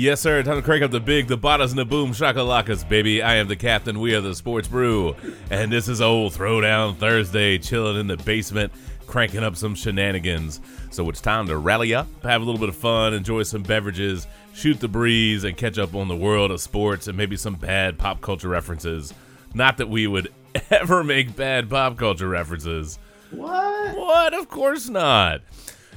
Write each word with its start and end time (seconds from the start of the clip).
Yes, 0.00 0.22
sir. 0.22 0.42
Time 0.42 0.56
to 0.56 0.62
crank 0.62 0.82
up 0.82 0.92
the 0.92 0.98
big, 0.98 1.26
the 1.26 1.36
bottas, 1.36 1.68
and 1.68 1.78
the 1.78 1.84
boom 1.84 2.12
shakalakas, 2.12 2.88
baby. 2.88 3.20
I 3.20 3.34
am 3.34 3.48
the 3.48 3.54
captain. 3.54 4.00
We 4.00 4.14
are 4.14 4.22
the 4.22 4.34
Sports 4.34 4.66
Brew, 4.66 5.14
and 5.50 5.70
this 5.70 5.88
is 5.88 6.00
old 6.00 6.32
Throwdown 6.32 6.96
Thursday, 6.96 7.58
chilling 7.58 8.00
in 8.00 8.06
the 8.06 8.16
basement, 8.16 8.72
cranking 9.06 9.44
up 9.44 9.56
some 9.56 9.74
shenanigans. 9.74 10.62
So 10.90 11.06
it's 11.10 11.20
time 11.20 11.48
to 11.48 11.58
rally 11.58 11.92
up, 11.92 12.06
have 12.22 12.40
a 12.40 12.44
little 12.46 12.58
bit 12.58 12.70
of 12.70 12.76
fun, 12.76 13.12
enjoy 13.12 13.42
some 13.42 13.62
beverages, 13.62 14.26
shoot 14.54 14.80
the 14.80 14.88
breeze, 14.88 15.44
and 15.44 15.54
catch 15.54 15.76
up 15.76 15.94
on 15.94 16.08
the 16.08 16.16
world 16.16 16.50
of 16.50 16.62
sports 16.62 17.06
and 17.06 17.14
maybe 17.14 17.36
some 17.36 17.56
bad 17.56 17.98
pop 17.98 18.22
culture 18.22 18.48
references. 18.48 19.12
Not 19.52 19.76
that 19.76 19.90
we 19.90 20.06
would 20.06 20.32
ever 20.70 21.04
make 21.04 21.36
bad 21.36 21.68
pop 21.68 21.98
culture 21.98 22.28
references. 22.28 22.98
What? 23.32 23.98
What? 23.98 24.32
Of 24.32 24.48
course 24.48 24.88
not. 24.88 25.42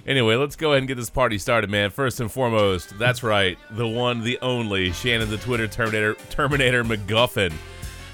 Anyway, 0.05 0.35
let's 0.35 0.55
go 0.57 0.71
ahead 0.71 0.80
and 0.80 0.88
get 0.88 0.95
this 0.95 1.09
party 1.09 1.38
started, 1.38 1.70
man. 1.70 1.89
First 1.89 2.20
and 2.20 2.30
foremost, 2.30 2.98
that's 2.99 3.23
right, 3.23 3.57
the 3.71 3.88
one, 3.88 4.21
the 4.21 4.38
only 4.41 4.91
Shannon, 4.91 5.29
the 5.29 5.38
Twitter 5.38 5.67
Terminator, 5.67 6.16
Terminator 6.29 6.84
McGuffin. 6.84 7.53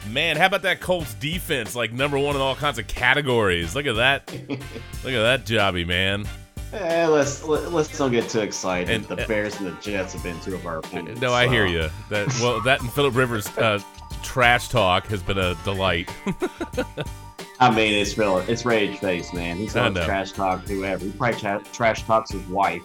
Man, 0.09 0.37
how 0.37 0.45
about 0.45 0.61
that 0.61 0.79
Colts 0.79 1.15
defense? 1.15 1.75
Like 1.75 1.91
number 1.91 2.17
one 2.17 2.35
in 2.35 2.41
all 2.41 2.55
kinds 2.55 2.77
of 2.79 2.87
categories. 2.87 3.75
Look 3.75 3.85
at 3.85 3.95
that. 3.95 4.31
Look 4.49 4.59
at 4.59 5.03
that 5.03 5.45
jobby, 5.45 5.85
man. 5.85 6.25
Eh, 6.71 7.07
let's 7.07 7.43
let, 7.43 7.71
let's 7.71 7.97
don't 7.97 8.11
get 8.11 8.29
too 8.29 8.41
excited. 8.41 8.89
And- 8.89 9.05
the 9.05 9.25
Bears 9.27 9.59
and 9.59 9.67
the 9.67 9.81
Jets 9.81 10.13
have 10.13 10.23
been 10.23 10.39
two 10.41 10.53
of 10.53 10.65
our 10.67 10.77
opponents. 10.77 11.19
No, 11.19 11.33
I 11.33 11.47
hear 11.47 11.65
you. 11.65 11.89
That 12.09 12.27
well, 12.39 12.61
that 12.61 12.81
and 12.81 12.91
Philip 12.93 13.15
Rivers 13.15 13.47
uh, 13.57 13.79
trash 14.21 14.69
talk 14.69 15.07
has 15.07 15.23
been 15.23 15.39
a 15.39 15.55
delight. 15.63 16.09
I 17.59 17.69
mean, 17.69 17.93
it's 17.93 18.17
real. 18.17 18.37
It's 18.39 18.65
rage 18.65 18.99
face, 18.99 19.33
man. 19.33 19.57
He's 19.57 19.75
on 19.75 19.93
trash 19.93 20.31
talk 20.31 20.65
whoever. 20.67 21.03
He 21.05 21.11
probably 21.11 21.39
tra- 21.39 21.63
trash 21.73 22.03
talks 22.03 22.31
his 22.31 22.45
wife. 22.47 22.83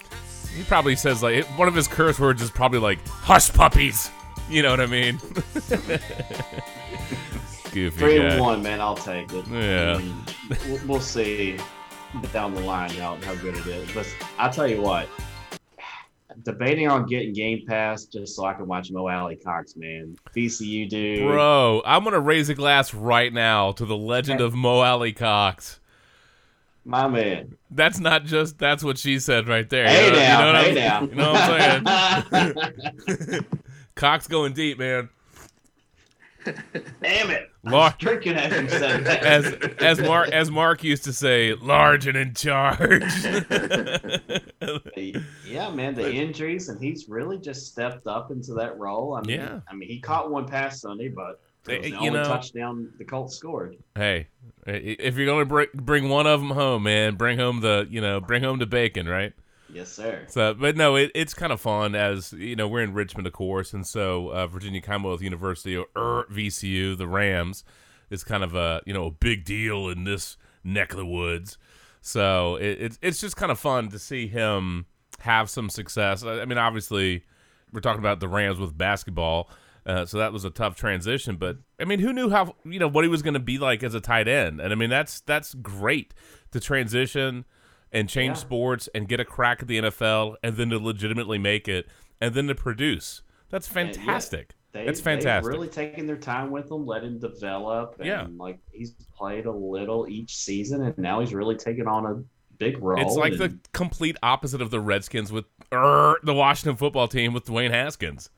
He 0.56 0.64
probably 0.64 0.96
says 0.96 1.22
like 1.22 1.44
one 1.58 1.68
of 1.68 1.74
his 1.74 1.86
curse 1.88 2.18
words 2.18 2.42
is 2.42 2.50
probably 2.50 2.80
like 2.80 3.06
"hush 3.08 3.52
puppies." 3.52 4.10
You 4.48 4.62
know 4.62 4.70
what 4.70 4.80
I 4.80 4.86
mean? 4.86 5.18
Goofy 7.72 7.98
Three 7.98 8.18
guy. 8.18 8.38
one, 8.40 8.62
man. 8.62 8.80
I'll 8.80 8.96
take 8.96 9.32
it. 9.32 9.46
Yeah. 9.48 9.94
I 9.94 9.98
mean, 9.98 10.14
we'll, 10.68 10.80
we'll 10.86 11.00
see 11.00 11.58
down 12.32 12.54
the 12.54 12.60
line 12.60 12.90
how, 12.90 13.16
how 13.24 13.34
good 13.36 13.56
it 13.56 13.66
is. 13.66 13.90
But 13.92 14.06
I'll 14.38 14.52
tell 14.52 14.68
you 14.68 14.80
what. 14.80 15.08
Debating 16.42 16.88
on 16.88 17.06
getting 17.06 17.32
Game 17.32 17.64
Pass 17.66 18.04
just 18.04 18.34
so 18.36 18.44
I 18.44 18.54
can 18.54 18.66
watch 18.66 18.90
Mo 18.90 19.08
Alie-Cox, 19.08 19.76
man. 19.76 20.16
VCU 20.34 20.88
dude. 20.88 21.28
Bro, 21.28 21.82
I'm 21.84 22.04
gonna 22.04 22.20
raise 22.20 22.48
a 22.48 22.54
glass 22.54 22.92
right 22.92 23.32
now 23.32 23.72
to 23.72 23.86
the 23.86 23.96
legend 23.96 24.40
of 24.40 24.54
Mo 24.54 24.80
Alie-Cox. 24.80 25.80
My 26.84 27.08
man. 27.08 27.56
That's 27.70 27.98
not 27.98 28.24
just 28.24 28.58
that's 28.58 28.84
what 28.84 28.98
she 28.98 29.18
said 29.18 29.48
right 29.48 29.68
there. 29.70 29.88
Hey 29.88 30.06
you 30.06 30.12
know, 30.12 30.18
now, 30.18 30.40
you 30.40 30.44
know 30.44 30.52
what 30.52 30.64
hey 30.64 30.88
I'm, 30.88 31.06
now. 31.06 31.10
You 31.10 31.14
know 31.14 31.32
what 31.32 32.32
I'm 32.32 32.54
saying? 33.16 33.46
Cox 33.94 34.26
going 34.26 34.52
deep, 34.52 34.78
man. 34.78 35.08
Damn 37.02 37.30
it. 37.30 37.50
Lar- 37.64 37.94
Drinking 37.98 38.34
as 38.34 38.52
you 38.62 38.68
said 38.68 39.04
that. 39.04 39.24
as 39.24 39.46
as 39.78 40.00
Mark 40.00 40.28
as 40.30 40.50
Mark 40.50 40.84
used 40.84 41.04
to 41.04 41.12
say, 41.12 41.54
large 41.54 42.06
and 42.06 42.16
in 42.16 42.34
charge. 42.34 43.02
yeah, 45.46 45.70
man, 45.70 45.94
the 45.94 46.12
injuries, 46.12 46.68
and 46.68 46.82
he's 46.82 47.08
really 47.08 47.38
just 47.38 47.66
stepped 47.68 48.06
up 48.06 48.30
into 48.30 48.52
that 48.54 48.78
role. 48.78 49.14
I 49.14 49.22
mean, 49.22 49.40
Yeah. 49.40 49.60
I 49.68 49.74
mean, 49.74 49.88
he 49.88 50.00
caught 50.00 50.30
one 50.30 50.46
pass 50.46 50.80
Sunday, 50.80 51.08
but 51.08 51.40
it 51.68 51.80
was 51.80 51.84
the 51.84 51.90
you 51.90 51.96
only 51.96 52.10
know- 52.10 52.24
touchdown 52.24 52.92
the 52.98 53.04
Colts 53.04 53.36
scored. 53.36 53.76
hey, 53.94 54.26
if 54.66 55.16
you're 55.16 55.26
gonna 55.26 55.44
bring 55.44 55.68
bring 55.74 56.08
one 56.08 56.26
of 56.26 56.40
them 56.40 56.50
home, 56.50 56.82
man, 56.84 57.14
bring 57.16 57.38
home 57.38 57.60
the 57.60 57.86
you 57.90 58.00
know 58.00 58.20
bring 58.20 58.42
home 58.42 58.58
the 58.58 58.66
bacon, 58.66 59.06
right? 59.08 59.32
Yes, 59.74 59.90
sir. 59.90 60.24
So, 60.28 60.54
but 60.54 60.76
no, 60.76 60.94
it, 60.94 61.10
it's 61.16 61.34
kind 61.34 61.52
of 61.52 61.60
fun 61.60 61.96
as 61.96 62.32
you 62.32 62.54
know 62.54 62.68
we're 62.68 62.82
in 62.82 62.94
Richmond, 62.94 63.26
of 63.26 63.32
course, 63.32 63.72
and 63.72 63.84
so 63.84 64.28
uh, 64.28 64.46
Virginia 64.46 64.80
Commonwealth 64.80 65.20
University 65.20 65.76
or 65.76 65.86
er, 65.96 66.26
VCU, 66.30 66.96
the 66.96 67.08
Rams, 67.08 67.64
is 68.08 68.22
kind 68.22 68.44
of 68.44 68.54
a 68.54 68.82
you 68.86 68.94
know 68.94 69.06
a 69.06 69.10
big 69.10 69.44
deal 69.44 69.88
in 69.88 70.04
this 70.04 70.36
neck 70.62 70.92
of 70.92 70.98
the 70.98 71.06
woods. 71.06 71.58
So 72.00 72.54
it, 72.56 72.80
it's 72.80 72.98
it's 73.02 73.20
just 73.20 73.36
kind 73.36 73.50
of 73.50 73.58
fun 73.58 73.88
to 73.88 73.98
see 73.98 74.28
him 74.28 74.86
have 75.20 75.50
some 75.50 75.68
success. 75.68 76.22
I, 76.22 76.42
I 76.42 76.44
mean, 76.44 76.58
obviously, 76.58 77.24
we're 77.72 77.80
talking 77.80 78.00
about 78.00 78.20
the 78.20 78.28
Rams 78.28 78.60
with 78.60 78.78
basketball. 78.78 79.50
Uh, 79.84 80.06
so 80.06 80.18
that 80.18 80.32
was 80.32 80.44
a 80.44 80.50
tough 80.50 80.76
transition, 80.76 81.36
but 81.36 81.58
I 81.78 81.84
mean, 81.84 81.98
who 81.98 82.12
knew 82.12 82.30
how 82.30 82.54
you 82.64 82.78
know 82.78 82.88
what 82.88 83.04
he 83.04 83.08
was 83.08 83.22
going 83.22 83.34
to 83.34 83.40
be 83.40 83.58
like 83.58 83.82
as 83.82 83.92
a 83.92 84.00
tight 84.00 84.28
end? 84.28 84.60
And 84.60 84.72
I 84.72 84.76
mean, 84.76 84.88
that's 84.88 85.20
that's 85.20 85.52
great 85.52 86.14
to 86.52 86.60
transition 86.60 87.44
and 87.94 88.08
change 88.08 88.32
Yeah. 88.36 88.40
sports 88.40 88.88
and 88.94 89.08
get 89.08 89.20
a 89.20 89.24
crack 89.24 89.62
at 89.62 89.68
the 89.68 89.78
NFL 89.78 90.36
and 90.42 90.56
then 90.56 90.68
to 90.70 90.78
legitimately 90.78 91.38
make 91.38 91.68
it 91.68 91.86
and 92.20 92.34
then 92.34 92.48
to 92.48 92.54
produce. 92.54 93.22
That's 93.50 93.68
And, 93.74 93.88
yeah, 93.88 93.94
fantastic. 93.94 94.54
They, 94.72 94.86
It's 94.86 95.00
fantastic. 95.00 95.44
They've 95.52 95.58
really 95.60 95.68
taking 95.72 96.06
their 96.06 96.16
time 96.16 96.50
with 96.50 96.68
him, 96.70 96.84
let 96.84 97.04
him 97.04 97.20
develop. 97.20 97.94
And, 98.00 98.06
Yeah. 98.06 98.26
like 98.36 98.58
he's 98.72 98.90
played 99.16 99.46
a 99.46 99.52
little 99.52 100.06
each 100.08 100.36
season, 100.36 100.82
and 100.82 100.98
now 100.98 101.20
he's 101.20 101.32
really 101.32 101.54
taken 101.54 101.86
on 101.86 102.04
a 102.06 102.24
big 102.58 102.82
role. 102.82 103.00
It's 103.00 103.14
like 103.16 103.38
the 103.38 103.56
complete 103.72 104.16
opposite 104.22 104.60
of 104.60 104.70
the 104.70 104.80
Redskins 104.80 105.30
with 105.30 105.44
er, 105.72 106.16
the 106.24 106.34
Washington 106.34 106.76
football 106.76 107.06
team 107.06 107.32
with 107.32 107.44
Dwayne 107.44 107.70
Haskins. 107.70 108.30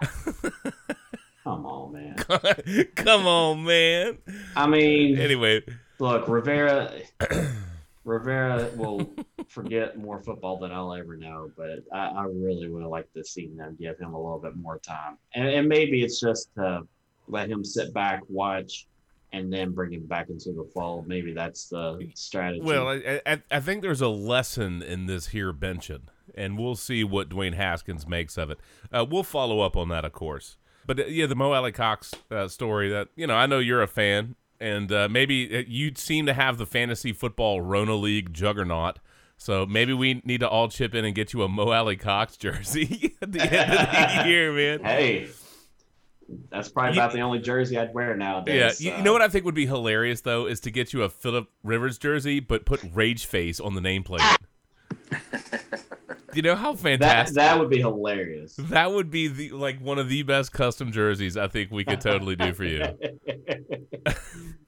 come 1.44 1.66
on, 1.66 1.92
man. 1.92 2.16
Come 2.94 3.26
on, 3.26 3.64
man. 3.64 4.18
I 4.56 4.66
mean, 4.68 5.18
Anyway, 5.18 5.62
Look, 5.98 6.28
Rivera. 6.28 6.92
Rivera 8.04 8.70
will 8.76 9.14
forget 9.48 9.96
more 9.96 10.20
football 10.22 10.58
than 10.58 10.72
I'll 10.72 10.92
ever 10.94 11.16
know, 11.16 11.50
but 11.56 11.84
I, 11.92 12.06
I 12.06 12.24
really 12.24 12.68
would 12.68 12.84
like 12.84 13.12
to 13.14 13.24
see 13.24 13.48
them 13.56 13.76
give 13.80 13.98
him 13.98 14.14
a 14.14 14.20
little 14.20 14.38
bit 14.38 14.56
more 14.56 14.78
time, 14.78 15.18
and, 15.34 15.48
and 15.48 15.68
maybe 15.68 16.02
it's 16.02 16.20
just 16.20 16.54
to 16.56 16.82
let 17.28 17.48
him 17.48 17.64
sit 17.64 17.94
back, 17.94 18.20
watch, 18.28 18.86
and 19.32 19.52
then 19.52 19.70
bring 19.72 19.92
him 19.92 20.06
back 20.06 20.28
into 20.28 20.52
the 20.52 20.68
fold. 20.74 21.06
Maybe 21.08 21.32
that's 21.32 21.68
the 21.68 22.10
strategy. 22.14 22.60
well, 22.62 22.88
I, 22.88 23.20
I, 23.24 23.42
I 23.50 23.60
think 23.60 23.82
there's 23.82 24.00
a 24.00 24.08
lesson 24.08 24.82
in 24.82 25.06
this 25.06 25.28
here 25.28 25.52
benching, 25.52 26.02
and 26.34 26.58
we'll 26.58 26.76
see 26.76 27.04
what 27.04 27.28
Dwayne 27.28 27.54
Haskins 27.54 28.06
makes 28.06 28.36
of 28.36 28.50
it. 28.50 28.58
Uh, 28.92 29.06
we'll 29.08 29.22
follow 29.22 29.60
up 29.60 29.76
on 29.76 29.88
that, 29.88 30.04
of 30.04 30.12
course. 30.12 30.56
But 30.86 31.00
uh, 31.00 31.04
yeah, 31.06 31.26
the 31.26 31.34
Mo 31.34 31.52
Alie-Cox 31.52 32.12
uh, 32.30 32.48
story 32.48 32.88
that 32.90 33.08
you 33.16 33.26
know, 33.26 33.34
I 33.34 33.46
know 33.46 33.58
you're 33.58 33.82
a 33.82 33.88
fan, 33.88 34.34
and 34.62 34.90
uh, 34.92 35.08
maybe 35.10 35.58
uh, 35.58 35.62
you 35.66 35.92
seem 35.96 36.24
to 36.26 36.32
have 36.32 36.56
the 36.56 36.66
fantasy 36.66 37.12
football 37.12 37.60
Rona 37.60 37.94
League 37.96 38.32
juggernaut. 38.32 38.98
So 39.36 39.66
maybe 39.66 39.92
we 39.92 40.22
need 40.24 40.38
to 40.40 40.48
all 40.48 40.68
chip 40.68 40.94
in 40.94 41.04
and 41.04 41.14
get 41.14 41.32
you 41.32 41.42
a 41.42 41.48
Mo 41.48 41.70
Alie-Cox 41.72 42.36
jersey 42.38 43.16
at 43.20 43.32
the 43.32 43.40
end 43.40 43.72
of 43.72 44.22
the 44.24 44.24
year, 44.30 44.52
man. 44.52 44.84
hey, 44.84 45.28
that's 46.50 46.68
probably 46.68 46.94
You- 46.94 47.00
about 47.00 47.12
the 47.12 47.20
only 47.20 47.40
jersey 47.40 47.76
I'd 47.76 47.92
wear 47.92 48.16
nowadays. 48.16 48.80
Yeah, 48.80 48.92
you, 48.92 48.96
you 48.98 49.02
know 49.02 49.12
what 49.12 49.20
I 49.20 49.28
think 49.28 49.44
would 49.44 49.54
be 49.56 49.66
hilarious 49.66 50.20
though 50.20 50.46
is 50.46 50.60
to 50.60 50.70
get 50.70 50.92
you 50.92 51.02
a 51.02 51.08
Philip 51.08 51.48
Rivers 51.64 51.98
jersey, 51.98 52.38
but 52.40 52.64
put 52.64 52.80
Rage 52.94 53.26
Face 53.26 53.58
on 53.58 53.74
the 53.74 53.80
nameplate. 53.80 54.36
You 56.34 56.42
know 56.42 56.54
how 56.56 56.74
fantastic 56.74 57.36
that 57.36 57.58
would 57.58 57.68
be 57.70 57.78
hilarious. 57.80 58.54
that 58.56 58.90
would 58.92 59.10
be 59.10 59.28
the 59.28 59.50
like 59.50 59.78
one 59.80 59.98
of 59.98 60.08
the 60.08 60.22
best 60.22 60.52
custom 60.52 60.90
jerseys 60.92 61.36
I 61.36 61.48
think 61.48 61.70
we 61.70 61.84
could 61.84 62.00
totally 62.00 62.36
do 62.36 62.52
for 62.54 62.64
you. 62.64 62.82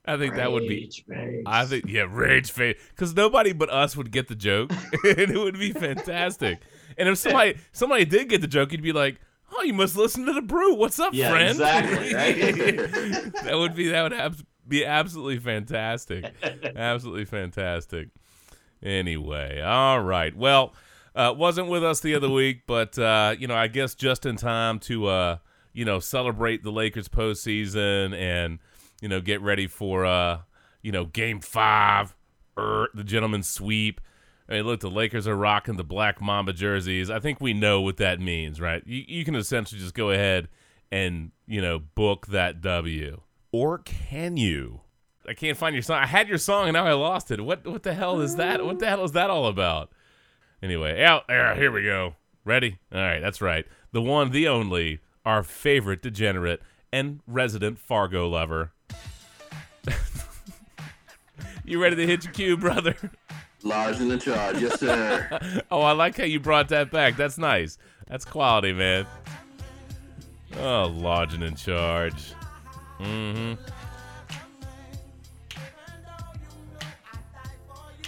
I 0.07 0.17
think 0.17 0.35
that 0.35 0.51
would 0.51 0.67
be 0.67 0.81
Rage 0.81 1.03
face. 1.07 1.43
I 1.47 1.65
think 1.65 1.85
yeah, 1.87 2.05
rage 2.07 2.51
face 2.51 2.79
because 2.89 3.15
nobody 3.15 3.53
but 3.53 3.69
us 3.71 3.97
would 3.97 4.11
get 4.11 4.27
the 4.27 4.35
joke, 4.35 4.71
and 5.03 5.31
it 5.31 5.37
would 5.39 5.57
be 5.57 5.71
fantastic. 5.73 6.59
And 6.97 7.09
if 7.09 7.17
somebody 7.17 7.57
somebody 7.71 8.05
did 8.05 8.29
get 8.29 8.41
the 8.41 8.47
joke, 8.47 8.71
you'd 8.71 8.83
be 8.83 8.93
like, 8.93 9.19
"Oh, 9.51 9.63
you 9.63 9.73
must 9.73 9.97
listen 9.97 10.25
to 10.27 10.33
the 10.33 10.43
brew. 10.43 10.75
What's 10.75 10.99
up, 10.99 11.13
Yeah, 11.13 11.31
friend?" 11.31 11.49
exactly, 11.49 12.13
right? 12.13 13.33
that 13.43 13.55
would 13.57 13.75
be 13.75 13.87
that 13.89 14.03
would 14.03 14.13
abs- 14.13 14.43
be 14.67 14.85
absolutely 14.85 15.39
fantastic, 15.39 16.31
absolutely 16.75 17.25
fantastic. 17.25 18.09
Anyway, 18.83 19.59
all 19.61 20.01
right. 20.01 20.35
Well, 20.37 20.73
uh, 21.15 21.33
wasn't 21.35 21.67
with 21.67 21.83
us 21.83 21.99
the 21.99 22.15
other 22.15 22.29
week, 22.41 22.63
but 22.67 22.97
uh, 22.99 23.35
you 23.37 23.47
know, 23.47 23.55
I 23.55 23.67
guess 23.67 23.95
just 23.95 24.25
in 24.25 24.35
time 24.35 24.79
to 24.79 25.07
uh, 25.07 25.37
you 25.73 25.85
know 25.85 25.99
celebrate 25.99 26.63
the 26.63 26.71
Lakers 26.71 27.07
postseason 27.07 28.15
and 28.15 28.59
you 29.01 29.07
know 29.07 29.21
get 29.21 29.41
ready 29.41 29.67
for 29.67 30.05
uh, 30.05 30.39
you 30.81 30.91
know 30.91 31.05
Game 31.05 31.39
Five, 31.39 32.15
er, 32.57 32.89
the 32.93 33.03
gentleman's 33.03 33.47
sweep. 33.47 34.01
I 34.47 34.53
mean, 34.53 34.65
look, 34.65 34.81
the 34.81 34.91
Lakers 34.91 35.27
are 35.27 35.35
rocking 35.35 35.75
the 35.75 35.83
black 35.83 36.21
Mamba 36.21 36.53
jerseys. 36.53 37.09
I 37.09 37.19
think 37.19 37.41
we 37.41 37.53
know 37.53 37.81
what 37.81 37.97
that 37.97 38.19
means, 38.19 38.61
right? 38.61 38.83
You, 38.85 39.03
you 39.07 39.25
can 39.25 39.35
essentially 39.35 39.81
just 39.81 39.95
go 39.95 40.11
ahead 40.11 40.49
and 40.91 41.31
you 41.47 41.61
know 41.61 41.79
book 41.79 42.27
that 42.27 42.61
W, 42.61 43.21
or 43.51 43.79
can 43.79 44.37
you? 44.37 44.81
I 45.27 45.33
can't 45.33 45.57
find 45.57 45.73
your 45.73 45.81
song. 45.81 45.97
I 45.97 46.05
had 46.05 46.27
your 46.27 46.37
song 46.37 46.67
and 46.67 46.73
now 46.73 46.85
I 46.85 46.93
lost 46.93 47.31
it. 47.31 47.41
What 47.41 47.65
what 47.65 47.83
the 47.83 47.93
hell 47.93 48.21
is 48.21 48.35
that? 48.35 48.63
What 48.63 48.79
the 48.79 48.87
hell 48.87 49.03
is 49.03 49.13
that 49.13 49.29
all 49.29 49.47
about? 49.47 49.91
Anyway, 50.65 51.03
out 51.03 51.27
there. 51.27 51.53
Here 51.53 51.71
we 51.71 51.83
go. 51.83 52.15
Ready? 52.43 52.79
All 52.91 52.99
right, 52.99 53.19
that's 53.19 53.39
right. 53.39 53.67
The 53.91 54.01
one, 54.01 54.31
the 54.31 54.47
only, 54.47 54.99
our 55.23 55.43
favorite 55.43 56.01
degenerate 56.01 56.59
and 56.91 57.19
resident 57.27 57.77
Fargo 57.77 58.27
lover. 58.27 58.73
you 61.65 61.79
ready 61.79 61.95
to 61.97 62.07
hit 62.07 62.23
your 62.23 62.33
cue, 62.33 62.57
brother? 62.57 62.95
Large 63.61 63.99
in 63.99 64.07
the 64.07 64.17
charge, 64.17 64.59
yes 64.59 64.79
sir. 64.79 65.39
oh, 65.71 65.81
I 65.81 65.91
like 65.91 66.17
how 66.17 66.23
you 66.23 66.39
brought 66.39 66.69
that 66.69 66.89
back. 66.89 67.15
That's 67.15 67.37
nice. 67.37 67.77
That's 68.07 68.25
quality, 68.25 68.73
man. 68.73 69.05
Oh, 70.59 70.87
lodging 70.87 71.43
in 71.43 71.55
charge. 71.55 72.33
Mm-hmm. 72.99 73.61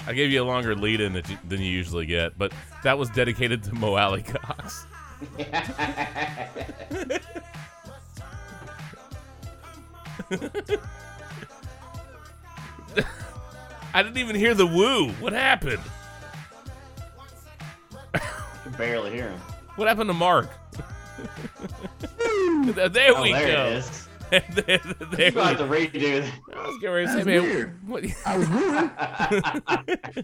I 0.07 0.13
gave 0.13 0.31
you 0.31 0.42
a 0.42 0.45
longer 0.45 0.74
lead 0.74 1.01
in 1.01 1.21
than 1.48 1.62
you 1.62 1.69
usually 1.69 2.06
get, 2.06 2.38
but 2.38 2.54
that 2.83 2.98
was 2.98 3.09
dedicated 3.09 3.62
to 3.63 3.75
Mo 3.75 3.95
Alie-Cox. 3.95 4.86
I 13.94 14.04
didn't 14.04 14.18
even 14.18 14.38
hear 14.38 14.54
the 14.54 14.65
woo. 14.65 15.09
What 15.13 15.33
happened? 15.33 15.81
I 18.13 18.19
can 18.63 18.71
barely 18.77 19.12
hear 19.12 19.30
him. 19.30 19.39
What 19.75 19.89
happened 19.89 20.09
to 20.09 20.13
Mark? 20.13 20.50
there 22.94 23.12
oh, 23.13 23.21
we 23.24 23.33
there 23.33 23.48
go. 23.48 23.81
It 24.32 24.44
is. 24.50 24.56
there, 24.66 24.80
there 25.12 25.26
you 25.28 25.32
got 25.32 25.58
to 25.58 25.64
redo 25.66 26.22
that. 26.22 26.32
I 26.56 26.68
was 26.68 26.78
getting 26.80 26.96
ready 26.96 27.08
to 27.08 27.14
say, 27.14 27.24
man, 27.24 27.42
weird. 27.44 27.88
what, 27.88 28.04
I 28.26 28.38
was 28.38 28.50
wooing. 28.50 28.92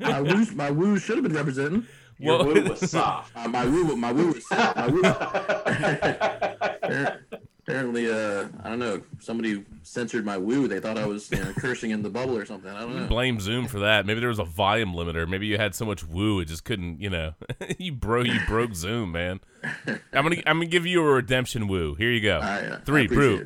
my 0.02 0.22
woo, 0.22 0.46
my 0.56 0.72
woo 0.72 0.98
should 1.00 1.16
have 1.18 1.24
been 1.24 1.34
representing. 1.34 1.86
Your 2.20 2.38
Well- 2.40 2.48
woo 2.54 2.64
was 2.70 2.80
soft. 2.92 3.32
Uh, 3.36 3.48
my 3.48 3.66
woo, 3.66 3.96
my 3.96 4.12
woo 4.12 4.28
was. 4.34 4.44
My 4.52 4.88
woo, 4.88 5.02
apparently, 7.64 8.12
uh, 8.12 8.48
I 8.62 8.70
don't 8.70 8.80
know. 8.80 9.02
Somebody 9.20 9.66
censored 9.84 10.26
my 10.26 10.38
woo. 10.38 10.68
They 10.68 10.80
thought 10.80 10.98
I 10.98 11.06
was 11.06 11.32
you 11.32 11.44
know, 11.44 11.54
cursing 11.58 11.92
in 11.92 12.02
the 12.02 12.10
bubble 12.10 12.38
or 12.38 12.46
something. 12.46 12.70
I 12.70 12.82
don't 12.82 12.96
know. 12.96 13.08
blame 13.08 13.40
Zoom 13.40 13.68
for 13.68 13.80
that. 13.80 14.06
Maybe 14.06 14.20
there 14.20 14.30
was 14.30 14.40
a 14.40 14.44
volume 14.44 14.94
limiter. 14.94 15.28
Maybe 15.28 15.48
you 15.48 15.58
had 15.58 15.74
so 15.74 15.86
much 15.86 16.04
woo 16.04 16.40
it 16.40 16.46
just 16.46 16.66
couldn't, 16.66 17.02
you 17.02 17.10
know. 17.10 17.34
you 17.78 17.92
bro 17.94 18.22
you 18.22 18.40
broke 18.48 18.76
Zoom, 18.76 19.12
man. 19.14 19.40
I'm 19.88 19.98
gonna 20.24 20.38
I'm 20.46 20.58
gonna 20.58 20.66
give 20.66 20.86
you 20.86 21.02
a 21.02 21.14
redemption 21.14 21.68
woo. 21.68 21.96
Here 21.96 22.12
you 22.12 22.22
go. 22.22 22.40
I, 22.40 22.66
uh, 22.66 22.76
I 22.76 22.80
Three 22.82 23.08
brew. 23.08 23.46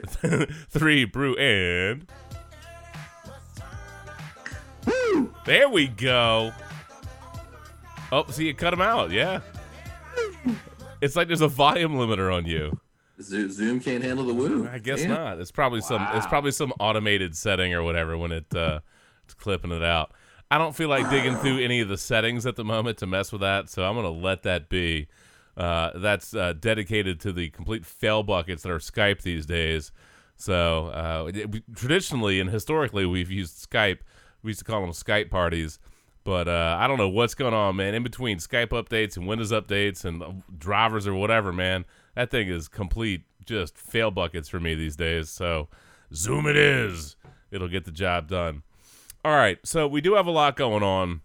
Three 0.70 1.06
brew 1.06 1.36
and 1.36 2.08
woo. 4.86 5.34
There 5.46 5.70
we 5.70 5.88
go. 5.88 6.54
Oh, 8.12 8.26
see 8.30 8.48
you 8.48 8.54
cut 8.54 8.74
him 8.74 8.82
out, 8.82 9.12
yeah. 9.12 9.42
It's 11.02 11.16
like 11.16 11.28
there's 11.28 11.42
a 11.42 11.48
volume 11.48 11.94
limiter 11.96 12.34
on 12.34 12.46
you. 12.46 12.80
Zo- 13.22 13.48
Zoom 13.50 13.80
can't 13.80 14.04
handle 14.04 14.26
the 14.26 14.34
woo. 14.34 14.68
I 14.72 14.80
guess 14.80 15.02
Yeah. 15.02 15.08
not. 15.08 15.40
It's 15.40 15.52
probably 15.52 15.82
some. 15.82 16.06
It's 16.14 16.28
probably 16.28 16.52
some 16.52 16.72
automated 16.80 17.36
setting 17.36 17.74
or 17.74 17.84
whatever 17.84 18.18
when 18.18 18.32
it 18.32 18.54
uh, 18.56 18.80
it's 19.26 19.34
clipping 19.34 19.72
it 19.72 19.84
out. 19.84 20.12
I 20.52 20.58
don't 20.58 20.76
feel 20.76 20.88
like 20.90 21.10
digging 21.10 21.36
through 21.38 21.60
any 21.60 21.82
of 21.82 21.90
the 21.90 21.98
settings 21.98 22.46
at 22.46 22.56
the 22.56 22.64
moment 22.64 22.98
to 23.00 23.08
mess 23.08 23.32
with 23.32 23.42
that, 23.42 23.70
so 23.70 23.84
I'm 23.84 23.96
gonna 23.96 24.10
let 24.10 24.44
that 24.44 24.70
be. 24.70 25.08
Uh, 25.56 25.98
that's 25.98 26.36
uh, 26.36 26.54
dedicated 26.54 27.20
to 27.22 27.32
the 27.34 27.50
complete 27.50 27.84
fail 27.84 28.22
buckets 28.22 28.62
that 28.64 28.72
are 28.72 28.78
Skype 28.78 29.24
these 29.24 29.46
days. 29.48 29.92
So 30.36 30.88
uh, 30.90 31.32
it- 31.34 31.52
we- 31.52 31.64
traditionally 31.76 32.40
and 32.40 32.50
historically, 32.50 33.06
we've 33.08 33.32
used 33.32 33.58
Skype. 33.70 34.00
We 34.44 34.50
used 34.52 34.60
to 34.60 34.66
call 34.66 34.82
them 34.82 34.92
Skype 34.92 35.32
parties. 35.32 35.80
But 36.24 36.48
uh, 36.48 36.78
I 36.80 36.88
don't 36.88 36.98
know 36.98 37.08
what's 37.10 37.34
going 37.36 37.54
on, 37.56 37.78
man. 37.78 37.96
In 37.96 38.04
between 38.04 38.38
Skype 38.38 38.68
updates 38.70 39.16
and 39.18 39.26
Windows 39.28 39.52
updates 39.52 40.04
and 40.06 40.44
drivers 40.60 41.08
or 41.08 41.14
whatever, 41.16 41.52
man, 41.54 41.86
that 42.18 42.32
thing 42.32 42.48
is 42.48 42.68
complete 42.68 43.22
just 43.46 43.78
fail 43.78 44.10
buckets 44.10 44.50
for 44.50 44.60
me 44.60 44.74
these 44.74 44.96
days. 44.96 45.30
So 45.30 45.70
Zoom 46.14 46.48
it 46.48 46.58
is. 46.58 47.16
It'll 47.52 47.68
get 47.68 47.86
the 47.86 47.92
job 47.92 48.28
done. 48.28 48.64
All 49.24 49.36
right, 49.36 49.60
so 49.64 49.88
we 49.88 50.02
do 50.02 50.16
have 50.16 50.26
a 50.26 50.32
lot 50.32 50.56
going 50.56 50.84
on, 50.84 51.22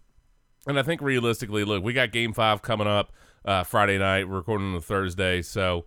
and 0.66 0.78
I 0.78 0.82
think 0.82 1.00
realistically, 1.00 1.64
look, 1.64 1.82
we 1.82 1.92
got 1.92 2.10
Game 2.10 2.32
Five 2.32 2.60
coming 2.60 2.86
up 2.86 3.12
uh, 3.44 3.64
Friday 3.64 3.96
night. 3.96 4.28
We're 4.28 4.36
recording 4.36 4.70
on 4.70 4.76
a 4.76 4.80
Thursday, 4.80 5.40
so 5.40 5.84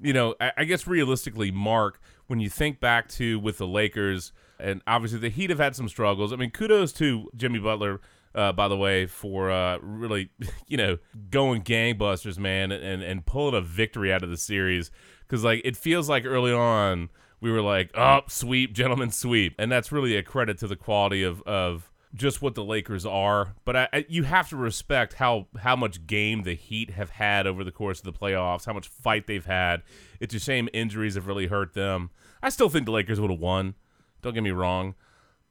you 0.00 0.12
know, 0.12 0.34
I, 0.40 0.52
I 0.58 0.64
guess 0.64 0.86
realistically, 0.86 1.50
Mark, 1.50 2.00
when 2.26 2.40
you 2.40 2.48
think 2.48 2.78
back 2.78 3.08
to 3.10 3.38
with 3.40 3.58
the 3.58 3.66
Lakers, 3.66 4.32
and 4.58 4.80
obviously 4.86 5.18
the 5.18 5.28
Heat 5.28 5.50
have 5.50 5.58
had 5.58 5.74
some 5.76 5.88
struggles. 5.88 6.32
I 6.32 6.36
mean, 6.36 6.50
kudos 6.50 6.92
to 6.94 7.30
Jimmy 7.36 7.58
Butler, 7.58 8.00
uh, 8.36 8.52
by 8.52 8.68
the 8.68 8.76
way, 8.76 9.06
for 9.06 9.50
uh, 9.50 9.78
really, 9.80 10.30
you 10.68 10.76
know, 10.76 10.98
going 11.30 11.62
gangbusters, 11.62 12.38
man, 12.38 12.70
and 12.70 13.02
and 13.02 13.26
pulling 13.26 13.54
a 13.54 13.60
victory 13.60 14.12
out 14.12 14.22
of 14.22 14.30
the 14.30 14.36
series. 14.36 14.90
Because 15.22 15.42
like 15.42 15.62
it 15.64 15.76
feels 15.76 16.08
like 16.08 16.24
early 16.24 16.52
on 16.52 17.08
we 17.40 17.50
were 17.50 17.62
like, 17.62 17.90
oh, 17.94 18.20
sweep, 18.28 18.72
gentlemen, 18.72 19.10
sweep, 19.10 19.54
and 19.58 19.70
that's 19.70 19.92
really 19.92 20.16
a 20.16 20.22
credit 20.22 20.58
to 20.58 20.66
the 20.66 20.76
quality 20.76 21.22
of 21.22 21.42
of 21.42 21.90
just 22.14 22.40
what 22.40 22.54
the 22.54 22.64
Lakers 22.64 23.04
are. 23.04 23.54
But 23.64 23.76
I, 23.76 23.88
I, 23.92 24.06
you 24.08 24.22
have 24.22 24.48
to 24.50 24.56
respect 24.56 25.14
how 25.14 25.46
how 25.58 25.76
much 25.76 26.06
game 26.06 26.42
the 26.42 26.54
Heat 26.54 26.90
have 26.90 27.10
had 27.10 27.46
over 27.46 27.62
the 27.62 27.72
course 27.72 27.98
of 27.98 28.04
the 28.04 28.12
playoffs, 28.12 28.66
how 28.66 28.72
much 28.72 28.88
fight 28.88 29.26
they've 29.26 29.44
had. 29.44 29.82
It's 30.20 30.34
a 30.34 30.40
shame 30.40 30.68
injuries 30.72 31.14
have 31.14 31.26
really 31.26 31.46
hurt 31.46 31.74
them. 31.74 32.10
I 32.42 32.48
still 32.48 32.68
think 32.68 32.86
the 32.86 32.92
Lakers 32.92 33.20
would 33.20 33.30
have 33.30 33.40
won. 33.40 33.74
Don't 34.22 34.34
get 34.34 34.42
me 34.42 34.50
wrong, 34.50 34.94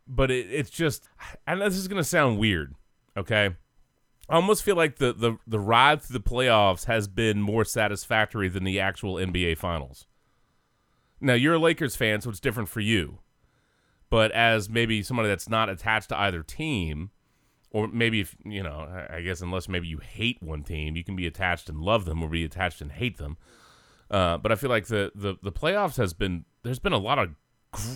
but 0.08 0.32
it, 0.32 0.48
it's 0.52 0.70
just, 0.70 1.10
and 1.48 1.62
this 1.62 1.76
is 1.76 1.88
gonna 1.88 2.04
sound 2.04 2.38
weird, 2.38 2.76
okay? 3.18 3.56
I 4.28 4.36
almost 4.36 4.64
feel 4.64 4.76
like 4.76 4.98
the, 4.98 5.14
the 5.14 5.38
the 5.46 5.60
ride 5.60 6.02
through 6.02 6.18
the 6.18 6.24
playoffs 6.24 6.86
has 6.86 7.08
been 7.08 7.42
more 7.42 7.64
satisfactory 7.64 8.50
than 8.50 8.64
the 8.64 8.80
actual 8.80 9.16
NBA 9.16 9.58
Finals. 9.58 10.08
Now 11.22 11.34
you're 11.34 11.56
a 11.56 11.60
Lakers 11.60 11.96
fan, 11.96 12.22
so 12.22 12.30
it's 12.30 12.40
different 12.40 12.70
for 12.70 12.80
you. 12.80 13.20
But 14.10 14.32
as 14.32 14.70
maybe 14.70 15.04
somebody 15.04 15.30
that's 15.30 15.50
not 15.50 15.70
attached 15.70 16.10
to 16.10 16.20
either 16.20 16.42
team, 16.42 17.12
or 17.70 17.88
maybe 17.88 18.22
if 18.22 18.36
you 18.44 18.64
know, 18.64 19.06
I 19.10 19.18
I 19.18 19.22
guess 19.22 19.42
unless 19.42 19.70
maybe 19.70 19.88
you 19.88 20.00
hate 20.00 20.42
one 20.42 20.64
team, 20.64 20.96
you 20.96 21.04
can 21.04 21.16
be 21.16 21.28
attached 21.28 21.70
and 21.70 21.80
love 21.80 22.06
them, 22.06 22.24
or 22.24 22.30
be 22.30 22.44
attached 22.44 22.82
and 22.82 22.92
hate 22.92 23.18
them. 23.18 23.38
Uh, 24.10 24.38
but 24.38 24.52
I 24.52 24.56
feel 24.56 24.70
like 24.70 24.88
the, 24.88 25.12
the 25.14 25.36
the 25.42 25.52
playoffs 25.52 25.98
has 25.98 26.14
been 26.14 26.46
there's 26.64 26.80
been 26.80 26.94
a 26.94 26.98
lot 26.98 27.20
of 27.20 27.30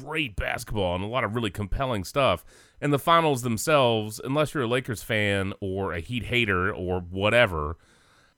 great 0.04 0.36
basketball 0.36 0.96
and 0.96 1.04
a 1.04 1.08
lot 1.08 1.24
of 1.24 1.36
really 1.36 1.50
compelling 1.50 2.04
stuff. 2.04 2.46
And 2.82 2.94
the 2.94 3.00
finals 3.00 3.42
themselves, 3.42 4.22
unless 4.24 4.54
you're 4.54 4.64
a 4.64 4.68
Lakers 4.68 5.04
fan 5.04 5.54
or 5.60 5.94
a 5.94 6.00
Heat 6.00 6.26
hater 6.26 6.74
or 6.74 7.00
whatever, 7.00 7.78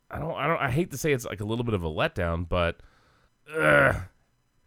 I 0.10 0.20
don't 0.20 0.36
I 0.36 0.48
don't 0.48 0.58
I 0.58 0.72
hate 0.72 0.92
to 0.92 0.98
say 0.98 1.14
it's 1.14 1.26
like 1.26 1.42
a 1.42 1.46
little 1.46 1.66
bit 1.66 1.74
of 1.74 1.84
a 1.84 1.90
letdown, 1.90 2.48
but 2.48 2.78
ugh, 3.56 3.96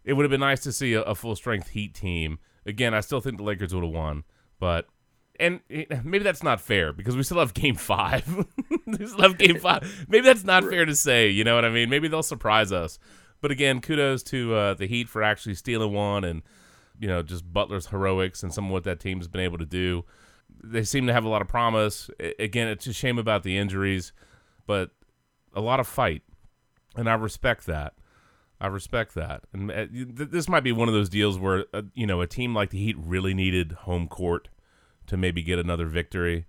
it 0.05 0.13
would 0.15 0.25
have 0.25 0.31
been 0.31 0.41
nice 0.41 0.61
to 0.63 0.73
see 0.73 0.95
a, 0.95 1.03
a 1.03 1.15
full 1.15 1.37
strength 1.37 1.71
Heat 1.71 1.95
team. 1.95 2.39
Again, 2.67 2.95
I 2.95 3.01
still 3.01 3.21
think 3.21 3.37
the 3.37 3.45
Lakers 3.45 3.75
would 3.75 3.85
have 3.85 3.93
won, 3.93 4.25
but 4.59 4.87
and 5.41 5.61
maybe 5.69 6.21
that's 6.21 6.43
not 6.43 6.61
fair 6.61 6.93
because 6.93 7.17
we 7.17 7.23
still 7.23 7.41
have 7.41 7.55
Game 7.55 7.75
Five. 7.77 8.47
we 8.87 9.07
still 9.07 9.23
have 9.23 9.39
Game 9.39 9.59
Five. 9.59 10.07
Maybe 10.09 10.25
that's 10.25 10.45
not 10.45 10.65
fair 10.65 10.85
to 10.85 10.95
say. 10.95 11.29
You 11.29 11.45
know 11.45 11.55
what 11.55 11.65
I 11.65 11.71
mean? 11.71 11.91
Maybe 11.91 12.09
they'll 12.09 12.23
surprise 12.23 12.73
us. 12.73 12.99
But 13.45 13.51
again, 13.51 13.83
kudos 13.83 14.23
to 14.23 14.55
uh, 14.55 14.73
the 14.73 14.87
Heat 14.87 15.07
for 15.07 15.23
actually 15.23 15.55
stealing 15.55 15.93
one, 15.93 16.25
and 16.25 16.41
you 16.99 17.07
know 17.07 17.23
just 17.23 17.53
Butler's 17.53 17.89
heroics 17.89 18.43
and 18.43 18.55
some 18.55 18.65
of 18.65 18.71
what 18.71 18.85
that 18.85 19.01
team's 19.01 19.29
been 19.29 19.43
able 19.43 19.59
to 19.59 19.67
do. 19.67 20.07
They 20.63 20.83
seem 20.83 21.07
to 21.09 21.13
have 21.13 21.25
a 21.25 21.29
lot 21.29 21.43
of 21.43 21.49
promise. 21.49 22.09
I- 22.19 22.35
again, 22.39 22.69
it's 22.69 22.87
a 22.87 22.95
shame 22.95 23.19
about 23.19 23.43
the 23.43 23.59
injuries, 23.59 24.15
but 24.67 24.93
a 25.53 25.61
lot 25.61 25.79
of 25.79 25.87
fight, 25.87 26.23
and 26.97 27.07
I 27.07 27.13
respect 27.17 27.67
that. 27.67 27.93
I 28.63 28.69
respect 28.69 29.15
that. 29.15 29.43
And 29.53 29.71
uh, 29.71 29.89
th- 29.89 30.31
this 30.31 30.49
might 30.49 30.65
be 30.65 30.73
one 30.73 30.89
of 30.89 30.95
those 30.95 31.11
deals 31.11 31.39
where 31.39 31.67
uh, 31.75 31.83
you 31.93 32.07
know 32.07 32.23
a 32.23 32.27
team 32.27 32.55
like 32.55 32.71
the 32.71 32.83
Heat 32.83 32.97
really 32.99 33.35
needed 33.35 33.73
home 33.73 34.09
court 34.09 34.49
to 35.09 35.19
maybe 35.19 35.43
get 35.43 35.59
another 35.59 35.85
victory. 35.85 36.47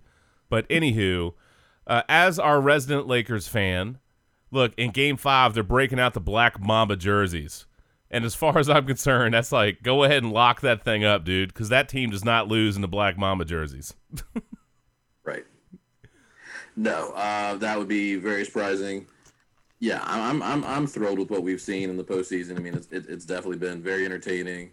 But 0.48 0.66
anywho, 0.70 1.34
uh, 1.88 2.04
as 2.08 2.40
our 2.40 2.62
resident 2.62 3.06
Lakers 3.06 3.50
fan, 3.50 4.00
look 4.52 4.74
in 4.78 4.92
Game 4.92 5.18
Five 5.18 5.54
they're 5.54 5.64
breaking 5.64 6.00
out 6.00 6.14
the 6.14 6.20
black 6.20 6.60
Mamba 6.60 6.96
jerseys, 6.96 7.66
and 8.10 8.25
as 8.25 8.36
far 8.36 8.58
as 8.58 8.70
I'm 8.70 8.86
concerned, 8.86 9.34
that's 9.34 9.52
like 9.52 9.84
go 9.84 10.04
ahead 10.04 10.24
and 10.24 10.32
lock 10.32 10.62
that 10.62 10.84
thing 10.84 11.04
up, 11.04 11.24
dude, 11.24 11.54
because 11.54 11.70
that 11.70 11.90
team 11.90 12.10
does 12.10 12.25
not 12.25 12.48
lose 12.48 12.75
in 12.75 12.82
the 12.82 12.88
black 12.88 13.18
Mamba 13.18 13.46
jerseys. 13.46 13.94
Right. 15.25 15.46
No, 16.75 17.12
uh, 17.14 17.56
that 17.56 17.78
would 17.78 17.88
be 17.88 18.16
very 18.16 18.46
surprising. 18.46 19.08
Yeah, 19.80 20.02
I'm, 20.04 20.42
I'm, 20.42 20.64
I'm, 20.64 20.88
thrilled 20.88 21.20
with 21.20 21.30
what 21.30 21.44
we've 21.44 21.60
seen 21.60 21.90
in 21.90 21.98
the 21.98 22.04
postseason. 22.04 22.58
I 22.58 22.60
mean, 22.60 22.75
it's, 22.75 22.88
it, 22.92 23.06
it's 23.10 23.25
definitely 23.25 23.58
been 23.58 23.82
very 23.82 24.06
entertaining. 24.06 24.72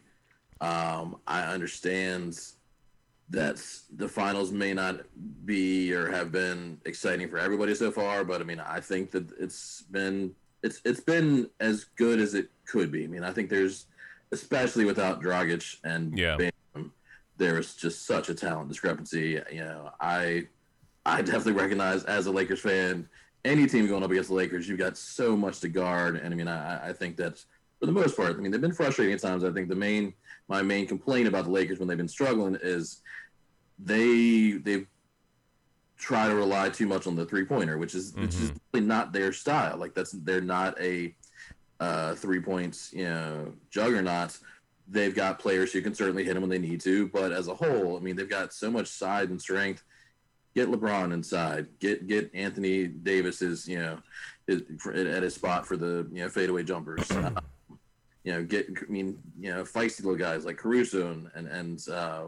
Um, 0.61 1.17
I 1.27 1.43
understand 1.43 2.39
that 3.33 3.65
the 3.97 4.09
finals 4.09 4.53
may 4.53 4.75
not 4.75 5.01
be 5.47 5.93
or 5.95 6.11
have 6.11 6.31
been 6.31 6.79
exciting 6.85 7.29
for 7.29 7.39
everybody 7.39 7.75
so 7.75 7.91
far, 7.91 8.25
but 8.25 8.43
I 8.43 8.45
mean, 8.45 8.61
I 8.61 8.79
think 8.79 9.11
that 9.13 9.27
it's 9.41 9.83
been 9.91 10.35
it's 10.63 10.83
it's 10.85 11.01
been 11.01 11.49
as 11.59 11.85
good 11.97 12.21
as 12.21 12.35
it 12.35 12.51
could 12.67 12.93
be. 12.93 13.05
I 13.05 13.07
mean, 13.07 13.25
I 13.25 13.33
think 13.33 13.49
there's 13.49 13.87
especially 14.33 14.85
without 14.85 15.23
Dragic 15.23 15.77
and 15.83 16.17
Yeah. 16.17 16.37
Bam, 16.37 16.93
there's 17.39 17.75
just 17.75 18.07
such 18.07 18.29
a 18.29 18.35
talent 18.35 18.69
discrepancy. 18.69 19.41
You 19.51 19.61
know, 19.61 19.91
I 19.99 20.49
I 21.07 21.23
definitely 21.23 21.55
recognize 21.55 22.05
as 22.05 22.27
a 22.27 22.31
Lakers 22.31 22.61
fan, 22.61 23.09
any 23.47 23.67
team 23.67 23.87
going 23.87 24.05
up 24.05 24.11
against 24.11 24.29
the 24.29 24.37
Lakers, 24.37 24.69
you've 24.69 24.79
got 24.79 24.99
so 24.99 25.35
much 25.39 25.61
to 25.61 25.69
guard. 25.69 26.17
And 26.17 26.35
I 26.35 26.37
mean, 26.37 26.49
I, 26.49 26.91
I 26.91 26.93
think 26.93 27.17
that's 27.17 27.47
for 27.81 27.87
the 27.87 27.93
most 27.93 28.15
part. 28.15 28.37
I 28.37 28.41
mean, 28.41 28.53
they've 28.53 28.61
been 28.61 28.75
frustrating 28.75 29.15
at 29.15 29.21
times. 29.21 29.43
I 29.43 29.51
think 29.51 29.71
the 29.71 29.75
main 29.75 30.13
my 30.49 30.61
main 30.61 30.87
complaint 30.87 31.27
about 31.27 31.45
the 31.45 31.51
Lakers 31.51 31.79
when 31.79 31.89
they've 31.89 31.97
been 31.97 32.09
struggling 32.09 32.59
is 32.63 33.01
they 33.85 34.53
they've 34.53 34.87
try 36.03 36.27
to 36.27 36.35
rely 36.35 36.69
too 36.69 36.87
much 36.87 37.07
on 37.07 37.15
the 37.15 37.25
three 37.25 37.45
pointer, 37.45 37.79
which 37.79 37.95
is 37.95 38.13
which 38.15 38.35
is 38.35 38.53
really 38.73 38.85
not 38.85 39.13
their 39.13 39.33
style. 39.33 39.77
Like 39.77 39.95
that's 39.95 40.13
they're 40.13 40.41
not 40.41 40.79
a 40.81 41.15
uh, 41.81 42.15
three 42.15 42.41
points 42.41 42.93
you 42.93 43.05
know 43.05 43.53
juggernauts. 43.71 44.41
They've 44.89 45.15
got 45.15 45.39
players 45.39 45.73
who 45.73 45.81
can 45.81 45.95
certainly 45.95 46.25
hit 46.25 46.35
them 46.35 46.43
when 46.43 46.51
they 46.51 46.59
need 46.59 46.81
to, 46.83 47.07
but 47.09 47.33
as 47.33 47.47
a 47.47 47.55
whole, 47.55 47.97
I 47.97 48.01
mean, 48.01 48.17
they've 48.17 48.29
got 48.29 48.53
so 48.53 48.71
much 48.71 48.89
side 48.89 49.31
and 49.31 49.41
strength. 49.41 49.85
Get 50.55 50.69
LeBron 50.69 51.13
inside. 51.15 51.69
Get 51.79 52.09
get 52.09 52.31
Anthony 52.35 52.89
Davis's 52.89 53.69
you 53.69 53.79
know 53.79 53.99
his, 54.47 54.63
at 54.87 55.23
his 55.23 55.35
spot 55.35 55.67
for 55.67 55.77
the 55.77 56.07
you 56.13 56.23
know 56.23 56.29
fadeaway 56.29 56.65
jumpers. 56.65 57.11
Uh, 57.23 57.41
you 58.25 58.33
know, 58.33 58.45
get 58.45 58.69
I 58.81 58.91
mean, 58.91 59.19
you 59.41 59.53
know, 59.53 59.65
feisty 59.65 60.05
little 60.05 60.15
guys 60.15 60.45
like 60.45 60.57
Caruso 60.57 61.11
and 61.11 61.29
and, 61.35 61.49
and 61.49 61.89
uh, 61.89 62.27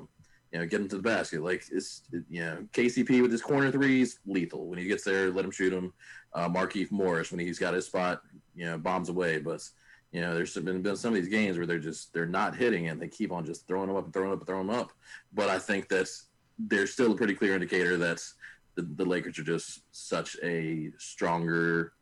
you 0.55 0.61
know, 0.61 0.67
get 0.67 0.81
him 0.81 0.89
to 0.89 0.97
the 0.97 1.03
basket. 1.03 1.43
Like 1.43 1.65
it's 1.73 2.03
you 2.31 2.41
know, 2.41 2.65
KCP 2.73 3.21
with 3.21 3.33
his 3.33 3.43
corner 3.43 3.73
threes, 3.73 4.21
lethal. 4.25 4.69
When 4.69 4.79
he 4.79 4.85
gets 4.85 5.03
there, 5.03 5.29
let 5.31 5.45
him 5.45 5.51
shoot 5.51 5.73
him. 5.73 5.93
Uh, 6.33 6.49
Markieff 6.49 6.93
Morris 6.93 7.33
when 7.33 7.41
he's 7.41 7.59
got 7.59 7.75
his 7.75 7.87
spot, 7.87 8.23
you 8.55 8.65
know, 8.65 8.79
bombs 8.79 9.09
away. 9.09 9.39
But 9.39 9.69
you 10.13 10.21
know, 10.21 10.33
there's 10.33 10.55
been 10.55 10.81
been 10.81 10.95
some 10.95 11.13
of 11.13 11.21
these 11.21 11.29
games 11.29 11.57
where 11.57 11.67
they're 11.67 11.81
just 11.81 12.15
they're 12.15 12.25
not 12.25 12.55
hitting 12.55 12.87
and 12.89 13.03
they 13.03 13.09
keep 13.09 13.33
on 13.33 13.45
just 13.45 13.67
throwing 13.67 13.89
them 13.89 13.97
up 13.97 14.05
and 14.05 14.13
throwing 14.13 14.31
them 14.31 14.35
up 14.35 14.43
and 14.43 14.47
throwing 14.47 14.67
them 14.69 14.77
up. 14.77 14.93
But 15.33 15.51
I 15.51 15.59
think 15.59 15.89
that's 15.89 16.27
there's 16.57 16.93
still 16.93 17.11
a 17.11 17.17
pretty 17.17 17.35
clear 17.35 17.55
indicator 17.55 17.97
that 17.97 18.23
the, 18.77 18.83
the 18.83 19.05
Lakers 19.05 19.41
are 19.41 19.45
just 19.45 19.81
such 19.91 20.37
a 20.45 20.93
stronger 20.99 21.95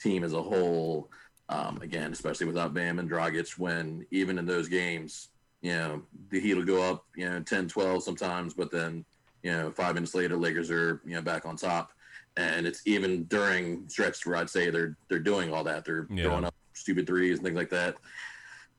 team 0.00 0.24
as 0.24 0.32
a 0.32 0.42
whole. 0.42 1.12
Um, 1.48 1.80
again, 1.82 2.10
especially 2.12 2.46
without 2.46 2.74
Bam 2.74 2.98
and 2.98 3.10
Dragic, 3.10 3.56
when 3.56 4.04
even 4.10 4.38
in 4.38 4.46
those 4.46 4.68
games, 4.68 5.28
you 5.62 5.72
know, 5.72 6.02
the 6.30 6.40
Heat 6.40 6.54
will 6.54 6.64
go 6.64 6.82
up, 6.82 7.04
you 7.16 7.28
know, 7.28 7.40
10, 7.40 7.68
12 7.68 8.02
sometimes, 8.02 8.54
but 8.54 8.70
then, 8.70 9.04
you 9.42 9.52
know, 9.52 9.70
five 9.70 9.94
minutes 9.94 10.14
later, 10.14 10.36
Lakers 10.36 10.70
are, 10.70 11.00
you 11.04 11.14
know, 11.14 11.22
back 11.22 11.44
on 11.46 11.56
top. 11.56 11.92
And 12.36 12.66
it's 12.66 12.80
even 12.86 13.24
during 13.24 13.88
stretches 13.88 14.24
where 14.24 14.36
I'd 14.36 14.48
say 14.48 14.70
they're 14.70 14.96
they're 15.08 15.18
doing 15.18 15.52
all 15.52 15.64
that. 15.64 15.84
They're 15.84 16.06
Yeah. 16.10 16.24
throwing 16.24 16.44
up 16.44 16.54
stupid 16.74 17.06
threes 17.06 17.38
and 17.38 17.44
things 17.44 17.56
like 17.56 17.70
that. 17.70 17.96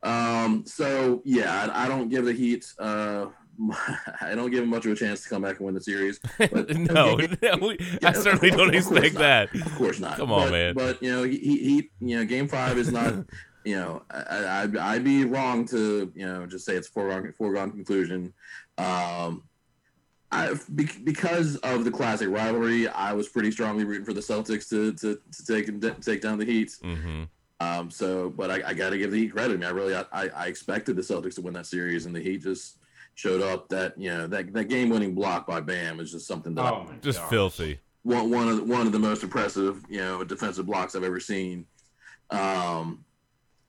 Um, 0.04 0.64
so 0.66 1.22
yeah, 1.26 1.70
I, 1.74 1.86
I 1.86 1.88
don't 1.88 2.10
give 2.10 2.26
the 2.26 2.34
Heat 2.34 2.66
uh 2.80 3.28
I 4.22 4.34
don't 4.34 4.50
give 4.50 4.62
them 4.62 4.70
much 4.70 4.86
of 4.88 4.94
a 4.94 4.96
chance 4.96 5.22
to 5.24 5.30
come 5.30 5.44
back 5.44 5.58
and 5.58 5.66
win 5.66 5.76
the 5.76 5.82
series. 5.82 6.20
But- 6.40 6.70
no, 6.76 7.18
no, 7.18 7.58
we- 7.62 7.78
I 8.04 8.14
certainly 8.14 8.50
don't 8.50 8.74
expect 8.74 9.16
that. 9.16 9.54
Of 9.54 9.76
course 9.76 10.00
not. 10.00 10.18
Come 10.18 10.32
on, 10.32 10.46
but, 10.48 10.52
man. 10.52 10.74
But 10.74 11.04
you 11.04 11.12
know, 11.12 11.24
he, 11.24 11.38
he, 11.38 11.58
he 11.58 11.90
you 12.00 12.18
know, 12.18 12.26
game 12.26 12.48
five 12.48 12.78
is 12.78 12.92
not. 12.92 13.14
You 13.64 13.76
know, 13.76 14.04
I, 14.12 14.64
I'd, 14.64 14.78
I'd 14.78 15.04
be 15.04 15.26
wrong 15.26 15.66
to 15.68 16.12
you 16.16 16.26
know 16.26 16.46
just 16.46 16.66
say 16.66 16.76
it's 16.76 16.88
foregone 16.88 17.32
foregone 17.38 17.72
conclusion. 17.72 18.34
Um, 18.78 19.44
I 20.32 20.54
be, 20.76 20.88
because 21.04 21.58
of 21.58 21.84
the 21.84 21.92
classic 21.92 22.30
rivalry, 22.30 22.88
I 22.88 23.12
was 23.14 23.28
pretty 23.28 23.52
strongly 23.52 23.84
rooting 23.84 24.06
for 24.06 24.14
the 24.14 24.22
Celtics 24.22 24.70
to 24.70 24.94
to, 24.94 25.20
to 25.32 25.46
take 25.46 25.68
and 25.68 25.82
de- 25.82 25.92
take 25.96 26.22
down 26.22 26.38
the 26.38 26.46
Heat. 26.46 26.78
hmm 26.82 27.24
Um, 27.60 27.92
so, 27.92 28.30
but 28.30 28.50
I, 28.50 28.70
I 28.70 28.74
got 28.74 28.92
to 28.92 28.98
give 28.98 29.12
the 29.12 29.18
Heat 29.20 29.34
credit. 29.34 29.54
I 29.54 29.58
mean, 29.58 29.66
I 29.66 29.70
really, 29.72 29.94
I, 29.94 30.06
I 30.30 30.48
expected 30.48 30.96
the 30.96 31.02
Celtics 31.02 31.36
to 31.36 31.42
win 31.42 31.54
that 31.54 31.66
series, 31.68 32.06
and 32.06 32.16
the 32.16 32.22
Heat 32.22 32.42
just 32.44 32.78
showed 33.16 33.42
up. 33.42 33.68
That 33.70 34.00
you 34.00 34.10
know, 34.10 34.26
that 34.28 34.54
that 34.54 34.70
game 34.70 34.90
winning 34.90 35.14
block 35.14 35.46
by 35.46 35.60
Bam 35.60 36.00
is 36.00 36.12
just 36.12 36.28
something 36.28 36.56
that 36.56 36.74
Oh 36.74 36.86
my 36.86 36.96
Just 37.02 37.20
gosh. 37.20 37.30
filthy. 37.30 37.80
one 38.04 38.32
one 38.32 38.48
of 38.48 38.56
the, 38.58 38.64
one 38.64 38.88
of 38.88 38.94
the 38.94 39.00
most 39.00 39.22
impressive 39.24 39.84
you 39.90 40.00
know 40.00 40.24
defensive 40.24 40.66
blocks 40.66 40.96
I've 40.96 41.04
ever 41.04 41.20
seen. 41.20 41.66
Um, 42.30 43.04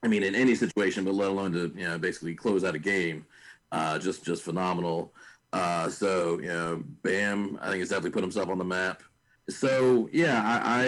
I 0.03 0.09
mean, 0.09 0.23
in 0.23 0.35
any 0.35 0.55
situation, 0.55 1.05
but 1.05 1.15
let 1.15 1.31
alone 1.31 1.53
to 1.53 1.73
you 1.77 1.85
know 1.85 1.99
basically 1.99 2.35
close 2.35 2.65
out 2.65 2.75
a 2.75 2.79
game, 2.79 3.25
uh, 3.71 3.99
just 3.99 4.25
just 4.25 4.43
phenomenal. 4.43 5.13
Uh, 5.53 5.89
so 5.89 6.39
you 6.41 6.49
know, 6.49 6.83
Bam, 7.03 7.59
I 7.61 7.69
think 7.69 7.81
has 7.81 7.91
definitely 7.91 8.11
put 8.13 8.23
himself 8.23 8.49
on 8.49 8.59
the 8.59 8.65
map. 8.65 9.03
So 9.49 10.09
yeah, 10.13 10.43
I, 10.45 10.83
I 10.83 10.85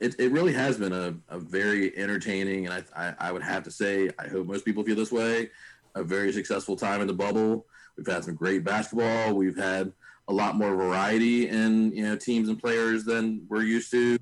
it, 0.00 0.16
it 0.18 0.32
really 0.32 0.52
has 0.52 0.76
been 0.76 0.92
a, 0.92 1.14
a 1.28 1.38
very 1.38 1.96
entertaining, 1.96 2.66
and 2.66 2.84
I, 2.94 3.08
I 3.08 3.28
I 3.28 3.32
would 3.32 3.42
have 3.42 3.62
to 3.64 3.70
say 3.70 4.10
I 4.18 4.28
hope 4.28 4.46
most 4.46 4.64
people 4.64 4.84
feel 4.84 4.96
this 4.96 5.12
way. 5.12 5.50
A 5.94 6.02
very 6.02 6.32
successful 6.32 6.76
time 6.76 7.00
in 7.00 7.06
the 7.06 7.14
bubble. 7.14 7.66
We've 7.96 8.06
had 8.06 8.24
some 8.24 8.34
great 8.34 8.64
basketball. 8.64 9.34
We've 9.34 9.56
had 9.56 9.92
a 10.28 10.32
lot 10.32 10.56
more 10.56 10.74
variety 10.76 11.48
in 11.48 11.92
you 11.92 12.02
know 12.02 12.16
teams 12.16 12.48
and 12.48 12.58
players 12.58 13.04
than 13.04 13.46
we're 13.48 13.62
used 13.62 13.90
to. 13.92 14.18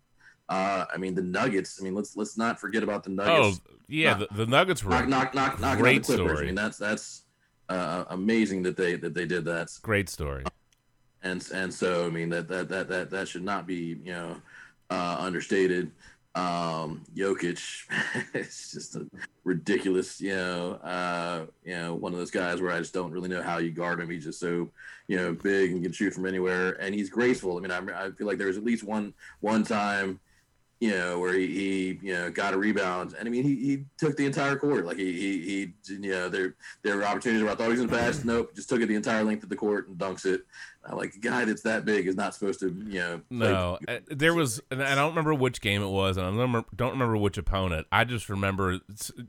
Uh, 0.49 0.85
I 0.93 0.97
mean 0.99 1.15
the 1.15 1.23
Nuggets. 1.23 1.79
I 1.81 1.85
mean 1.85 1.95
let's 1.95 2.17
let's 2.17 2.37
not 2.39 2.61
forget 2.61 2.83
about 2.83 3.03
the 3.03 3.11
Oh, 3.11 3.15
Nuggets. 3.15 3.61
Yeah, 3.89 4.15
the, 4.15 4.29
the 4.33 4.47
Nuggets 4.47 4.83
were 4.83 4.91
knock 4.91 5.09
knock 5.09 5.35
knock 5.35 5.61
knock 5.61 5.79
great 5.79 6.03
the 6.05 6.17
Clippers. 6.17 6.27
story. 6.33 6.45
I 6.45 6.47
mean 6.47 6.55
that's 6.55 6.79
that's 6.79 7.23
uh, 7.69 8.05
amazing 8.11 8.63
that 8.65 8.77
they 8.77 8.97
that 8.97 9.15
they 9.15 9.27
did 9.27 9.45
that. 9.47 9.71
great 9.83 10.09
story. 10.09 10.45
And 11.23 11.47
and 11.53 11.73
so 11.73 12.07
I 12.07 12.11
mean 12.11 12.29
that 12.31 12.49
that 12.49 12.69
that 12.69 12.89
that 12.89 13.11
that 13.11 13.29
should 13.29 13.45
not 13.45 13.67
be 13.67 13.99
you 14.05 14.13
know 14.13 14.37
uh, 14.91 15.17
understated. 15.19 15.91
Um, 16.35 17.03
Jokic 17.17 17.85
it's 18.35 18.73
just 18.73 18.95
a 18.95 19.07
ridiculous, 19.45 20.21
you 20.21 20.35
know, 20.35 20.73
uh, 20.85 21.47
you 21.65 21.73
know, 21.73 21.95
one 21.95 22.13
of 22.13 22.19
those 22.19 22.31
guys 22.31 22.61
where 22.61 22.73
I 22.73 22.79
just 22.79 22.93
don't 22.93 23.11
really 23.11 23.31
know 23.31 23.41
how 23.41 23.57
you 23.57 23.71
guard 23.71 24.01
him. 24.01 24.11
He's 24.11 24.25
just 24.25 24.39
so, 24.39 24.69
you 25.09 25.17
know, 25.17 25.33
big 25.33 25.73
and 25.73 25.83
can 25.83 25.93
shoot 25.93 26.13
from 26.13 26.27
anywhere, 26.27 26.73
and 26.79 26.95
he's 26.95 27.09
graceful. 27.09 27.57
I 27.57 27.61
mean, 27.61 27.71
I, 27.71 28.07
I 28.07 28.11
feel 28.11 28.27
like 28.27 28.37
there 28.37 28.49
was 28.49 28.59
at 28.59 28.65
least 28.65 28.85
one 28.85 29.15
one 29.41 29.65
time, 29.65 30.21
you 30.81 30.91
know, 30.91 31.19
where 31.19 31.33
he, 31.33 31.47
he 31.47 31.99
you 32.03 32.15
know 32.15 32.31
got 32.31 32.53
a 32.53 32.59
rebound, 32.59 33.15
and 33.19 33.27
I 33.27 33.31
mean, 33.31 33.45
he, 33.45 33.55
he 33.57 33.85
took 33.97 34.17
the 34.17 34.27
entire 34.27 34.57
court. 34.57 34.85
Like 34.85 34.99
he 34.99 35.13
he, 35.13 35.43
he 35.87 35.95
you 35.95 36.11
know, 36.11 36.29
there 36.29 36.55
there 36.83 36.97
were 36.97 37.05
opportunities 37.05 37.43
where 37.43 37.53
I 37.53 37.55
thought 37.55 37.73
he 37.73 37.79
was 37.79 37.81
gonna 37.81 37.93
pass. 37.93 38.25
Nope, 38.27 38.55
just 38.55 38.69
took 38.69 38.81
it 38.81 38.87
the 38.87 38.95
entire 38.95 39.23
length 39.23 39.45
of 39.45 39.49
the 39.49 39.57
court 39.57 39.89
and 39.89 39.97
dunks 39.97 40.27
it. 40.27 40.43
Like, 40.95 41.15
a 41.15 41.19
guy 41.19 41.45
that's 41.45 41.63
that 41.63 41.85
big 41.85 42.07
is 42.07 42.17
not 42.17 42.35
supposed 42.35 42.61
to, 42.61 42.69
you 42.87 43.01
know. 43.01 43.21
No, 43.31 43.79
there 44.09 44.35
was, 44.35 44.61
and 44.71 44.83
I 44.83 44.95
don't 44.95 45.11
remember 45.11 45.35
which 45.35 45.61
game 45.61 45.83
it 45.83 45.89
was, 45.89 46.17
and 46.17 46.27
I 46.27 46.31
don't 46.31 46.39
remember, 46.39 46.69
don't 46.75 46.93
remember 46.93 47.17
which 47.17 47.39
opponent. 47.39 47.87
I 47.91 48.05
just 48.05 48.29
remember, 48.29 48.79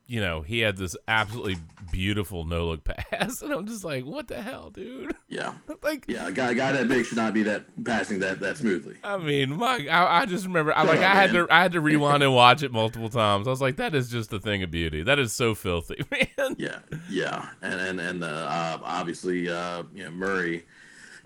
you 0.07 0.21
know, 0.21 0.41
he 0.41 0.59
had 0.59 0.77
this 0.77 0.95
absolutely 1.07 1.57
beautiful 1.91 2.45
no 2.45 2.67
look 2.67 2.83
pass, 2.83 3.41
and 3.41 3.53
I'm 3.53 3.65
just 3.65 3.83
like, 3.83 4.05
what 4.05 4.27
the 4.27 4.41
hell, 4.41 4.69
dude? 4.69 5.15
yeah, 5.27 5.53
like, 5.83 6.05
yeah, 6.07 6.27
a 6.27 6.31
guy, 6.31 6.51
a 6.51 6.55
guy 6.55 6.71
that 6.71 6.87
big 6.87 7.05
should 7.05 7.17
not 7.17 7.33
be 7.33 7.43
that 7.43 7.65
passing 7.83 8.19
that 8.19 8.39
that 8.39 8.57
smoothly. 8.57 8.95
I 9.03 9.17
mean, 9.17 9.57
my, 9.57 9.87
I, 9.87 10.21
I 10.21 10.25
just 10.25 10.45
remember, 10.45 10.75
I 10.75 10.83
like, 10.83 10.99
I 10.99 11.13
had 11.13 11.33
man. 11.33 11.47
to, 11.47 11.53
I 11.53 11.61
had 11.61 11.71
to 11.73 11.81
rewind 11.87 12.23
and 12.23 12.33
watch 12.33 12.63
it 12.63 12.71
multiple 12.71 13.09
times. 13.09 13.47
I 13.47 13.51
was 13.51 13.61
like, 13.61 13.77
that 13.77 13.95
is 13.95 14.09
just 14.09 14.31
a 14.33 14.39
thing 14.39 14.63
of 14.63 14.71
beauty. 14.71 15.03
That 15.03 15.19
is 15.19 15.33
so 15.33 15.55
filthy, 15.55 16.03
man. 16.11 16.55
Yeah, 16.57 16.79
yeah, 17.09 17.49
and 17.61 17.79
and 17.79 17.99
and 17.99 18.23
uh, 18.23 18.79
obviously, 18.83 19.49
uh, 19.49 19.83
you 19.93 20.03
know, 20.03 20.11
Murray. 20.11 20.65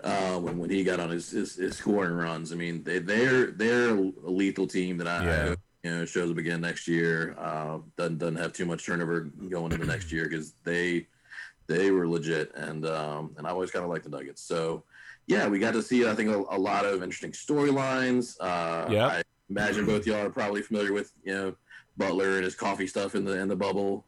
Uh, 0.02 0.36
when, 0.38 0.58
when 0.58 0.68
he 0.70 0.82
got 0.82 0.98
on 1.00 1.10
his, 1.10 1.30
his, 1.30 1.54
his 1.56 1.76
scoring 1.76 2.14
runs, 2.14 2.52
I 2.52 2.56
mean 2.56 2.82
they 2.82 2.98
they're 2.98 3.52
they're 3.52 3.90
a 3.90 4.00
lethal 4.24 4.66
team 4.66 4.96
that 4.98 5.06
I, 5.06 5.24
Yeah. 5.24 5.54
you 5.84 5.90
know 5.90 6.04
shows 6.04 6.30
up 6.30 6.38
again 6.38 6.60
next 6.60 6.88
year. 6.88 7.36
Uh, 7.38 7.78
doesn't 7.96 8.18
doesn't 8.18 8.36
have 8.36 8.52
too 8.52 8.66
much 8.66 8.84
turnover 8.84 9.20
going 9.48 9.72
into 9.72 9.86
next 9.86 10.10
year 10.10 10.24
because 10.24 10.54
they 10.64 11.06
they 11.68 11.90
were 11.92 12.08
legit 12.08 12.52
and 12.56 12.84
um, 12.86 13.34
and 13.38 13.46
I 13.46 13.50
always 13.50 13.70
kind 13.70 13.84
of 13.84 13.90
like 13.90 14.02
the 14.02 14.08
Nuggets. 14.10 14.42
So 14.42 14.82
yeah, 15.28 15.46
we 15.46 15.60
got 15.60 15.72
to 15.74 15.82
see 15.82 16.08
I 16.08 16.14
think 16.14 16.30
a, 16.30 16.38
a 16.50 16.58
lot 16.58 16.84
of 16.84 17.02
interesting 17.02 17.30
storylines. 17.32 18.36
Uh, 18.40 18.90
Yep. 18.90 19.10
I 19.10 19.22
imagine 19.50 19.86
both 19.86 20.06
y'all 20.06 20.26
are 20.26 20.30
probably 20.30 20.62
familiar 20.62 20.92
with 20.92 21.12
you 21.24 21.32
know 21.34 21.54
Butler 21.96 22.36
and 22.36 22.44
his 22.44 22.54
coffee 22.56 22.86
stuff 22.88 23.14
in 23.14 23.24
the 23.24 23.38
in 23.38 23.46
the 23.48 23.56
bubble. 23.56 24.06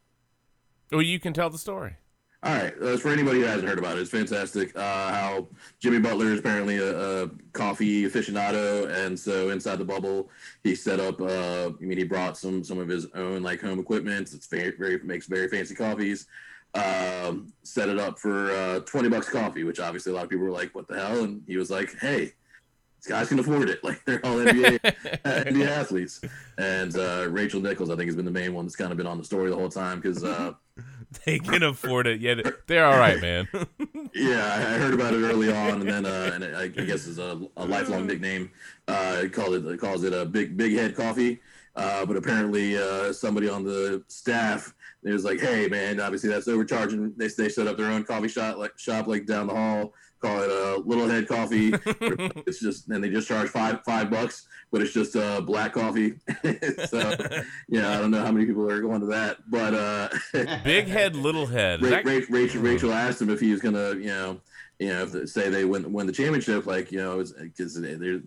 Well, 0.90 1.02
you 1.02 1.20
can 1.20 1.32
tell 1.32 1.50
the 1.50 1.58
story. 1.58 1.96
All 2.44 2.52
right, 2.54 2.74
uh, 2.82 2.98
for 2.98 3.08
anybody 3.08 3.40
who 3.40 3.46
hasn't 3.46 3.66
heard 3.66 3.78
about 3.78 3.96
it, 3.96 4.02
it's 4.02 4.10
fantastic. 4.10 4.76
Uh, 4.76 5.14
how 5.14 5.48
Jimmy 5.80 5.98
Butler 5.98 6.30
is 6.30 6.40
apparently 6.40 6.76
a, 6.76 7.22
a 7.22 7.30
coffee 7.54 8.04
aficionado, 8.04 8.86
and 8.94 9.18
so 9.18 9.48
inside 9.48 9.76
the 9.76 9.84
bubble, 9.86 10.28
he 10.62 10.74
set 10.74 11.00
up. 11.00 11.22
Uh, 11.22 11.70
I 11.70 11.84
mean, 11.84 11.96
he 11.96 12.04
brought 12.04 12.36
some 12.36 12.62
some 12.62 12.78
of 12.78 12.86
his 12.86 13.06
own 13.14 13.42
like 13.42 13.62
home 13.62 13.78
equipment. 13.78 14.34
It's 14.34 14.46
very 14.46 14.76
very 14.76 14.98
makes 14.98 15.26
very 15.26 15.48
fancy 15.48 15.74
coffees. 15.74 16.26
Um, 16.74 17.50
set 17.62 17.88
it 17.88 17.98
up 17.98 18.18
for 18.18 18.50
uh, 18.50 18.80
twenty 18.80 19.08
bucks 19.08 19.30
coffee, 19.30 19.64
which 19.64 19.80
obviously 19.80 20.12
a 20.12 20.14
lot 20.14 20.24
of 20.24 20.28
people 20.28 20.44
were 20.44 20.50
like, 20.50 20.74
"What 20.74 20.86
the 20.86 20.96
hell?" 20.96 21.24
And 21.24 21.42
he 21.46 21.56
was 21.56 21.70
like, 21.70 21.98
"Hey, 21.98 22.34
these 23.00 23.08
guys 23.08 23.30
can 23.30 23.38
afford 23.38 23.70
it. 23.70 23.80
Like 23.84 24.04
they're 24.04 24.20
all 24.22 24.36
NBA 24.36 24.84
uh, 24.84 24.90
NBA 25.50 25.66
athletes." 25.66 26.20
And 26.58 26.94
uh, 26.94 27.26
Rachel 27.30 27.62
Nichols, 27.62 27.88
I 27.88 27.96
think, 27.96 28.08
has 28.08 28.16
been 28.16 28.26
the 28.26 28.30
main 28.30 28.52
one 28.52 28.66
that's 28.66 28.76
kind 28.76 28.90
of 28.92 28.98
been 28.98 29.06
on 29.06 29.16
the 29.16 29.24
story 29.24 29.48
the 29.48 29.56
whole 29.56 29.70
time 29.70 29.98
because. 29.98 30.22
They 31.24 31.38
can 31.38 31.62
afford 31.62 32.06
it. 32.06 32.20
Yeah, 32.20 32.40
they're 32.66 32.84
all 32.84 32.98
right, 32.98 33.20
man. 33.20 33.48
Yeah, 34.16 34.54
I 34.54 34.78
heard 34.78 34.94
about 34.94 35.12
it 35.12 35.24
early 35.24 35.50
on, 35.52 35.80
and 35.80 35.88
then 35.88 36.06
uh, 36.06 36.30
and 36.32 36.44
I 36.44 36.68
guess 36.68 37.08
it's 37.08 37.18
a, 37.18 37.40
a 37.56 37.66
lifelong 37.66 38.06
nickname. 38.06 38.48
Uh, 38.86 39.22
it 39.24 39.32
called 39.32 39.54
it 39.54 39.66
it 39.66 39.80
calls 39.80 40.04
it 40.04 40.12
a 40.12 40.24
big 40.24 40.56
big 40.56 40.74
head 40.74 40.94
coffee. 40.94 41.40
Uh, 41.74 42.06
but 42.06 42.16
apparently, 42.16 42.78
uh, 42.78 43.12
somebody 43.12 43.48
on 43.48 43.64
the 43.64 44.04
staff 44.06 44.72
it 45.02 45.12
was 45.12 45.24
like, 45.24 45.40
"Hey, 45.40 45.66
man, 45.68 45.98
obviously 45.98 46.30
that's 46.30 46.46
overcharging." 46.46 47.12
They 47.16 47.26
they 47.26 47.48
set 47.48 47.66
up 47.66 47.76
their 47.76 47.90
own 47.90 48.04
coffee 48.04 48.28
shop 48.28 48.56
like 48.56 48.78
shop 48.78 49.08
like 49.08 49.26
down 49.26 49.48
the 49.48 49.54
hall 49.54 49.94
call 50.24 50.42
it 50.42 50.50
a 50.50 50.80
little 50.86 51.08
head 51.08 51.28
coffee. 51.28 51.72
it's 52.46 52.60
just 52.60 52.88
and 52.88 53.02
they 53.02 53.10
just 53.10 53.28
charge 53.28 53.48
five 53.50 53.80
five 53.84 54.10
bucks, 54.10 54.46
but 54.72 54.80
it's 54.80 54.92
just 54.92 55.16
uh, 55.16 55.40
black 55.40 55.74
coffee. 55.74 56.14
so 56.86 57.16
yeah, 57.68 57.90
I 57.90 57.98
don't 57.98 58.10
know 58.10 58.24
how 58.24 58.32
many 58.32 58.46
people 58.46 58.68
are 58.70 58.80
going 58.80 59.00
to 59.00 59.06
that, 59.06 59.38
but 59.48 59.74
uh, 59.74 60.08
Big 60.64 60.86
head, 60.86 61.14
little 61.16 61.46
head. 61.46 61.82
Ra- 61.82 61.90
that- 61.90 62.04
Ra- 62.04 62.20
Rachel, 62.30 62.62
Rachel 62.62 62.92
asked 62.92 63.20
him 63.20 63.30
if 63.30 63.40
he 63.40 63.52
was 63.52 63.60
gonna, 63.60 63.90
you 63.94 64.06
know, 64.06 64.40
you 64.80 64.88
know, 64.88 65.02
if 65.04 65.12
the, 65.12 65.26
say 65.28 65.50
they 65.50 65.64
win 65.64 65.92
win 65.92 66.06
the 66.06 66.12
championship, 66.12 66.66
like 66.66 66.90
you 66.90 66.98
know, 66.98 67.22
because 67.40 67.78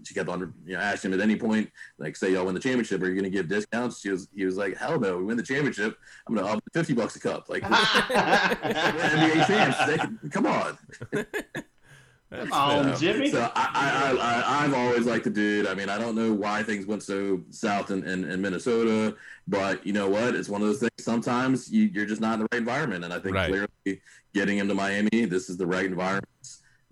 she 0.04 0.14
kept 0.14 0.30
on, 0.30 0.54
you 0.66 0.74
know, 0.76 0.80
asking 0.80 1.12
him 1.12 1.20
at 1.20 1.24
any 1.24 1.36
point, 1.36 1.70
like 1.98 2.16
say 2.16 2.32
y'all 2.32 2.46
win 2.46 2.54
the 2.54 2.60
championship, 2.62 3.02
are 3.02 3.10
you 3.10 3.16
gonna 3.16 3.30
give 3.30 3.50
discounts? 3.50 4.00
She 4.00 4.12
was, 4.12 4.30
he 4.34 4.46
was 4.46 4.56
like, 4.56 4.78
hell 4.78 5.00
no, 5.00 5.18
we 5.18 5.26
win 5.26 5.36
the 5.38 5.44
championship, 5.44 5.98
I'm 6.28 6.36
gonna 6.36 6.48
up 6.48 6.64
fifty 6.74 6.94
bucks 6.94 7.16
a 7.18 7.20
cup, 7.20 7.50
like 7.50 7.64
NBA 7.64 9.48
champs. 9.48 9.86
They 9.86 9.98
can, 9.98 10.20
come 10.32 10.46
on. 10.46 10.78
That's 12.30 12.50
Come 12.50 12.88
on. 12.88 12.98
Jimmy. 12.98 13.30
So 13.30 13.50
I, 13.56 13.70
I, 13.74 14.12
I, 14.12 14.62
I, 14.62 14.64
I've 14.66 14.74
always 14.74 15.06
liked 15.06 15.24
the 15.24 15.30
dude. 15.30 15.66
I 15.66 15.74
mean, 15.74 15.88
I 15.88 15.98
don't 15.98 16.16
know 16.16 16.34
why 16.34 16.62
things 16.62 16.86
went 16.86 17.02
so 17.04 17.42
south 17.52 17.90
in, 17.90 18.04
in, 18.04 18.30
in 18.30 18.42
Minnesota, 18.42 19.16
but 19.48 19.86
you 19.88 19.94
know 19.94 20.10
what? 20.10 20.36
It's 20.36 20.50
one 20.50 20.62
of 20.62 20.68
those 20.68 20.80
things. 20.80 20.92
Sometimes 21.00 21.72
you, 21.72 21.84
you're 21.84 22.06
just 22.06 22.20
not 22.20 22.34
in 22.36 22.40
the 22.42 22.48
right 22.52 22.60
environment, 22.60 23.06
and 23.06 23.14
I 23.14 23.20
think 23.20 23.36
Right. 23.36 23.50
clearly 23.50 24.02
getting 24.34 24.58
him 24.58 24.68
to 24.68 24.74
Miami, 24.76 25.24
this 25.26 25.50
is 25.50 25.56
the 25.56 25.66
right 25.66 25.86
environment. 25.86 26.26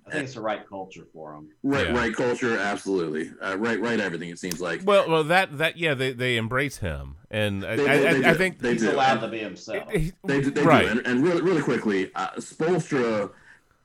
I 0.08 0.12
think 0.12 0.24
it's 0.26 0.36
the 0.36 0.42
right 0.42 0.66
culture 0.70 1.06
for 1.12 1.34
him. 1.34 1.50
Right, 1.64 1.88
Yeah. 1.88 1.98
right 1.98 2.16
culture, 2.16 2.58
absolutely. 2.60 3.32
Uh, 3.42 3.58
right, 3.58 3.80
right. 3.82 4.00
Everything 4.00 4.30
it 4.30 4.38
seems 4.40 4.62
like. 4.62 4.82
Well, 4.86 5.10
well, 5.10 5.24
that 5.26 5.58
that 5.58 5.78
yeah, 5.78 5.96
they 5.96 6.14
they 6.14 6.38
embrace 6.38 6.78
him, 6.78 7.16
and 7.32 7.66
I, 7.66 7.76
They- 7.76 7.84
I, 7.90 7.98
they- 7.98 8.08
I, 8.08 8.14
they 8.14 8.30
I 8.30 8.34
think 8.36 8.60
They 8.60 8.74
He's 8.74 8.84
do. 8.84 8.92
allowed 8.92 9.20
to 9.22 9.28
be 9.28 9.40
himself. 9.40 9.90
They, 9.92 10.42
do- 10.42 10.52
they 10.52 10.62
right. 10.62 10.84
do. 10.86 10.92
And, 10.92 11.08
and 11.08 11.24
really, 11.24 11.42
really 11.42 11.64
quickly, 11.64 12.12
uh, 12.14 12.30
Spoelstra, 12.38 13.32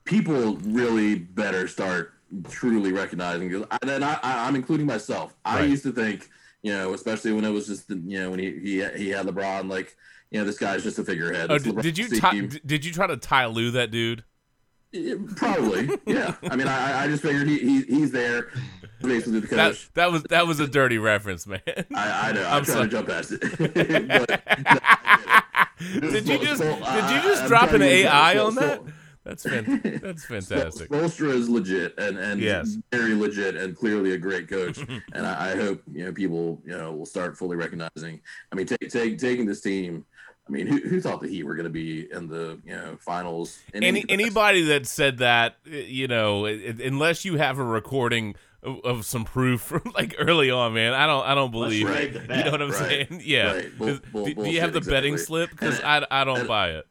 people 0.05 0.57
really 0.57 1.17
better 1.17 1.69
start 1.69 2.15
truly 2.49 2.93
recognizing. 2.93 3.51
'cause 3.51 3.65
I- 3.71 3.79
And 3.83 4.05
I, 4.05 4.19
I, 4.23 4.47
I'm 4.47 4.55
including 4.57 4.87
myself. 4.87 5.35
I 5.45 5.63
used 5.63 5.83
to 5.85 5.93
think, 5.93 6.29
you 6.63 6.73
know, 6.73 6.95
especially 6.95 7.33
when 7.33 7.45
it 7.45 7.51
was 7.51 7.67
just, 7.67 7.89
you 7.91 8.19
know, 8.21 8.31
when 8.31 8.39
he 8.39 8.51
he, 8.61 8.85
he 8.97 9.09
had 9.11 9.27
LeBron, 9.27 9.69
like, 9.69 9.97
you 10.31 10.39
know, 10.39 10.45
this 10.47 10.59
guy's 10.59 10.83
just 10.85 10.99
a 10.99 11.05
figurehead. 11.05 11.51
Oh, 11.51 11.59
did, 11.59 11.99
you 11.99 12.09
did 12.65 12.85
you 12.85 12.93
try 12.93 13.07
to 13.07 13.17
tie 13.17 13.47
Lue 13.47 13.71
that 13.73 13.91
dude? 13.91 14.25
Yeah, 14.93 15.15
Probably, 15.37 15.89
yeah. 16.07 16.35
I 16.51 16.57
mean, 16.57 16.67
I, 16.67 17.05
I 17.05 17.07
just 17.09 17.23
figured 17.23 17.47
he, 17.47 17.59
he 17.59 17.83
he's 17.83 18.11
there, 18.11 18.49
basically 19.01 19.39
the 19.39 19.47
That 19.55 19.73
coach. 19.73 19.91
that 19.95 20.11
was 20.11 20.23
that 20.25 20.47
was 20.49 20.59
a 20.59 20.67
dirty 20.67 20.99
reference, 20.99 21.47
man. 21.47 21.61
I, 21.95 22.31
I 22.31 22.33
know. 22.33 22.43
I'm 22.45 22.55
I'm, 22.59 22.65
trying 22.65 22.65
sorry. 22.65 22.89
to 22.89 22.91
jump 22.91 23.09
past 23.09 23.33
it. 23.33 23.41
but, 24.09 24.41
no, 25.93 26.09
it. 26.09 26.11
did 26.13 26.29
you 26.29 26.39
just 26.39 26.61
did 26.63 26.71
you 27.11 27.23
just 27.23 27.47
drop 27.47 27.71
an 27.71 27.79
trying 27.79 27.81
to 27.81 27.87
get 27.87 28.07
AI 28.07 28.39
on 28.39 28.55
that? 28.57 28.83
That's 29.31 29.43
fan- 29.45 30.01
that's 30.03 30.25
fantastic. 30.25 30.91
Spoelstra 30.91 31.29
is 31.33 31.49
legit 31.49 31.95
and 31.99 32.19
and 32.19 32.41
Yes. 32.41 32.77
very 32.93 33.15
legit 33.15 33.55
and 33.55 33.77
clearly 33.77 34.13
a 34.13 34.19
great 34.19 34.49
coach. 34.49 34.79
and 35.13 35.25
I, 35.27 35.53
I 35.53 35.57
hope 35.57 35.83
you 35.93 36.05
know 36.05 36.13
people 36.13 36.61
you 36.67 36.77
know 36.77 36.93
will 36.93 37.07
start 37.07 37.39
fully 37.39 37.57
recognizing. 37.57 38.21
I 38.51 38.57
mean, 38.57 38.67
take, 38.67 38.91
take 38.91 39.19
taking 39.19 39.47
this 39.47 39.61
team. 39.61 40.05
I 40.49 40.53
mean, 40.53 40.67
who, 40.67 40.79
who 40.81 41.01
thought 41.01 41.21
the 41.21 41.29
Heat 41.29 41.45
were 41.45 41.55
going 41.55 41.65
to 41.65 41.71
be 41.71 42.11
in 42.11 42.27
the 42.27 42.61
you 42.65 42.73
know 42.75 42.97
finals? 43.01 43.61
Any 43.73 44.05
anybody 44.09 44.63
that 44.63 44.85
said 44.87 45.19
that, 45.19 45.59
you 45.65 46.09
know, 46.09 46.45
unless 46.47 47.25
you 47.25 47.37
have 47.37 47.61
a 47.61 47.65
recording 47.65 48.35
of, 48.63 48.81
of 48.85 49.05
some 49.05 49.25
proof 49.25 49.61
from 49.63 49.83
like 49.95 50.15
early 50.19 50.51
on, 50.51 50.75
man, 50.75 50.93
I 50.95 51.07
don't 51.07 51.25
I 51.27 51.35
don't 51.35 51.51
believe 51.51 51.89
it. 51.89 52.15
You 52.31 52.45
know 52.45 52.51
what 52.51 52.63
I'm 52.63 52.71
Right. 52.71 52.79
saying? 53.09 53.23
Yeah. 53.25 53.53
Right. 53.53 53.79
Bull- 53.79 53.99
bull- 54.13 54.25
do, 54.27 54.35
do 54.35 54.51
you 54.51 54.61
have 54.61 54.73
the 54.73 54.81
bullshit, 54.81 54.91
betting 54.93 55.17
slip? 55.19 55.51
Because 55.51 55.81
I, 55.83 56.07
I 56.11 56.25
don't 56.25 56.41
and- 56.41 56.49
buy 56.49 56.71
it. 56.71 56.87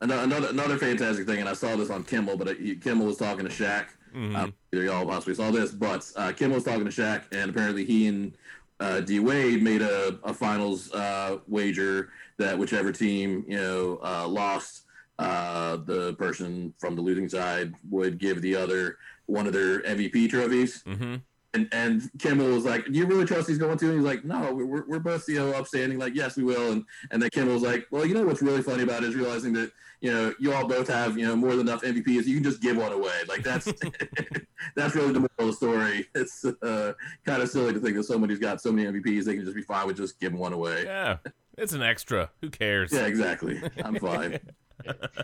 Another 0.00 0.48
another 0.48 0.78
fantastic 0.78 1.26
thing, 1.26 1.40
and 1.40 1.48
I 1.48 1.52
saw 1.54 1.76
this 1.76 1.90
on 1.90 2.04
Kimmel, 2.04 2.36
but 2.36 2.48
it, 2.48 2.80
Kimmel 2.82 3.06
was 3.06 3.16
talking 3.16 3.44
to 3.46 3.50
Shaq. 3.50 3.86
Mhm. 4.14 4.36
Um, 4.36 4.54
y'all 4.72 5.06
possibly 5.06 5.34
saw 5.34 5.50
this, 5.50 5.70
but 5.70 6.10
uh, 6.16 6.32
Kimmel 6.32 6.56
was 6.56 6.64
talking 6.64 6.84
to 6.84 6.90
Shaq, 6.90 7.22
and 7.32 7.48
apparently 7.50 7.84
he 7.84 8.08
and 8.08 8.32
uh, 8.80 9.00
D 9.00 9.20
Wade 9.20 9.62
made 9.62 9.80
a, 9.80 10.18
a 10.24 10.34
finals 10.34 10.92
uh, 10.92 11.38
wager 11.46 12.10
that 12.38 12.58
whichever 12.58 12.90
team 12.92 13.44
you 13.48 13.56
know 13.56 14.00
uh, 14.02 14.26
lost, 14.28 14.82
uh, 15.18 15.76
the 15.76 16.12
person 16.14 16.74
from 16.78 16.96
the 16.96 17.00
losing 17.02 17.28
side 17.28 17.72
would 17.90 18.18
give 18.18 18.42
the 18.42 18.54
other 18.56 18.98
one 19.32 19.46
of 19.46 19.52
their 19.52 19.80
MVP 19.82 20.30
trophies. 20.30 20.82
hmm 20.82 21.16
And 21.54 21.68
and 21.72 22.10
Kimmel 22.18 22.48
was 22.48 22.64
like, 22.64 22.86
"Do 22.86 22.92
you 22.92 23.06
really 23.06 23.26
trust 23.26 23.48
he's 23.48 23.58
going 23.58 23.76
to?" 23.78 23.86
And 23.86 23.96
he's 23.96 24.06
like, 24.06 24.24
"No, 24.24 24.54
we're, 24.54 24.86
we're 24.86 25.00
both 25.00 25.28
you 25.28 25.38
know 25.38 25.52
upstanding. 25.52 25.98
Like, 25.98 26.14
yes, 26.14 26.36
we 26.36 26.44
will." 26.44 26.72
And 26.72 26.84
and 27.10 27.20
then 27.20 27.30
Kimmel 27.30 27.54
was 27.54 27.62
like, 27.62 27.86
"Well, 27.90 28.06
you 28.06 28.14
know 28.14 28.24
what's 28.24 28.42
really 28.42 28.62
funny 28.62 28.82
about 28.82 29.02
it 29.02 29.10
is 29.10 29.14
realizing 29.14 29.52
that 29.54 29.70
you 30.00 30.10
know 30.10 30.32
you 30.40 30.52
all 30.54 30.66
both 30.66 30.88
have 30.88 31.18
you 31.18 31.26
know 31.26 31.36
more 31.36 31.54
than 31.56 31.68
enough 31.68 31.82
MVPs. 31.82 32.24
You 32.26 32.36
can 32.36 32.44
just 32.44 32.62
give 32.62 32.76
one 32.76 32.92
away. 32.92 33.18
Like 33.28 33.42
that's 33.42 33.66
that's 34.76 34.94
really 34.94 35.12
the 35.12 35.20
moral 35.20 35.30
of 35.38 35.46
the 35.46 35.52
story. 35.52 36.08
It's 36.14 36.44
uh, 36.44 36.92
kind 37.26 37.42
of 37.42 37.48
silly 37.50 37.74
to 37.74 37.80
think 37.80 37.96
that 37.96 38.04
somebody's 38.04 38.38
got 38.38 38.60
so 38.62 38.72
many 38.72 38.88
MVPs 38.90 39.24
they 39.24 39.34
can 39.34 39.44
just 39.44 39.56
be 39.56 39.62
fine 39.62 39.86
with 39.86 39.96
just 39.98 40.18
giving 40.20 40.38
one 40.38 40.52
away. 40.54 40.84
Yeah. 40.84 41.18
It's 41.58 41.74
an 41.74 41.82
extra. 41.82 42.30
Who 42.40 42.48
cares? 42.48 42.92
Yeah, 42.92 43.04
exactly. 43.06 43.60
I'm 43.84 43.96
fine. 43.96 44.38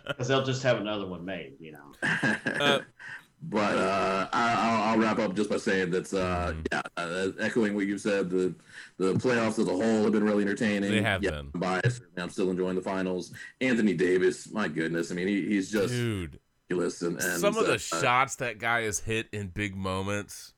Because 0.06 0.28
they'll 0.28 0.44
just 0.44 0.62
have 0.62 0.78
another 0.80 1.04
one 1.04 1.24
made, 1.24 1.54
you 1.58 1.72
know. 1.72 2.80
But 3.42 3.76
uh, 3.76 4.28
I, 4.32 4.54
I'll, 4.54 4.82
I'll 4.92 4.98
wrap 4.98 5.18
up 5.18 5.34
just 5.34 5.48
by 5.48 5.58
saying 5.58 5.90
that, 5.90 6.12
uh, 6.12 6.52
Mhm. 6.52 6.66
yeah, 6.72 6.80
uh, 6.96 7.28
echoing 7.40 7.74
what 7.74 7.86
you 7.86 7.98
said, 7.98 8.30
the 8.30 8.54
the 8.96 9.14
playoffs 9.14 9.58
as 9.58 9.68
a 9.68 9.72
whole 9.72 10.02
have 10.02 10.12
been 10.12 10.24
really 10.24 10.42
entertaining. 10.42 10.90
They 10.90 11.02
have 11.02 11.22
yeah, 11.22 11.30
been. 11.30 11.50
I'm 11.54 11.60
biased. 11.60 12.02
I'm 12.16 12.30
still 12.30 12.50
enjoying 12.50 12.74
the 12.74 12.82
finals. 12.82 13.32
Anthony 13.60 13.94
Davis, 13.94 14.50
my 14.52 14.66
goodness, 14.68 15.12
I 15.12 15.14
mean, 15.14 15.28
he, 15.28 15.46
he's 15.46 15.70
just 15.70 15.94
Dude, 15.94 16.40
ridiculous. 16.68 17.02
And, 17.02 17.14
and 17.20 17.40
some 17.40 17.56
of 17.56 17.66
the 17.66 17.74
uh, 17.74 17.78
shots 17.78 18.36
that 18.36 18.58
guy 18.58 18.82
has 18.82 18.98
hit 19.00 19.28
in 19.32 19.48
big 19.48 19.76
moments. 19.76 20.54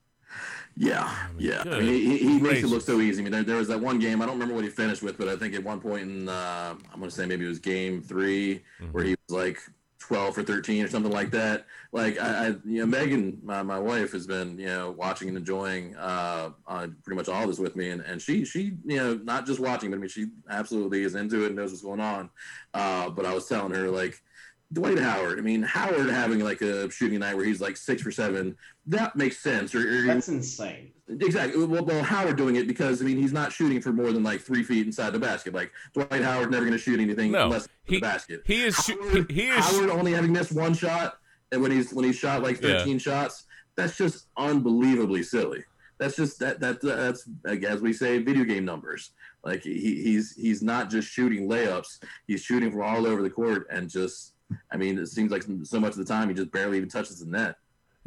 Yeah, 0.76 1.12
mean, 1.36 1.48
yeah. 1.50 1.62
I 1.66 1.80
mean, 1.80 1.86
he, 1.88 2.16
he 2.18 2.38
makes 2.40 2.60
it 2.62 2.68
look 2.68 2.82
so 2.82 3.00
easy. 3.00 3.20
I 3.20 3.24
mean, 3.24 3.32
there, 3.32 3.42
there 3.42 3.56
was 3.56 3.68
that 3.68 3.80
one 3.80 3.98
game. 3.98 4.22
I 4.22 4.26
don't 4.26 4.34
remember 4.36 4.54
what 4.54 4.64
he 4.64 4.70
finished 4.70 5.02
with, 5.02 5.18
but 5.18 5.28
I 5.28 5.36
think 5.36 5.54
at 5.54 5.62
one 5.64 5.80
point 5.80 6.02
in, 6.02 6.28
uh, 6.28 6.74
I'm 6.92 6.98
going 7.00 7.10
to 7.10 7.14
say 7.14 7.26
maybe 7.26 7.44
it 7.44 7.48
was 7.48 7.58
game 7.58 8.00
3 8.00 8.62
Mhm. 8.80 8.92
where 8.92 9.04
he 9.04 9.10
was 9.28 9.36
like 9.36 9.58
12 10.10 10.38
or 10.38 10.42
13 10.42 10.84
or 10.84 10.88
something 10.88 11.12
like 11.12 11.30
that. 11.30 11.66
Like 11.92 12.20
I, 12.20 12.46
I 12.46 12.48
you 12.64 12.80
know, 12.80 12.86
Megan, 12.86 13.38
my, 13.44 13.62
my 13.62 13.78
wife, 13.78 14.10
has 14.10 14.26
been 14.26 14.58
you 14.58 14.66
know 14.66 14.90
watching 14.90 15.28
and 15.28 15.36
enjoying 15.36 15.94
uh, 15.94 16.50
uh, 16.66 16.88
pretty 17.04 17.16
much 17.16 17.28
all 17.28 17.46
this 17.46 17.60
with 17.60 17.76
me, 17.76 17.90
and, 17.90 18.00
and 18.00 18.20
she 18.20 18.44
she 18.44 18.72
you 18.84 18.96
know 18.96 19.14
not 19.22 19.46
just 19.46 19.60
watching, 19.60 19.90
but 19.90 19.98
I 19.98 20.00
mean 20.00 20.08
she 20.08 20.26
absolutely 20.48 21.04
is 21.04 21.14
into 21.14 21.44
it 21.44 21.48
and 21.48 21.56
knows 21.56 21.70
what's 21.70 21.84
going 21.84 22.00
on. 22.00 22.28
Uh, 22.74 23.08
but 23.10 23.24
I 23.24 23.32
was 23.32 23.46
telling 23.46 23.72
her 23.72 23.88
like. 23.88 24.20
Dwight 24.72 24.98
Howard. 24.98 25.38
I 25.38 25.42
mean, 25.42 25.62
Howard 25.62 26.08
having 26.10 26.38
like 26.40 26.60
a 26.62 26.88
shooting 26.90 27.18
night 27.18 27.36
where 27.36 27.44
he's 27.44 27.60
like 27.60 27.76
six 27.76 28.02
for 28.02 28.12
seven. 28.12 28.56
That 28.86 29.16
makes 29.16 29.38
sense. 29.38 29.74
Or, 29.74 29.80
or 29.80 30.06
That's 30.06 30.28
insane. 30.28 30.92
Exactly. 31.08 31.64
Well, 31.66 31.84
well, 31.84 32.02
Howard 32.04 32.36
doing 32.36 32.54
it 32.56 32.68
because 32.68 33.02
I 33.02 33.04
mean 33.04 33.16
he's 33.18 33.32
not 33.32 33.52
shooting 33.52 33.80
for 33.80 33.92
more 33.92 34.12
than 34.12 34.22
like 34.22 34.40
three 34.40 34.62
feet 34.62 34.86
inside 34.86 35.10
the 35.10 35.18
basket. 35.18 35.52
Like 35.54 35.72
Dwight 35.92 36.22
Howard 36.22 36.50
never 36.52 36.64
going 36.64 36.72
to 36.72 36.78
shoot 36.78 37.00
anything 37.00 37.32
No, 37.32 37.44
unless 37.46 37.68
he- 37.84 37.96
the 37.96 38.00
basket. 38.00 38.42
He 38.44 38.62
is 38.62 38.76
Howard, 38.76 39.30
he, 39.30 39.42
he 39.42 39.48
is 39.48 39.64
Howard 39.64 39.90
only 39.90 40.12
having 40.12 40.32
missed 40.32 40.52
one 40.52 40.72
shot, 40.74 41.18
and 41.50 41.60
when 41.60 41.72
he's 41.72 41.92
when 41.92 42.04
he 42.04 42.12
shot 42.12 42.42
like 42.42 42.60
Yeah. 42.62 42.78
13 42.78 42.98
shots, 43.00 43.44
that's 43.76 43.96
just 43.96 44.26
unbelievably 44.36 45.24
silly. 45.24 45.64
That's 45.98 46.14
just 46.16 46.38
that 46.38 46.60
that 46.60 46.80
that's 46.80 47.28
like, 47.44 47.64
as 47.64 47.80
we 47.80 47.92
say 47.92 48.18
video 48.18 48.44
game 48.44 48.64
numbers. 48.64 49.10
Like 49.42 49.62
he 49.64 50.02
he's 50.02 50.36
he's 50.36 50.62
not 50.62 50.90
just 50.90 51.08
shooting 51.08 51.48
layups; 51.48 51.98
he's 52.26 52.42
shooting 52.42 52.70
from 52.70 52.82
all 52.82 53.06
over 53.06 53.22
the 53.22 53.30
court, 53.30 53.66
and 53.70 53.88
just 53.90 54.29
I 54.72 54.76
mean 54.76 54.98
it 54.98 55.06
seems 55.06 55.30
like 55.30 55.44
so 55.64 55.80
much 55.80 55.92
of 55.92 55.98
the 55.98 56.04
time 56.04 56.28
he 56.28 56.34
just 56.34 56.50
barely 56.52 56.76
even 56.78 56.88
touches 56.88 57.20
the 57.20 57.26
net. 57.26 57.56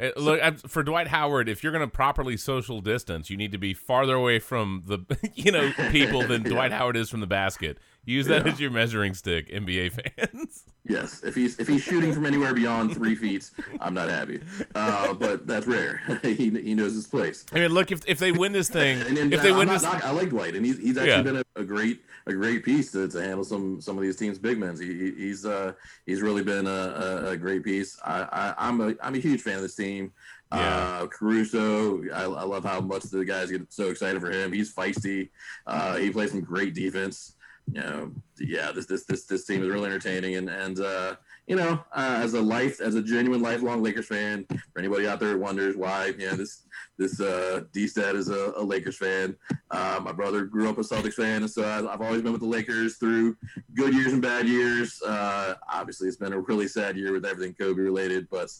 Uh, 0.00 0.10
Look 0.16 0.42
I- 0.42 0.50
for 0.52 0.82
Dwight 0.82 1.06
Howard. 1.08 1.48
If 1.48 1.62
you're 1.62 1.72
going 1.72 1.88
to 1.88 1.92
properly 1.92 2.36
social 2.36 2.80
distance, 2.80 3.30
you 3.30 3.36
need 3.36 3.52
to 3.52 3.58
be 3.58 3.74
farther 3.74 4.14
away 4.16 4.40
from 4.40 4.82
the 4.86 4.98
you 5.34 5.52
know 5.52 5.72
people 5.90 6.22
than 6.26 6.42
Yeah. 6.44 6.48
Dwight 6.50 6.72
Howard 6.72 6.96
is 6.96 7.08
from 7.10 7.20
the 7.20 7.26
basket. 7.28 7.78
Use 8.06 8.26
that 8.26 8.44
Yeah. 8.46 8.52
as 8.52 8.60
your 8.60 8.70
measuring 8.70 9.14
stick, 9.14 9.48
NBA 9.50 9.92
fans. 9.92 10.64
Yes, 10.86 11.22
if 11.24 11.34
he's 11.34 11.58
if 11.58 11.66
he's 11.66 11.82
shooting 11.82 12.12
from 12.12 12.26
anywhere 12.26 12.52
beyond 12.52 12.92
three 12.94 13.14
feet, 13.14 13.50
I'm 13.80 13.94
not 13.94 14.10
happy. 14.10 14.40
Uh, 14.74 15.14
but 15.14 15.46
that's 15.46 15.66
rare. 15.66 16.02
he, 16.22 16.34
he 16.50 16.74
knows 16.74 16.92
his 16.92 17.06
place. 17.06 17.46
I 17.54 17.60
mean, 17.60 17.70
look 17.72 17.90
if 17.90 18.02
if 18.06 18.18
they 18.18 18.32
win 18.32 18.52
this 18.52 18.68
thing, 18.68 19.00
And, 19.00 19.16
and 19.16 19.32
if 19.32 19.40
they 19.40 19.50
I'm 19.50 19.56
win 19.56 19.68
this, 19.68 19.82
knock- 19.82 20.04
I 20.04 20.10
like 20.10 20.28
Dwight, 20.28 20.54
and 20.54 20.66
he's, 20.66 20.76
he's 20.78 20.98
actually 20.98 21.10
Yeah. 21.12 21.22
been 21.22 21.36
a, 21.36 21.44
a 21.56 21.64
great 21.64 22.02
a 22.26 22.34
great 22.34 22.66
piece 22.66 22.92
to, 22.92 23.08
to 23.08 23.18
handle 23.18 23.44
some 23.44 23.80
some 23.80 23.96
of 23.96 24.02
these 24.02 24.16
teams' 24.16 24.38
big 24.38 24.58
men. 24.58 24.76
He, 24.78 24.92
he- 24.92 25.14
he's 25.14 25.46
uh 25.46 25.72
he's 26.04 26.20
really 26.20 26.42
been 26.42 26.66
a, 26.66 26.70
a, 26.70 27.30
a 27.30 27.36
great 27.38 27.64
piece. 27.64 27.98
I, 28.04 28.24
I 28.58 28.68
I'm 28.68 28.78
a 28.82 28.94
I'm 29.02 29.14
a 29.14 29.18
huge 29.20 29.40
fan 29.40 29.56
of 29.56 29.62
this 29.62 29.76
team. 29.76 30.12
Yeah. 30.52 31.00
Uh, 31.02 31.06
Caruso, 31.06 32.04
I, 32.12 32.24
I 32.24 32.44
love 32.44 32.62
how 32.64 32.80
much 32.80 33.04
the 33.04 33.24
guys 33.24 33.50
get 33.50 33.72
so 33.72 33.88
excited 33.88 34.20
for 34.20 34.30
him. 34.30 34.52
He's 34.52 34.72
feisty. 34.72 35.30
Uh, 35.66 35.96
he 35.96 36.10
plays 36.10 36.30
some 36.30 36.42
great 36.42 36.74
defense. 36.74 37.33
You 37.72 37.80
know, 37.80 38.12
yeah, 38.38 38.72
this 38.72 38.86
this 38.86 39.04
this 39.04 39.24
this 39.24 39.46
team 39.46 39.62
is 39.62 39.68
really 39.68 39.86
entertaining, 39.86 40.36
and 40.36 40.48
and 40.48 40.78
uh, 40.80 41.16
you 41.46 41.56
know, 41.56 41.80
uh, 41.92 42.20
as 42.22 42.34
a 42.34 42.40
life, 42.40 42.80
as 42.80 42.94
a 42.94 43.02
genuine 43.02 43.42
lifelong 43.42 43.82
Lakers 43.82 44.06
fan, 44.06 44.46
for 44.48 44.78
anybody 44.78 45.06
out 45.06 45.20
there 45.20 45.30
who 45.30 45.38
wonders 45.38 45.76
why, 45.76 46.12
yeah, 46.18 46.34
this 46.34 46.62
this 46.98 47.20
uh, 47.20 47.62
D-Stat 47.72 48.14
is 48.14 48.28
a, 48.28 48.52
a 48.56 48.62
Lakers 48.62 48.96
fan. 48.96 49.36
Uh, 49.70 50.00
my 50.02 50.12
brother 50.12 50.44
grew 50.44 50.68
up 50.68 50.78
a 50.78 50.82
Celtics 50.82 51.14
fan, 51.14 51.42
and 51.42 51.50
so 51.50 51.64
I've 51.64 52.00
always 52.00 52.22
been 52.22 52.32
with 52.32 52.40
the 52.40 52.46
Lakers 52.46 52.96
through 52.96 53.36
good 53.74 53.94
years 53.94 54.12
and 54.12 54.22
bad 54.22 54.46
years. 54.46 55.02
Uh, 55.02 55.54
obviously, 55.68 56.08
it's 56.08 56.16
been 56.16 56.32
a 56.32 56.40
really 56.40 56.68
sad 56.68 56.96
year 56.96 57.12
with 57.12 57.26
everything 57.26 57.54
Kobe 57.54 57.80
related, 57.80 58.28
but 58.30 58.50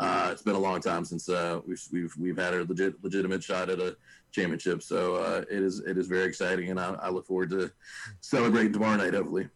uh, 0.00 0.30
it's 0.32 0.42
been 0.42 0.56
a 0.56 0.58
long 0.58 0.80
time 0.80 1.04
since 1.04 1.28
uh, 1.28 1.60
we've 1.66 1.82
we've 1.92 2.14
we've 2.18 2.38
had 2.38 2.54
a 2.54 2.64
legit 2.64 3.02
legitimate 3.02 3.42
shot 3.42 3.70
at 3.70 3.78
a 3.78 3.96
championship. 4.34 4.82
So 4.82 5.16
uh, 5.16 5.44
it 5.50 5.62
is 5.62 5.80
it 5.80 5.96
is 5.96 6.06
very 6.08 6.24
exciting, 6.24 6.70
and 6.70 6.78
I, 6.80 6.94
I 6.94 7.10
look 7.10 7.26
forward 7.26 7.50
to 7.50 7.70
celebrating 8.20 8.72
tomorrow 8.72 8.96
night. 8.96 9.14
Hopefully. 9.14 9.48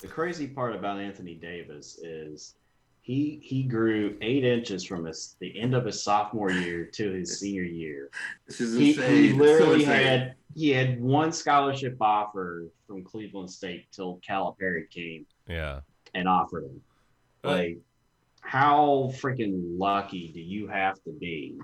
The 0.00 0.08
crazy 0.08 0.46
part 0.46 0.76
about 0.76 1.00
Anthony 1.00 1.34
Davis 1.34 1.98
is 2.02 2.54
he 3.02 3.40
he 3.42 3.62
grew 3.64 4.16
eight 4.20 4.44
inches 4.44 4.84
from 4.84 5.04
his 5.06 5.34
the 5.40 5.58
end 5.58 5.74
of 5.74 5.84
his 5.86 6.02
sophomore 6.04 6.52
year 6.52 6.84
to 6.84 7.10
his 7.10 7.40
senior 7.40 7.62
year. 7.62 8.10
This 8.46 8.60
is 8.60 8.76
He, 8.78 8.90
insane. 8.90 9.14
he 9.16 9.28
It's 9.30 9.36
so 9.38 9.42
literally 9.42 9.82
insane. 9.84 10.04
had 10.06 10.34
he 10.54 10.70
had 10.70 11.00
one 11.00 11.32
scholarship 11.32 11.96
offer 12.00 12.66
from 12.86 13.02
Cleveland 13.02 13.50
State 13.50 13.86
till 13.92 14.20
Calipari 14.28 14.88
came 14.90 15.26
Yeah. 15.48 15.80
and 16.14 16.28
offered 16.28 16.64
him. 16.64 16.80
Uh, 17.44 17.48
Like, 17.48 17.78
how 18.40 19.10
freaking 19.20 19.78
lucky 19.78 20.30
do 20.32 20.40
you 20.40 20.68
have 20.68 21.02
to 21.04 21.10
be 21.12 21.58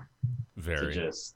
to 0.63 0.91
just? 0.91 1.35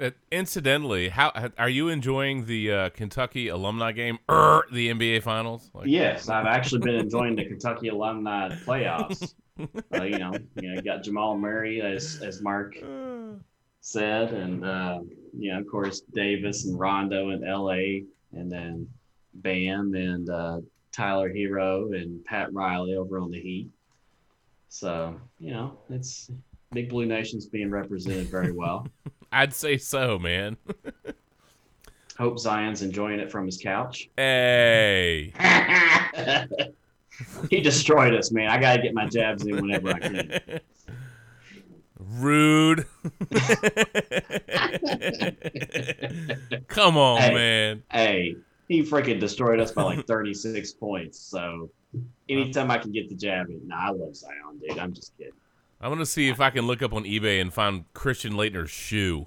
Uh, 0.00 0.10
incidentally, 0.30 1.10
how 1.10 1.30
are 1.58 1.68
you 1.68 1.88
enjoying 1.88 2.46
the 2.46 2.72
uh, 2.72 2.88
Kentucky 2.90 3.48
alumni 3.48 3.92
game, 3.92 4.18
er, 4.28 4.64
the 4.72 4.92
NBA 4.92 5.22
Finals? 5.22 5.70
Like, 5.74 5.86
Yes, 5.86 6.28
I've 6.28 6.46
actually 6.46 6.80
been 6.80 6.96
enjoying 6.96 7.36
the 7.36 7.44
Kentucky 7.44 7.88
alumni 7.88 8.48
playoffs. 8.64 9.34
uh, 9.60 10.02
you 10.02 10.18
know, 10.18 10.32
you 10.60 10.74
know, 10.74 10.80
got 10.80 11.02
Jamal 11.02 11.36
Murray 11.36 11.82
as 11.82 12.20
as 12.22 12.40
Mark 12.42 12.74
said, 13.80 14.32
and 14.32 14.64
uh, 14.64 15.00
you 15.36 15.52
know, 15.52 15.60
of 15.60 15.68
course, 15.68 16.00
Davis 16.14 16.64
and 16.64 16.78
Rondo 16.78 17.30
in 17.30 17.44
L.A., 17.44 18.04
and 18.32 18.50
then 18.50 18.88
Bam 19.34 19.94
and 19.94 20.30
uh, 20.30 20.60
Tyler 20.92 21.30
Herro 21.30 21.92
and 21.94 22.24
Pat 22.24 22.52
Riley 22.52 22.94
over 22.94 23.18
on 23.18 23.30
the 23.30 23.40
Heat. 23.40 23.70
So 24.68 25.20
you 25.38 25.50
know, 25.52 25.78
it's 25.90 26.30
Big 26.72 26.88
Blue 26.88 27.06
Nation's 27.06 27.46
being 27.46 27.70
represented 27.70 28.28
very 28.28 28.52
well. 28.52 28.86
I'd 29.32 29.52
say 29.54 29.76
so, 29.78 30.18
man. 30.18 30.56
Hope 32.18 32.38
Zion's 32.38 32.82
enjoying 32.82 33.18
it 33.20 33.30
from 33.30 33.46
his 33.46 33.56
couch. 33.58 34.08
Hey. 34.16 35.32
he 37.50 37.60
destroyed 37.60 38.14
us, 38.14 38.30
man. 38.30 38.50
I 38.50 38.58
gotta 38.60 38.82
get 38.82 38.94
my 38.94 39.06
jabs 39.06 39.44
in 39.46 39.56
whenever 39.56 39.90
I 39.90 39.98
can. 39.98 40.60
Rude. 41.98 42.86
Come 46.68 46.96
on, 46.98 47.20
Hey. 47.22 47.34
man. 47.34 47.82
hey, 47.90 48.36
he 48.68 48.82
freaking 48.82 49.18
destroyed 49.18 49.58
us 49.60 49.72
by 49.72 49.82
like 49.82 50.06
36 50.06 50.72
points. 50.72 51.18
So 51.18 51.70
anytime 52.28 52.70
I 52.70 52.76
can 52.78 52.92
get 52.92 53.08
the 53.08 53.14
jab 53.14 53.48
in, 53.48 53.66
nah, 53.66 53.88
I 53.88 53.90
love 53.90 54.14
Zion, 54.14 54.60
dude. 54.60 54.78
I'm 54.78 54.92
just 54.92 55.16
kidding. 55.16 55.32
I'm 55.82 55.90
gonna 55.90 56.06
see 56.06 56.28
if 56.28 56.40
I 56.40 56.50
can 56.50 56.66
look 56.66 56.80
up 56.80 56.92
on 56.92 57.02
eBay 57.04 57.40
and 57.40 57.52
find 57.52 57.84
Christian 57.92 58.34
Laettner's 58.34 58.70
shoe. 58.70 59.26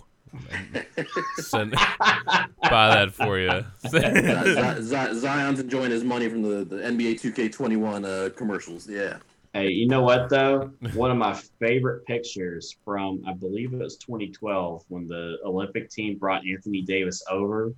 Send 1.37 1.71
buy 1.99 2.47
that 2.61 3.13
for 3.13 3.37
you. 3.37 3.65
Z- 3.87 4.81
Z- 4.81 5.19
Zion's 5.19 5.59
enjoying 5.59 5.91
his 5.91 6.03
money 6.03 6.29
from 6.29 6.41
the, 6.41 6.63
the 6.63 6.77
NBA 6.77 7.21
2K21 7.21 8.05
uh, 8.05 8.29
commercials. 8.31 8.87
Yeah. 8.87 9.17
Hey, 9.53 9.69
you 9.69 9.87
know 9.87 10.01
what 10.01 10.29
though? 10.29 10.71
One 10.93 11.11
of 11.11 11.17
my 11.17 11.33
favorite 11.59 12.05
pictures 12.05 12.75
from 12.83 13.23
I 13.27 13.33
believe 13.33 13.73
it 13.73 13.79
was 13.79 13.97
2012 13.97 14.83
when 14.87 15.07
the 15.07 15.37
Olympic 15.45 15.89
team 15.89 16.17
brought 16.17 16.43
Anthony 16.45 16.81
Davis 16.81 17.23
over 17.29 17.73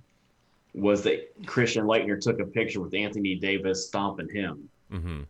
was 0.74 1.02
that 1.02 1.32
Christian 1.46 1.84
Laettner 1.84 2.20
took 2.20 2.40
a 2.40 2.44
picture 2.44 2.80
with 2.80 2.94
Anthony 2.94 3.36
Davis 3.36 3.86
stomping 3.86 4.28
him. 4.28 4.68
Mm-hmm. 4.92 5.22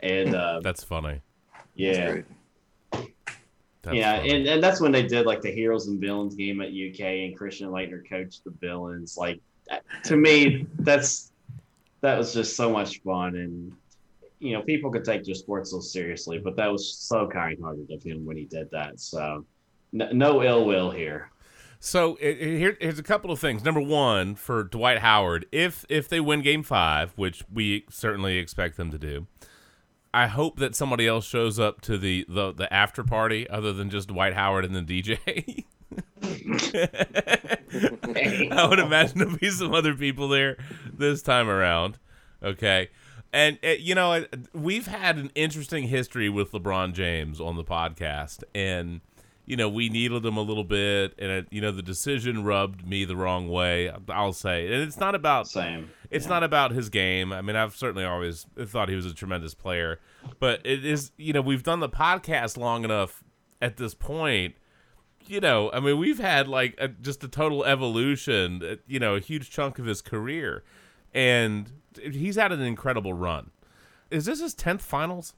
And 0.00 0.34
uh, 0.34 0.60
That's 0.62 0.84
funny. 0.84 1.20
That's 1.52 1.64
yeah, 1.74 2.10
great. 2.10 2.24
That's 3.82 3.96
yeah, 3.96 4.16
funny. 4.18 4.30
and, 4.30 4.46
and 4.46 4.62
that's 4.62 4.80
when 4.80 4.92
they 4.92 5.02
did 5.06 5.26
like 5.26 5.40
the 5.40 5.50
heroes 5.50 5.86
and 5.86 6.00
villains 6.00 6.34
game 6.34 6.60
at 6.60 6.68
UK, 6.68 7.00
and 7.00 7.36
Christian 7.36 7.68
Laettner 7.70 8.06
coached 8.08 8.44
the 8.44 8.50
villains. 8.50 9.16
Like 9.16 9.40
to 10.04 10.16
me, 10.16 10.66
that's 10.80 11.32
that 12.02 12.16
was 12.18 12.32
just 12.34 12.56
so 12.56 12.70
much 12.70 13.00
fun, 13.02 13.36
and 13.36 13.72
you 14.38 14.52
know, 14.52 14.62
people 14.62 14.90
could 14.90 15.04
take 15.04 15.24
their 15.24 15.34
sports 15.34 15.70
so 15.70 15.80
seriously, 15.80 16.38
but 16.38 16.56
that 16.56 16.70
was 16.72 16.94
so 16.94 17.28
kind-hearted 17.28 17.90
of 17.90 18.02
him 18.02 18.24
when 18.24 18.38
he 18.38 18.46
did 18.46 18.70
that. 18.70 18.98
So, 18.98 19.44
no, 19.92 20.08
no 20.12 20.42
ill 20.42 20.64
will 20.64 20.90
here. 20.90 21.30
So 21.78 22.16
it, 22.16 22.38
it- 22.38 22.58
here, 22.58 22.76
here's 22.80 22.98
a 22.98 23.02
couple 23.02 23.30
of 23.30 23.38
things. 23.38 23.64
Number 23.64 23.80
one, 23.80 24.34
for 24.34 24.62
Dwight 24.64 24.98
Howard, 24.98 25.46
if 25.52 25.84
if 25.88 26.08
they 26.08 26.20
win 26.20 26.42
Game 26.42 26.62
Five, 26.62 27.12
which 27.16 27.44
we 27.52 27.84
certainly 27.90 28.36
expect 28.38 28.76
them 28.76 28.90
to 28.90 28.98
do, 28.98 29.26
I 30.12 30.26
hope 30.26 30.58
that 30.58 30.74
somebody 30.74 31.06
else 31.06 31.26
shows 31.26 31.58
up 31.58 31.80
to 31.82 31.96
the 31.96 32.26
the, 32.28 32.52
the 32.52 32.72
after 32.72 33.04
party 33.04 33.48
other 33.48 33.72
than 33.72 33.90
just 33.90 34.08
Dwight 34.08 34.34
Howard 34.34 34.64
and 34.64 34.74
the 34.74 35.02
DJ. 35.02 35.64
I 38.52 38.66
would 38.68 38.78
imagine 38.78 39.18
there'll 39.18 39.36
be 39.36 39.50
some 39.50 39.74
other 39.74 39.94
people 39.94 40.28
there 40.28 40.56
this 40.92 41.22
time 41.22 41.48
around. 41.48 41.98
Okay. 42.42 42.88
And, 43.32 43.58
uh, 43.62 43.74
you 43.78 43.94
know, 43.94 44.24
we've 44.52 44.86
had 44.86 45.16
an 45.16 45.30
interesting 45.34 45.88
history 45.88 46.28
with 46.28 46.52
LeBron 46.52 46.94
James 46.94 47.40
on 47.40 47.56
the 47.56 47.64
podcast. 47.64 48.42
And, 48.54 49.00
you 49.50 49.56
know, 49.56 49.68
we 49.68 49.88
needled 49.88 50.24
him 50.24 50.36
a 50.36 50.42
little 50.42 50.62
bit. 50.62 51.12
And, 51.18 51.28
it, 51.28 51.48
you 51.50 51.60
know, 51.60 51.72
the 51.72 51.82
decision 51.82 52.44
rubbed 52.44 52.86
me 52.86 53.04
the 53.04 53.16
wrong 53.16 53.48
way, 53.48 53.90
I'll 54.08 54.32
say. 54.32 54.66
And 54.66 54.76
it's 54.76 55.00
not 55.00 55.16
about 55.16 55.48
Same. 55.48 55.90
it's 56.08 56.28
not 56.28 56.44
about 56.44 56.70
his 56.70 56.88
game. 56.88 57.32
I 57.32 57.42
mean, 57.42 57.56
I've 57.56 57.74
certainly 57.74 58.04
always 58.04 58.46
thought 58.56 58.88
he 58.88 58.94
was 58.94 59.06
a 59.06 59.12
tremendous 59.12 59.54
player, 59.54 59.98
but 60.38 60.60
it 60.64 60.84
is, 60.84 61.10
you 61.16 61.32
know, 61.32 61.40
we've 61.40 61.64
done 61.64 61.80
the 61.80 61.88
podcast 61.88 62.56
long 62.58 62.84
enough 62.84 63.24
at 63.60 63.76
this 63.76 63.92
point. 63.92 64.54
You 65.26 65.40
know, 65.40 65.68
I 65.72 65.80
mean, 65.80 65.98
we've 65.98 66.20
had 66.20 66.46
like 66.46 66.76
a, 66.78 66.86
just 66.86 67.24
a 67.24 67.28
total 67.28 67.64
evolution, 67.64 68.62
uh, 68.64 68.76
you 68.86 69.00
know, 69.00 69.16
a 69.16 69.20
huge 69.20 69.50
chunk 69.50 69.80
of 69.80 69.84
his 69.84 70.00
career, 70.00 70.62
and 71.12 71.72
he's 72.00 72.36
had 72.36 72.52
an 72.52 72.60
incredible 72.62 73.14
run. 73.14 73.50
Is 74.12 74.26
this 74.26 74.40
his 74.40 74.54
tenth 74.54 74.82
finals? 74.82 75.34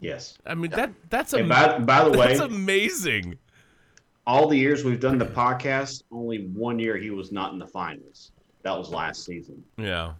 Yes. 0.00 0.38
I 0.46 0.54
mean, 0.54 0.70
that 0.70 0.92
that's 1.10 1.34
am- 1.34 1.48
by, 1.48 1.78
by 1.78 2.08
the 2.08 2.10
way, 2.18 2.28
that's 2.28 2.40
amazing. 2.40 3.38
All 4.26 4.48
the 4.48 4.56
years 4.56 4.84
we've 4.84 5.00
done 5.00 5.18
the 5.18 5.26
podcast, 5.26 6.02
only 6.10 6.46
one 6.48 6.78
year 6.78 6.96
he 6.96 7.10
was 7.10 7.32
not 7.32 7.52
in 7.52 7.58
the 7.58 7.66
finals. 7.66 8.32
That 8.62 8.76
was 8.76 8.90
last 8.90 9.24
season. 9.24 9.62
Yeah, 9.78 10.12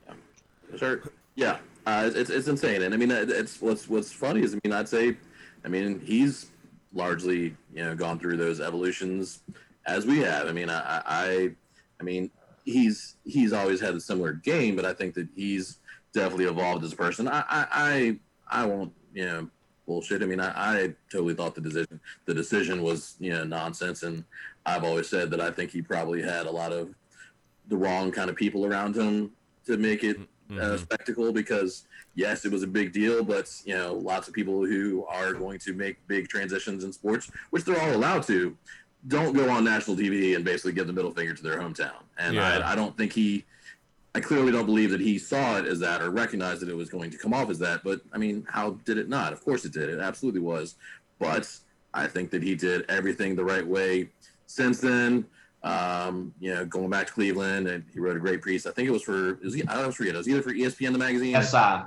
Sure. 0.76 1.02
Yeah. 1.34 1.58
Uh, 1.86 2.10
it's, 2.14 2.30
it's 2.30 2.48
insane. 2.48 2.82
And 2.82 2.94
I 2.94 2.96
mean, 2.96 3.10
it's 3.10 3.60
what's 3.60 3.88
what's 3.88 4.12
funny 4.12 4.42
is 4.42 4.54
I 4.54 4.58
mean, 4.64 4.72
I'd 4.72 4.88
say, 4.88 5.16
I 5.64 5.68
mean, 5.68 6.00
he's 6.00 6.50
largely 6.92 7.56
you 7.74 7.84
know 7.84 7.94
gone 7.94 8.18
through 8.18 8.36
those 8.36 8.60
evolutions 8.60 9.42
as 9.86 10.06
we 10.06 10.18
have. 10.20 10.46
I 10.48 10.52
mean, 10.52 10.68
I 10.70 10.80
I, 10.80 11.02
I- 11.06 11.50
I 11.98 12.02
mean, 12.02 12.30
he's 12.64 13.16
he's 13.24 13.52
always 13.52 13.78
had 13.80 13.94
a 13.94 14.00
similar 14.00 14.32
game, 14.32 14.74
but 14.76 14.86
I 14.86 14.94
think 14.94 15.12
that 15.14 15.28
he's 15.36 15.80
definitely 16.14 16.46
evolved 16.46 16.82
as 16.84 16.92
a 16.94 16.96
person. 16.96 17.28
I 17.28 17.40
I 17.48 17.66
I, 17.70 18.18
I 18.62 18.64
won't 18.66 18.92
you 19.12 19.26
know 19.26 19.50
bullshit. 19.90 20.22
I 20.22 20.26
mean, 20.26 20.38
I, 20.40 20.50
I 20.84 20.94
totally 21.10 21.34
thought 21.34 21.54
the 21.56 21.60
decision 21.60 21.98
the 22.26 22.34
decision 22.34 22.80
was 22.82 23.16
you 23.18 23.30
know 23.32 23.42
nonsense, 23.44 24.04
and 24.04 24.24
I've 24.64 24.84
always 24.84 25.08
said 25.08 25.30
that 25.32 25.40
I 25.40 25.50
think 25.50 25.72
he 25.72 25.82
probably 25.82 26.22
had 26.22 26.46
a 26.46 26.50
lot 26.50 26.72
of 26.72 26.94
the 27.68 27.76
wrong 27.76 28.12
kind 28.12 28.30
of 28.30 28.36
people 28.36 28.64
around 28.64 28.94
him 28.96 29.32
to 29.66 29.76
make 29.76 30.04
it 30.04 30.16
uh, 30.50 30.52
Mhm. 30.54 30.78
spectacle 30.80 31.32
because 31.32 31.72
yes, 32.14 32.44
it 32.44 32.50
was 32.52 32.62
a 32.62 32.66
big 32.78 32.92
deal, 32.92 33.22
but 33.24 33.46
you 33.64 33.74
know, 33.74 33.94
lots 33.94 34.26
of 34.28 34.34
people 34.34 34.64
who 34.72 35.04
are 35.08 35.32
going 35.32 35.58
to 35.66 35.72
make 35.74 35.96
big 36.08 36.28
transitions 36.28 36.82
in 36.84 36.92
sports, 36.92 37.30
which 37.50 37.64
they're 37.64 37.80
all 37.80 37.94
allowed 38.00 38.22
to, 38.32 38.56
don't 39.08 39.32
go 39.40 39.48
on 39.50 39.62
national 39.64 39.96
TV 39.96 40.34
and 40.36 40.44
basically 40.44 40.72
give 40.72 40.86
the 40.86 40.92
middle 40.92 41.12
finger 41.18 41.34
to 41.34 41.42
their 41.42 41.58
hometown. 41.60 42.00
And 42.18 42.34
Yeah. 42.34 42.58
I, 42.66 42.72
I 42.72 42.74
don't 42.74 42.96
think 42.96 43.12
he, 43.12 43.44
I 44.14 44.20
clearly 44.20 44.50
don't 44.50 44.66
believe 44.66 44.90
that 44.90 45.00
he 45.00 45.18
saw 45.18 45.58
it 45.58 45.66
as 45.66 45.78
that 45.80 46.02
or 46.02 46.10
recognized 46.10 46.62
that 46.62 46.68
it 46.68 46.76
was 46.76 46.90
going 46.90 47.10
to 47.10 47.18
come 47.18 47.32
off 47.32 47.48
as 47.48 47.58
that. 47.60 47.84
But 47.84 48.00
I 48.12 48.18
mean, 48.18 48.44
how 48.48 48.72
did 48.84 48.98
it 48.98 49.08
not? 49.08 49.32
Of 49.32 49.44
course 49.44 49.64
it 49.64 49.72
did. 49.72 49.88
It 49.88 50.00
absolutely 50.00 50.40
was. 50.40 50.74
But 51.18 51.48
I 51.94 52.06
think 52.06 52.30
that 52.30 52.42
he 52.42 52.54
did 52.54 52.84
everything 52.88 53.36
the 53.36 53.44
right 53.44 53.66
way 53.66 54.10
since 54.46 54.80
then. 54.80 55.26
Um, 55.62 56.34
you 56.40 56.54
know, 56.54 56.64
going 56.64 56.88
back 56.88 57.08
to 57.08 57.12
Cleveland, 57.12 57.68
and 57.68 57.84
he 57.92 58.00
wrote 58.00 58.16
a 58.16 58.20
great 58.20 58.42
piece. 58.42 58.66
I 58.66 58.70
think 58.70 58.88
it 58.88 58.92
was 58.92 59.02
for, 59.02 59.38
is 59.42 59.52
he, 59.52 59.62
I 59.68 59.74
don't 59.74 59.92
forget, 59.92 60.14
it 60.14 60.18
was 60.18 60.28
either 60.28 60.40
for 60.40 60.52
ESPN 60.52 60.92
the 60.92 60.98
magazine. 60.98 61.40
SI. 61.42 61.82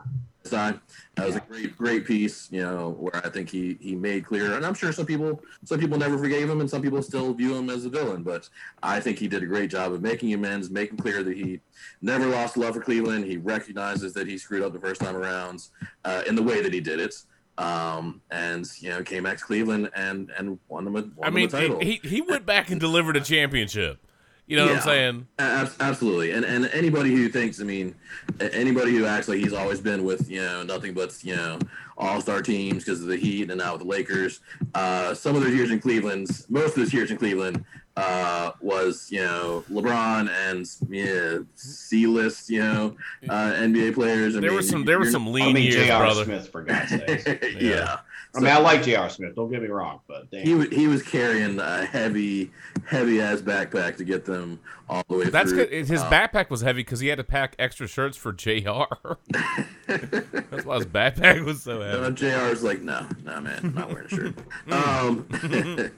That 0.49 0.79
was 1.17 1.35
a 1.35 1.39
great, 1.41 1.77
great 1.77 2.05
piece, 2.05 2.47
you 2.51 2.61
know, 2.61 2.95
where 2.99 3.15
I 3.25 3.29
think 3.29 3.49
he 3.49 3.77
he 3.79 3.95
made 3.95 4.25
clear, 4.25 4.55
and 4.55 4.65
I'm 4.65 4.73
sure 4.73 4.91
some 4.91 5.05
people 5.05 5.41
some 5.63 5.79
people 5.79 5.97
never 5.97 6.17
forgave 6.17 6.49
him, 6.49 6.59
and 6.59 6.69
some 6.69 6.81
people 6.81 7.01
still 7.01 7.33
view 7.33 7.55
him 7.55 7.69
as 7.69 7.85
a 7.85 7.89
villain. 7.89 8.23
But 8.23 8.49
I 8.81 8.99
think 8.99 9.19
he 9.19 9.27
did 9.27 9.43
a 9.43 9.45
great 9.45 9.69
job 9.69 9.93
of 9.93 10.01
making 10.01 10.33
amends, 10.33 10.69
making 10.69 10.97
clear 10.97 11.23
that 11.23 11.35
he 11.35 11.59
never 12.01 12.25
lost 12.25 12.57
love 12.57 12.75
for 12.75 12.81
Cleveland. 12.81 13.25
He 13.25 13.37
recognizes 13.37 14.13
that 14.13 14.27
he 14.27 14.37
screwed 14.37 14.63
up 14.63 14.73
the 14.73 14.79
first 14.79 15.01
time 15.01 15.15
around 15.15 15.67
uh, 16.03 16.23
in 16.27 16.35
the 16.35 16.43
way 16.43 16.61
that 16.61 16.73
he 16.73 16.79
did 16.79 16.99
it. 16.99 17.15
Um, 17.57 18.21
and 18.31 18.67
you 18.79 18.89
know, 18.89 19.03
came 19.03 19.23
back 19.23 19.37
to 19.37 19.43
Cleveland 19.43 19.89
and 19.95 20.31
and 20.37 20.59
won 20.67 20.85
them 20.85 20.95
a 20.95 21.01
won 21.01 21.13
I 21.21 21.29
mean, 21.29 21.49
them 21.49 21.59
a 21.59 21.61
title. 21.61 21.79
he 21.79 21.99
he 22.03 22.21
went 22.21 22.45
back 22.45 22.71
and 22.71 22.79
delivered 22.79 23.15
a 23.15 23.21
championship. 23.21 23.99
You 24.45 24.57
know 24.57 24.65
what 24.67 24.75
I'm 24.75 24.81
saying? 24.81 25.27
Ab- 25.39 25.71
Absolutely, 25.79 26.31
and 26.31 26.43
and 26.43 26.65
anybody 26.73 27.11
who 27.11 27.29
thinks, 27.29 27.61
I 27.61 27.63
mean, 27.63 27.95
anybody 28.39 28.91
who 28.91 29.05
acts 29.05 29.27
like 29.29 29.37
he's 29.39 29.53
always 29.53 29.79
been 29.79 30.03
with 30.03 30.29
you 30.29 30.41
know 30.41 30.63
nothing 30.63 30.93
but 30.93 31.17
you 31.23 31.35
know 31.35 31.59
all 31.97 32.19
star 32.19 32.41
teams 32.41 32.83
because 32.83 33.01
of 33.01 33.07
the 33.07 33.15
Heat 33.15 33.49
and 33.49 33.59
now 33.59 33.73
with 33.73 33.81
the 33.83 33.87
Lakers. 33.87 34.41
Uh, 34.75 35.13
some 35.13 35.35
of 35.35 35.43
those 35.43 35.53
years 35.53 35.71
in 35.71 35.79
Cleveland, 35.79 36.27
most 36.49 36.69
of 36.71 36.75
those 36.75 36.93
years 36.93 37.09
in 37.09 37.17
Cleveland, 37.17 37.63
uh, 37.95 38.51
was 38.59 39.07
you 39.11 39.21
know 39.21 39.63
LeBron 39.71 40.29
and 40.49 40.69
yeah, 40.89 41.37
C 41.55 42.05
list 42.05 42.49
you 42.49 42.59
know 42.59 42.97
uh, 43.29 43.53
NBA 43.53 43.93
players. 43.93 44.35
I 44.35 44.41
There 44.41 44.49
mean, 44.49 44.57
were 44.57 44.63
some 44.63 44.83
there 44.83 44.97
were 44.99 45.05
you're 45.05 45.11
some 45.13 45.27
I 45.29 45.31
lean 45.31 45.53
mean, 45.53 45.63
years, 45.71 45.75
J.R. 45.85 46.03
brother. 46.03 46.25
Smith, 46.25 46.49
for 46.49 46.63
God's 46.63 46.89
sake. 46.89 47.25
Yeah. 47.61 47.69
yeah. 47.69 47.97
I 48.35 48.39
mean, 48.39 48.49
I 48.51 48.57
like 48.57 48.81
J.R. 48.83 49.09
Smith. 49.09 49.35
Don't 49.35 49.51
get 49.51 49.61
me 49.61 49.67
wrong, 49.67 49.99
but 50.07 50.31
damn. 50.31 50.43
He, 50.43 50.55
wa- 50.55 50.65
he 50.71 50.87
was 50.87 51.03
carrying 51.03 51.59
a 51.59 51.85
heavy, 51.85 52.51
heavy 52.85 53.21
ass 53.21 53.41
backpack 53.41 53.95
to 53.97 54.03
get 54.03 54.25
them 54.25 54.59
all 54.89 55.03
the 55.07 55.17
way 55.17 55.25
That's 55.25 55.51
through. 55.51 55.67
good. 55.67 55.85
His 55.87 56.01
Uh, 56.01 56.09
backpack 56.09 56.49
was 56.49 56.61
heavy 56.61 56.79
because 56.79 56.99
he 56.99 57.09
had 57.09 57.19
to 57.19 57.23
pack 57.23 57.55
extra 57.59 57.87
shirts 57.87 58.17
for 58.17 58.33
Jr. 58.33 58.49
That's 59.87 60.65
why 60.65 60.75
his 60.77 60.85
backpack 60.87 61.45
was 61.45 61.61
so 61.61 61.81
heavy. 62.01 62.15
JR's 62.15 62.63
like, 62.63 62.81
no, 62.81 63.05
no, 63.23 63.39
man, 63.41 63.59
I'm 63.63 63.73
not 63.75 63.89
wearing 63.89 64.05
a 64.07 64.09
shirt. 64.09 64.35
um, 64.71 65.91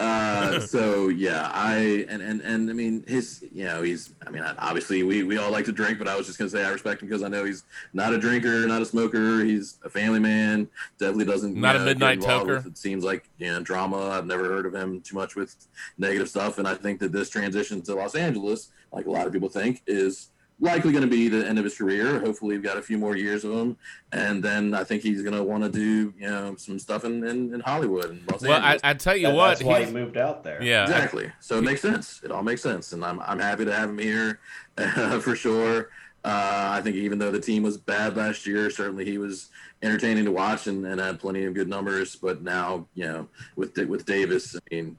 uh, 0.00 0.60
so 0.66 1.08
yeah, 1.08 1.50
I 1.52 2.06
and 2.08 2.20
and 2.20 2.40
and 2.40 2.70
I 2.70 2.72
mean, 2.72 3.04
his, 3.06 3.44
you 3.52 3.64
know, 3.64 3.82
he's. 3.82 4.12
I 4.26 4.30
mean, 4.30 4.42
obviously, 4.58 5.02
we 5.02 5.22
we 5.22 5.38
all 5.38 5.50
like 5.50 5.64
to 5.66 5.72
drink, 5.72 5.98
but 5.98 6.08
I 6.08 6.16
was 6.16 6.26
just 6.26 6.38
gonna 6.38 6.50
say 6.50 6.64
I 6.64 6.70
respect 6.70 7.02
him 7.02 7.08
because 7.08 7.22
I 7.22 7.28
know 7.28 7.44
he's 7.44 7.64
not 7.92 8.12
a 8.12 8.18
drinker, 8.18 8.66
not 8.66 8.82
a 8.82 8.86
smoker. 8.86 9.44
He's 9.44 9.78
a 9.84 9.90
family 9.90 10.20
man. 10.20 10.68
Definitely 10.98 11.26
doesn't. 11.26 11.54
Not 11.54 11.76
a 11.76 11.80
know, 11.80 11.84
midnight 11.84 12.20
toker. 12.20 12.56
with, 12.56 12.66
It 12.66 12.78
seems 12.78 13.04
like 13.04 13.28
you 13.38 13.52
know 13.52 13.60
drama. 13.60 14.10
I've 14.10 14.26
never 14.26 14.44
heard 14.44 14.66
of 14.66 14.74
him 14.74 15.00
too 15.00 15.16
much 15.16 15.36
with 15.36 15.54
negative 15.98 16.28
stuff, 16.28 16.58
and 16.58 16.66
I 16.66 16.74
think 16.74 16.98
that 17.00 17.12
this 17.12 17.30
transition 17.30 17.80
to 17.82 17.94
Los 17.94 18.14
Angeles, 18.14 18.70
like 18.92 19.06
a 19.06 19.10
lot 19.10 19.26
of 19.26 19.32
people 19.32 19.48
think, 19.48 19.82
is 19.86 20.30
likely 20.60 20.92
going 20.92 21.02
to 21.04 21.10
be 21.10 21.28
the 21.28 21.46
end 21.46 21.58
of 21.58 21.64
his 21.64 21.76
career. 21.76 22.20
Hopefully, 22.20 22.54
we've 22.54 22.62
got 22.62 22.76
a 22.76 22.82
few 22.82 22.96
more 22.98 23.16
years 23.16 23.44
of 23.44 23.52
him, 23.52 23.76
and 24.12 24.42
then 24.42 24.72
I 24.74 24.84
think 24.84 25.02
he's 25.02 25.22
going 25.22 25.34
to 25.34 25.42
want 25.42 25.64
to 25.64 25.68
do 25.70 26.14
you 26.18 26.26
know 26.28 26.54
some 26.56 26.78
stuff 26.78 27.04
in, 27.04 27.24
in, 27.26 27.52
in 27.54 27.60
Hollywood 27.60 28.10
and 28.10 28.22
Los 28.30 28.42
Well, 28.42 28.52
I, 28.52 28.74
Angeles. 28.74 28.80
I 28.84 28.94
tell 28.94 29.16
you 29.16 29.26
That- 29.28 29.34
what, 29.34 29.48
that's 29.48 29.62
why 29.64 29.84
he 29.84 29.92
moved 29.92 30.16
out 30.16 30.44
there. 30.44 30.62
yeah, 30.62 30.84
exactly. 30.84 31.30
So 31.40 31.58
it 31.58 31.62
makes 31.62 31.80
sense. 31.82 32.20
It 32.24 32.30
all 32.30 32.42
makes 32.42 32.62
sense, 32.62 32.92
and 32.92 33.04
I'm 33.04 33.20
I'm 33.20 33.38
happy 33.40 33.64
to 33.64 33.72
have 33.74 33.90
him 33.90 33.98
here 33.98 34.40
for 35.20 35.34
sure. 35.36 35.90
Uh, 36.24 36.68
I 36.78 36.80
think 36.80 36.96
even 36.96 37.18
though 37.18 37.30
the 37.30 37.40
team 37.40 37.62
was 37.64 37.76
bad 37.76 38.16
last 38.16 38.46
year, 38.46 38.70
certainly 38.70 39.04
he 39.04 39.18
was 39.18 39.50
entertaining 39.82 40.24
to 40.24 40.32
watch 40.32 40.66
and, 40.68 40.86
and 40.86 40.98
had 40.98 41.20
plenty 41.20 41.44
of 41.44 41.52
good 41.52 41.68
numbers. 41.68 42.16
But 42.16 42.40
now, 42.42 42.86
you 42.94 43.04
know, 43.04 43.28
with 43.56 43.76
with 43.76 44.06
Davis, 44.06 44.56
I 44.56 44.60
mean, 44.74 44.96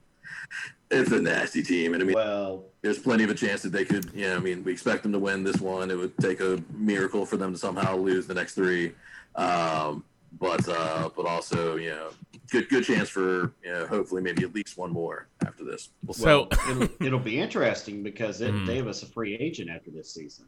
it's 0.91 1.11
a 1.11 1.19
nasty 1.19 1.63
team, 1.63 1.93
and 1.95 2.03
I 2.03 2.05
mean, 2.05 2.13
Well, 2.13 2.65
there's 2.85 2.99
plenty 2.99 3.23
of 3.23 3.31
a 3.31 3.33
chance 3.33 3.63
that 3.63 3.71
they 3.71 3.83
could, 3.83 4.11
you 4.13 4.27
know, 4.27 4.35
I 4.35 4.39
mean, 4.39 4.63
we 4.63 4.71
expect 4.71 5.01
them 5.01 5.11
to 5.11 5.17
win 5.17 5.43
this 5.43 5.59
one. 5.59 5.89
It 5.89 5.97
would 5.97 6.15
take 6.19 6.39
a 6.39 6.61
miracle 6.75 7.25
for 7.25 7.35
them 7.35 7.51
to 7.51 7.57
somehow 7.57 7.95
lose 7.97 8.27
the 8.27 8.35
next 8.35 8.53
three. 8.53 8.91
Um, 9.35 10.03
but 10.39 10.67
uh, 10.69 11.09
but 11.15 11.25
also, 11.25 11.77
you 11.77 11.89
know, 11.89 12.09
good 12.51 12.69
good 12.69 12.83
chance 12.83 13.09
for, 13.09 13.53
you 13.63 13.71
know, 13.71 13.87
hopefully 13.87 14.21
maybe 14.21 14.43
at 14.43 14.53
least 14.53 14.77
one 14.77 14.91
more 14.91 15.27
after 15.43 15.63
this. 15.63 15.89
We'll. 16.05 16.13
So- 16.13 16.47
it'll, 16.69 16.89
it'll 17.07 17.19
be 17.19 17.39
interesting 17.39 18.03
because 18.03 18.41
it, 18.41 18.53
Mhm. 18.53 18.67
Davis 18.67 19.01
a 19.01 19.07
free 19.07 19.33
agent 19.35 19.71
after 19.71 19.89
this 19.89 20.13
season. 20.13 20.45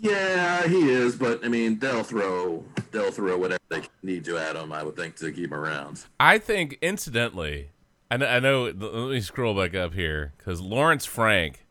yeah, 0.00 0.68
he 0.68 0.90
is, 0.90 1.16
but 1.16 1.44
I 1.44 1.48
mean, 1.48 1.80
they'll 1.80 2.04
throw 2.04 2.64
they'll 2.92 3.10
throw 3.10 3.36
whatever 3.36 3.60
they 3.68 3.82
need 4.04 4.24
to 4.26 4.38
at 4.38 4.54
him. 4.54 4.72
I 4.72 4.84
would 4.84 4.94
think 4.94 5.16
to 5.16 5.32
keep 5.32 5.46
him 5.46 5.54
around. 5.54 6.04
I 6.20 6.38
think, 6.38 6.78
incidentally, 6.80 7.70
I 8.10 8.16
know. 8.16 8.26
I 8.26 8.40
know 8.40 8.64
let 8.64 9.10
me 9.10 9.20
scroll 9.20 9.54
back 9.54 9.74
up 9.74 9.94
here 9.94 10.32
because 10.36 10.60
Lawrence 10.60 11.04
Frank 11.04 11.66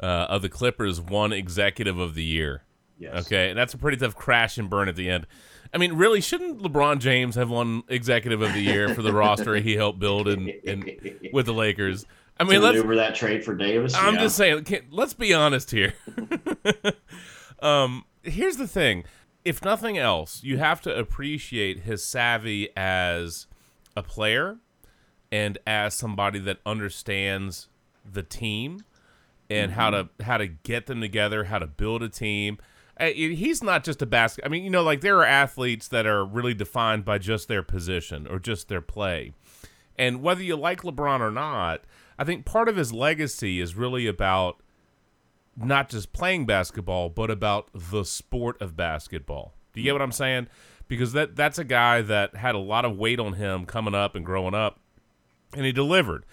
uh, 0.00 0.26
of 0.28 0.42
the 0.42 0.48
Clippers 0.48 1.00
won 1.00 1.32
Executive 1.32 1.98
of 1.98 2.14
the 2.14 2.24
Year. 2.24 2.62
Yes. 2.98 3.26
Okay, 3.26 3.48
and 3.48 3.58
that's 3.58 3.74
a 3.74 3.78
pretty 3.78 3.96
tough 3.96 4.14
crash 4.14 4.58
and 4.58 4.68
burn 4.68 4.88
at 4.88 4.96
the 4.96 5.08
end. 5.08 5.26
I 5.72 5.78
mean, 5.78 5.94
really, 5.94 6.20
shouldn't 6.20 6.60
LeBron 6.60 6.98
James 6.98 7.36
have 7.36 7.48
won 7.48 7.82
Executive 7.88 8.42
of 8.42 8.52
the 8.52 8.60
Year 8.60 8.94
for 8.94 9.02
the 9.02 9.12
roster 9.12 9.54
he 9.56 9.74
helped 9.74 9.98
build 9.98 10.28
in 10.28 10.52
with 11.32 11.46
the 11.46 11.54
Lakers? 11.54 12.06
I 12.38 12.44
mean, 12.44 12.54
to 12.54 12.66
let's. 12.66 12.76
maneuver 12.76 12.96
that 12.96 13.14
trade 13.14 13.44
for 13.44 13.54
Davis. 13.54 13.94
I'm 13.94 14.14
yeah. 14.14 14.20
just 14.20 14.36
saying. 14.36 14.66
Let's 14.90 15.14
be 15.14 15.32
honest 15.34 15.70
here. 15.70 15.94
um, 17.62 18.04
here's 18.22 18.56
the 18.56 18.68
thing: 18.68 19.04
if 19.44 19.64
nothing 19.64 19.98
else, 19.98 20.42
you 20.42 20.58
have 20.58 20.80
to 20.82 20.96
appreciate 20.96 21.80
his 21.80 22.04
savvy 22.04 22.68
as 22.76 23.46
a 23.96 24.02
player 24.02 24.58
and 25.32 25.58
as 25.66 25.94
somebody 25.94 26.38
that 26.40 26.58
understands 26.66 27.68
the 28.10 28.22
team 28.22 28.84
and 29.48 29.72
how 29.72 29.90
to 29.90 30.08
how 30.22 30.38
to 30.38 30.46
get 30.46 30.86
them 30.86 31.00
together, 31.00 31.44
how 31.44 31.58
to 31.58 31.66
build 31.66 32.02
a 32.02 32.08
team. 32.08 32.58
Uh, 32.98 33.06
He's 33.06 33.62
not 33.62 33.82
just 33.82 34.02
a 34.02 34.06
basket. 34.06 34.44
I 34.44 34.48
mean, 34.48 34.62
you 34.62 34.70
know, 34.70 34.82
like 34.82 35.00
there 35.00 35.18
are 35.18 35.24
athletes 35.24 35.88
that 35.88 36.06
are 36.06 36.24
really 36.24 36.54
defined 36.54 37.04
by 37.04 37.18
just 37.18 37.48
their 37.48 37.62
position 37.62 38.26
or 38.26 38.38
just 38.38 38.68
their 38.68 38.82
play. 38.82 39.32
And 39.96 40.22
whether 40.22 40.42
you 40.42 40.56
like 40.56 40.82
LeBron 40.82 41.20
or 41.20 41.30
not, 41.30 41.82
I 42.18 42.24
think 42.24 42.44
part 42.44 42.68
of 42.68 42.76
his 42.76 42.92
legacy 42.92 43.60
is 43.60 43.74
really 43.74 44.06
about 44.06 44.62
not 45.56 45.88
just 45.88 46.12
playing 46.12 46.46
basketball, 46.46 47.08
but 47.08 47.30
about 47.30 47.68
the 47.74 48.04
sport 48.04 48.60
of 48.62 48.76
basketball. 48.76 49.54
Do 49.72 49.80
you 49.80 49.84
get 49.84 49.92
what 49.92 50.02
I'm 50.02 50.12
saying? 50.12 50.48
Because 50.88 51.12
that 51.12 51.36
that's 51.36 51.58
a 51.58 51.64
guy 51.64 52.02
that 52.02 52.36
had 52.36 52.54
a 52.54 52.58
lot 52.58 52.84
of 52.84 52.96
weight 52.96 53.20
on 53.20 53.34
him 53.34 53.66
coming 53.66 53.94
up 53.94 54.14
and 54.14 54.24
growing 54.24 54.54
up, 54.54 54.80
and 55.54 55.64
he 55.64 55.72
delivered. 55.72 56.24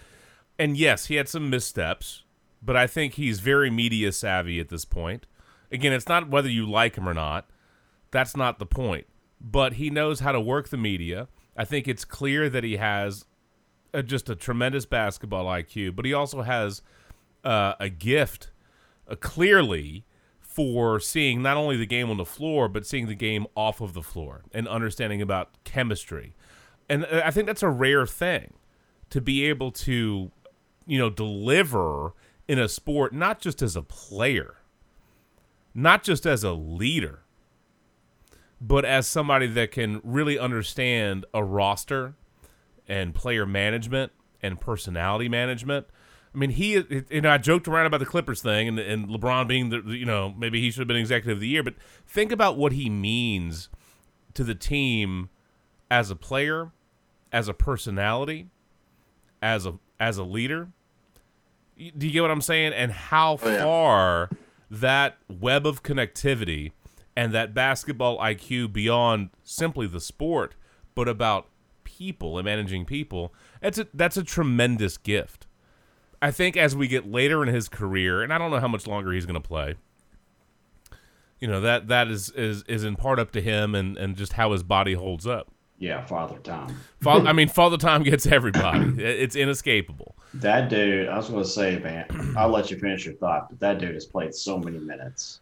And 0.58 0.76
yes, 0.76 1.06
he 1.06 1.16
had 1.16 1.28
some 1.28 1.50
missteps, 1.50 2.24
but 2.62 2.76
I 2.76 2.86
think 2.86 3.14
he's 3.14 3.40
very 3.40 3.70
media 3.70 4.12
savvy 4.12 4.58
at 4.60 4.68
this 4.68 4.84
point. 4.84 5.26
Again, 5.70 5.92
it's 5.92 6.08
not 6.08 6.28
whether 6.28 6.48
you 6.48 6.68
like 6.68 6.96
him 6.96 7.08
or 7.08 7.14
not. 7.14 7.48
That's 8.10 8.36
not 8.36 8.58
the 8.58 8.66
point. 8.66 9.06
But 9.40 9.74
he 9.74 9.90
knows 9.90 10.20
how 10.20 10.32
to 10.32 10.40
work 10.40 10.68
the 10.68 10.76
media. 10.76 11.28
I 11.56 11.64
think 11.64 11.86
it's 11.86 12.04
clear 12.04 12.48
that 12.48 12.64
he 12.64 12.76
has 12.76 13.24
a, 13.92 14.02
just 14.02 14.28
a 14.28 14.34
tremendous 14.34 14.86
basketball 14.86 15.44
IQ, 15.46 15.94
but 15.94 16.04
he 16.04 16.12
also 16.12 16.42
has 16.42 16.82
uh, 17.44 17.74
a 17.78 17.88
gift, 17.88 18.50
uh, 19.08 19.14
clearly, 19.14 20.04
for 20.40 20.98
seeing 20.98 21.40
not 21.40 21.56
only 21.56 21.76
the 21.76 21.86
game 21.86 22.10
on 22.10 22.16
the 22.16 22.24
floor, 22.24 22.68
but 22.68 22.84
seeing 22.84 23.06
the 23.06 23.14
game 23.14 23.46
off 23.54 23.80
of 23.80 23.92
the 23.94 24.02
floor 24.02 24.42
and 24.52 24.66
understanding 24.66 25.22
about 25.22 25.50
chemistry. 25.62 26.34
And 26.88 27.04
uh, 27.04 27.22
I 27.24 27.30
think 27.30 27.46
that's 27.46 27.62
a 27.62 27.68
rare 27.68 28.06
thing 28.06 28.54
to 29.10 29.20
be 29.20 29.44
able 29.44 29.70
to, 29.70 30.30
you 30.86 30.98
know, 30.98 31.10
deliver 31.10 32.12
in 32.46 32.58
a 32.58 32.68
sport, 32.68 33.12
not 33.12 33.40
just 33.40 33.62
as 33.62 33.76
a 33.76 33.82
player, 33.82 34.56
not 35.74 36.02
just 36.02 36.26
as 36.26 36.44
a 36.44 36.52
leader, 36.52 37.20
but 38.60 38.84
as 38.84 39.06
somebody 39.06 39.46
that 39.46 39.70
can 39.70 40.00
really 40.02 40.38
understand 40.38 41.24
a 41.32 41.44
roster 41.44 42.14
and 42.88 43.14
player 43.14 43.46
management 43.46 44.12
and 44.42 44.60
personality 44.60 45.28
management. 45.28 45.86
I 46.34 46.38
mean, 46.38 46.50
he, 46.50 47.04
you 47.10 47.20
know, 47.20 47.30
I 47.30 47.38
joked 47.38 47.68
around 47.68 47.86
about 47.86 47.98
the 47.98 48.06
Clippers 48.06 48.42
thing 48.42 48.68
and, 48.68 48.78
and 48.78 49.08
LeBron 49.08 49.48
being 49.48 49.70
the, 49.70 49.80
you 49.86 50.04
know, 50.04 50.34
maybe 50.36 50.60
he 50.60 50.70
should 50.70 50.80
have 50.80 50.88
been 50.88 50.96
executive 50.96 51.38
of 51.38 51.40
the 51.40 51.48
year, 51.48 51.62
but 51.62 51.74
think 52.06 52.32
about 52.32 52.56
what 52.56 52.72
he 52.72 52.90
means 52.90 53.68
to 54.34 54.44
the 54.44 54.54
team 54.54 55.30
as 55.90 56.10
a 56.10 56.16
player, 56.16 56.70
as 57.32 57.48
a 57.48 57.54
personality, 57.54 58.48
as 59.42 59.66
a 59.66 59.74
as 60.00 60.18
a 60.18 60.24
leader. 60.24 60.68
Do 61.76 62.06
you 62.06 62.12
get 62.12 62.22
what 62.22 62.30
I'm 62.30 62.40
saying? 62.40 62.72
And 62.72 62.90
how 62.92 63.38
Oh, 63.42 63.48
yeah. 63.48 63.62
far 63.62 64.30
that 64.70 65.16
web 65.28 65.66
of 65.66 65.82
connectivity 65.82 66.72
and 67.16 67.32
that 67.32 67.54
basketball 67.54 68.18
IQ 68.18 68.72
beyond 68.72 69.30
simply 69.44 69.86
the 69.86 70.00
sport, 70.00 70.54
but 70.94 71.08
about 71.08 71.46
people 71.84 72.36
and 72.38 72.44
managing 72.44 72.84
people, 72.84 73.32
that's 73.60 73.78
a 73.78 73.86
that's 73.94 74.16
a 74.16 74.24
tremendous 74.24 74.96
gift. 74.98 75.46
I 76.20 76.32
think 76.32 76.56
as 76.56 76.74
we 76.74 76.88
get 76.88 77.08
later 77.10 77.42
in 77.44 77.48
his 77.54 77.68
career, 77.68 78.22
and 78.22 78.32
I 78.32 78.38
don't 78.38 78.50
know 78.50 78.58
how 78.60 78.66
much 78.68 78.86
longer 78.88 79.12
he's 79.12 79.24
going 79.26 79.40
to 79.40 79.48
play. 79.48 79.76
You 81.40 81.46
know 81.46 81.60
that 81.60 81.86
that 81.86 82.08
is, 82.08 82.30
is 82.30 82.64
is 82.64 82.82
in 82.82 82.96
part 82.96 83.20
up 83.20 83.30
to 83.32 83.40
him 83.40 83.74
and 83.76 83.96
and 83.96 84.16
just 84.16 84.32
how 84.32 84.50
his 84.52 84.64
body 84.64 84.94
holds 84.94 85.26
up. 85.26 85.48
Yeah, 85.78 86.04
Father 86.04 86.38
Time. 86.38 86.76
Fa- 87.00 87.10
I 87.10 87.32
mean, 87.34 87.48
Father 87.48 87.76
Time 87.76 88.02
gets 88.02 88.26
everybody. 88.26 88.96
It's 89.04 89.36
inescapable. 89.36 90.16
That 90.34 90.68
dude, 90.68 91.08
I 91.08 91.16
was 91.16 91.28
going 91.28 91.42
to 91.42 91.48
say, 91.48 91.78
man, 91.78 92.34
I'll 92.36 92.50
let 92.50 92.70
you 92.70 92.78
finish 92.78 93.04
your 93.06 93.14
thought, 93.14 93.48
but 93.48 93.60
that 93.60 93.78
dude 93.78 93.94
has 93.94 94.04
played 94.04 94.34
so 94.34 94.58
many 94.58 94.78
minutes. 94.78 95.40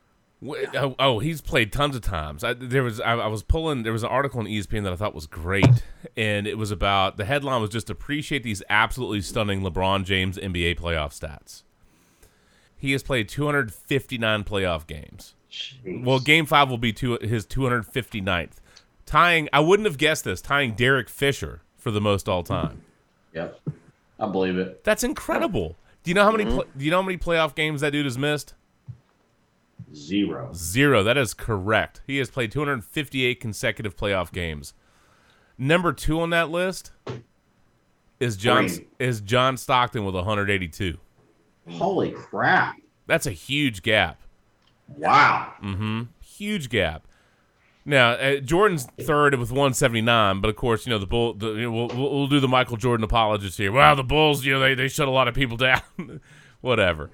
Oh, 0.75 0.95
oh, 0.99 1.19
he's 1.19 1.41
played 1.41 1.73
tons 1.73 1.97
of 1.97 2.03
times. 2.03 2.45
I, 2.45 2.53
there 2.53 2.83
was 2.83 3.01
I, 3.01 3.13
I 3.15 3.27
was 3.27 3.43
pulling. 3.43 3.83
There 3.83 3.93
was 3.93 4.03
an 4.03 4.11
article 4.11 4.39
on 4.41 4.47
ESPN 4.47 4.85
that 4.85 4.93
I 4.93 4.97
thought 4.97 5.15
was 5.15 5.27
great, 5.27 5.83
and 6.17 6.47
it 6.47 6.59
was 6.59 6.71
about 6.71 7.17
the 7.17 7.25
headline 7.25 7.63
was 7.63 7.71
just 7.71 7.89
appreciate 7.89 8.43
these 8.43 8.63
absolutely 8.69 9.23
stunning 9.23 9.63
LeBron 9.63 10.05
James 10.05 10.37
NBA 10.37 10.79
playoff 10.79 11.19
stats. 11.19 11.63
He 12.77 12.93
has 12.93 13.03
played 13.03 13.31
259 13.31 14.45
playoff 14.45 14.87
games. 14.87 15.35
Jeez. 15.51 16.05
Well, 16.05 16.21
Game 16.21 16.45
Five 16.45 16.69
will 16.69 16.77
be 16.79 16.93
two, 16.93 17.19
his 17.23 17.47
259th, 17.47 18.57
tying. 19.07 19.49
I 19.53 19.61
wouldn't 19.61 19.87
have 19.87 19.99
guessed 19.99 20.25
this, 20.25 20.43
tying 20.43 20.75
Derek 20.75 21.09
Fisher 21.09 21.63
for 21.77 21.91
the 21.91 22.01
most 22.01 22.29
all 22.29 22.43
time. 22.43 22.83
Yep. 23.33 23.61
I 24.19 24.29
believe 24.29 24.59
it. 24.59 24.85
That's 24.85 25.05
incredible. 25.05 25.77
Do 26.03 26.11
you 26.11 26.15
know 26.15 26.25
how 26.25 26.33
many? 26.33 26.45
pla 26.45 26.65
do 26.77 26.85
you 26.85 26.91
know 26.91 26.99
how 26.99 27.07
many 27.07 27.19
playoff 27.19 27.55
games 27.55 27.81
that 27.81 27.91
dude 27.91 28.07
has 28.07 28.19
missed? 28.19 28.55
Zero. 29.95 30.51
Zero. 30.55 31.03
That 31.03 31.17
is 31.17 31.35
correct. 31.35 32.03
He 32.07 32.19
has 32.19 32.31
played 32.31 32.51
258 32.53 33.41
consecutive 33.41 33.97
playoff 33.97 34.33
games. 34.33 34.75
Number 35.59 35.93
two 35.93 36.21
on 36.21 36.31
that 36.31 36.51
list 36.51 36.91
is 38.21 38.37
John 38.37 38.69
is 38.99 39.21
John 39.21 39.57
Stockton 39.57 40.05
with 40.05 40.15
182. 40.15 40.99
Holy 41.71 42.13
crap. 42.13 42.77
That's 43.07 43.27
a 43.27 43.33
huge 43.33 43.83
gap. 43.83 44.21
Wow. 44.89 45.53
Mm-hmm. 45.63 46.03
Huge 46.21 46.69
gap. 46.69 47.07
Now 47.87 48.11
uh, 48.11 48.41
Jordan's 48.41 48.85
third 49.01 49.33
with 49.37 49.51
179, 49.51 50.41
but 50.41 50.49
of 50.49 50.57
course 50.57 50.87
you 50.87 50.91
know 50.91 50.99
the 50.99 51.07
bull. 51.07 51.35
The, 51.35 51.53
you 51.53 51.63
know, 51.63 51.71
we'll, 51.71 51.89
we'll 51.89 52.11
we'll 52.11 52.27
do 52.27 52.41
the 52.41 52.49
Michael 52.49 52.77
Jordan 52.77 53.05
apologist 53.05 53.57
here. 53.57 53.71
Wow, 53.71 53.95
the 53.95 54.03
Bulls, 54.03 54.45
you 54.45 54.53
know 54.53 54.61
they, 54.61 54.75
they 54.75 54.89
shut 54.89 55.07
a 55.07 55.13
lot 55.13 55.29
of 55.29 55.35
people 55.35 55.57
down. 55.69 56.21
Whatever. 56.61 57.11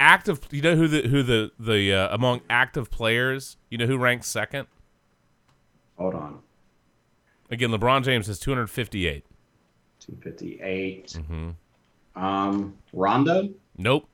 Active. 0.00 0.40
You 0.50 0.62
know 0.62 0.74
who 0.74 0.88
the 0.88 1.02
who 1.08 1.22
the 1.22 1.52
the 1.60 1.92
uh, 1.92 2.14
among 2.14 2.40
active 2.50 2.90
players. 2.90 3.56
You 3.70 3.78
know 3.78 3.86
who 3.86 3.96
ranks 3.96 4.26
second? 4.26 4.66
Hold 5.96 6.14
on. 6.14 6.40
Again, 7.48 7.70
LeBron 7.70 8.02
James 8.02 8.26
has 8.26 8.40
258. 8.40 9.24
258. 10.00 11.06
Mm-hmm. 11.06 12.22
Um, 12.22 12.76
Rondo? 12.92 13.50
Nope. 13.78 14.08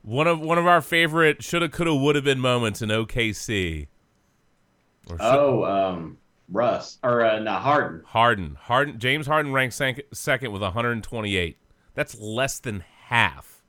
One 0.00 0.26
of 0.26 0.40
one 0.40 0.56
of 0.56 0.66
our 0.66 0.80
favorite 0.80 1.44
shoulda, 1.44 1.68
coulda, 1.68 1.94
woulda 1.94 2.22
been 2.22 2.40
moments 2.40 2.80
in 2.80 2.88
OKC. 2.88 3.88
Or 5.10 5.16
Oh, 5.20 5.64
um, 5.64 6.18
Russ. 6.50 6.98
Or, 7.02 7.24
uh, 7.24 7.38
no, 7.40 7.52
Harden. 7.54 8.02
Harden. 8.06 8.56
Harden. 8.60 8.98
James 8.98 9.26
Harden 9.26 9.52
ranks 9.52 9.76
sec- 9.76 10.06
second 10.12 10.52
with 10.52 10.62
128. 10.62 11.56
That's 11.94 12.18
less 12.18 12.58
than 12.60 12.84
half. 13.06 13.62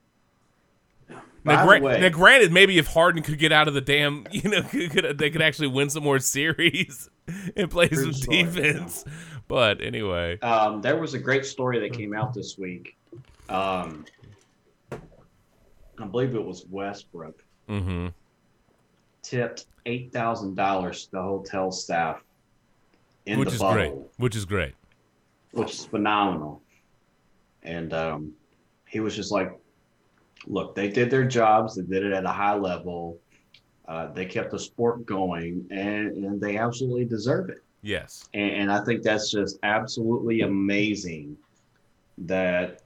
Now, 1.45 1.65
gra- 1.65 1.99
now, 1.99 2.07
granted, 2.09 2.53
maybe 2.53 2.77
if 2.77 2.87
Harden 2.87 3.21
could 3.21 3.37
get 3.37 3.51
out 3.51 3.67
of 3.67 3.73
the 3.73 3.81
damn, 3.81 4.25
you 4.31 4.49
know, 4.49 4.61
could, 4.61 4.91
could- 4.91 5.17
they 5.17 5.29
could 5.29 5.41
actually 5.41 5.67
win 5.67 5.89
some 5.89 6.03
more 6.03 6.19
series 6.19 7.09
and 7.57 7.69
play 7.69 7.89
True 7.89 8.03
some 8.03 8.13
story, 8.13 8.43
defense. 8.43 9.03
But 9.49 9.81
anyway, 9.81 10.39
Um, 10.39 10.81
there 10.81 10.95
was 10.97 11.13
a 11.15 11.19
great 11.19 11.45
story 11.45 11.79
that 11.81 11.91
came 11.91 12.13
out 12.13 12.33
this 12.33 12.57
week. 12.57 12.95
Um, 13.49 14.05
I 15.99 16.05
believe 16.09 16.33
it 16.35 16.43
was 16.43 16.65
Westbrook 16.69 17.43
hmm 17.67 18.07
tipped 19.23 19.65
eight 19.85 20.11
thousand 20.13 20.55
dollars 20.55 21.05
to 21.05 21.11
the 21.11 21.21
hotel 21.21 21.71
staff 21.71 22.21
in 23.25 23.39
which 23.39 23.49
the 23.49 23.55
is 23.55 23.61
bubble, 23.61 23.73
great. 23.73 23.93
Which 24.17 24.35
is 24.35 24.45
great. 24.45 24.73
which 25.51 25.71
is 25.71 25.85
phenomenal. 25.85 26.61
And 27.63 27.93
um, 27.93 28.33
he 28.85 28.99
was 28.99 29.15
just 29.15 29.31
like, 29.31 29.57
"Look, 30.45 30.75
they 30.75 30.89
did 30.89 31.09
their 31.09 31.23
jobs. 31.25 31.75
They 31.75 31.83
did 31.83 32.03
it 32.03 32.13
at 32.13 32.25
a 32.25 32.29
high 32.29 32.55
level. 32.55 33.17
Uh, 33.87 34.07
they 34.13 34.25
kept 34.25 34.51
the 34.51 34.59
sport 34.59 35.05
going, 35.05 35.65
and, 35.71 36.11
and 36.25 36.41
they 36.41 36.57
absolutely 36.57 37.05
deserve 37.05 37.49
it." 37.49 37.63
Yes. 37.85 38.29
and, 38.33 38.51
and 38.51 38.71
I 38.71 38.83
think 38.85 39.03
that's 39.03 39.29
just 39.29 39.59
absolutely 39.63 40.41
amazing. 40.41 41.35
That, 42.19 42.81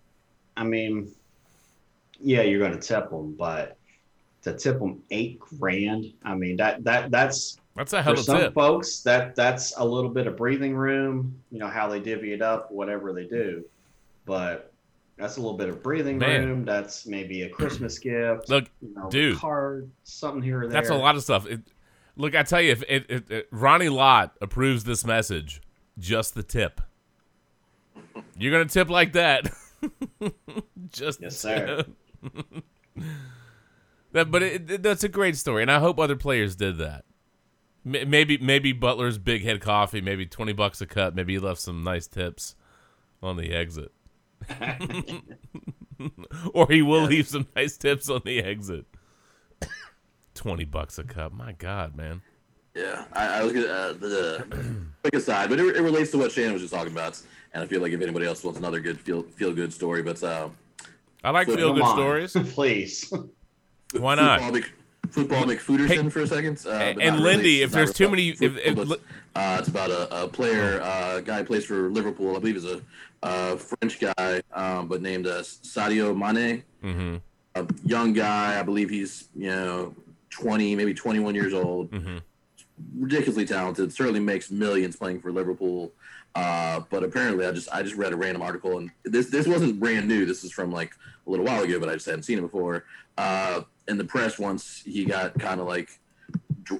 I 0.56 0.64
mean, 0.64 1.12
yeah, 2.20 2.42
you're 2.42 2.60
going 2.60 2.72
to 2.72 2.80
tip 2.80 3.10
them, 3.12 3.36
but 3.38 3.78
to 4.48 4.58
tip 4.58 4.80
them 4.80 5.02
eight 5.12 5.40
grand, 5.40 6.06
I 6.24 6.36
mean 6.36 6.58
that 6.58 6.84
that 6.84 7.12
that's 7.12 7.60
That's 7.76 7.94
a 7.94 8.02
hell 8.02 8.16
for 8.16 8.22
some 8.22 8.38
tip. 8.40 8.54
folks 8.54 9.02
that 9.02 9.36
that's 9.36 9.76
a 9.78 9.86
little 9.86 10.10
bit 10.10 10.28
of 10.28 10.38
breathing 10.38 10.76
room. 10.76 11.40
You 11.52 11.60
know 11.60 11.68
how 11.68 11.88
they 11.88 12.00
divvy 12.00 12.34
it 12.34 12.42
up, 12.42 12.72
whatever 12.72 13.14
they 13.14 13.26
do, 13.26 13.66
but 14.26 14.72
that's 15.18 15.38
a 15.38 15.42
little 15.42 15.58
bit 15.58 15.70
of 15.70 15.82
breathing 15.82 16.18
Man. 16.18 16.46
room. 16.48 16.66
That's 16.66 17.06
maybe 17.06 17.44
a 17.44 17.50
Christmas 17.50 17.98
gift. 18.00 18.50
Look, 18.50 18.66
you 18.82 18.94
know, 18.94 19.10
dude. 19.10 19.38
card, 19.38 19.90
something 20.04 20.42
here 20.42 20.62
or 20.62 20.68
there. 20.68 20.82
That's 20.82 20.90
a 20.90 20.96
lot 20.96 21.16
of 21.16 21.24
stuff. 21.24 21.48
It, 21.48 21.62
look, 22.16 22.36
I 22.36 22.44
tell 22.44 22.62
you, 22.62 22.72
if 22.72 22.84
it, 22.84 23.06
it, 23.10 23.32
it, 23.32 23.48
Ronnie 23.52 23.90
Lott 23.90 24.38
approves 24.42 24.84
this 24.84 25.06
message, 25.06 25.62
just 25.98 26.36
the 26.36 26.44
tip. 26.44 26.82
You're 28.38 28.52
gonna 28.52 28.66
tip 28.66 28.90
like 28.90 29.14
that. 29.14 29.52
just 30.92 31.22
Yes, 31.22 31.38
sir. 31.38 31.84
tip. 34.18 34.26
that, 34.28 34.32
but 34.32 34.44
it, 34.44 34.70
it- 34.72 34.84
that's 34.84 35.04
a 35.04 35.10
great 35.10 35.38
story, 35.38 35.62
and 35.62 35.72
I 35.72 35.80
hope 35.80 36.00
other 36.00 36.16
players 36.16 36.56
did 36.56 36.78
that. 36.78 37.06
M- 37.86 38.10
Maybe, 38.10 38.38
maybe 38.38 38.74
Butler's 38.74 39.18
Big 39.18 39.44
Head 39.44 39.62
Coffee, 39.62 40.02
maybe 40.02 40.26
twenty 40.26 40.54
bucks 40.54 40.82
a 40.82 40.86
cup. 40.86 41.16
Maybe 41.16 41.34
he 41.34 41.40
left 41.40 41.62
some 41.62 41.84
nice 41.84 42.08
tips 42.08 42.56
on 43.24 43.38
the 43.38 43.52
exit, 43.54 43.92
or 46.54 46.68
he 46.70 46.82
will 46.82 47.04
leave 47.04 47.28
some 47.28 47.48
nice 47.56 47.78
tips 47.78 48.10
on 48.10 48.22
the 48.26 48.40
exit. 48.44 48.86
Twenty 50.34 50.66
bucks 50.66 51.00
a 51.00 51.04
cup. 51.04 51.34
My 51.34 51.54
God, 51.54 51.96
man. 51.96 52.22
Yeah, 52.76 53.06
I, 53.14 53.40
I 53.40 53.44
was 53.44 53.54
gonna 53.54 53.66
uh, 53.68 53.94
the, 53.94 54.46
the 54.50 54.86
quick 55.02 55.16
aside, 55.16 55.50
but 55.50 55.60
it, 55.60 55.78
it 55.78 55.82
relates 55.82 56.12
to 56.12 56.18
what 56.20 56.32
Shannon 56.32 56.54
was 56.54 56.62
just 56.62 56.74
talking 56.74 56.92
about, 56.92 57.20
and 57.54 57.64
I 57.64 57.68
feel 57.68 57.82
like 57.82 57.92
if 57.92 58.02
anybody 58.02 58.28
else 58.28 58.44
wants 58.44 58.60
another 58.60 58.80
good 58.80 59.00
feel 59.00 59.24
feel 59.24 59.52
good 59.54 59.74
story, 59.74 60.04
but 60.04 60.22
uh, 60.22 60.50
I 61.24 61.32
like 61.32 61.48
So 61.48 61.56
feel 61.56 61.74
good 61.74 61.82
on, 61.82 61.96
stories. 61.96 62.34
please. 62.54 63.12
Why 63.94 64.16
not? 64.16 64.40
Football, 64.42 64.52
Mc, 64.60 64.72
football 65.10 65.44
McFooderson 65.46 65.88
Hey, 66.04 66.10
for 66.10 66.20
a 66.22 66.28
second. 66.28 66.62
Uh, 66.66 66.72
and 66.72 67.20
Lindy, 67.20 67.44
really- 67.44 67.62
if 67.62 67.72
there's 67.72 67.94
too 67.94 68.10
many- 68.10 68.30
if- 68.30 68.40
football, 68.76 68.94
if- 68.94 69.00
uh, 69.36 69.58
it's 69.60 69.68
about 69.70 69.90
a, 69.92 70.24
a 70.24 70.28
player, 70.28 70.82
uh, 70.82 71.22
guy 71.22 71.44
plays 71.44 71.66
for 71.66 71.90
Liverpool. 71.90 72.36
I 72.36 72.40
believe 72.40 72.56
he's 72.56 72.66
a 72.66 72.82
uh, 73.24 73.56
French 73.56 74.00
guy, 74.00 74.42
um, 74.54 74.88
but 74.88 75.02
named 75.02 75.28
uh, 75.28 75.42
Sadio 75.42 76.16
Mane. 76.16 76.64
Mm-hmm. 76.84 77.18
A 77.56 77.68
young 77.86 78.14
guy, 78.14 78.60
I 78.60 78.64
believe 78.64 78.90
he's 78.90 79.30
you 79.36 79.50
know 79.50 79.96
20, 80.32 80.76
maybe 80.76 80.94
21 80.94 81.34
years 81.36 81.54
old. 81.54 81.90
Mm-hmm. 81.92 82.18
ridiculously 83.00 83.46
talented. 83.46 83.92
Certainly 83.94 84.20
makes 84.20 84.52
millions 84.52 84.96
playing 84.96 85.22
for 85.22 85.32
Liverpool. 85.32 85.92
Uh, 86.36 86.82
but 86.92 87.04
apparently, 87.04 87.46
I 87.48 87.52
just 87.52 87.70
I 87.74 87.82
just 87.82 87.96
read 87.96 88.14
a 88.14 88.16
random 88.16 88.44
article, 88.44 88.78
and 88.78 88.92
this 89.04 89.30
this 89.32 89.48
wasn't 89.48 89.80
brand 89.80 90.08
new. 90.08 90.26
This 90.26 90.44
is 90.44 90.52
from 90.52 90.72
like 90.72 90.92
a 91.28 91.30
little 91.30 91.46
while 91.46 91.64
ago, 91.64 91.80
but 91.80 91.90
I 91.90 91.94
just 91.94 92.06
hadn't 92.06 92.24
seen 92.24 92.40
it 92.40 92.42
before. 92.42 92.86
Uh, 93.18 93.62
in 93.88 93.98
the 93.98 94.06
press, 94.06 94.40
once 94.40 94.82
he 94.86 95.06
got 95.06 95.38
kind 95.40 95.60
of 95.60 95.68
like, 95.68 96.00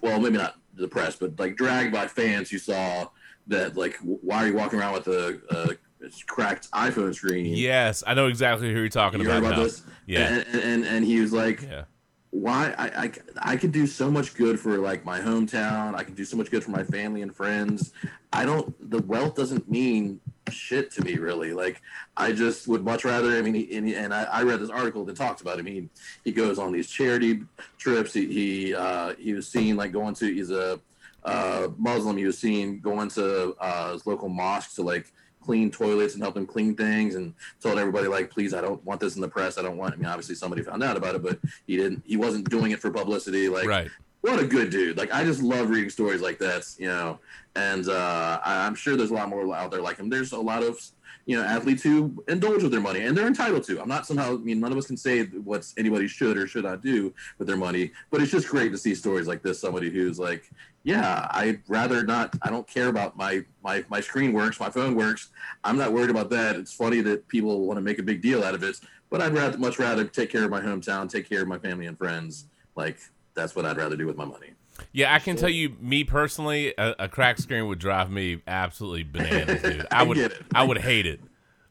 well, 0.02 0.20
maybe 0.20 0.38
not 0.38 0.56
the 0.74 0.88
press, 0.88 1.16
but 1.16 1.38
like 1.40 1.56
dragged 1.56 1.92
by 1.92 2.08
fans 2.08 2.50
who 2.50 2.58
saw 2.58 3.08
that 3.48 3.78
like, 3.78 3.98
why 4.02 4.44
are 4.44 4.48
you 4.48 4.54
walking 4.54 4.80
around 4.80 4.94
with 4.94 5.08
a, 5.08 5.42
a 5.50 6.10
cracked 6.26 6.70
iPhone 6.72 7.14
screen? 7.14 7.46
Yes, 7.46 8.04
I 8.06 8.14
know 8.14 8.28
exactly 8.28 8.72
who 8.72 8.80
you're 8.80 8.90
talking 8.90 9.20
you 9.20 9.28
about, 9.28 9.40
about 9.40 9.58
now. 9.58 9.64
this? 9.64 9.84
Yeah, 10.06 10.28
and, 10.28 10.64
and 10.64 10.86
and 10.86 11.06
he 11.06 11.20
was 11.20 11.34
like, 11.34 11.62
yeah, 11.64 11.84
why 12.30 12.74
I, 12.78 13.04
I 13.04 13.12
I 13.54 13.58
could 13.58 13.72
do 13.72 13.88
so 13.88 14.12
much 14.12 14.36
good 14.36 14.60
for 14.60 14.78
like 14.78 15.04
my 15.06 15.20
hometown. 15.20 15.96
I 15.96 16.04
can 16.04 16.14
do 16.14 16.26
so 16.26 16.38
much 16.38 16.52
good 16.52 16.64
for 16.64 16.72
my 16.72 16.84
family 16.84 17.22
and 17.22 17.36
friends. 17.36 17.94
I 18.32 18.46
don't. 18.46 18.74
The 18.90 19.02
wealth 19.02 19.36
doesn't 19.36 19.70
mean 19.70 20.20
shit 20.52 20.92
to 20.92 21.04
me 21.04 21.18
really. 21.18 21.54
Like 21.54 21.82
I 22.16 22.32
just 22.32 22.68
would 22.68 22.84
much 22.84 23.06
rather. 23.06 23.38
I 23.38 23.42
mean, 23.42 23.54
he, 23.54 23.78
and, 23.78 23.90
and 23.90 24.14
I, 24.14 24.24
I 24.24 24.44
read 24.44 24.60
this 24.60 24.70
article 24.70 25.06
that 25.06 25.16
talks 25.16 25.42
about 25.42 25.60
him. 25.60 25.66
He 25.66 25.90
he 26.24 26.32
goes 26.32 26.60
on 26.60 26.72
these 26.72 26.90
charity 26.90 27.44
trips. 27.78 28.14
He 28.14 28.28
he 28.28 28.76
uh, 28.76 29.14
he 29.16 29.34
was 29.34 29.48
seen 29.48 29.76
like 29.76 29.92
going 29.92 30.16
to. 30.16 30.34
He's 30.34 30.52
a 30.52 30.80
uh, 31.24 31.68
Muslim. 31.78 32.18
He 32.18 32.26
was 32.26 32.38
seen 32.38 32.80
going 32.80 33.10
to 33.12 33.56
uh, 33.60 33.94
his 33.94 34.06
local 34.06 34.30
mosque 34.30 34.76
to 34.76 34.82
like 34.82 35.12
clean 35.48 35.72
toilets 35.72 36.14
and 36.14 36.22
help 36.22 36.36
them 36.36 36.46
clean 36.46 36.76
things 36.76 37.16
and 37.16 37.34
told 37.62 37.80
everybody 37.80 38.10
like 38.10 38.30
please 38.30 38.54
i 38.54 38.60
don't 38.60 38.84
want 38.84 39.00
this 39.00 39.16
in 39.16 39.22
the 39.22 39.28
press 39.30 39.58
i 39.58 39.62
don't 39.62 39.78
want 39.78 39.94
i 39.94 39.96
mean 39.96 40.06
obviously 40.06 40.36
somebody 40.36 40.62
found 40.62 40.84
out 40.84 40.98
about 40.98 41.16
it 41.16 41.24
but 41.24 41.40
he 41.66 41.78
didn't 41.78 42.04
he 42.06 42.18
wasn't 42.18 42.50
doing 42.50 42.72
it 42.72 42.82
for 42.82 42.92
publicity 42.92 43.48
like 43.48 43.66
right. 43.66 43.90
what 44.20 44.42
a 44.42 44.46
good 44.46 44.70
dude 44.70 44.98
like 44.98 45.10
i 45.14 45.24
just 45.24 45.42
love 45.42 45.70
reading 45.70 45.90
stories 45.90 46.20
like 46.20 46.38
that 46.38 46.66
you 46.78 46.88
know 46.88 47.18
and 47.58 47.90
uh 47.90 48.40
i'm 48.44 48.76
sure 48.76 48.96
there's 48.96 49.10
a 49.10 49.14
lot 49.14 49.30
more 49.30 49.54
out 49.56 49.72
there 49.72 49.82
like 49.82 49.98
him. 49.98 50.10
There's 50.10 50.32
a 50.32 50.40
lot 50.40 50.64
of 50.64 50.80
you 51.26 51.36
know 51.36 51.44
athletes 51.44 51.84
who 51.84 52.24
indulge 52.28 52.62
with 52.64 52.72
their 52.72 52.82
money 52.82 53.02
and 53.02 53.18
they're 53.18 53.28
entitled 53.28 53.64
to. 53.66 53.82
I'm 53.82 53.90
not 53.90 54.06
somehow 54.06 54.36
i 54.36 54.38
mean 54.38 54.60
none 54.60 54.72
of 54.72 54.78
us 54.78 54.88
can 54.88 54.98
say 54.98 55.26
what 55.26 55.66
anybody 55.78 56.08
should 56.08 56.38
or 56.38 56.48
should 56.48 56.64
not 56.64 56.82
do 56.82 57.14
with 57.38 57.48
their 57.48 57.58
money 57.58 57.92
but 58.12 58.22
it's 58.22 58.32
just 58.32 58.48
great 58.48 58.72
to 58.72 58.78
see 58.78 58.94
stories 58.96 59.28
like 59.28 59.42
this. 59.42 59.60
Somebody 59.60 59.90
who's 59.90 60.20
like 60.20 60.44
yeah 60.84 61.28
i'd 61.32 61.60
rather 61.68 62.04
not 62.04 62.34
i 62.44 62.50
don't 62.50 62.68
care 62.68 62.90
about 62.90 63.18
my 63.18 63.44
my 63.64 63.84
my 63.90 64.00
screen 64.00 64.32
works 64.34 64.60
my 64.60 64.70
phone 64.70 64.94
works. 64.96 65.30
I'm 65.64 65.78
not 65.78 65.92
worried 65.92 66.12
about 66.12 66.30
that. 66.30 66.56
It's 66.56 66.74
funny 66.74 67.02
that 67.02 67.28
people 67.28 67.66
want 67.68 67.78
to 67.78 67.82
make 67.82 68.00
a 68.00 68.04
big 68.04 68.22
deal 68.22 68.44
out 68.44 68.56
of 68.56 68.64
it 68.64 68.80
but 69.10 69.22
i'd 69.22 69.34
rather 69.34 69.58
much 69.58 69.80
rather 69.80 70.04
take 70.06 70.30
care 70.30 70.44
of 70.44 70.52
my 70.52 70.62
hometown 70.62 71.10
take 71.10 71.28
care 71.28 71.42
of 71.42 71.48
my 71.48 71.58
family 71.58 71.88
and 71.88 71.98
friends. 71.98 72.46
Like 72.76 73.00
that's 73.34 73.56
what 73.56 73.66
I'd 73.66 73.78
rather 73.78 73.96
do 73.96 74.08
with 74.08 74.18
my 74.18 74.26
money. 74.26 74.52
Yeah, 74.94 75.14
I 75.14 75.20
can 75.20 75.36
tell 75.36 75.50
you, 75.50 75.76
me 75.80 76.04
personally, 76.04 76.74
a, 76.78 76.96
a 77.00 77.08
crack 77.10 77.38
screen 77.38 77.68
would 77.68 77.80
drive 77.80 78.10
me 78.12 78.42
absolutely 78.48 79.04
bananas, 79.04 79.62
dude. 79.62 79.88
I 79.92 80.00
I 80.00 80.04
would. 80.04 80.46
I 80.54 80.64
would 80.64 80.78
hate 80.80 81.06
it. 81.06 81.20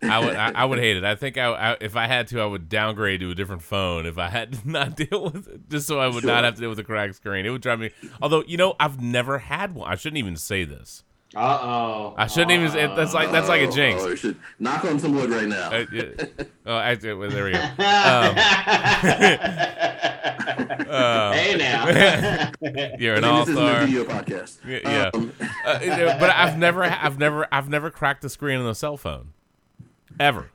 I 0.03 0.19
would, 0.19 0.37
I, 0.37 0.53
I 0.55 0.65
would 0.67 0.79
hate 0.79 0.97
it. 0.99 1.05
I 1.05 1.15
think 1.17 1.39
I, 1.39 1.47
I, 1.73 1.77
if 1.81 1.97
I 1.97 2.07
had 2.07 2.29
to, 2.29 2.41
I 2.41 2.45
would 2.45 2.69
downgrade 2.69 3.21
to 3.21 3.31
a 3.31 3.35
different 3.35 3.63
phone 3.63 4.05
if 4.05 4.19
I 4.19 4.29
had 4.29 4.53
to 4.53 4.59
not 4.71 4.95
deal 4.95 5.31
with 5.33 5.49
it, 5.49 5.69
just 5.71 5.87
so 5.87 5.99
I 5.99 6.07
would 6.07 6.21
Sure. 6.23 6.31
not 6.31 6.45
have 6.45 6.55
to 6.57 6.61
deal 6.61 6.69
with 6.69 6.79
a 6.79 6.85
crack 6.85 7.15
screen. 7.15 7.47
It 7.47 7.51
would 7.51 7.63
drive 7.63 7.81
me. 7.81 7.91
Although, 8.21 8.43
you 8.47 8.57
know, 8.59 8.77
I've 8.79 9.01
never 9.01 9.39
had 9.39 9.75
one. 9.75 9.91
I 9.91 9.95
shouldn't 9.97 10.19
even 10.19 10.37
say 10.37 10.65
this. 10.65 11.03
Uh 11.37 11.59
oh. 11.63 12.15
I 12.17 12.27
shouldn't 12.29 12.53
even 12.53 12.71
say 12.71 12.87
that's 12.97 13.13
like 13.13 13.31
that's 13.31 13.47
like 13.49 13.61
a 13.61 13.67
Oh, 13.67 13.71
jinx. 13.71 14.03
Oh, 14.03 14.15
should 14.15 14.39
knock 14.59 14.87
on 14.87 14.99
some 14.99 15.15
wood 15.15 15.29
right 15.29 15.47
now. 15.47 15.71
Uh, 15.71 15.85
yeah. 15.93 16.05
oh, 16.67 16.77
I, 16.77 16.97
well, 17.13 17.29
there 17.31 17.45
we 17.45 17.53
go. 17.53 17.61
Um, 20.89 21.33
hey 21.35 21.57
now. 21.59 21.87
You're 22.99 23.17
an 23.17 23.25
I 23.25 23.29
mean, 23.29 23.35
all 23.37 23.45
this 23.45 23.49
isn't 23.51 23.65
a 23.65 23.69
star. 23.69 23.87
video 23.87 24.05
podcast. 24.05 24.59
Yeah, 24.65 24.79
yeah. 24.85 25.11
Um, 25.13 25.33
Uh, 25.67 26.19
but 26.19 26.31
I've 26.31 26.57
never, 26.59 26.85
I've 26.85 27.19
never, 27.19 27.47
I've 27.53 27.69
never 27.69 27.91
cracked 27.91 28.23
the 28.23 28.31
screen 28.31 28.59
on 28.61 28.67
a 28.67 28.75
cell 28.75 28.97
phone, 28.97 29.33
ever. 30.21 30.49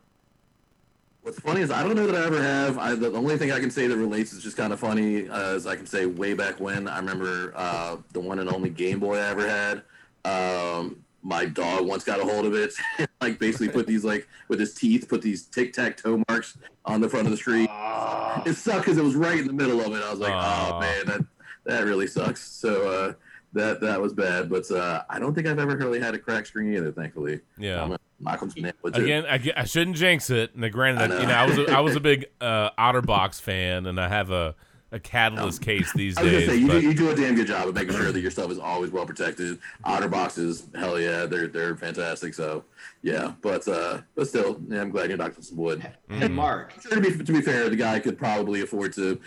What's 1.21 1.39
funny 1.39 1.61
is 1.61 1.69
I 1.69 1.83
don't 1.83 1.95
know 1.95 2.07
that 2.07 2.15
I 2.15 2.25
ever 2.25 2.41
have. 2.41 2.77
I, 2.79 2.95
the 2.95 3.11
only 3.11 3.37
thing 3.37 3.51
I 3.51 3.59
can 3.59 3.69
say 3.69 3.85
that 3.87 3.95
relates 3.97 4.33
is 4.33 4.41
just 4.41 4.57
kind 4.57 4.73
of 4.73 4.79
funny. 4.79 5.29
Uh, 5.29 5.53
is 5.55 5.67
I 5.67 5.75
can 5.75 5.85
say 5.85 6.05
way 6.07 6.33
back 6.33 6.59
when 6.59 6.87
I 6.87 6.97
remember 6.97 7.51
uh, 7.55 7.97
the 8.13 8.19
one 8.21 8.39
and 8.39 8.49
only 8.49 8.69
Game 8.69 8.99
Boy 8.99 9.17
I 9.17 9.27
ever 9.29 9.47
had. 9.47 9.83
Um, 10.25 11.03
my 11.23 11.45
dog 11.45 11.85
once 11.85 12.03
got 12.03 12.19
a 12.19 12.23
hold 12.23 12.45
of 12.45 12.53
it, 12.55 12.73
like 13.21 13.37
basically 13.39 13.69
put 13.69 13.85
these 13.85 14.03
like 14.03 14.27
with 14.47 14.59
his 14.59 14.73
teeth, 14.73 15.07
put 15.07 15.21
these 15.21 15.43
tic 15.43 15.73
tac 15.73 15.97
toe 15.97 16.23
marks 16.29 16.57
on 16.85 16.99
the 17.01 17.07
front 17.09 17.27
of 17.27 17.31
the 17.31 17.37
street. 17.37 17.69
Ah. 17.71 18.41
It 18.45 18.53
sucked 18.55 18.85
because 18.85 18.97
it 18.97 19.03
was 19.03 19.15
right 19.15 19.39
in 19.39 19.47
the 19.47 19.53
middle 19.53 19.81
of 19.81 19.93
it. 19.93 20.03
I 20.03 20.09
was 20.09 20.19
like, 20.19 20.33
Aw. 20.33 20.71
oh 20.75 20.79
man, 20.79 21.05
that 21.05 21.25
that 21.65 21.85
really 21.85 22.07
sucks. 22.07 22.41
So 22.41 22.89
uh, 22.89 23.13
that 23.53 23.81
that 23.81 24.01
was 24.01 24.13
bad. 24.13 24.49
But 24.49 24.69
uh, 24.71 25.03
I 25.09 25.19
don't 25.19 25.35
think 25.35 25.45
I've 25.47 25.59
ever 25.59 25.77
really 25.77 25.99
had 25.99 26.15
a 26.15 26.19
crack 26.19 26.45
screen 26.47 26.73
either. 26.73 26.91
Thankfully, 26.91 27.41
Yeah. 27.57 27.81
I'm 27.83 27.89
gonna 27.89 27.99
knock 28.19 28.41
on 28.41 28.49
some 28.49 28.63
nail 28.63 28.73
wood, 28.81 28.95
too. 28.95 29.03
Again, 29.03 29.25
I, 29.29 29.39
I 29.55 29.63
shouldn't 29.65 29.97
jinx 29.97 30.29
it. 30.31 30.55
And 30.55 30.71
granted, 30.71 31.03
I 31.03 31.07
know. 31.07 31.19
you 31.21 31.27
know, 31.27 31.33
I 31.33 31.45
was 31.45 31.57
a, 31.59 31.71
I 31.71 31.79
was 31.81 31.95
a 31.95 31.99
big 32.11 32.25
uh, 32.39 32.71
OtterBox 32.79 33.41
fan, 33.41 33.85
and 33.85 33.99
I 33.99 34.07
have 34.07 34.31
a, 34.31 34.55
a 34.93 34.99
Catalyst 34.99 35.61
case 35.61 35.91
these 35.93 36.15
days. 36.15 36.19
I 36.19 36.23
was 36.23 36.31
gonna 36.33 36.45
say 36.47 36.55
you, 36.57 36.67
but 36.67 36.73
do, 36.73 36.81
you 36.81 36.93
do 36.93 37.09
a 37.11 37.15
damn 37.15 37.35
good 37.35 37.47
job 37.47 37.67
of 37.67 37.73
making 37.75 37.95
sure 37.95 38.11
that 38.11 38.19
your 38.19 38.31
stuff 38.31 38.51
is 38.51 38.59
always 38.59 38.91
well 38.91 39.05
protected. 39.05 39.57
Otter 39.85 40.09
boxes, 40.09 40.67
hell 40.75 40.99
yeah, 40.99 41.25
they're 41.25 41.47
they're 41.47 41.75
fantastic. 41.77 42.33
So 42.33 42.65
yeah, 43.01 43.31
but 43.41 43.65
uh, 43.67 43.99
but 44.15 44.27
still, 44.27 44.59
yeah, 44.67 44.81
I'm 44.81 44.89
glad 44.89 45.09
you 45.09 45.15
knocked 45.17 45.29
knocking 45.31 45.43
some 45.43 45.57
wood. 45.57 45.87
And 46.09 46.35
Mark. 46.35 46.73
Sure, 46.81 46.91
to 46.91 47.01
be 47.01 47.23
to 47.23 47.31
be 47.33 47.41
fair, 47.41 47.69
the 47.69 47.75
guy 47.77 47.99
could 47.99 48.17
probably 48.17 48.61
afford 48.61 48.93
to 48.93 49.19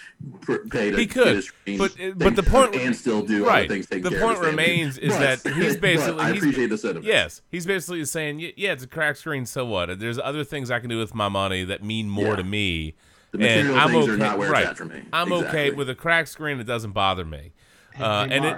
pr- 0.43 0.67
pay 0.71 0.91
to 0.91 0.97
He 0.99 1.07
could, 1.07 1.37
his 1.37 1.47
screen 1.47 1.79
but- 1.79 1.97
but 2.17 2.37
the 2.37 2.43
care 2.43 2.65
of 2.65 2.71
point- 2.73 2.83
and 2.85 2.95
still 2.95 3.23
do 3.23 3.47
right. 3.47 3.61
other 3.65 3.69
things. 3.69 3.87
The 3.87 4.11
care 4.11 4.21
point 4.21 4.39
remains 4.41 4.99
is 4.99 5.15
But- 5.17 5.43
that 5.43 5.53
he's 5.55 5.77
basically- 5.77 6.21
I 6.21 6.27
he's- 6.33 6.39
appreciate 6.39 6.69
the 6.71 6.79
sentiment. 6.79 7.07
yes, 7.07 7.41
he's 7.51 7.65
basically 7.67 8.05
saying, 8.05 8.41
yeah, 8.57 8.73
it's 8.73 8.85
a 8.85 8.87
crack 8.87 9.17
screen. 9.17 9.47
So 9.47 9.65
what? 9.65 9.99
There's 9.99 10.19
other 10.19 10.45
things 10.45 10.71
I 10.71 10.79
can 10.81 10.91
do 10.91 10.99
with 10.99 11.15
my 11.15 11.29
money 11.29 11.65
that 11.65 11.83
mean 11.83 12.09
more 12.11 12.29
Yeah. 12.31 12.37
to 12.37 12.45
me. 12.45 12.95
The 13.39 13.49
and 13.49 13.69
material 13.69 13.79
I'm 13.79 13.91
things 13.91 14.05
okay. 14.05 14.13
are 14.13 14.17
not 14.17 14.39
where 14.39 14.51
right. 14.51 14.63
it's 14.63 14.71
at 14.71 14.77
for 14.77 14.85
me. 14.85 15.03
I'm 15.13 15.33
okay 15.33 15.71
with 15.71 15.89
a 15.91 15.95
crack 15.95 16.27
screen. 16.27 16.61
It 16.61 16.65
doesn't 16.65 16.93
bother 16.93 17.25
me. 17.25 17.53
Hey, 17.95 18.05
Uh, 18.05 18.27
hey, 18.27 18.37
and 18.37 18.45
it- 18.45 18.57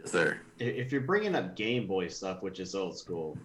yes, 0.00 0.12
sir. 0.12 0.38
if 0.58 0.92
you're 0.92 1.00
bringing 1.02 1.34
up 1.34 1.56
Game 1.56 1.86
Boy 1.86 2.08
stuff, 2.08 2.42
which 2.42 2.60
is 2.60 2.74
old 2.74 2.96
school, 2.96 3.36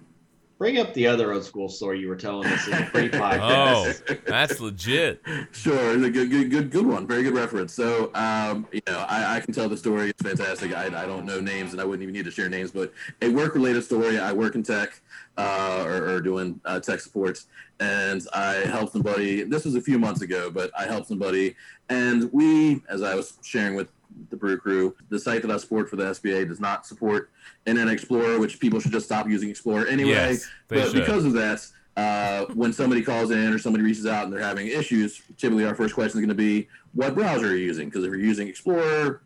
bring 0.58 0.78
up 0.78 0.94
the 0.94 1.08
other 1.08 1.34
old 1.34 1.44
school 1.44 1.68
story 1.68 2.00
you 2.00 2.08
were 2.08 2.16
telling 2.16 2.48
us 2.48 2.68
in 2.68 2.78
the 2.78 2.86
pre 2.92 3.10
Oh, 3.14 3.92
that's 4.28 4.60
legit. 4.60 5.22
Sure, 5.52 5.96
it's 5.96 6.06
a 6.06 6.10
good, 6.12 6.30
good, 6.30 6.52
good, 6.52 6.70
good 6.70 6.86
one. 6.86 7.08
Very 7.08 7.24
good 7.24 7.34
reference. 7.34 7.74
So, 7.74 8.12
um, 8.14 8.68
you 8.72 8.82
know, 8.88 9.04
I, 9.10 9.38
I 9.38 9.40
can 9.40 9.54
tell 9.56 9.68
the 9.68 9.78
story. 9.78 10.10
It's 10.12 10.22
fantastic. 10.22 10.76
I, 10.76 10.86
I 10.86 11.08
don't 11.08 11.26
know 11.26 11.40
names, 11.40 11.72
and 11.72 11.82
I 11.82 11.86
wouldn't 11.86 12.04
even 12.04 12.14
need 12.14 12.26
to 12.26 12.32
share 12.32 12.48
names. 12.48 12.70
But 12.72 12.94
a 13.24 13.30
work-related 13.30 13.84
story. 13.84 14.20
I 14.20 14.32
work 14.34 14.54
in 14.54 14.62
tech, 14.62 15.02
uh, 15.38 15.84
or, 15.86 16.10
or 16.10 16.22
doing 16.22 16.62
uh, 16.66 16.80
tech 16.80 17.00
support, 17.00 17.44
and 17.82 18.28
I 18.32 18.54
helped 18.68 18.94
somebody. 18.94 19.42
This 19.42 19.66
was 19.66 19.74
a 19.74 19.82
few 19.82 19.98
months 19.98 20.22
ago, 20.22 20.52
but 20.52 20.72
I 20.78 20.86
helped 20.86 21.08
somebody, 21.08 21.56
and 21.90 22.32
we, 22.32 22.84
as 22.88 23.02
I 23.02 23.16
was 23.16 23.34
sharing 23.42 23.76
with 23.76 23.92
the 24.30 24.38
Brew 24.38 24.58
Crew, 24.58 24.96
the 25.10 25.20
site 25.20 25.42
that 25.42 25.50
I 25.50 25.58
support 25.58 25.90
for 25.90 25.96
the 25.96 26.04
SBA 26.04 26.48
does 26.48 26.60
not 26.60 26.86
support 26.86 27.32
Internet 27.66 27.92
Explorer, 27.92 28.40
which 28.40 28.60
people 28.60 28.80
should 28.80 28.92
just 28.92 29.08
stop 29.08 29.28
using 29.28 29.50
Explorer 29.50 29.88
anyway. 29.88 30.12
Yes, 30.12 30.48
they 30.68 30.78
but 30.78 30.92
should. 30.92 31.00
because 31.00 31.26
of 31.26 31.34
that, 31.34 31.68
uh, 31.98 32.46
when 32.54 32.72
somebody 32.72 33.02
calls 33.02 33.32
in 33.32 33.52
or 33.52 33.58
somebody 33.58 33.84
reaches 33.84 34.06
out 34.06 34.26
and 34.26 34.34
they're 34.34 34.42
having 34.42 34.68
issues, 34.68 35.20
typically 35.38 35.66
our 35.66 35.74
first 35.74 35.96
question 35.96 36.20
is 36.20 36.26
going 36.26 36.30
to 36.30 36.36
be, 36.36 36.68
"What 36.94 37.16
browser 37.16 37.48
are 37.48 37.56
you 37.56 37.66
using?" 37.66 37.90
Because 37.90 38.04
if 38.04 38.10
you're 38.10 38.20
using 38.20 38.48
Explorer, 38.48 39.24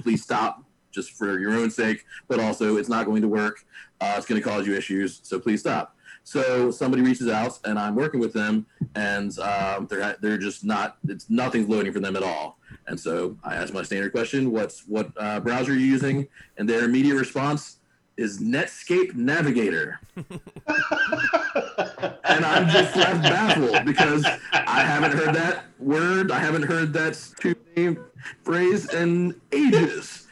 please 0.00 0.22
stop, 0.22 0.64
just 0.92 1.12
for 1.12 1.38
your 1.38 1.52
own 1.52 1.70
sake. 1.70 2.06
But 2.26 2.40
also, 2.40 2.78
it's 2.78 2.88
not 2.88 3.04
going 3.04 3.20
to 3.20 3.28
work. 3.28 3.66
Uh, 4.00 4.14
it's 4.16 4.26
going 4.26 4.40
to 4.40 4.48
cause 4.48 4.66
you 4.66 4.74
issues, 4.74 5.20
so 5.24 5.38
please 5.38 5.60
stop. 5.60 5.94
So 6.28 6.70
somebody 6.70 7.02
reaches 7.02 7.26
out, 7.26 7.58
and 7.64 7.78
I'm 7.78 7.94
working 7.94 8.20
with 8.20 8.34
them, 8.34 8.66
and 8.94 9.38
um, 9.38 9.86
they're 9.86 10.14
they're 10.20 10.36
just 10.36 10.62
not. 10.62 10.98
It's 11.08 11.30
nothing's 11.30 11.70
loading 11.70 11.90
for 11.90 12.00
them 12.00 12.16
at 12.16 12.22
all. 12.22 12.58
And 12.86 13.00
so 13.00 13.38
I 13.42 13.54
ask 13.54 13.72
my 13.72 13.82
standard 13.82 14.12
question: 14.12 14.52
What's 14.52 14.86
what 14.86 15.10
uh, 15.16 15.40
browser 15.40 15.72
are 15.72 15.74
you 15.74 15.86
using? 15.86 16.28
And 16.58 16.68
their 16.68 16.84
immediate 16.84 17.14
response 17.14 17.78
is 18.18 18.40
Netscape 18.40 19.14
Navigator 19.14 20.00
and 20.16 20.26
I'm 22.44 22.68
just 22.68 22.96
left 22.96 23.22
baffled 23.22 23.86
because 23.86 24.26
I 24.52 24.82
haven't 24.82 25.12
heard 25.12 25.34
that 25.34 25.64
word. 25.78 26.30
I 26.30 26.40
haven't 26.40 26.64
heard 26.64 26.92
that 26.92 27.18
name 27.74 28.04
phrase 28.42 28.92
in 28.92 29.34
ages. 29.52 30.26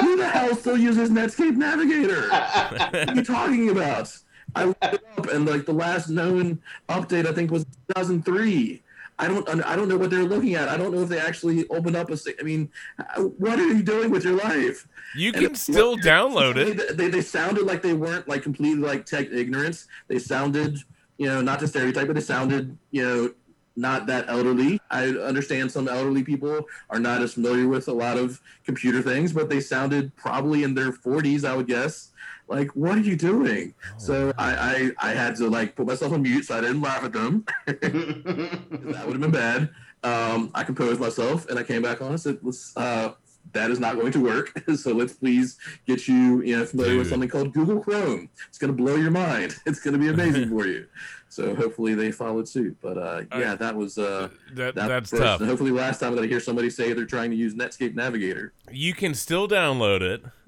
Who 0.00 0.16
the 0.16 0.28
hell 0.28 0.56
still 0.56 0.78
uses 0.78 1.10
Netscape 1.10 1.56
Navigator? 1.56 2.30
What 2.30 3.08
are 3.10 3.14
you 3.14 3.24
talking 3.24 3.68
about? 3.68 4.16
I 4.54 4.64
looked 4.64 4.84
it 4.84 5.04
up, 5.16 5.28
and 5.28 5.48
like 5.48 5.66
the 5.66 5.72
last 5.72 6.08
known 6.08 6.60
update, 6.88 7.26
I 7.26 7.32
think 7.32 7.50
was 7.50 7.64
2003. 7.94 8.82
I 9.18 9.28
don't, 9.28 9.48
I 9.64 9.76
don't 9.76 9.88
know 9.88 9.96
what 9.96 10.10
they're 10.10 10.24
looking 10.24 10.54
at. 10.54 10.68
I 10.68 10.76
don't 10.76 10.92
know 10.92 11.02
if 11.02 11.08
they 11.08 11.20
actually 11.20 11.68
opened 11.68 11.96
up 11.96 12.10
a. 12.10 12.18
I 12.40 12.42
mean, 12.42 12.70
uh, 12.98 13.22
what 13.22 13.58
are 13.58 13.68
you 13.68 13.82
doing 13.82 14.10
with 14.10 14.24
your 14.24 14.36
life? 14.36 14.88
You 15.14 15.32
And 15.32 15.42
can 15.42 15.54
still 15.54 15.96
download 15.96 16.56
it. 16.56 16.76
They, 16.76 16.94
they, 16.94 17.08
they 17.08 17.20
sounded 17.20 17.64
like 17.64 17.82
they 17.82 17.92
weren't 17.92 18.28
like 18.28 18.42
completely 18.42 18.82
like 18.82 19.06
tech 19.06 19.28
ignorance. 19.30 19.86
They 20.08 20.18
sounded, 20.18 20.78
you 21.18 21.26
know, 21.26 21.40
not 21.40 21.60
to 21.60 21.68
stereotype, 21.68 22.06
but 22.06 22.14
they 22.14 22.22
sounded, 22.22 22.76
you 22.90 23.02
know, 23.04 23.34
not 23.76 24.06
that 24.06 24.28
elderly. 24.28 24.80
I 24.90 25.08
understand 25.08 25.70
some 25.70 25.88
elderly 25.88 26.22
people 26.22 26.66
are 26.90 26.98
not 26.98 27.22
as 27.22 27.34
familiar 27.34 27.68
with 27.68 27.88
a 27.88 27.92
lot 27.92 28.18
of 28.18 28.40
computer 28.64 29.02
things, 29.02 29.32
but 29.32 29.48
they 29.48 29.60
sounded 29.60 30.14
probably 30.16 30.62
in 30.62 30.74
their 30.74 30.92
40s, 30.92 31.44
I 31.44 31.56
would 31.56 31.66
guess. 31.66 32.11
Like, 32.48 32.68
what 32.76 32.98
are 32.98 33.00
you 33.00 33.16
doing? 33.16 33.74
So 33.98 34.32
I, 34.36 34.92
I, 35.00 35.10
I 35.10 35.14
had 35.14 35.36
to 35.36 35.48
like 35.48 35.74
put 35.76 35.86
myself 35.86 36.12
on 36.12 36.22
mute 36.22 36.44
so 36.44 36.58
I 36.58 36.60
didn't 36.60 36.82
laugh 36.82 37.02
at 37.04 37.12
them. 37.12 37.44
that 37.66 39.02
would 39.06 39.12
have 39.12 39.20
been 39.20 39.30
bad. 39.30 39.70
Um, 40.04 40.50
I 40.54 40.64
composed 40.64 41.00
myself 41.00 41.48
and 41.48 41.58
I 41.58 41.62
came 41.62 41.82
back 41.82 42.02
on 42.02 42.08
and 42.08 42.20
said, 42.20 42.38
let's, 42.42 42.76
uh, 42.76 43.14
that 43.52 43.70
is 43.70 43.80
not 43.80 43.96
going 43.96 44.12
to 44.12 44.20
work. 44.22 44.52
so 44.76 44.92
let's 44.92 45.12
please 45.12 45.58
get 45.86 46.08
you, 46.08 46.42
you 46.42 46.58
know, 46.58 46.64
familiar 46.64 46.98
with 46.98 47.08
something 47.08 47.28
called 47.28 47.52
Google 47.52 47.80
Chrome. 47.80 48.28
It's 48.48 48.58
going 48.58 48.74
to 48.74 48.82
blow 48.82 48.96
your 48.96 49.10
mind. 49.10 49.56
It's 49.66 49.80
going 49.80 49.92
to 49.94 49.98
be 49.98 50.08
amazing 50.08 50.48
for 50.48 50.66
you. 50.66 50.86
So 51.28 51.54
hopefully 51.54 51.94
they 51.94 52.12
followed 52.12 52.46
suit. 52.48 52.76
But 52.82 52.98
uh, 52.98 53.22
yeah, 53.38 53.54
that 53.54 53.74
was 53.74 53.96
uh, 53.98 54.28
That, 54.54 54.74
that 54.74 54.88
that's 54.88 55.10
first. 55.10 55.22
tough. 55.22 55.40
And 55.40 55.48
hopefully 55.48 55.70
last 55.70 55.98
time 56.00 56.14
that 56.16 56.22
I 56.22 56.26
hear 56.26 56.40
somebody 56.40 56.68
say 56.68 56.92
they're 56.92 57.04
trying 57.06 57.30
to 57.30 57.36
use 57.36 57.54
Netscape 57.54 57.94
Navigator. 57.94 58.52
You 58.70 58.92
can 58.94 59.14
still 59.14 59.48
download. 59.48 60.02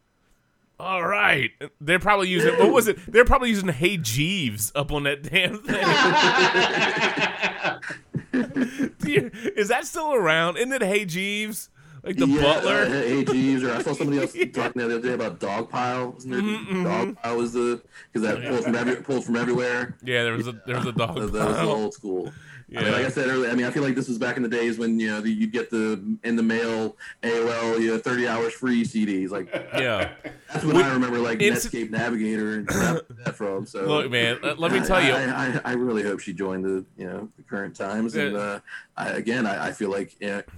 All 0.79 1.05
right, 1.05 1.51
they're 1.79 1.99
probably 1.99 2.29
using 2.29 2.57
what 2.57 2.71
was 2.71 2.87
it? 2.87 2.97
They're 3.11 3.25
probably 3.25 3.49
using 3.49 3.69
Hey 3.69 3.97
Jeeves 3.97 4.71
up 4.75 4.91
on 4.91 5.03
that 5.03 5.23
damn 5.23 5.59
thing. 5.59 5.75
Dear, 8.99 9.31
Is 9.55 9.69
that 9.69 9.85
still 9.85 10.13
around? 10.13 10.57
Isn't 10.57 10.73
it 10.73 10.81
Hey 10.81 11.05
Jeeves? 11.05 11.69
Like 12.03 12.17
the 12.17 12.27
Yeah, 12.27 12.41
butler? 12.41 12.81
Uh, 12.81 12.89
hey, 12.89 13.23
Jeeves, 13.23 13.63
or 13.63 13.71
I 13.71 13.81
saw 13.81 13.93
somebody 13.93 14.19
else 14.19 14.33
talking 14.53 14.81
the 14.81 14.85
other 14.85 14.99
day 14.99 15.13
about 15.13 15.39
Dogpile. 15.39 16.15
Wasn't 16.15 16.33
there? 16.33 16.41
Mhm, 16.41 16.67
mhm. 16.67 16.83
Dogpile 17.15 17.37
was 17.37 17.53
the 17.53 17.81
because 18.11 18.27
that 18.27 18.43
pulled 18.49 18.63
from 18.65 18.75
every, 18.75 18.95
pulled 18.97 19.23
from 19.25 19.35
everywhere. 19.37 19.95
yeah, 20.03 20.23
there 20.23 20.33
was 20.33 20.47
a 20.49 20.61
there 20.65 20.75
was 20.75 20.85
a 20.87 20.91
dog. 20.91 21.15
That, 21.15 21.31
that 21.31 21.47
was 21.47 21.57
old 21.59 21.93
school. 21.93 22.33
I 22.75 22.83
mean, 22.83 22.91
like 22.91 23.05
I 23.05 23.09
said 23.09 23.27
earlier, 23.27 23.51
I 23.51 23.55
mean, 23.55 23.65
I 23.65 23.71
feel 23.71 23.83
like 23.83 23.95
this 23.95 24.07
was 24.07 24.17
back 24.17 24.37
in 24.37 24.43
the 24.43 24.49
days 24.49 24.77
when 24.77 24.99
you 24.99 25.07
know 25.07 25.21
the, 25.21 25.31
you'd 25.31 25.51
get 25.51 25.69
the 25.69 26.17
in 26.23 26.35
the 26.35 26.43
mail 26.43 26.95
AOL, 27.21 27.79
you 27.79 27.91
know, 27.91 27.97
thirty 27.97 28.27
hours 28.27 28.53
free 28.53 28.83
CDs. 28.83 29.29
Like 29.29 29.49
yeah. 29.77 30.11
that's 30.51 30.65
when 30.65 30.77
I 30.77 30.91
remember 30.93 31.19
like 31.19 31.41
It's- 31.41 31.65
Netscape 31.65 31.91
Navigator 31.91 32.55
and 32.55 32.67
that 32.67 33.35
from. 33.35 33.65
So 33.65 33.85
Look, 33.85 34.11
man, 34.11 34.39
let, 34.57 34.71
me 34.71 34.79
I- 34.79 34.83
tell 34.83 35.01
you. 35.01 35.13
I, 35.13 35.59
I, 35.63 35.71
I 35.71 35.73
really 35.73 36.03
hope 36.03 36.19
she 36.19 36.33
joined 36.33 36.65
the 36.65 36.85
you 36.97 37.07
know 37.07 37.29
the 37.37 37.43
current 37.43 37.75
times. 37.75 38.15
And 38.15 38.35
uh, 38.35 38.59
I, 38.97 39.09
again, 39.09 39.45
I, 39.45 39.67
I 39.67 39.71
feel 39.71 39.91
like 39.91 40.15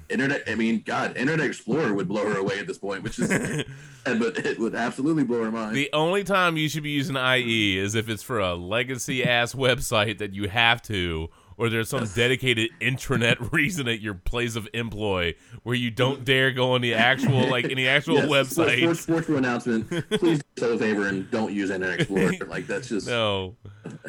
internet. 0.10 0.44
I 0.48 0.56
mean, 0.56 0.84
God, 0.86 1.18
Internet 1.18 1.46
Explorer 1.46 1.94
would 1.94 2.08
blow 2.08 2.26
her 2.30 2.38
away 2.38 2.60
at 2.60 2.68
this 2.68 2.78
point, 2.78 3.04
which 3.04 3.20
is, 3.20 3.30
but 4.04 4.38
it 4.46 4.60
would 4.60 4.76
absolutely 4.76 5.24
blow 5.24 5.44
her 5.44 5.52
mind. 5.52 5.76
The 5.76 5.90
only 5.94 6.24
time 6.24 6.58
you 6.58 6.70
should 6.70 6.84
be 6.84 6.92
using 6.92 7.16
IE 7.16 7.78
is 7.78 7.96
if 7.96 8.10
it's 8.10 8.24
for 8.24 8.40
a 8.40 8.56
legacy 8.56 9.24
ass 9.24 9.54
website 9.54 10.18
that 10.20 10.34
you 10.34 10.48
have 10.50 10.82
to, 10.84 11.30
or 11.58 11.70
there's 11.70 11.90
some 11.90 12.06
dedicated 12.16 12.70
intranet 12.82 13.52
reason 13.52 13.88
at 13.88 14.02
your 14.02 14.14
place 14.14 14.56
of 14.56 14.68
employ 14.74 15.34
where 15.64 15.76
you 15.76 15.90
don't 15.92 16.26
dare 16.26 16.52
go 16.52 16.74
on 16.74 16.82
the 16.82 16.94
actual 16.94 17.50
like 17.50 17.66
any 17.66 17.88
actual 17.88 18.16
Yes, 18.16 18.28
website. 18.30 18.80
Sports, 18.80 19.02
sports 19.02 19.30
announcement. 19.30 19.90
Please 20.12 20.42
do 20.56 20.66
us 20.66 20.72
a 20.72 20.78
favor 20.78 21.08
and 21.08 21.30
don't 21.32 21.54
use 21.54 21.70
Internet 21.70 22.02
Explorer. 22.02 22.32
Like 22.48 22.68
that's 22.68 22.90
just 22.90 23.08
No, 23.08 23.56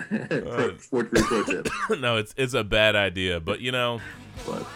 pro, 0.09 0.77
sports 0.79 1.11
pro, 1.13 1.23
pro 1.23 1.45
tip. 1.45 1.69
no, 2.01 2.17
it's 2.17 2.35
it's 2.37 2.55
a 2.55 2.65
bad 2.65 2.97
idea. 2.97 3.41
But 3.41 3.61
you 3.61 3.73
know, 3.73 4.01
But 4.47 4.67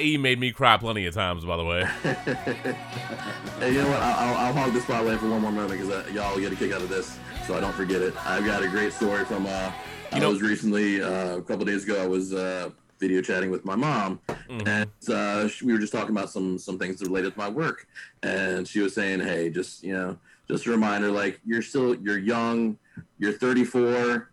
IE 0.00 0.18
made 0.18 0.38
me 0.38 0.52
cry 0.52 0.76
plenty 0.76 1.06
of 1.06 1.14
times. 1.14 1.44
By 1.44 1.56
the 1.56 1.64
way, 1.64 1.84
hey, 2.02 3.72
you 3.72 3.80
know 3.82 3.88
what? 3.88 4.00
I'll, 4.02 4.28
I'll, 4.28 4.36
I'll 4.46 4.52
hog 4.52 4.72
the 4.74 4.80
spotlight 4.80 5.18
for 5.20 5.28
one 5.30 5.40
more 5.40 5.50
moment 5.52 5.80
because 5.80 5.88
uh, 5.90 6.06
y'all 6.12 6.38
get 6.38 6.52
a 6.52 6.56
kick 6.56 6.72
out 6.72 6.82
of 6.82 6.88
this, 6.90 7.18
so 7.46 7.56
I 7.56 7.60
don't 7.60 7.74
forget 7.74 8.02
it. 8.02 8.14
I've 8.26 8.44
got 8.44 8.62
a 8.62 8.68
great 8.68 8.92
story 8.92 9.24
from. 9.24 9.46
Uh, 9.46 9.72
You 10.12 10.16
I 10.16 10.18
know- 10.20 10.30
was 10.30 10.42
recently 10.42 11.02
uh, 11.02 11.36
a 11.36 11.42
couple 11.42 11.64
days 11.64 11.84
ago. 11.84 12.02
I 12.02 12.06
was 12.06 12.32
uh, 12.32 12.70
video 12.98 13.22
chatting 13.22 13.50
with 13.50 13.64
my 13.64 13.76
mom, 13.76 14.20
Mhm. 14.48 14.66
and 14.66 14.90
uh, 15.08 15.48
she- 15.48 15.64
we 15.64 15.72
were 15.72 15.78
just 15.78 15.92
talking 15.92 16.10
about 16.10 16.30
some 16.30 16.58
some 16.58 16.78
things 16.78 17.00
related 17.00 17.32
to 17.34 17.38
my 17.38 17.48
work, 17.48 17.86
and 18.22 18.66
she 18.66 18.80
was 18.80 18.92
saying, 18.94 19.20
"Hey, 19.20 19.50
just 19.50 19.84
you 19.84 19.92
know, 19.92 20.18
just 20.48 20.66
a 20.66 20.70
reminder, 20.70 21.10
like 21.10 21.40
you're 21.46 21.62
still 21.62 21.94
you're 21.94 22.18
young, 22.18 22.76
you're 23.18 23.32
34," 23.32 24.30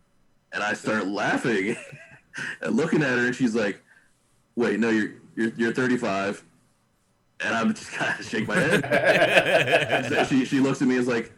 and 0.52 0.64
I 0.64 0.74
start 0.74 1.08
laughing 1.22 1.76
and 2.62 2.76
looking 2.76 3.04
at 3.04 3.18
her, 3.18 3.28
and 3.28 3.36
she's 3.36 3.54
like, 3.56 3.82
"Wait, 4.56 4.80
no, 4.80 4.90
you're 4.90 5.12
you're 5.36 5.52
you're 5.58 5.74
35," 5.74 6.44
and 7.42 7.54
I'm 7.56 7.72
just 7.76 7.92
kind 8.00 8.20
of 8.20 8.26
shake 8.26 8.48
my 8.48 8.56
head. 8.56 10.06
So 10.10 10.24
she 10.24 10.44
she 10.46 10.60
looks 10.60 10.82
at 10.82 10.88
me 10.88 10.96
and 10.96 11.02
is 11.04 11.08
like, 11.08 11.32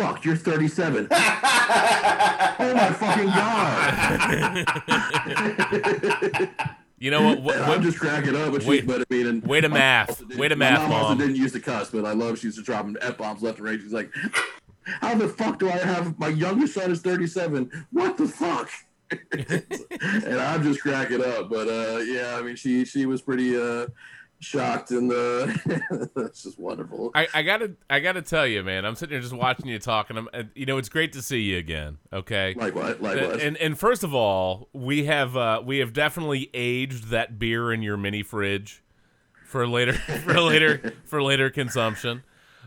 "Fuck, 0.00 0.24
you're 0.24 0.36
37." 0.36 1.08
oh 1.10 2.74
my 2.74 2.90
fucking 2.92 3.26
god! 3.26 4.66
you 6.98 7.10
know 7.10 7.22
what? 7.22 7.42
what, 7.42 7.56
And 7.56 7.66
what 7.66 7.76
I'm 7.76 7.82
just 7.82 7.98
cracking 7.98 8.34
up, 8.36 8.52
but, 8.52 8.62
she, 8.62 8.68
wait- 8.68 8.86
but 8.86 9.02
I 9.02 9.04
mean, 9.10 9.26
and 9.26 9.42
way 9.46 9.60
to 9.60 9.68
my 9.68 9.78
math. 9.78 10.08
mom 10.08 10.10
also 10.10 10.24
didn't- 10.24 10.58
my 10.58 10.70
math, 10.70 10.80
mom. 10.88 10.92
also 10.92 11.14
didn't 11.16 11.36
use 11.36 11.52
the 11.52 11.60
cuss, 11.60 11.90
but 11.90 12.04
I 12.06 12.12
love 12.12 12.38
she 12.38 12.46
used 12.46 12.58
to 12.58 12.64
drop 12.64 12.86
f 13.02 13.18
bombs 13.18 13.42
left 13.42 13.58
and 13.58 13.66
right. 13.66 13.78
She's 13.80 13.92
like, 13.92 14.10
"How 14.84 15.14
the 15.14 15.28
fuck 15.28 15.58
do 15.58 15.68
I 15.68 15.76
have 15.76 16.18
my 16.18 16.28
youngest 16.28 16.74
son 16.74 16.90
is 16.90 17.00
37? 17.00 17.86
What 17.92 18.16
the 18.16 18.28
fuck?" 18.28 18.70
and 19.32 20.40
I'm 20.40 20.62
just 20.62 20.80
cracking 20.80 21.22
up. 21.22 21.50
But 21.50 21.68
uh, 21.68 21.98
yeah, 21.98 22.36
I 22.38 22.42
mean, 22.42 22.56
she 22.56 22.84
she 22.84 23.06
was 23.06 23.20
pretty 23.20 23.60
uh, 23.60 23.86
shocked, 24.40 24.90
and 24.90 25.12
uh, 25.12 25.46
it's 26.16 26.42
just 26.42 26.58
wonderful. 26.58 27.10
I, 27.14 27.28
I 27.32 27.42
gotta 27.42 27.72
I 27.88 28.00
gotta 28.00 28.22
tell 28.22 28.46
you, 28.46 28.62
man. 28.62 28.84
I'm 28.84 28.94
sitting 28.96 29.12
here 29.14 29.20
just 29.20 29.34
watching 29.34 29.66
you 29.66 29.78
talk, 29.78 30.10
and 30.10 30.18
I'm 30.18 30.28
and, 30.32 30.50
you 30.54 30.66
know 30.66 30.78
it's 30.78 30.88
great 30.88 31.12
to 31.12 31.22
see 31.22 31.40
you 31.40 31.58
again. 31.58 31.98
Okay. 32.12 32.54
Likewise, 32.56 33.00
likewise. 33.00 33.42
And 33.42 33.56
and 33.58 33.78
first 33.78 34.02
of 34.02 34.14
all, 34.14 34.68
we 34.72 35.04
have 35.04 35.36
uh, 35.36 35.62
we 35.64 35.78
have 35.78 35.92
definitely 35.92 36.50
aged 36.54 37.08
that 37.10 37.38
beer 37.38 37.72
in 37.72 37.82
your 37.82 37.96
mini 37.96 38.22
fridge 38.22 38.82
for 39.44 39.66
later 39.68 39.92
for 40.24 40.40
later 40.40 40.94
for 41.04 41.22
later 41.22 41.50
consumption. 41.50 42.22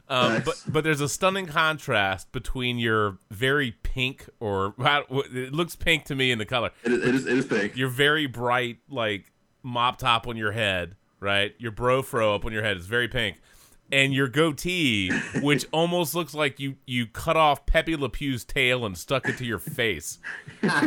Um, 0.09 0.33
Nice. 0.33 0.43
but 0.43 0.63
but 0.67 0.83
there's 0.83 0.99
a 0.99 1.07
stunning 1.07 1.45
contrast 1.45 2.31
between 2.33 2.77
your 2.77 3.19
very 3.31 3.71
pink 3.71 4.27
or 4.41 4.75
it 4.77 5.53
looks 5.53 5.77
pink 5.77 6.03
to 6.05 6.15
me 6.15 6.29
in 6.31 6.39
the 6.39 6.45
color. 6.45 6.71
it, 6.83 6.91
is, 6.91 7.03
it 7.07 7.15
is 7.15 7.25
it 7.25 7.37
is 7.37 7.45
pink. 7.45 7.77
Your 7.77 7.87
very 7.87 8.25
bright 8.27 8.79
like 8.89 9.31
mop 9.63 9.97
top 9.97 10.27
on 10.27 10.35
your 10.35 10.51
head, 10.51 10.97
right? 11.23 11.55
Your 11.57 11.71
bro 11.71 12.01
fro 12.01 12.35
up 12.35 12.45
on 12.45 12.51
your 12.51 12.63
head 12.63 12.77
is 12.77 12.85
very 12.85 13.07
pink. 13.07 13.37
And 13.91 14.13
your 14.13 14.27
goatee, 14.27 15.11
which 15.41 15.65
almost 15.71 16.15
looks 16.15 16.33
like 16.33 16.59
you 16.59 16.77
you 16.87 17.05
cut 17.05 17.37
off 17.37 17.65
Pepe 17.67 17.95
Le 17.95 18.09
Pew's 18.09 18.43
tail 18.43 18.85
and 18.85 18.97
stuck 18.97 19.29
it 19.29 19.37
to 19.37 19.45
your 19.45 19.59
face, 19.59 20.19
because 20.61 20.81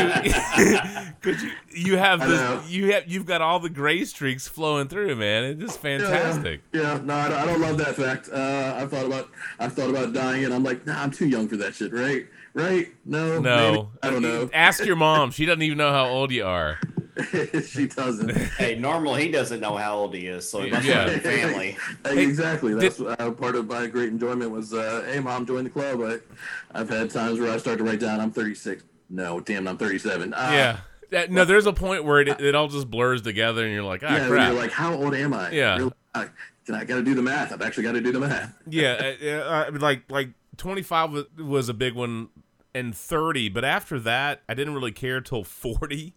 you 0.00 0.32
because 1.20 1.42
you, 1.42 1.50
you 1.72 1.98
have 1.98 2.22
I 2.22 2.26
this 2.26 2.70
you 2.70 2.92
have 2.92 3.04
you've 3.06 3.26
got 3.26 3.42
all 3.42 3.60
the 3.60 3.68
gray 3.68 4.04
streaks 4.04 4.48
flowing 4.48 4.88
through, 4.88 5.14
man. 5.16 5.44
It's 5.44 5.60
just 5.60 5.78
fantastic. 5.78 6.62
Yeah, 6.72 6.94
yeah. 6.94 7.00
no, 7.04 7.14
I 7.14 7.28
don't, 7.28 7.38
I 7.38 7.46
don't 7.46 7.60
love 7.60 7.78
that 7.78 7.94
fact. 7.94 8.28
Uh, 8.32 8.74
I've 8.78 8.90
thought 8.90 9.06
about 9.06 9.28
I've 9.60 9.74
thought 9.74 9.90
about 9.90 10.14
dying, 10.14 10.46
and 10.46 10.54
I'm 10.54 10.64
like, 10.64 10.84
nah, 10.84 11.00
I'm 11.00 11.12
too 11.12 11.28
young 11.28 11.46
for 11.48 11.58
that 11.58 11.76
shit. 11.76 11.92
Right? 11.92 12.26
Right? 12.54 12.88
No. 13.04 13.38
No, 13.38 13.72
maybe. 13.72 13.88
I 14.02 14.10
don't 14.10 14.22
know. 14.22 14.50
Ask 14.52 14.84
your 14.84 14.96
mom; 14.96 15.30
she 15.30 15.44
doesn't 15.44 15.62
even 15.62 15.78
know 15.78 15.92
how 15.92 16.08
old 16.08 16.32
you 16.32 16.44
are. 16.44 16.80
she 17.66 17.86
doesn't. 17.86 18.30
Hey, 18.30 18.76
normally 18.78 19.22
he 19.24 19.30
doesn't 19.30 19.60
know 19.60 19.76
how 19.76 19.96
old 19.96 20.14
he 20.14 20.26
is, 20.26 20.48
so 20.48 20.62
he 20.62 20.70
must 20.70 20.86
Yeah. 20.86 21.08
have 21.08 21.16
a 21.16 21.20
family. 21.20 21.76
Hey, 22.04 22.22
exactly. 22.24 22.74
That's 22.74 23.00
uh, 23.00 23.30
part 23.32 23.56
of 23.56 23.66
my 23.66 23.86
great 23.86 24.08
enjoyment 24.10 24.50
was, 24.50 24.72
uh, 24.74 25.04
hey, 25.10 25.20
mom, 25.20 25.46
join 25.46 25.64
the 25.64 25.70
club. 25.70 26.00
I, 26.02 26.78
I've 26.78 26.88
had 26.88 27.10
times 27.10 27.40
where 27.40 27.50
I 27.52 27.56
start 27.56 27.78
to 27.78 27.84
write 27.84 28.00
down, 28.00 28.20
I'm 28.20 28.30
36. 28.30 28.84
No, 29.08 29.40
damn, 29.40 29.66
I'm 29.68 29.76
37. 29.78 30.34
Ah, 30.36 30.52
Yeah. 30.52 30.78
That- 31.10 31.30
no, 31.30 31.44
there's 31.44 31.66
a 31.66 31.72
point 31.72 32.04
where 32.04 32.20
it, 32.20 32.40
it 32.40 32.54
all 32.54 32.68
just 32.68 32.90
blurs 32.90 33.22
together, 33.22 33.64
and 33.64 33.72
you're 33.72 33.82
like, 33.84 34.02
ah, 34.04 34.16
yeah. 34.16 34.26
crap. 34.28 34.52
You're 34.52 34.60
like, 34.60 34.72
how 34.72 34.94
old 34.94 35.14
am 35.14 35.32
I? 35.32 35.50
Yeah. 35.50 35.76
Really? 35.78 35.92
I, 36.14 36.28
I 36.72 36.84
got 36.84 36.96
to 36.96 37.02
do 37.04 37.14
the 37.14 37.22
math. 37.22 37.52
I've 37.52 37.62
actually 37.62 37.84
got 37.84 37.92
to 37.92 38.00
do 38.00 38.10
the 38.12 38.20
math. 38.20 38.52
yeah, 38.68 39.14
uh, 39.22 39.26
uh, 39.26 39.64
I 39.68 39.70
mean, 39.70 39.80
like 39.80 40.02
like 40.10 40.30
25 40.56 41.12
was, 41.12 41.24
was 41.38 41.68
a 41.68 41.74
big 41.74 41.94
one, 41.94 42.28
and 42.74 42.92
30. 42.94 43.50
But 43.50 43.64
after 43.64 44.00
that, 44.00 44.42
I 44.48 44.54
didn't 44.54 44.74
really 44.74 44.90
care 44.92 45.20
till 45.20 45.44
40. 45.44 46.12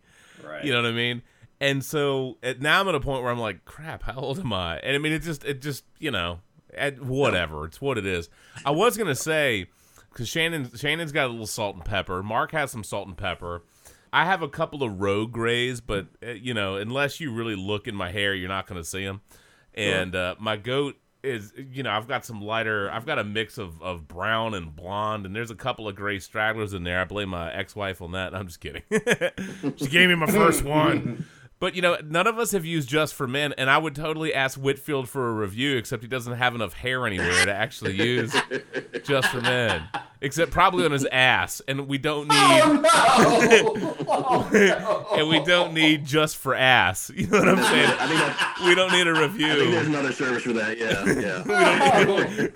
Right. 0.49 0.63
You 0.63 0.71
know 0.71 0.81
what 0.81 0.89
I 0.89 0.93
mean? 0.93 1.21
And 1.61 1.83
so 1.83 2.37
at, 2.41 2.61
now 2.61 2.81
I'm 2.81 2.87
at 2.87 2.95
a 2.95 2.99
point 2.99 3.21
where 3.21 3.31
I'm 3.31 3.39
like, 3.39 3.65
crap, 3.65 4.03
how 4.03 4.15
old 4.15 4.39
am 4.39 4.53
I? 4.53 4.79
And 4.79 4.95
I 4.95 4.99
mean, 4.99 5.11
it 5.11 5.19
just 5.19 5.43
it 5.43 5.61
just 5.61 5.83
you 5.99 6.11
know, 6.11 6.39
at 6.73 7.01
whatever, 7.01 7.65
it's 7.65 7.81
what 7.81 7.97
it 7.97 8.05
is. 8.05 8.29
I 8.65 8.71
was 8.71 8.97
gonna 8.97 9.15
say 9.15 9.67
because 10.09 10.27
Shannon 10.27 10.71
Shannon's 10.75 11.11
got 11.11 11.27
a 11.27 11.31
little 11.31 11.47
salt 11.47 11.75
and 11.75 11.85
pepper. 11.85 12.23
Mark 12.23 12.51
has 12.51 12.71
some 12.71 12.83
salt 12.83 13.07
and 13.07 13.17
pepper. 13.17 13.63
I 14.11 14.25
have 14.25 14.41
a 14.41 14.49
couple 14.49 14.83
of 14.83 14.99
rogue 14.99 15.31
grays, 15.31 15.81
but 15.81 16.07
uh, 16.25 16.31
you 16.31 16.53
know, 16.53 16.77
unless 16.77 17.19
you 17.19 17.31
really 17.31 17.55
look 17.55 17.87
in 17.87 17.95
my 17.95 18.11
hair, 18.11 18.33
you're 18.33 18.49
not 18.49 18.65
going 18.67 18.81
to 18.81 18.87
see 18.87 19.05
them. 19.05 19.21
And 19.75 20.15
uh, 20.15 20.35
my 20.39 20.57
goat 20.57 20.95
is, 21.23 21.53
you 21.57 21.83
know, 21.83 21.91
I've 21.91 22.07
got 22.07 22.25
some 22.25 22.41
lighter. 22.41 22.89
I've 22.91 23.05
got 23.05 23.19
a 23.19 23.23
mix 23.23 23.57
of, 23.57 23.81
of 23.81 24.07
brown 24.07 24.53
and 24.53 24.75
blonde, 24.75 25.25
and 25.25 25.35
there's 25.35 25.51
a 25.51 25.55
couple 25.55 25.87
of 25.87 25.95
gray 25.95 26.19
stragglers 26.19 26.73
in 26.73 26.83
there. 26.83 27.01
I 27.01 27.05
blame 27.05 27.29
my 27.29 27.51
ex-wife 27.53 28.01
on 28.01 28.13
that. 28.13 28.33
I'm 28.33 28.47
just 28.47 28.59
kidding. 28.59 28.83
she 29.77 29.87
gave 29.87 30.09
me 30.09 30.15
my 30.15 30.27
first 30.27 30.63
one. 30.63 31.25
But 31.59 31.75
you 31.75 31.81
know, 31.81 31.97
none 32.05 32.25
of 32.25 32.39
us 32.39 32.51
have 32.51 32.65
used 32.65 32.87
Just 32.87 33.13
for 33.13 33.27
Men, 33.27 33.53
and 33.57 33.69
I 33.69 33.77
would 33.77 33.93
totally 33.93 34.33
ask 34.33 34.57
Whitfield 34.57 35.09
for 35.09 35.29
a 35.29 35.33
review, 35.33 35.75
except 35.75 36.01
he 36.01 36.07
doesn't 36.07 36.33
have 36.33 36.55
enough 36.55 36.73
hair 36.73 37.05
anywhere 37.05 37.45
to 37.45 37.53
actually 37.53 37.95
use 38.01 38.33
Just 39.03 39.27
for 39.27 39.41
Men, 39.41 39.83
except 40.21 40.51
probably 40.51 40.85
on 40.85 40.91
his 40.91 41.05
ass, 41.11 41.61
and 41.67 41.87
we 41.87 41.97
don't 41.97 42.27
need 42.27 42.35
Oh 44.11 44.49
no! 44.51 45.07
and 45.17 45.29
we 45.29 45.43
don't 45.43 45.73
need 45.73 46.05
Just 46.05 46.37
for 46.37 46.55
Ass. 46.55 47.11
You 47.15 47.27
know 47.27 47.39
what 47.39 47.49
I'm 47.49 47.63
saying? 47.63 47.89
I 47.89 48.07
think, 48.07 48.19
that, 48.19 48.61
We 48.65 48.75
don't 48.75 48.91
need 48.91 49.07
a 49.07 49.11
I 49.11 49.27
think 49.27 49.71
there's 49.71 49.87
another 49.87 50.11
service 50.11 50.43
for 50.43 50.53
that. 50.53 50.77
Yeah, 50.77 51.05
yeah. 51.05 52.47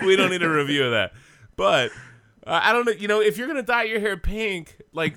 we 0.06 0.16
don't 0.16 0.30
need 0.30 0.42
a 0.42 0.50
review 0.50 0.84
of 0.84 0.92
that. 0.92 1.12
But 1.56 1.90
uh, 2.46 2.60
I 2.62 2.72
don't 2.72 2.86
know. 2.86 2.92
You 2.92 3.08
know, 3.08 3.20
if 3.20 3.36
you're 3.38 3.48
gonna 3.48 3.62
dye 3.62 3.84
your 3.84 4.00
hair 4.00 4.16
pink, 4.16 4.78
like. 4.92 5.16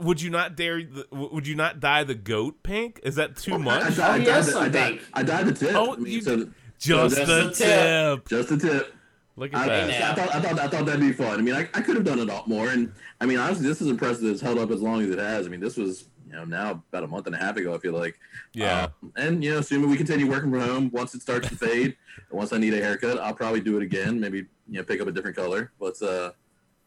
Would 0.00 0.20
you 0.20 0.28
not 0.28 0.56
dare? 0.56 0.82
The, 0.82 1.06
would 1.12 1.46
you 1.46 1.54
not 1.54 1.78
dye 1.78 2.02
the 2.02 2.16
goat 2.16 2.64
pink? 2.64 2.98
Is 3.04 3.14
that 3.14 3.36
too 3.36 3.52
I, 3.52 3.54
I, 3.54 3.58
much? 3.58 3.98
I, 3.98 4.16
Oh, 4.16 4.18
he 4.18 4.24
dyed 4.24 4.44
the- 4.44 4.50
some 4.50 4.62
I, 4.64 4.68
dyed, 4.68 4.88
pink. 4.98 5.02
I 5.14 5.22
dyed 5.22 5.46
the 5.46 5.52
tip. 5.54 5.70
Oh, 5.74 5.94
I 5.94 5.96
mean, 5.96 6.12
you 6.12 6.20
so 6.20 6.48
Just 6.78 7.14
that's 7.16 7.28
the 7.28 7.36
the 7.36 7.50
tip. 7.52 8.26
tip. 8.26 8.28
just 8.28 8.48
the 8.48 8.56
tip. 8.58 8.94
Look 9.36 9.52
at 9.52 9.60
I, 9.60 9.66
that. 9.66 10.02
I 10.02 10.14
thought 10.14 10.34
I 10.34 10.40
thought 10.40 10.58
I 10.60 10.68
thought 10.68 10.86
that'd 10.86 11.00
be 11.00 11.12
fun. 11.12 11.38
I 11.38 11.42
mean, 11.42 11.54
I, 11.54 11.62
I 11.74 11.80
could 11.80 11.96
have 11.96 12.04
done 12.04 12.20
a 12.20 12.24
lot 12.24 12.48
more, 12.48 12.68
and 12.68 12.92
I 13.20 13.26
mean, 13.26 13.38
honestly, 13.38 13.66
this 13.66 13.80
is 13.80 13.88
impressive. 13.88 14.24
It's 14.24 14.40
held 14.40 14.58
up 14.58 14.70
as 14.70 14.80
long 14.80 15.02
as 15.02 15.10
it 15.10 15.18
has. 15.18 15.46
I 15.46 15.50
mean, 15.50 15.60
this 15.60 15.76
was 15.76 16.04
you 16.26 16.32
know 16.32 16.44
now 16.44 16.82
about 16.92 17.02
a 17.02 17.08
month 17.08 17.26
and 17.26 17.34
a 17.34 17.38
half 17.38 17.56
ago. 17.56 17.74
I 17.74 17.78
feel 17.78 17.94
like. 17.94 18.18
Yeah. 18.52 18.88
Um, 19.02 19.12
and 19.16 19.44
you 19.44 19.52
know, 19.52 19.58
assuming 19.58 19.90
we 19.90 19.96
continue 19.96 20.28
working 20.28 20.50
from 20.52 20.60
home, 20.60 20.90
once 20.92 21.14
it 21.14 21.22
starts 21.22 21.48
to 21.48 21.56
fade, 21.56 21.96
once 22.30 22.52
I 22.52 22.58
need 22.58 22.74
a 22.74 22.80
haircut, 22.80 23.18
I'll 23.18 23.34
probably 23.34 23.60
do 23.60 23.76
it 23.76 23.82
again. 23.82 24.20
Maybe 24.20 24.38
you 24.68 24.78
know 24.78 24.84
pick 24.84 25.00
up 25.00 25.08
a 25.08 25.12
different 25.12 25.36
color. 25.36 25.72
But 25.80 26.00
uh, 26.00 26.30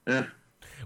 yeah, 0.08 0.28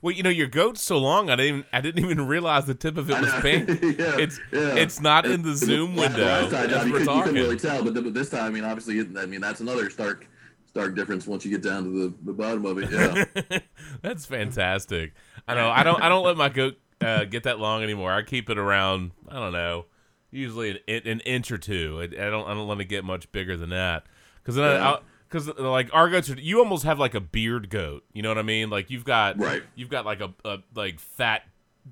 Well, 0.01 0.16
you 0.16 0.24
know, 0.24 0.32
your 0.32 0.47
goat's 0.47 0.82
so 0.82 0.97
long, 0.97 1.30
I 1.30 1.36
didn't. 1.36 1.47
Even, 1.49 1.66
I 1.72 1.82
didn't 1.82 2.03
even 2.03 2.26
realize 2.26 2.66
the 2.66 2.74
tip 2.74 2.97
of 2.97 3.09
it 3.09 3.22
was 3.22 3.32
pink. 3.41 3.70
yeah, 3.99 4.18
It's 4.18 4.39
yeah. 4.51 4.76
it's 4.76 4.99
not 4.99 5.28
in 5.28 5.43
the 5.43 5.53
Zoom 5.55 5.95
window 5.95 6.26
Last 6.26 6.51
time, 6.51 6.70
John, 6.70 6.88
you, 6.88 6.93
couldn't, 6.93 7.16
you 7.16 7.24
couldn't 7.24 7.41
really 7.41 7.57
tell, 7.59 7.84
but, 7.84 7.93
but 7.93 8.14
this 8.16 8.30
time, 8.32 8.45
I 8.45 8.49
mean, 8.49 8.64
obviously, 8.64 8.99
I 8.99 9.28
mean, 9.28 9.41
that's 9.41 9.59
another 9.59 9.91
stark, 9.91 10.28
stark 10.72 10.95
difference 10.95 11.28
once 11.28 11.45
you 11.45 11.51
get 11.51 11.61
down 11.61 11.84
to 11.84 11.89
the, 11.89 12.13
the 12.26 12.34
bottom 12.34 12.65
of 12.65 12.78
it. 12.80 12.89
Yeah, 12.91 13.59
That's 14.01 14.26
fantastic. 14.26 15.13
I 15.47 15.55
know. 15.55 15.69
I 15.69 15.84
don't. 15.84 16.01
I 16.01 16.09
don't 16.09 16.26
let 16.26 16.38
my 16.38 16.49
goat 16.49 16.78
uh, 17.01 17.26
get 17.26 17.43
that 17.43 17.59
long 17.59 17.84
anymore. 17.84 18.11
I 18.11 18.24
keep 18.24 18.49
it 18.49 18.57
around. 18.57 19.11
I 19.30 19.36
don't 19.36 19.53
know. 19.53 19.86
Usually 20.32 20.82
an, 20.88 21.01
an 21.05 21.19
inch 21.22 21.51
or 21.51 21.57
two. 21.57 21.99
I, 21.99 22.03
I 22.03 22.30
don't. 22.30 22.47
I 22.47 22.53
don't 22.53 22.67
let 22.67 22.80
it 22.80 22.86
get 22.86 23.03
much 23.03 23.32
bigger 23.32 23.57
than 23.57 23.69
that. 23.72 24.03
Because 24.41 24.55
then, 24.55 24.80
Yeah. 24.82 24.97
because 25.30 25.47
like 25.59 25.89
our 25.93 26.09
goats, 26.09 26.30
are, 26.30 26.39
you 26.39 26.59
almost 26.59 26.84
have 26.86 26.99
like 26.99 27.13
a 27.15 27.19
beard 27.19 27.69
goat. 27.69 28.03
You 28.13 28.22
know 28.22 28.30
what 28.30 28.38
I 28.38 28.43
mean? 28.43 28.69
Like 28.69 28.89
you've 28.89 29.03
got 29.05 29.38
Right. 29.39 29.63
You've 29.76 29.89
got 29.89 30.05
like 30.05 30.22
a, 30.22 30.34
a 30.45 30.57
like 30.74 30.99
fat 30.99 31.43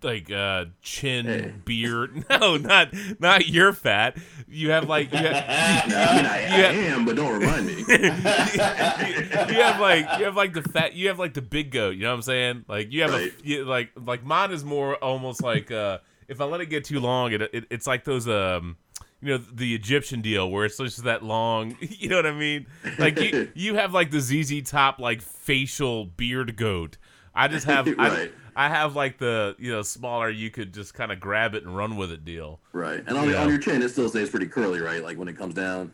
like 0.02 0.32
uh 0.32 0.66
chin 0.82 1.26
Hey. 1.26 1.54
beard. 1.66 2.24
No, 2.30 2.58
not 2.58 2.94
not 3.20 3.48
your 3.48 3.74
fat. 3.74 4.18
You 4.48 4.72
have 4.72 4.88
like 4.88 5.12
you 5.12 5.18
have, 5.18 5.36
I 5.36 6.16
mean, 6.16 6.26
I, 6.26 6.42
Yeah. 6.42 6.70
I 6.70 6.74
am, 6.94 7.06
but 7.06 7.16
don't 7.16 7.40
remind 7.40 7.66
me. 7.66 7.84
you 7.88 9.62
have 9.62 9.80
like 9.80 10.20
you 10.20 10.26
have 10.26 10.36
like 10.36 10.54
the 10.54 10.62
fat 10.62 10.94
you 10.94 11.08
have 11.08 11.20
like 11.20 11.34
the 11.34 11.42
big 11.42 11.72
goat 11.72 11.96
you 11.96 12.04
know 12.04 12.10
what 12.10 12.16
i'm 12.16 12.22
saying 12.22 12.66
like 12.68 12.92
you 12.92 13.02
have 13.02 13.12
Right. 13.12 13.32
a 13.44 13.48
you, 13.48 13.66
like 13.66 13.92
like 13.96 14.24
mine 14.24 14.52
is 14.52 14.64
more 14.64 14.96
almost 14.98 15.42
like 15.44 15.72
uh 15.72 16.00
if 16.28 16.42
i 16.42 16.46
let 16.46 16.62
it 16.62 16.68
get 16.68 16.84
too 16.86 17.00
long 17.00 17.32
it, 17.32 17.42
it 17.42 17.66
it's 17.70 17.88
like 17.88 18.04
those 18.04 18.28
um 18.28 18.78
you 19.22 19.30
know 19.30 19.38
the 19.38 19.74
egyptian 19.76 20.22
deal 20.22 20.50
where 20.50 20.66
it's 20.66 20.78
just 20.78 21.04
that 21.04 21.24
long 21.24 21.76
you 21.82 22.10
know 22.10 22.16
what 22.16 22.26
i 22.26 22.32
mean 22.32 22.68
like 22.98 23.20
you 23.20 23.50
you 23.56 23.76
have 23.76 23.94
like 23.94 24.12
the 24.12 24.18
zz 24.18 24.68
top 24.70 25.00
like 25.00 25.22
facial 25.22 26.06
beard 26.06 26.56
goat 26.56 26.98
i 27.34 27.48
just 27.48 27.66
have 27.66 27.88
Right. 27.88 28.00
I 28.00 28.30
have 28.68 28.96
like 28.96 29.18
the 29.20 29.56
you 29.58 29.72
know 29.72 29.82
smaller 29.82 30.30
you 30.30 30.50
could 30.52 30.74
just 30.74 30.94
kind 30.94 31.12
of 31.12 31.20
grab 31.20 31.56
it 31.56 31.64
and 31.64 31.76
run 31.78 31.96
with 31.96 32.12
it 32.12 32.26
deal 32.26 32.60
Right, 32.74 33.02
and 33.08 33.18
on, 33.18 33.30
Yeah. 33.30 33.42
on 33.44 33.50
your 33.50 33.58
chin, 33.60 33.82
it 33.82 33.90
still 33.90 34.10
stays 34.10 34.30
pretty 34.30 34.48
curly, 34.48 34.82
right? 34.82 35.02
Like 35.04 35.18
when 35.18 35.28
it 35.30 35.38
comes 35.38 35.54
down. 35.54 35.94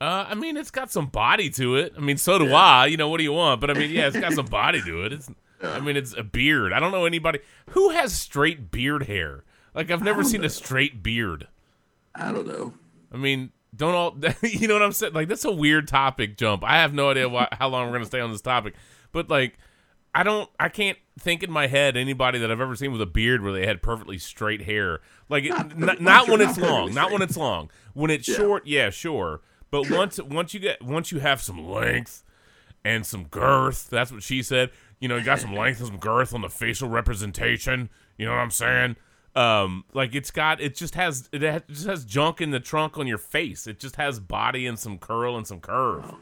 Uh, 0.00 0.26
I 0.28 0.34
mean, 0.34 0.56
it's 0.56 0.72
got 0.72 0.90
some 0.90 1.06
body 1.06 1.48
to 1.50 1.76
it. 1.76 1.92
I 1.96 2.00
mean, 2.00 2.16
so 2.16 2.36
do 2.38 2.46
Yeah. 2.46 2.56
I. 2.56 2.86
You 2.86 2.96
know, 2.96 3.08
what 3.08 3.18
do 3.18 3.22
you 3.22 3.32
want? 3.32 3.60
But 3.60 3.70
I 3.70 3.74
mean, 3.74 3.90
yeah, 3.92 4.08
it's 4.08 4.18
got 4.18 4.32
some 4.32 4.46
body 4.46 4.82
to 4.82 5.04
it. 5.04 5.12
It's, 5.12 5.30
Yeah. 5.62 5.74
I 5.74 5.78
mean, 5.80 5.96
it's 5.96 6.12
a 6.16 6.24
beard. 6.24 6.72
I 6.72 6.80
don't 6.80 6.90
know 6.90 7.04
anybody 7.04 7.38
who 7.70 7.90
has 7.90 8.12
straight 8.12 8.72
beard 8.72 9.04
hair. 9.04 9.44
Like, 9.76 9.92
I've 9.92 10.02
never 10.02 10.24
seen 10.24 10.40
know. 10.40 10.48
a 10.48 10.50
straight 10.50 11.04
beard. 11.04 11.46
I 12.16 12.32
don't 12.32 12.48
know. 12.48 12.74
I 13.12 13.16
mean, 13.16 13.52
don't 13.76 13.94
all, 13.94 14.16
you 14.42 14.66
know 14.66 14.74
what 14.74 14.82
I'm 14.82 14.90
saying? 14.90 15.12
Like, 15.12 15.28
that's 15.28 15.44
a 15.44 15.52
weird 15.52 15.86
topic 15.86 16.36
jump. 16.36 16.64
I 16.64 16.78
have 16.78 16.92
no 16.92 17.10
idea 17.10 17.28
why, 17.28 17.46
how 17.52 17.68
long 17.68 17.86
we're 17.86 17.92
gonna 17.92 18.06
stay 18.06 18.18
on 18.18 18.32
this 18.32 18.40
topic, 18.40 18.74
but 19.12 19.30
like, 19.30 19.56
I 20.14 20.22
don't, 20.22 20.48
I 20.60 20.68
can't 20.68 20.98
think 21.18 21.42
in 21.42 21.50
my 21.50 21.66
head 21.68 21.96
anybody 21.96 22.38
that 22.38 22.50
I've 22.50 22.60
ever 22.60 22.76
seen 22.76 22.92
with 22.92 23.00
a 23.00 23.06
beard 23.06 23.42
where 23.42 23.52
they 23.52 23.66
had 23.66 23.80
perfectly 23.82 24.18
straight 24.18 24.62
hair. 24.62 25.00
Like, 25.28 25.44
Not- 25.44 25.78
not, 25.78 26.00
not, 26.00 26.28
when 26.28 26.40
it's 26.42 26.58
not 26.58 26.70
long, 26.70 26.94
not 26.94 27.10
when 27.12 27.22
it's 27.22 27.36
long. 27.36 27.70
When 27.94 28.10
it's 28.10 28.28
Yeah. 28.28 28.36
short, 28.36 28.66
yeah, 28.66 28.90
sure. 28.90 29.40
But 29.70 29.88
once, 29.90 30.20
once 30.20 30.52
you 30.52 30.60
get, 30.60 30.82
once 30.82 31.12
you 31.12 31.20
have 31.20 31.40
some 31.40 31.66
length 31.66 32.22
and 32.84 33.06
some 33.06 33.24
girth, 33.24 33.88
that's 33.88 34.12
what 34.12 34.22
she 34.22 34.42
said. 34.42 34.70
You 35.00 35.08
know, 35.08 35.16
you 35.16 35.24
got 35.24 35.40
some 35.40 35.54
length 35.56 35.78
and 35.78 35.88
some 35.88 35.96
girth 35.98 36.34
on 36.34 36.42
the 36.42 36.50
facial 36.50 36.88
representation. 36.90 37.88
You 38.18 38.26
know 38.26 38.32
what 38.32 38.38
I'm 38.40 38.50
saying? 38.50 38.96
Um, 39.34 39.84
like 39.94 40.14
it's 40.14 40.30
got, 40.30 40.60
it 40.60 40.74
just 40.76 40.94
has, 40.94 41.30
it 41.32 41.42
ha- 41.42 41.60
just 41.68 41.86
has 41.86 42.04
junk 42.04 42.42
in 42.42 42.50
the 42.50 42.60
trunk 42.60 42.98
on 42.98 43.06
your 43.06 43.16
face. 43.16 43.66
It 43.66 43.78
just 43.80 43.96
has 43.96 44.20
body 44.20 44.66
and 44.66 44.78
some 44.78 44.98
curl 44.98 45.38
and 45.38 45.46
some 45.46 45.60
curve. 45.60 46.12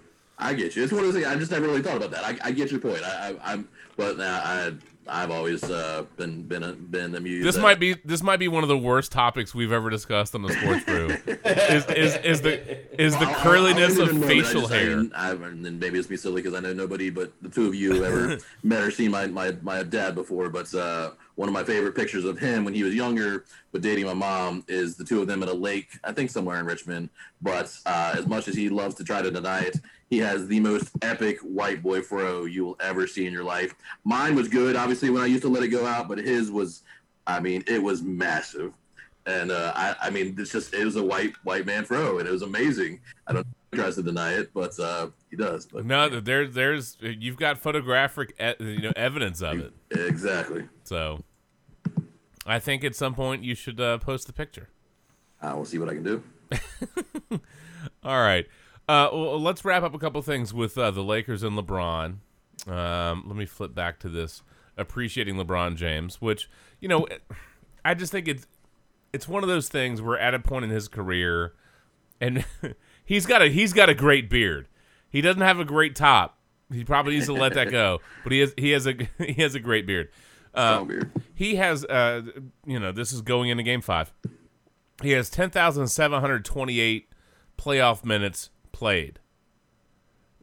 I 0.41 0.55
get 0.55 0.75
you. 0.75 0.83
It's 0.83 0.93
one 0.93 1.05
of 1.05 1.13
those 1.13 1.15
things. 1.23 1.27
I 1.27 1.39
just 1.39 1.51
never 1.51 1.67
really 1.67 1.83
thought 1.83 1.97
about 1.97 2.11
that. 2.13 2.25
I, 2.25 2.37
I 2.43 2.51
get 2.53 2.71
your 2.71 2.81
point. 2.81 3.03
I, 3.05 3.31
I, 3.31 3.53
I'm, 3.53 3.69
but 3.97 4.17
now 4.17 4.41
I, 4.43 4.73
I've 5.07 5.31
always 5.31 5.63
uh, 5.65 6.05
been 6.17 6.43
been 6.43 6.87
been 6.91 7.15
amused. 7.15 7.47
This 7.47 7.57
that- 7.57 7.63
might 7.63 7.79
be, 7.81 7.95
this 8.05 8.23
might 8.23 8.39
be 8.39 8.49
one 8.49 8.63
of 8.63 8.69
the 8.69 8.79
worst 8.79 9.13
topics 9.13 9.55
we've 9.55 9.73
ever 9.73 9.91
discussed 9.91 10.35
on 10.35 10.43
the 10.43 10.53
sports 10.53 10.85
crew. 10.85 11.09
is, 11.45 11.87
is, 11.87 12.17
is 12.17 12.41
the, 12.41 13.03
is 13.03 13.17
the 13.19 13.27
curliness 13.27 13.99
of 13.99 13.99
leave 13.99 14.09
it 14.09 14.11
in 14.11 14.17
a 14.17 14.21
moment. 14.21 14.25
I 14.25 14.29
facial 14.29 14.61
just- 14.63 14.73
hair. 14.73 15.05
I, 15.15 15.31
and 15.33 15.65
then 15.65 15.79
maybe 15.79 15.99
it's 15.99 16.09
me 16.09 16.17
silly 16.17 16.43
because 16.43 16.57
I 16.57 16.61
know 16.61 16.73
nobody 16.73 17.11
but 17.11 17.33
the 17.43 17.49
two 17.49 17.67
of 17.67 17.75
you 17.75 18.05
ever 18.05 18.39
met 18.63 18.83
or 18.83 18.91
seen 18.91 19.11
my, 19.11 19.27
my, 19.27 19.53
my 19.63 19.83
dad 19.83 20.15
before. 20.15 20.49
But 20.49 20.73
uh, 20.75 21.11
one 21.35 21.49
of 21.49 21.53
my 21.53 21.65
favorite 21.65 21.95
pictures 21.97 22.25
of 22.25 22.39
him 22.39 22.65
when 22.65 22.75
he 22.75 22.83
was 22.83 22.95
younger, 22.95 23.45
but 23.73 23.83
dating 23.83 24.07
my 24.07 24.15
mom, 24.15 24.65
is 24.69 24.97
the 24.97 25.05
two 25.05 25.21
of 25.21 25.27
them 25.27 25.43
at 25.43 25.49
a 25.49 25.55
lake, 25.55 25.89
I 26.05 26.13
think 26.13 26.31
somewhere 26.31 26.59
in 26.59 26.67
Richmond. 26.67 27.09
But 27.43 27.77
uh, 27.87 28.15
as 28.17 28.27
much 28.27 28.47
as 28.47 28.55
he 28.55 28.69
loves 28.69 28.95
to 28.97 29.05
try 29.05 29.23
to 29.23 29.31
deny 29.31 29.61
it, 29.63 29.77
he 30.11 30.19
has 30.19 30.49
the 30.49 30.59
most 30.61 30.91
epic 31.03 31.39
white 31.39 31.83
boy 31.83 32.03
fro 32.03 32.45
you 32.45 32.65
will 32.65 32.77
ever 32.81 33.07
see 33.07 33.27
in 33.27 33.33
your 33.33 33.45
life. 33.45 33.75
Mine 34.05 34.35
was 34.35 34.49
good, 34.49 34.75
obviously, 34.77 35.09
when 35.09 35.23
I 35.23 35.27
used 35.27 35.43
to 35.43 35.49
let 35.49 35.63
it 35.63 35.69
go 35.69 35.87
out, 35.87 36.09
but 36.09 36.19
his 36.19 36.51
was, 36.51 36.83
I 37.29 37.39
mean, 37.39 37.63
it 37.69 37.81
was 37.81 38.03
massive. 38.03 38.73
And 39.27 39.53
uh, 39.53 39.73
I, 39.77 39.95
I 40.03 40.11
mean, 40.11 40.35
it's 40.39 40.51
just 40.51 40.75
it 40.75 40.85
was 40.85 40.97
a 40.97 41.03
white 41.03 41.35
white 41.45 41.65
man 41.67 41.85
fro, 41.85 42.19
and 42.19 42.29
it 42.29 42.33
was 42.33 42.43
amazing. 42.43 43.01
I 43.27 43.33
don't 43.33 43.47
know 43.47 43.53
if 43.73 43.79
he 43.79 43.83
tries 43.83 43.95
to 43.97 44.03
deny 44.03 44.33
it, 44.33 44.51
but 44.53 44.77
uh, 44.81 45.11
he 45.31 45.37
does. 45.37 45.67
But 45.67 45.85
No, 45.87 46.09
there, 46.09 46.49
there's, 46.49 46.97
you've 47.01 47.37
got 47.37 47.59
photographic, 47.59 48.35
e- 48.41 48.55
you 48.59 48.81
know, 48.83 48.93
evidence 48.97 49.43
of 49.43 49.61
it. 49.61 49.73
exactly. 49.91 50.65
So, 50.85 51.23
I 52.47 52.59
think 52.59 52.83
at 52.83 52.97
some 52.97 53.15
point 53.15 53.45
you 53.45 53.55
should 53.55 53.81
uh, 53.81 53.99
post 53.99 54.27
the 54.27 54.33
picture. 54.33 54.71
I 55.41 55.55
will 55.55 55.67
see 55.67 55.79
what 55.79 55.89
I 55.89 55.95
can 55.95 56.03
do. 56.03 56.23
All 58.03 58.21
right. 58.21 58.47
Uh, 58.91 59.09
well, 59.13 59.41
let's 59.41 59.65
wrap 59.65 59.85
up 59.85 59.95
a 59.95 59.99
couple 60.01 60.21
things 60.21 60.53
with 60.53 60.77
uh, 60.77 60.91
the 60.91 61.05
Lakers 61.05 61.45
and 61.45 61.57
LeBron. 61.57 62.17
Um, 62.67 63.23
let 63.25 63.37
me 63.37 63.47
flip 63.47 63.73
back 63.73 64.01
to 64.01 64.09
this 64.09 64.43
appreciating 64.77 65.37
LeBron 65.37 65.77
James, 65.77 66.21
which 66.21 66.51
you 66.81 66.89
know, 66.89 67.07
I 67.85 67.95
just 67.95 68.11
think 68.11 68.27
it's 68.27 68.49
it's 69.13 69.29
one 69.29 69.45
of 69.45 69.49
those 69.49 69.69
things 69.69 70.03
where 70.03 70.19
at 70.19 70.35
a 70.35 70.41
point 70.41 70.65
in 70.65 70.73
his 70.73 70.89
career, 70.89 71.53
and 72.21 72.45
he's 73.05 73.27
got 73.27 73.43
a 73.43 73.47
he's 73.47 73.73
got 73.73 73.89
a 73.89 73.95
great 73.95 74.29
beard. 74.29 74.67
He 75.09 75.21
doesn't 75.21 75.41
have 75.41 75.61
a 75.61 75.65
great 75.65 75.95
top. 75.95 76.41
He 76.73 76.83
probably 76.83 77.15
needs 77.15 77.27
to 77.27 77.33
let 77.33 77.55
that 77.55 77.71
go, 77.71 78.01
but 78.25 78.33
he 78.33 78.41
has 78.41 78.53
he 78.59 78.71
has 78.71 78.89
a 78.89 78.95
he 79.25 79.35
has 79.35 79.55
a 79.55 79.61
great 79.61 79.87
beard. 79.87 80.09
Uh, 80.53 80.83
beard. 80.83 81.13
he 81.33 81.55
has 81.55 81.85
uh 81.85 82.23
you 82.67 82.81
know 82.81 82.91
this 82.91 83.13
is 83.13 83.23
going 83.23 83.51
into 83.51 83.63
game 83.63 83.81
five 83.81 84.13
he 85.01 85.13
has 85.13 85.31
10,728 85.31 87.09
playoff 87.57 88.05
minutes 88.05 88.51
played. 88.73 89.19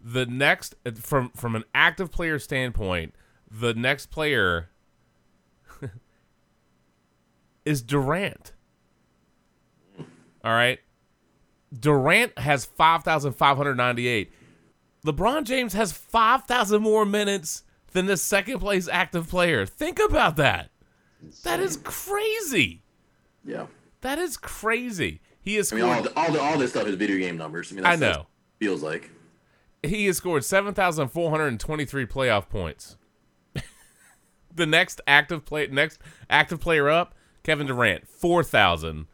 The 0.02 0.26
next 0.26 0.76
from 0.96 1.32
from 1.32 1.56
an 1.56 1.64
active 1.74 2.12
player 2.12 2.40
standpoint 2.40 3.14
the 3.50 3.74
next 3.74 4.08
player 4.08 4.70
is 7.66 7.82
Durant. 7.82 8.54
All 10.44 10.52
right? 10.52 10.80
Durant 11.78 12.38
has 12.40 12.66
5,598 12.66 14.32
LeBron 15.06 15.46
James 15.46 15.74
has 15.74 15.92
5,000 15.94 16.82
more 16.82 17.06
minutes 17.06 17.64
than 17.94 18.08
the 18.08 18.18
second 18.18 18.60
place 18.60 18.90
active 18.92 19.30
player. 19.30 19.66
Think 19.66 20.00
about 20.00 20.36
that. 20.36 20.70
That 21.44 21.60
is 21.60 21.78
crazy. 21.78 22.84
Yeah. 23.44 23.68
That 24.02 24.20
is 24.20 24.38
crazy. 24.38 25.22
He 25.48 25.56
has 25.56 25.72
I 25.72 25.78
mean, 25.78 25.86
all 25.86 26.02
the, 26.02 26.14
all 26.20 26.30
the, 26.30 26.42
all 26.42 26.58
this 26.58 26.72
stuff 26.72 26.88
is 26.88 26.96
video 26.96 27.18
game 27.18 27.38
numbers. 27.38 27.72
I 27.72 27.76
mean, 27.76 27.86
I 27.86 27.96
know. 27.96 28.28
feels 28.60 28.84
like. 28.84 29.10
He 29.82 30.06
has 30.08 30.18
scored 30.18 30.44
seven 30.44 30.74
thousand 30.74 31.08
four 31.08 31.32
hundred 31.32 31.48
and 31.48 31.58
twenty-three 31.58 32.06
playoff 32.06 32.50
points. 32.50 32.98
the 34.54 34.66
next 34.66 35.00
active 35.08 35.46
play, 35.46 35.68
next 35.68 36.00
active 36.30 36.60
player 36.60 36.90
up, 36.90 37.16
Kevin 37.44 37.66
Durant, 37.66 38.10
four 38.10 38.44
thousand 38.44 39.06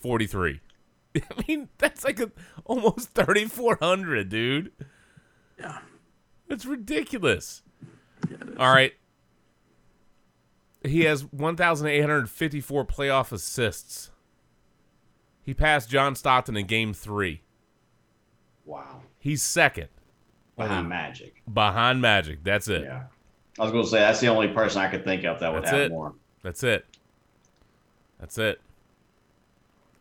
forty-three. 0.00 0.60
I 1.16 1.44
mean, 1.48 1.70
that's 1.78 2.04
like 2.04 2.20
a, 2.20 2.30
almost 2.66 3.12
thirty-four 3.12 3.78
hundred, 3.80 4.28
dude. 4.28 4.72
Yeah. 5.58 5.78
That's 6.46 6.66
ridiculous. 6.66 7.62
Yeah, 8.28 8.36
it. 8.36 8.58
All 8.58 8.70
right. 8.70 8.92
He 10.84 11.04
has 11.04 11.24
1,854 11.24 12.84
playoff 12.84 13.32
assists. 13.32 14.10
He 15.42 15.54
passed 15.54 15.90
John 15.90 16.14
Stockton 16.14 16.56
in 16.56 16.66
game 16.66 16.92
three. 16.92 17.42
Wow. 18.64 19.02
He's 19.18 19.42
second 19.42 19.88
Behind 20.56 20.88
Magic. 20.88 21.42
behind 21.52 22.00
Magic. 22.00 22.44
That's 22.44 22.68
it. 22.68 22.82
Yeah. 22.82 23.04
I 23.58 23.62
was 23.62 23.72
going 23.72 23.84
to 23.84 23.90
say 23.90 23.98
that's 23.98 24.20
the 24.20 24.28
only 24.28 24.48
person 24.48 24.80
I 24.80 24.88
could 24.88 25.04
think 25.04 25.24
of 25.24 25.40
that 25.40 25.52
would 25.52 25.62
That's 25.64 25.72
have 25.72 25.80
it. 25.80 25.90
more. 25.90 26.14
That's 26.42 26.62
it. 26.62 26.86
That's 28.18 28.38
it. 28.38 28.60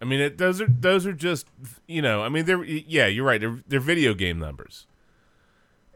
I 0.02 0.06
mean, 0.06 0.20
it, 0.22 0.38
those 0.38 0.62
are 0.62 0.68
those 0.68 1.06
are 1.06 1.14
just 1.14 1.48
you 1.88 2.02
know. 2.02 2.22
I 2.22 2.30
mean, 2.30 2.46
they're 2.46 2.64
yeah, 2.64 3.08
you're 3.08 3.26
right. 3.26 3.40
They're 3.42 3.62
they're 3.68 3.80
video 3.82 4.14
game 4.14 4.40
numbers, 4.40 4.88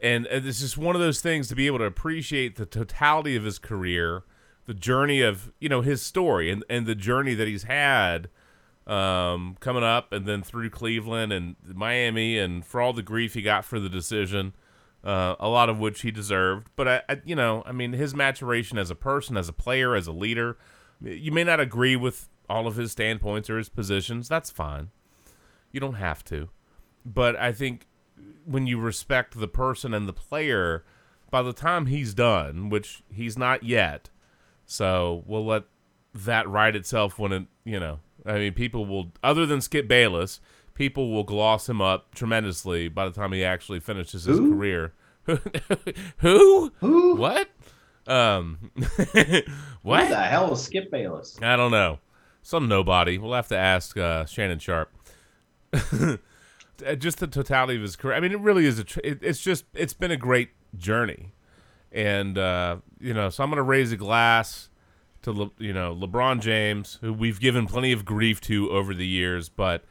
and 0.02 0.26
uh, 0.26 0.40
it's 0.44 0.60
just 0.60 0.76
one 0.76 0.94
of 0.94 1.00
those 1.00 1.22
things 1.22 1.48
to 1.48 1.54
be 1.54 1.66
able 1.66 1.78
to 1.78 1.84
appreciate 1.84 2.56
the 2.56 2.66
totality 2.66 3.34
of 3.36 3.44
his 3.44 3.58
career 3.58 4.24
the 4.66 4.74
journey 4.74 5.20
of 5.20 5.52
you 5.58 5.68
know 5.68 5.80
his 5.80 6.02
story 6.02 6.50
and 6.50 6.64
and 6.68 6.86
the 6.86 6.94
journey 6.94 7.34
that 7.34 7.48
he's 7.48 7.64
had 7.64 8.28
um, 8.86 9.56
coming 9.60 9.82
up 9.82 10.12
and 10.12 10.26
then 10.26 10.42
through 10.42 10.70
Cleveland 10.70 11.32
and 11.32 11.56
Miami 11.66 12.38
and 12.38 12.64
for 12.64 12.80
all 12.80 12.92
the 12.92 13.02
grief 13.02 13.34
he 13.34 13.42
got 13.42 13.64
for 13.64 13.80
the 13.80 13.88
decision, 13.88 14.54
uh, 15.02 15.36
a 15.38 15.48
lot 15.48 15.68
of 15.68 15.78
which 15.78 16.02
he 16.02 16.10
deserved. 16.10 16.68
But 16.76 16.88
I, 16.88 17.02
I, 17.08 17.20
you 17.24 17.34
know, 17.34 17.62
I 17.66 17.72
mean, 17.72 17.92
his 17.92 18.14
maturation 18.14 18.78
as 18.78 18.90
a 18.90 18.94
person, 18.94 19.36
as 19.36 19.48
a 19.48 19.52
player, 19.52 19.94
as 19.94 20.06
a 20.06 20.12
leader. 20.12 20.56
You 21.00 21.32
may 21.32 21.44
not 21.44 21.60
agree 21.60 21.96
with 21.96 22.28
all 22.48 22.66
of 22.66 22.76
his 22.76 22.92
standpoints 22.92 23.50
or 23.50 23.58
his 23.58 23.68
positions. 23.68 24.28
That's 24.28 24.50
fine. 24.50 24.90
You 25.72 25.80
don't 25.80 25.94
have 25.94 26.24
to. 26.26 26.50
But 27.04 27.36
I 27.36 27.52
think 27.52 27.86
when 28.44 28.66
you 28.66 28.78
respect 28.78 29.38
the 29.38 29.48
person 29.48 29.92
and 29.92 30.08
the 30.08 30.12
player, 30.12 30.84
by 31.30 31.42
the 31.42 31.52
time 31.52 31.86
he's 31.86 32.14
done, 32.14 32.68
which 32.68 33.02
he's 33.12 33.36
not 33.36 33.64
yet, 33.64 34.10
so 34.66 35.24
we'll 35.26 35.44
let 35.44 35.64
that 36.14 36.48
right 36.48 36.74
itself 36.74 37.18
when 37.18 37.32
it, 37.32 37.46
you 37.64 37.80
know, 37.80 37.98
I 38.24 38.38
mean, 38.38 38.52
people 38.54 38.86
will, 38.86 39.12
other 39.22 39.46
than 39.46 39.60
Skip 39.60 39.86
Bayless, 39.86 40.40
people 40.74 41.12
will 41.12 41.24
gloss 41.24 41.68
him 41.68 41.80
up 41.80 42.14
tremendously 42.14 42.88
by 42.88 43.04
the 43.04 43.12
time 43.12 43.32
he 43.32 43.44
actually 43.44 43.80
finishes 43.80 44.24
his 44.24 44.38
Who? 44.38 44.54
career. 44.54 44.92
Who? 46.18 46.72
Who? 46.80 47.16
What? 47.16 47.48
Um, 48.06 48.70
What 48.76 49.44
what? 49.82 50.08
the 50.08 50.16
hell 50.16 50.52
is 50.52 50.62
Skip 50.62 50.90
Bayless? 50.90 51.38
I 51.42 51.56
don't 51.56 51.70
know. 51.70 51.98
Some 52.42 52.68
nobody. 52.68 53.18
We'll 53.18 53.34
have 53.34 53.48
to 53.48 53.56
ask 53.56 53.96
uh, 53.98 54.24
Shannon 54.24 54.58
Sharpe. 54.58 54.90
Just 56.98 57.20
the 57.20 57.26
totality 57.26 57.76
of 57.76 57.82
his 57.82 57.96
career. 57.96 58.16
I 58.16 58.20
mean, 58.20 58.32
it 58.32 58.40
really 58.40 58.66
is 58.66 58.78
a. 58.78 58.84
Tr- 58.84 59.00
it, 59.04 59.18
it's 59.22 59.40
just. 59.40 59.64
It's 59.74 59.92
been 59.94 60.10
a 60.10 60.16
great 60.16 60.50
journey, 60.76 61.32
and 61.92 62.36
uh, 62.36 62.78
you 62.98 63.14
know. 63.14 63.30
So 63.30 63.44
I'm 63.44 63.50
going 63.50 63.58
to 63.58 63.62
raise 63.62 63.92
a 63.92 63.96
glass 63.96 64.68
to 65.24 65.32
Le, 65.32 65.50
you 65.58 65.72
know 65.72 65.94
LeBron 65.94 66.40
James, 66.40 66.98
who 67.00 67.12
we've 67.12 67.40
given 67.40 67.66
plenty 67.66 67.92
of 67.92 68.04
grief 68.04 68.40
to 68.42 68.70
over 68.70 68.94
the 68.94 69.06
years, 69.06 69.48
but 69.48 69.84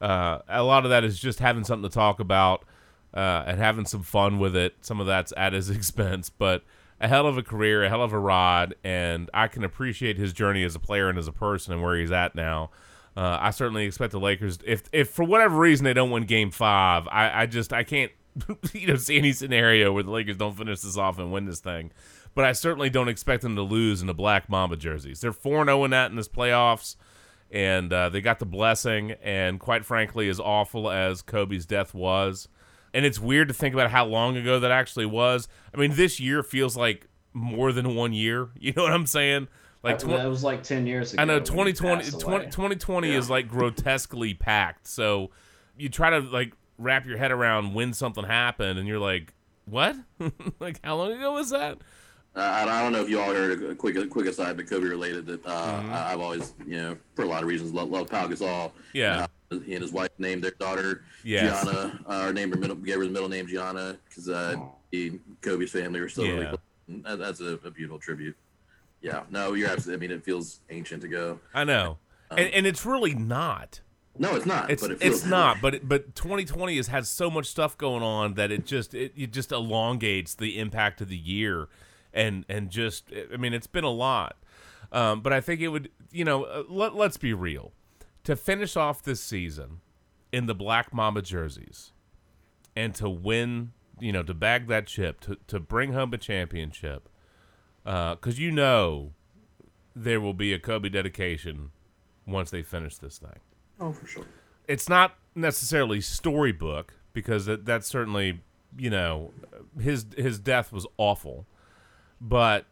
uh, 0.00 0.38
a 0.48 0.62
lot 0.62 0.84
of 0.84 0.90
that 0.90 1.04
is 1.04 1.18
just 1.18 1.38
having 1.38 1.64
something 1.64 1.88
to 1.88 1.94
talk 1.94 2.20
about 2.20 2.64
uh, 3.14 3.44
and 3.46 3.58
having 3.58 3.86
some 3.86 4.02
fun 4.02 4.38
with 4.38 4.56
it. 4.56 4.74
Some 4.80 5.00
of 5.00 5.06
that's 5.06 5.32
at 5.36 5.52
his 5.52 5.70
expense, 5.70 6.30
but 6.30 6.62
a 7.00 7.08
hell 7.08 7.26
of 7.26 7.36
a 7.36 7.42
career, 7.42 7.84
a 7.84 7.88
hell 7.88 8.02
of 8.02 8.12
a 8.12 8.18
ride, 8.18 8.74
and 8.82 9.30
I 9.34 9.48
can 9.48 9.64
appreciate 9.64 10.16
his 10.16 10.32
journey 10.32 10.64
as 10.64 10.74
a 10.74 10.80
player 10.80 11.08
and 11.08 11.18
as 11.18 11.28
a 11.28 11.32
person 11.32 11.72
and 11.72 11.82
where 11.82 11.96
he's 11.98 12.12
at 12.12 12.34
now. 12.34 12.70
Uh, 13.16 13.38
I 13.40 13.50
certainly 13.50 13.86
expect 13.86 14.12
the 14.12 14.20
Lakers, 14.20 14.58
if 14.66 14.84
if 14.92 15.08
for 15.10 15.24
whatever 15.24 15.56
reason 15.56 15.84
they 15.84 15.94
don't 15.94 16.10
win 16.10 16.24
Game 16.24 16.50
Five, 16.50 17.08
I, 17.08 17.42
I 17.42 17.46
just 17.46 17.72
I 17.72 17.82
can't 17.82 18.12
you 18.72 18.86
know 18.86 18.96
see 18.96 19.16
any 19.16 19.32
scenario 19.32 19.92
where 19.92 20.02
the 20.02 20.10
Lakers 20.10 20.36
don't 20.36 20.56
finish 20.56 20.80
this 20.80 20.96
off 20.98 21.18
and 21.18 21.32
win 21.32 21.46
this 21.46 21.60
thing. 21.60 21.92
But 22.36 22.44
I 22.44 22.52
certainly 22.52 22.90
don't 22.90 23.08
expect 23.08 23.42
them 23.42 23.56
to 23.56 23.62
lose 23.62 24.02
in 24.02 24.06
the 24.06 24.14
Black 24.14 24.48
Mamba 24.50 24.76
jerseys. 24.76 25.22
They're 25.22 25.32
four 25.32 25.64
zero 25.64 25.82
in 25.84 25.90
that 25.92 26.10
in 26.10 26.16
this 26.16 26.28
playoffs, 26.28 26.94
and 27.50 27.90
uh, 27.92 28.10
they 28.10 28.20
got 28.20 28.38
the 28.40 28.44
blessing. 28.46 29.12
And 29.22 29.58
quite 29.58 29.86
frankly, 29.86 30.28
as 30.28 30.38
awful 30.38 30.90
as 30.90 31.22
Kobe's 31.22 31.64
death 31.64 31.94
was, 31.94 32.46
and 32.92 33.06
it's 33.06 33.18
weird 33.18 33.48
to 33.48 33.54
think 33.54 33.72
about 33.74 33.90
how 33.90 34.04
long 34.04 34.36
ago 34.36 34.60
that 34.60 34.70
actually 34.70 35.06
was. 35.06 35.48
I 35.74 35.78
mean, 35.78 35.92
this 35.96 36.20
year 36.20 36.42
feels 36.42 36.76
like 36.76 37.08
more 37.32 37.72
than 37.72 37.94
one 37.96 38.12
year. 38.12 38.50
You 38.60 38.74
know 38.76 38.82
what 38.82 38.92
I'm 38.92 39.06
saying? 39.06 39.48
Like 39.82 39.98
that, 40.00 40.06
tw- 40.06 40.10
that 40.10 40.28
was 40.28 40.44
like 40.44 40.62
ten 40.62 40.86
years 40.86 41.14
ago. 41.14 41.22
I 41.22 41.24
know 41.24 41.34
when 41.36 41.44
2020, 41.44 42.10
20, 42.10 42.44
2020 42.46 43.08
Yeah. 43.12 43.16
is 43.18 43.30
like 43.30 43.48
grotesquely 43.48 44.34
packed. 44.34 44.86
So 44.88 45.30
you 45.78 45.88
try 45.88 46.10
to 46.10 46.18
like 46.20 46.52
wrap 46.76 47.06
your 47.06 47.16
head 47.16 47.32
around 47.32 47.72
when 47.72 47.94
something 47.94 48.24
happened, 48.24 48.78
and 48.78 48.86
you're 48.86 48.98
like, 48.98 49.32
"What? 49.64 49.96
like 50.60 50.80
how 50.84 50.96
long 50.96 51.12
ago 51.12 51.32
was 51.32 51.48
that?" 51.48 51.78
Uh, 52.36 52.66
I, 52.68 52.82
don't 52.82 52.92
know 52.92 53.00
if 53.02 53.08
you 53.08 53.18
all 53.18 53.32
heard 53.32 53.62
a 53.62 53.74
quick 53.74 53.96
quick 54.10 54.26
aside, 54.26 54.56
but 54.58 54.68
Kobe 54.68 54.86
related 54.86 55.24
that 55.26 55.46
uh, 55.46 55.80
Mm-hmm. 55.80 55.92
I've 55.94 56.20
always, 56.20 56.52
you 56.66 56.76
know, 56.76 56.96
for 57.14 57.22
a 57.22 57.26
lot 57.26 57.42
of 57.42 57.48
reasons, 57.48 57.72
love, 57.72 57.88
love 57.88 58.10
Pau 58.10 58.26
Gasol. 58.26 58.72
Yeah. 58.92 59.26
Uh, 59.50 59.58
he 59.60 59.74
and 59.74 59.82
his 59.82 59.92
wife 59.92 60.10
named 60.18 60.44
their 60.44 60.50
daughter 60.52 61.02
Yes. 61.24 61.64
Gianna, 61.64 61.98
uh, 62.06 62.26
or 62.26 62.32
named 62.32 62.52
her 62.52 62.60
middle, 62.60 62.76
gave 62.76 62.96
her 62.96 63.04
the 63.04 63.10
middle 63.10 63.28
name 63.28 63.46
Gianna 63.46 63.96
because 64.08 64.28
uh, 64.28 64.56
he, 64.90 65.18
Kobe's 65.40 65.70
family 65.70 65.98
are 66.00 66.08
still 66.08 66.24
really 66.24 66.46
close. 66.46 66.58
That- 66.88 67.18
That's 67.18 67.40
a, 67.40 67.58
a 67.64 67.70
beautiful 67.70 67.98
tribute. 67.98 68.36
Yeah, 69.00 69.22
no, 69.30 69.54
you're 69.54 69.68
absolutely. 69.70 70.06
I 70.06 70.08
mean, 70.08 70.18
it 70.18 70.24
feels 70.24 70.60
ancient 70.68 71.02
to 71.02 71.08
go. 71.08 71.38
I 71.54 71.64
know, 71.64 71.98
and, 72.30 72.48
and 72.52 72.66
it's 72.66 72.84
really 72.84 73.14
not. 73.14 73.80
No, 74.18 74.34
it's 74.34 74.46
not. 74.46 74.70
It's 74.70 74.82
but 74.82 74.92
it 74.92 74.98
it's 75.00 75.24
not, 75.24 75.58
but 75.62 75.74
it, 75.76 75.88
but 75.88 76.14
2020 76.14 76.76
has 76.76 76.88
had 76.88 77.06
so 77.06 77.30
much 77.30 77.46
stuff 77.46 77.76
going 77.78 78.02
on 78.02 78.34
that 78.34 78.50
it 78.50 78.66
just 78.66 78.94
it, 78.94 79.12
it 79.16 79.32
just 79.32 79.52
elongates 79.52 80.34
the 80.34 80.58
impact 80.58 81.00
of 81.00 81.08
the 81.08 81.16
year, 81.16 81.68
and 82.16 82.44
and 82.48 82.70
just 82.70 83.12
I 83.32 83.36
mean 83.36 83.52
it's 83.52 83.68
been 83.68 83.84
a 83.84 83.90
lot, 83.90 84.36
um, 84.90 85.20
but 85.20 85.32
I 85.32 85.40
think 85.40 85.60
it 85.60 85.68
would 85.68 85.90
you 86.10 86.24
know 86.24 86.44
uh, 86.44 86.64
let 86.68 86.96
let's 86.96 87.18
be 87.18 87.34
real, 87.34 87.72
to 88.24 88.34
finish 88.34 88.76
off 88.76 89.02
this 89.02 89.20
season 89.20 89.80
in 90.32 90.46
the 90.46 90.54
Black 90.54 90.92
Mamba 90.92 91.22
jerseys, 91.22 91.92
and 92.74 92.94
to 92.96 93.08
win 93.08 93.72
you 94.00 94.10
know 94.10 94.22
to 94.22 94.34
bag 94.34 94.66
that 94.68 94.86
chip 94.86 95.20
to 95.20 95.36
to 95.46 95.60
bring 95.60 95.92
home 95.92 96.12
a 96.14 96.18
championship, 96.18 97.08
because 97.84 98.38
you 98.40 98.50
know 98.50 99.12
there 99.94 100.20
will 100.20 100.34
be 100.34 100.52
a 100.52 100.58
Kobe 100.58 100.88
dedication 100.88 101.70
once 102.26 102.50
they 102.50 102.62
finish 102.62 102.96
this 102.96 103.18
thing. 103.18 103.40
Oh, 103.78 103.92
for 103.92 104.06
sure. 104.06 104.24
it's 104.66 104.88
not 104.88 105.16
necessarily 105.34 106.00
storybook 106.00 106.94
because 107.12 107.44
that, 107.44 107.66
that's 107.66 107.86
certainly 107.86 108.40
you 108.78 108.88
know 108.88 109.32
his 109.78 110.06
his 110.16 110.38
death 110.38 110.72
was 110.72 110.86
awful 110.96 111.46
but 112.20 112.66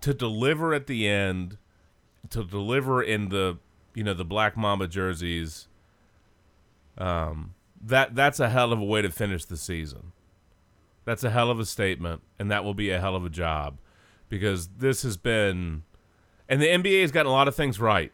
to 0.00 0.14
deliver 0.14 0.74
at 0.74 0.86
the 0.86 1.08
end 1.08 1.58
to 2.30 2.44
deliver 2.44 3.02
in 3.02 3.28
the 3.28 3.58
you 3.94 4.02
know 4.02 4.14
the 4.14 4.24
black 4.24 4.56
mamba 4.56 4.86
jerseys 4.86 5.68
um 6.98 7.54
that 7.80 8.14
that's 8.14 8.40
a 8.40 8.48
hell 8.48 8.72
of 8.72 8.80
a 8.80 8.84
way 8.84 9.02
to 9.02 9.10
finish 9.10 9.44
the 9.44 9.56
season 9.56 10.12
that's 11.04 11.24
a 11.24 11.30
hell 11.30 11.50
of 11.50 11.58
a 11.58 11.64
statement 11.64 12.20
and 12.38 12.50
that 12.50 12.64
will 12.64 12.74
be 12.74 12.90
a 12.90 13.00
hell 13.00 13.16
of 13.16 13.24
a 13.24 13.30
job 13.30 13.78
because 14.28 14.68
this 14.78 15.02
has 15.02 15.16
been 15.16 15.82
and 16.48 16.62
the 16.62 16.66
NBA 16.66 17.02
has 17.02 17.10
gotten 17.10 17.30
a 17.30 17.34
lot 17.34 17.48
of 17.48 17.54
things 17.54 17.80
right 17.80 18.12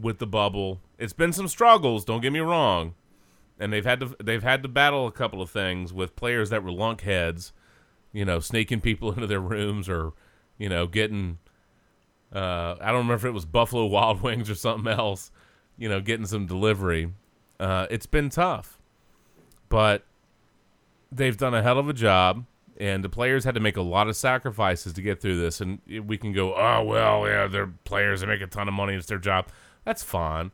with 0.00 0.18
the 0.18 0.26
bubble. 0.26 0.80
It's 0.98 1.12
been 1.12 1.32
some 1.32 1.48
struggles, 1.48 2.04
don't 2.04 2.20
get 2.20 2.32
me 2.32 2.40
wrong. 2.40 2.94
And 3.58 3.72
they've 3.72 3.84
had 3.84 4.00
to 4.00 4.16
they've 4.22 4.42
had 4.42 4.62
to 4.62 4.68
battle 4.68 5.06
a 5.06 5.12
couple 5.12 5.40
of 5.40 5.50
things 5.50 5.92
with 5.92 6.16
players 6.16 6.50
that 6.50 6.64
were 6.64 6.70
lunkheads, 6.70 7.52
you 8.12 8.24
know, 8.24 8.40
sneaking 8.40 8.80
people 8.80 9.12
into 9.14 9.26
their 9.26 9.40
rooms 9.40 9.88
or, 9.88 10.12
you 10.58 10.68
know, 10.68 10.86
getting 10.86 11.38
uh, 12.34 12.76
I 12.80 12.86
don't 12.86 12.98
remember 12.98 13.14
if 13.14 13.24
it 13.24 13.30
was 13.32 13.44
Buffalo 13.44 13.86
Wild 13.86 14.22
Wings 14.22 14.48
or 14.48 14.54
something 14.54 14.90
else, 14.92 15.30
you 15.76 15.88
know, 15.88 16.00
getting 16.00 16.26
some 16.26 16.46
delivery. 16.46 17.12
Uh, 17.60 17.86
it's 17.90 18.06
been 18.06 18.30
tough. 18.30 18.78
But 19.68 20.04
they've 21.10 21.36
done 21.36 21.54
a 21.54 21.62
hell 21.62 21.78
of 21.78 21.88
a 21.88 21.92
job 21.92 22.44
and 22.78 23.04
the 23.04 23.08
players 23.08 23.44
had 23.44 23.54
to 23.54 23.60
make 23.60 23.76
a 23.76 23.82
lot 23.82 24.08
of 24.08 24.16
sacrifices 24.16 24.92
to 24.94 25.02
get 25.02 25.20
through 25.20 25.38
this 25.38 25.60
and 25.60 25.78
we 26.06 26.16
can 26.16 26.32
go 26.32 26.54
oh 26.54 26.82
well 26.82 27.26
yeah 27.28 27.46
they're 27.46 27.72
players 27.84 28.22
they 28.22 28.26
make 28.26 28.40
a 28.40 28.46
ton 28.46 28.66
of 28.66 28.72
money 28.72 28.94
it's 28.94 29.06
their 29.06 29.18
job 29.18 29.46
that's 29.84 30.02
fine 30.02 30.50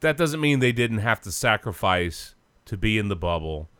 that 0.00 0.16
doesn't 0.16 0.40
mean 0.40 0.60
they 0.60 0.72
didn't 0.72 0.98
have 0.98 1.20
to 1.20 1.32
sacrifice 1.32 2.34
to 2.66 2.76
be 2.76 2.98
in 2.98 3.08
the 3.08 3.16
bubble 3.16 3.70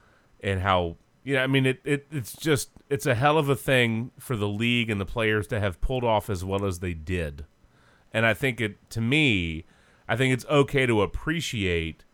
and 0.42 0.60
how 0.62 0.96
you 1.26 1.34
know 1.34 1.42
i 1.42 1.46
mean 1.46 1.66
it, 1.66 1.80
it 1.84 2.06
it's 2.10 2.34
just 2.36 2.70
it's 2.88 3.04
a 3.04 3.14
hell 3.14 3.36
of 3.36 3.48
a 3.48 3.56
thing 3.56 4.10
for 4.18 4.36
the 4.36 4.48
league 4.48 4.88
and 4.88 5.00
the 5.00 5.06
players 5.06 5.46
to 5.46 5.60
have 5.60 5.80
pulled 5.80 6.04
off 6.04 6.30
as 6.30 6.44
well 6.44 6.64
as 6.64 6.78
they 6.78 6.94
did 6.94 7.44
and 8.12 8.24
i 8.24 8.32
think 8.32 8.60
it 8.60 8.78
to 8.88 9.00
me 9.00 9.64
i 10.08 10.16
think 10.16 10.32
it's 10.32 10.46
okay 10.46 10.86
to 10.86 11.02
appreciate 11.02 12.04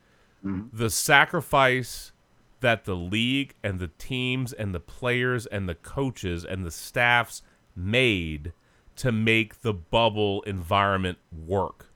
mm-hmm. 0.44 0.74
the 0.76 0.88
sacrifice 0.88 2.12
that 2.60 2.84
the 2.84 2.96
league 2.96 3.54
and 3.62 3.78
the 3.78 3.90
teams 3.98 4.52
and 4.52 4.74
the 4.74 4.80
players 4.80 5.44
and 5.46 5.68
the 5.68 5.74
coaches 5.74 6.44
and 6.44 6.64
the 6.64 6.70
staffs 6.70 7.42
made 7.76 8.52
to 8.96 9.12
make 9.12 9.62
the 9.62 9.74
bubble 9.74 10.42
environment 10.42 11.18
work. 11.46 11.88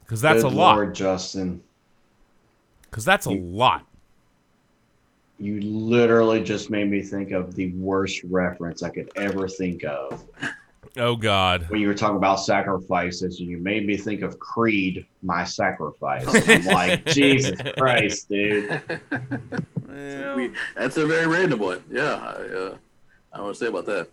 Because 0.00 0.20
that's 0.20 0.42
Good 0.42 0.52
a 0.52 0.56
lot. 0.56 0.76
Lord, 0.76 0.94
Justin. 0.94 1.62
Because 2.82 3.04
that's 3.04 3.26
a 3.26 3.30
lot. 3.30 3.86
You 5.40 5.60
literally 5.62 6.42
just 6.42 6.68
made 6.68 6.90
me 6.90 7.02
think 7.02 7.30
of 7.30 7.54
the 7.54 7.72
worst 7.72 8.22
reference 8.24 8.82
I 8.82 8.90
could 8.90 9.10
ever 9.16 9.48
think 9.48 9.84
of. 9.84 10.22
Oh 10.98 11.16
God. 11.16 11.64
When 11.70 11.80
you 11.80 11.88
were 11.88 11.94
talking 11.94 12.16
about 12.16 12.36
sacrifices, 12.36 13.40
you 13.40 13.56
made 13.56 13.86
me 13.86 13.96
think 13.96 14.20
of 14.20 14.38
Creed, 14.38 15.06
my 15.22 15.44
sacrifice. 15.44 16.26
I'm 16.48 16.64
like, 16.66 17.06
Jesus 17.06 17.58
Christ, 17.78 18.28
dude. 18.28 18.82
Eh, 19.92 20.34
we, 20.34 20.52
that's 20.76 20.96
a 20.96 21.06
very 21.06 21.26
random 21.26 21.60
one. 21.60 21.82
Yeah, 21.90 22.14
I, 22.16 22.54
uh, 22.54 22.76
I 23.32 23.40
want 23.40 23.54
to 23.54 23.58
say 23.58 23.68
about 23.68 23.86
that. 23.86 24.08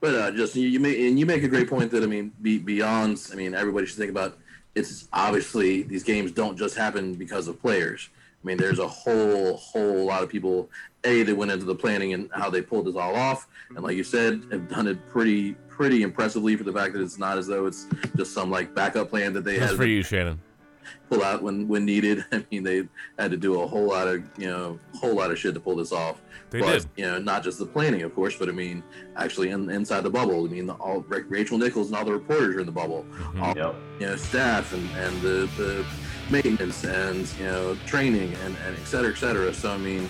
But 0.00 0.14
uh, 0.14 0.30
just 0.30 0.54
you, 0.56 0.68
you 0.68 0.78
make 0.78 0.98
and 0.98 1.18
you 1.18 1.26
make 1.26 1.42
a 1.42 1.48
great 1.48 1.68
point 1.68 1.90
that 1.92 2.02
I 2.02 2.06
mean, 2.06 2.32
be, 2.42 2.58
beyond. 2.58 3.20
I 3.32 3.34
mean, 3.34 3.54
everybody 3.54 3.86
should 3.86 3.98
think 3.98 4.10
about. 4.10 4.38
It's 4.74 5.08
obviously 5.12 5.82
these 5.82 6.02
games 6.02 6.32
don't 6.32 6.56
just 6.56 6.76
happen 6.76 7.14
because 7.14 7.48
of 7.48 7.60
players. 7.60 8.10
I 8.46 8.50
I 8.50 8.54
mean, 8.54 8.58
there's 8.58 8.78
a 8.78 8.86
whole 8.86 9.56
whole 9.56 10.04
lot 10.04 10.22
of 10.22 10.28
people 10.28 10.70
a 11.04 11.24
that 11.24 11.36
went 11.36 11.50
into 11.50 11.64
the 11.64 11.74
planning 11.74 12.12
and 12.12 12.30
how 12.32 12.48
they 12.48 12.62
pulled 12.62 12.86
this 12.86 12.94
all 12.94 13.16
off, 13.16 13.48
and 13.70 13.80
like 13.80 13.96
you 13.96 14.04
said, 14.04 14.44
have 14.52 14.68
done 14.68 14.86
it 14.86 15.08
pretty 15.08 15.54
pretty 15.68 16.02
impressively 16.02 16.56
for 16.56 16.62
the 16.64 16.72
fact 16.72 16.94
that 16.94 17.02
it's 17.02 17.18
not 17.18 17.36
as 17.38 17.46
though 17.48 17.66
it's 17.66 17.86
just 18.16 18.32
some 18.32 18.50
like 18.50 18.72
backup 18.74 19.10
plan 19.10 19.32
that 19.32 19.42
they 19.44 19.58
That's 19.58 19.72
had 19.72 19.76
for 19.76 19.84
you, 19.84 20.02
Shannon. 20.02 20.40
pull 21.10 21.24
out 21.24 21.42
when 21.42 21.66
when 21.66 21.84
needed. 21.84 22.24
I 22.32 22.44
mean, 22.52 22.62
they 22.62 22.88
had 23.18 23.32
to 23.32 23.36
do 23.36 23.60
a 23.60 23.66
whole 23.66 23.88
lot 23.88 24.06
of 24.06 24.22
you 24.38 24.46
know 24.46 24.78
whole 24.94 25.14
lot 25.14 25.32
of 25.32 25.38
shit 25.40 25.54
to 25.54 25.60
pull 25.60 25.74
this 25.74 25.90
off. 25.90 26.22
They 26.50 26.60
but, 26.60 26.72
did. 26.82 26.86
You 26.96 27.06
know, 27.06 27.18
not 27.18 27.42
just 27.42 27.58
the 27.58 27.66
planning, 27.66 28.02
of 28.02 28.14
course, 28.14 28.36
but 28.36 28.48
I 28.48 28.52
mean, 28.52 28.84
actually 29.16 29.50
in, 29.50 29.68
inside 29.70 30.02
the 30.02 30.10
bubble. 30.10 30.44
I 30.44 30.48
mean, 30.48 30.66
the, 30.66 30.74
all 30.74 31.00
Rachel 31.08 31.58
Nichols 31.58 31.88
and 31.88 31.96
all 31.96 32.04
the 32.04 32.12
reporters 32.12 32.54
are 32.54 32.60
in 32.60 32.66
the 32.66 32.72
bubble. 32.72 33.04
Mhm. 33.10 33.42
All 33.42 33.56
Yep. 33.56 33.74
you 33.98 34.06
know, 34.06 34.16
staff 34.16 34.72
and 34.72 34.88
and 34.92 35.20
the 35.20 35.50
the 35.56 35.84
maintenance 36.30 36.84
and 36.84 37.32
you 37.38 37.44
know 37.44 37.76
training 37.86 38.34
and 38.44 38.56
and 38.66 38.76
et 38.76 38.84
cetera, 38.84 39.10
et 39.10 39.16
cetera. 39.16 39.52
So 39.52 39.70
I 39.70 39.78
mean, 39.78 40.08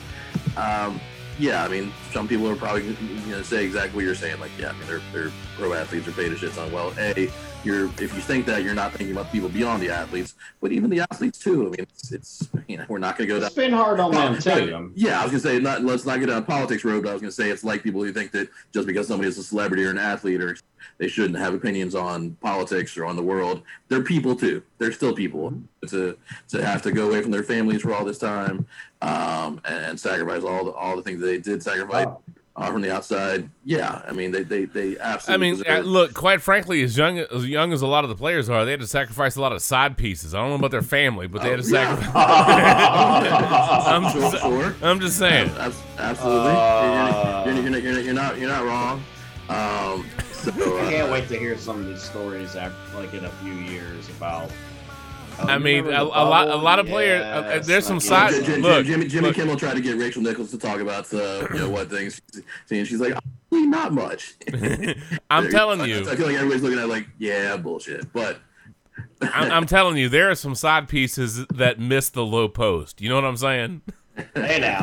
um, 0.57 1.01
yeah, 1.39 1.65
I 1.65 1.69
mean, 1.69 1.93
some 2.13 2.27
people 2.27 2.49
are 2.49 2.57
probably 2.57 2.85
you 2.87 3.31
know 3.33 3.43
say 3.43 3.65
exactly 3.65 3.97
what 3.97 4.05
you're 4.05 4.15
saying. 4.15 4.41
Like, 4.41 4.53
yeah, 4.59 4.71
I 4.71 4.73
mean, 4.73 4.87
they're 4.87 5.03
they're 5.13 5.33
pro 5.57 5.73
athletes 5.75 6.09
are 6.09 6.13
paid 6.13 6.33
a 6.33 6.37
shit 6.37 6.53
ton. 6.53 6.73
Well, 6.73 6.93
a 6.99 7.31
you're 7.67 7.87
if 8.01 8.15
you 8.15 8.21
think 8.21 8.47
that 8.47 8.63
you're 8.63 8.75
not 8.75 8.93
thinking 8.93 9.15
about 9.15 9.31
people 9.31 9.49
beyond 9.49 9.83
the 9.83 9.91
athletes, 9.91 10.35
but 10.61 10.73
even 10.73 10.89
the 10.89 11.01
athletes 11.01 11.39
too. 11.39 11.67
I 11.67 11.71
mean, 11.71 11.75
it's, 11.81 12.13
it's 12.13 12.49
you 12.69 12.79
know 12.79 12.87
we're 12.89 12.99
not 12.99 13.19
gonna 13.19 13.29
go 13.29 13.39
down. 13.39 13.47
It's 13.47 13.55
been 13.55 13.73
hard 13.73 14.01
on 14.01 14.13
them 14.13 14.39
too. 14.39 14.93
Yeah, 14.95 15.21
I 15.21 15.25
was 15.25 15.33
gonna 15.33 15.41
say 15.41 15.59
not. 15.59 15.83
Let's 15.83 16.07
not 16.07 16.21
get 16.21 16.27
down 16.27 16.45
politics 16.45 16.85
road. 16.85 17.03
But 17.03 17.11
I 17.11 17.13
was 17.13 17.23
gonna 17.23 17.33
say 17.33 17.51
it's 17.51 17.65
like 17.65 17.83
people 17.83 18.03
who 18.03 18.13
think 18.13 18.31
that 18.31 18.49
just 18.73 18.87
because 18.87 19.09
somebody 19.09 19.29
is 19.29 19.37
a 19.37 19.43
celebrity 19.43 19.85
or 19.85 19.91
an 19.91 19.99
athlete, 19.99 20.41
or 20.41 20.57
they 20.99 21.09
shouldn't 21.09 21.39
have 21.39 21.53
opinions 21.53 21.95
on 21.95 22.31
politics 22.37 22.97
or 22.97 23.05
on 23.05 23.17
the 23.17 23.23
world. 23.23 23.63
They're 23.89 24.03
people 24.03 24.37
too. 24.37 24.63
They're 24.79 24.93
still 24.93 25.15
people. 25.15 25.53
To 25.89 26.17
to 26.49 26.65
have 26.65 26.83
to 26.83 26.93
go 26.93 27.09
away 27.09 27.23
from 27.23 27.31
their 27.31 27.45
families 27.45 27.83
for 27.83 27.95
all 27.95 28.05
this 28.05 28.19
time, 28.19 28.67
um, 29.03 29.61
and 29.65 29.99
sacrifice 29.99 30.43
all 30.43 30.65
the 30.65 30.73
all 30.73 30.97
the 30.97 31.03
things 31.03 31.21
they 31.21 31.39
did 31.39 31.63
sacrifice 31.63 32.09
uh, 32.57 32.73
from 32.73 32.81
the 32.83 32.91
outside. 32.93 33.49
Yeah, 33.65 34.01
I 34.09 34.13
mean 34.13 34.31
they 34.33 34.43
they 34.43 34.65
they 34.65 34.99
absolutely. 34.99 35.49
I 35.49 35.51
mean, 35.53 35.61
uh, 35.61 35.65
deserve- 35.65 35.87
look, 35.87 36.15
quite 36.15 36.41
frankly, 36.43 36.83
as 36.83 36.97
young 36.97 37.19
as 37.19 37.47
young 37.47 37.73
as 37.73 37.83
a 37.83 37.87
lot 37.87 38.03
of 38.05 38.11
the 38.11 38.17
players 38.17 38.49
are, 38.49 38.65
they 38.65 38.71
had 38.73 38.81
to 38.81 38.87
sacrifice 38.87 39.37
a 39.37 39.41
lot 39.41 39.53
of 39.53 39.61
side 39.63 39.97
pieces. 39.97 40.35
I 40.35 40.39
don't 40.41 40.49
know 40.51 40.55
about 40.57 40.71
their 40.71 40.83
family, 40.83 41.27
but 41.27 41.43
they 41.43 41.51
had 41.51 41.63
to 41.63 41.67
Oh, 41.67 41.71
sacrifice. 41.71 42.15
I'm 43.87 44.11
Sure, 44.13 44.21
just, 44.21 44.43
sure. 44.43 44.75
I'm 44.83 45.01
just 45.01 45.19
saying. 45.19 45.51
Absolutely, 45.99 46.51
Uh, 46.51 47.45
you're, 47.47 47.55
you're, 47.55 47.69
you're, 47.69 47.79
you're, 47.93 48.01
you're 48.01 48.15
not 48.15 48.39
you're 48.39 48.49
not 48.49 48.65
wrong. 48.65 49.03
Um, 49.49 50.07
so, 50.33 50.51
I 50.79 50.87
uh, 50.87 50.91
can't 50.91 51.13
wait 51.13 51.29
to 51.29 51.39
hear 51.39 51.57
some 51.59 51.81
of 51.81 51.87
these 51.87 52.03
stories 52.03 52.57
after, 52.57 52.97
like 52.99 53.13
in 53.15 53.25
a 53.25 53.31
few 53.31 53.53
years 53.53 54.09
about. 54.11 54.51
Oh, 55.39 55.47
I 55.47 55.59
mean, 55.59 55.87
a, 55.87 56.03
a 56.03 56.05
lot, 56.05 56.49
a 56.49 56.57
lot 56.57 56.79
of 56.79 56.87
players. 56.87 57.23
uh, 57.23 57.27
uh, 57.27 57.59
there's 57.61 57.87
some 57.87 57.97
like, 57.97 58.05
side. 58.05 58.33
Jim- 58.33 58.45
Jim- 58.45 58.63
look, 58.63 58.87
Jimmy, 58.87 59.09
Jimmy 59.09 59.27
look, 59.29 59.37
Kimmel 59.37 59.57
tried 59.57 59.75
to 59.75 59.81
get 59.81 59.97
Rachel 59.97 60.23
Nichols 60.23 60.51
to 60.51 60.59
talk 60.59 60.81
about 60.81 61.13
uh, 61.13 61.47
you 61.53 61.61
know 61.61 61.71
what 61.71 61.91
things, 61.91 62.21
and 62.71 62.87
she's 62.87 63.01
like, 63.01 63.15
"Honestly, 63.15 63.67
not 63.69 63.93
much. 63.93 64.35
I'm 65.31 65.51
telling 65.51 65.81
I 65.81 65.87
you, 65.87 66.09
I 66.09 66.17
feel 66.17 66.27
like 66.27 66.37
everybody's 66.37 66.63
looking 66.63 66.79
at 66.79 66.85
it 66.85 66.89
like, 66.89 67.09
yeah, 67.19 67.57
bullshit. 67.57 68.13
But 68.13 68.39
I'm, 69.21 69.51
I'm 69.51 69.67
telling 69.67 69.97
you, 69.97 70.09
there 70.09 70.31
are 70.31 70.35
some 70.35 70.55
side 70.55 70.89
pieces 70.89 71.47
that 71.47 71.79
miss 71.79 72.11
the 72.11 72.25
low 72.25 72.49
post. 72.49 73.01
You 73.01 73.09
know 73.09 73.17
what 73.17 73.25
I'm 73.25 73.37
saying? 73.37 73.83
Hey 74.35 74.59
now. 74.61 74.83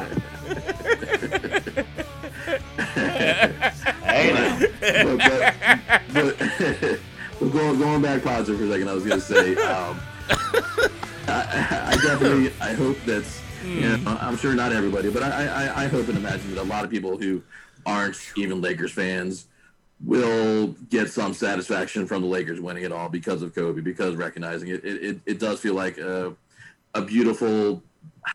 hey 4.04 4.34
now. 4.34 4.60
but, 4.60 5.18
but, 6.14 6.40
but, 6.40 7.00
but 7.40 7.52
going 7.52 7.80
going 7.80 8.02
back 8.02 8.24
positive 8.24 8.60
for 8.60 8.66
a 8.66 8.72
second, 8.72 8.90
I 8.90 8.94
was 8.94 9.06
gonna 9.06 9.22
say, 9.22 9.56
um, 9.56 10.00
I, 11.28 11.92
I 11.94 11.98
definitely 12.02 12.52
I 12.60 12.74
hope 12.74 12.98
that's 13.06 13.42
you 13.66 13.82
know 13.82 14.18
I'm 14.22 14.38
sure 14.38 14.54
not 14.54 14.72
everybody, 14.72 15.10
but 15.10 15.24
I, 15.24 15.46
I 15.46 15.84
I 15.84 15.88
hope 15.88 16.08
and 16.10 16.18
imagine 16.18 16.54
that 16.56 16.62
a 16.62 16.64
lot 16.64 16.84
of 16.84 16.90
people 16.90 17.18
who 17.18 17.42
aren't 17.86 18.18
even 18.36 18.62
Lakers 18.62 18.92
fans 18.92 19.48
will 20.04 20.68
get 20.90 21.10
some 21.10 21.34
satisfaction 21.34 22.06
from 22.06 22.22
the 22.22 22.28
Lakers 22.28 22.60
winning 22.60 22.84
it 22.84 22.92
all 22.92 23.10
because 23.10 23.42
of 23.42 23.56
Kobe, 23.56 23.82
because 23.82 24.16
recognizing 24.16 24.70
it, 24.70 24.84
it, 24.84 25.04
it, 25.04 25.20
it 25.26 25.40
does 25.40 25.60
feel 25.60 25.76
like 25.76 25.98
a, 25.98 26.36
a 26.94 27.02
beautiful, 27.02 27.82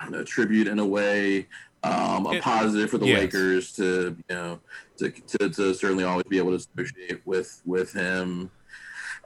know, 0.08 0.24
tribute 0.24 0.66
in 0.66 0.78
a 0.78 0.86
way, 0.86 1.46
um, 1.82 2.26
a 2.26 2.40
positive 2.40 2.90
for 2.90 2.98
the 2.98 3.06
yes. 3.06 3.20
Lakers 3.20 3.72
to, 3.72 4.16
you 4.28 4.34
know, 4.34 4.60
to, 4.96 5.10
to, 5.10 5.50
to 5.50 5.74
certainly 5.74 6.04
always 6.04 6.24
be 6.24 6.38
able 6.38 6.50
to 6.50 6.56
associate 6.56 7.20
with, 7.26 7.60
with 7.66 7.92
him. 7.92 8.50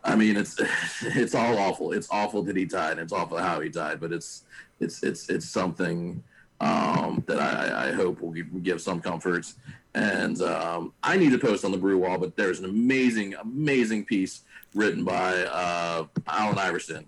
I 0.04 0.16
mean, 0.16 0.36
it's, 0.36 0.60
it's 1.02 1.34
all 1.34 1.58
awful. 1.58 1.92
It's 1.92 2.08
awful 2.10 2.42
that 2.44 2.56
he 2.56 2.64
died. 2.64 2.92
And 2.92 3.00
it's 3.00 3.12
awful 3.12 3.38
how 3.38 3.60
he 3.60 3.68
died, 3.68 4.00
but 4.00 4.12
it's, 4.12 4.44
it's, 4.80 5.02
it's, 5.02 5.28
it's 5.28 5.48
something, 5.48 6.22
um, 6.60 7.24
that 7.26 7.38
I, 7.38 7.88
I 7.88 7.92
hope 7.92 8.20
will 8.20 8.30
give, 8.30 8.80
some 8.80 9.00
comfort. 9.00 9.52
And 9.94 10.40
um, 10.42 10.92
I 11.02 11.16
need 11.16 11.32
to 11.32 11.38
post 11.38 11.64
on 11.64 11.72
the 11.72 11.78
brew 11.78 11.98
wall, 11.98 12.18
but 12.18 12.36
there's 12.36 12.60
an 12.60 12.64
amazing, 12.64 13.34
amazing 13.34 14.04
piece 14.04 14.42
written 14.74 15.04
by 15.04 15.42
uh, 15.44 16.04
Allen 16.28 16.58
Iverson. 16.58 17.06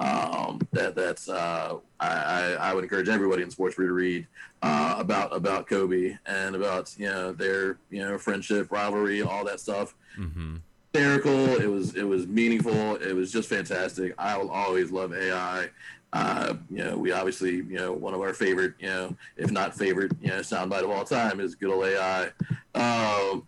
Um, 0.00 0.60
that 0.72 0.94
that's 0.94 1.28
uh, 1.28 1.74
I, 1.98 2.54
I, 2.60 2.72
would 2.72 2.84
encourage 2.84 3.08
everybody 3.08 3.42
in 3.42 3.50
sports 3.50 3.74
brew 3.74 3.88
to 3.88 3.92
read 3.92 4.28
uh, 4.62 4.94
about 4.96 5.34
about 5.34 5.66
Kobe 5.66 6.16
and 6.24 6.54
about 6.54 6.94
you 6.96 7.06
know 7.06 7.32
their 7.32 7.78
you 7.90 8.04
know 8.04 8.16
friendship, 8.16 8.70
rivalry, 8.70 9.22
all 9.22 9.44
that 9.46 9.58
stuff. 9.58 9.96
hmm 10.14 10.58
Hysterical. 10.98 11.60
It 11.60 11.66
was 11.66 11.94
it 11.94 12.02
was 12.04 12.26
meaningful. 12.26 12.96
It 12.96 13.14
was 13.14 13.30
just 13.32 13.48
fantastic. 13.48 14.14
I 14.18 14.36
will 14.36 14.50
always 14.50 14.90
love 14.90 15.12
AI. 15.14 15.68
Uh, 16.12 16.54
you 16.70 16.82
know, 16.82 16.96
we 16.96 17.12
obviously, 17.12 17.56
you 17.56 17.76
know, 17.76 17.92
one 17.92 18.14
of 18.14 18.20
our 18.20 18.32
favorite, 18.32 18.72
you 18.78 18.86
know, 18.88 19.14
if 19.36 19.50
not 19.50 19.76
favorite, 19.76 20.12
you 20.22 20.28
know, 20.28 20.38
soundbite 20.38 20.82
of 20.82 20.90
all 20.90 21.04
time 21.04 21.38
is 21.38 21.54
good 21.54 21.70
old 21.70 21.84
AI. 21.84 22.30
Um, 22.74 23.46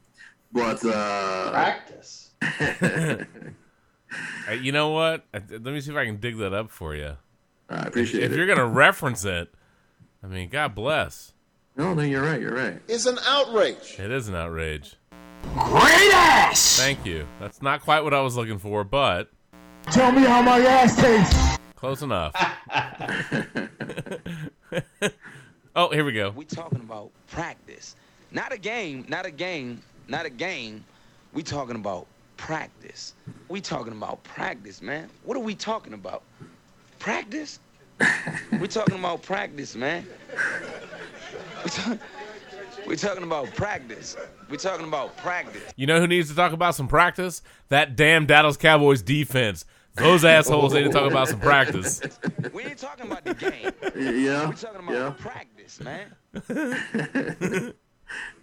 but 0.53 0.85
uh, 0.85 1.51
Practice. 1.51 2.31
You 4.61 4.73
know 4.73 4.89
what? 4.91 5.25
Let 5.33 5.63
me 5.63 5.81
see 5.81 5.93
if 5.93 5.97
I 5.97 6.05
can 6.05 6.17
dig 6.17 6.37
that 6.39 6.53
up 6.53 6.73
for 6.73 6.97
you. 6.97 7.17
I 7.69 7.83
appreciate 7.83 8.25
If 8.25 8.31
it. 8.31 8.33
If 8.33 8.37
you're 8.39 8.49
gonna 8.49 8.67
reference 8.67 9.25
it, 9.25 9.55
I 10.25 10.27
mean, 10.27 10.49
God 10.49 10.75
bless. 10.75 11.33
No, 11.77 11.95
no, 11.95 12.03
you're 12.03 12.23
right. 12.23 12.41
You're 12.41 12.55
right. 12.55 12.81
It's 12.89 13.07
an 13.07 13.19
outrage. 13.25 13.95
It 14.01 14.11
is 14.11 14.27
an 14.29 14.35
outrage. 14.35 14.97
Great 15.55 16.13
ass! 16.13 16.79
Thank 16.79 17.05
you. 17.05 17.27
That's 17.41 17.61
not 17.63 17.83
quite 17.83 18.03
what 18.05 18.15
I 18.15 18.21
was 18.21 18.37
looking 18.37 18.59
for, 18.59 18.85
but 18.85 19.31
Tell 19.91 20.13
me 20.13 20.23
how 20.23 20.43
my 20.43 20.59
ass 20.61 20.97
tastes. 20.97 21.59
close 21.75 22.03
enough. 22.03 22.35
oh, 25.77 25.91
here 25.91 26.05
we 26.05 26.13
go. 26.13 26.31
We 26.31 26.45
talking 26.45 26.81
about 26.81 27.11
practice. 27.29 27.97
Not 28.31 28.53
a 28.53 28.59
game, 28.59 29.05
not 29.09 29.27
a 29.27 29.31
game, 29.31 29.83
not 30.09 30.27
a 30.27 30.31
game. 30.31 30.85
We 31.33 31.43
talking 31.43 31.77
about 31.77 32.07
practice. 32.37 33.15
We 33.49 33.61
talking 33.61 33.93
about 33.93 34.23
practice, 34.25 34.81
man. 34.81 35.09
What 35.25 35.37
are 35.37 35.41
we 35.43 35.55
talking 35.55 35.95
about? 35.95 36.23
Practice? 36.99 37.59
we 38.61 38.69
talking 38.69 38.99
about 38.99 39.23
practice, 39.23 39.75
man. 39.75 40.07
We 41.63 41.69
talk- 41.71 41.99
we 42.87 42.97
talking 42.97 43.23
about 43.23 43.55
practice. 43.55 44.17
We're 44.49 44.57
talking 44.57 44.87
about 44.87 45.17
practice. 45.19 45.63
You 45.77 45.87
know 45.87 46.01
who 46.01 46.07
needs 46.07 46.29
to 46.31 46.35
talk 46.37 46.53
about 46.53 46.75
some 46.75 46.89
practice? 46.89 47.43
That 47.69 47.97
damn 47.97 48.27
Dallas 48.27 48.57
Cowboys 48.57 49.03
defense. 49.03 49.65
Those 49.97 50.25
assholes 50.25 50.73
need 50.73 50.85
to 50.85 50.89
talk 50.91 51.11
about 51.11 51.29
some 51.29 51.41
practice. 51.41 52.01
We 52.53 52.65
ain't 52.65 52.79
talking 52.79 53.07
about 53.07 53.25
the 53.25 53.35
game. 53.35 53.71
Yeah. 53.97 54.49
We 54.49 54.55
talking 54.55 54.81
about 54.81 54.93
Yeah. 54.93 55.11
practice, 55.19 55.81
man. 55.81 56.15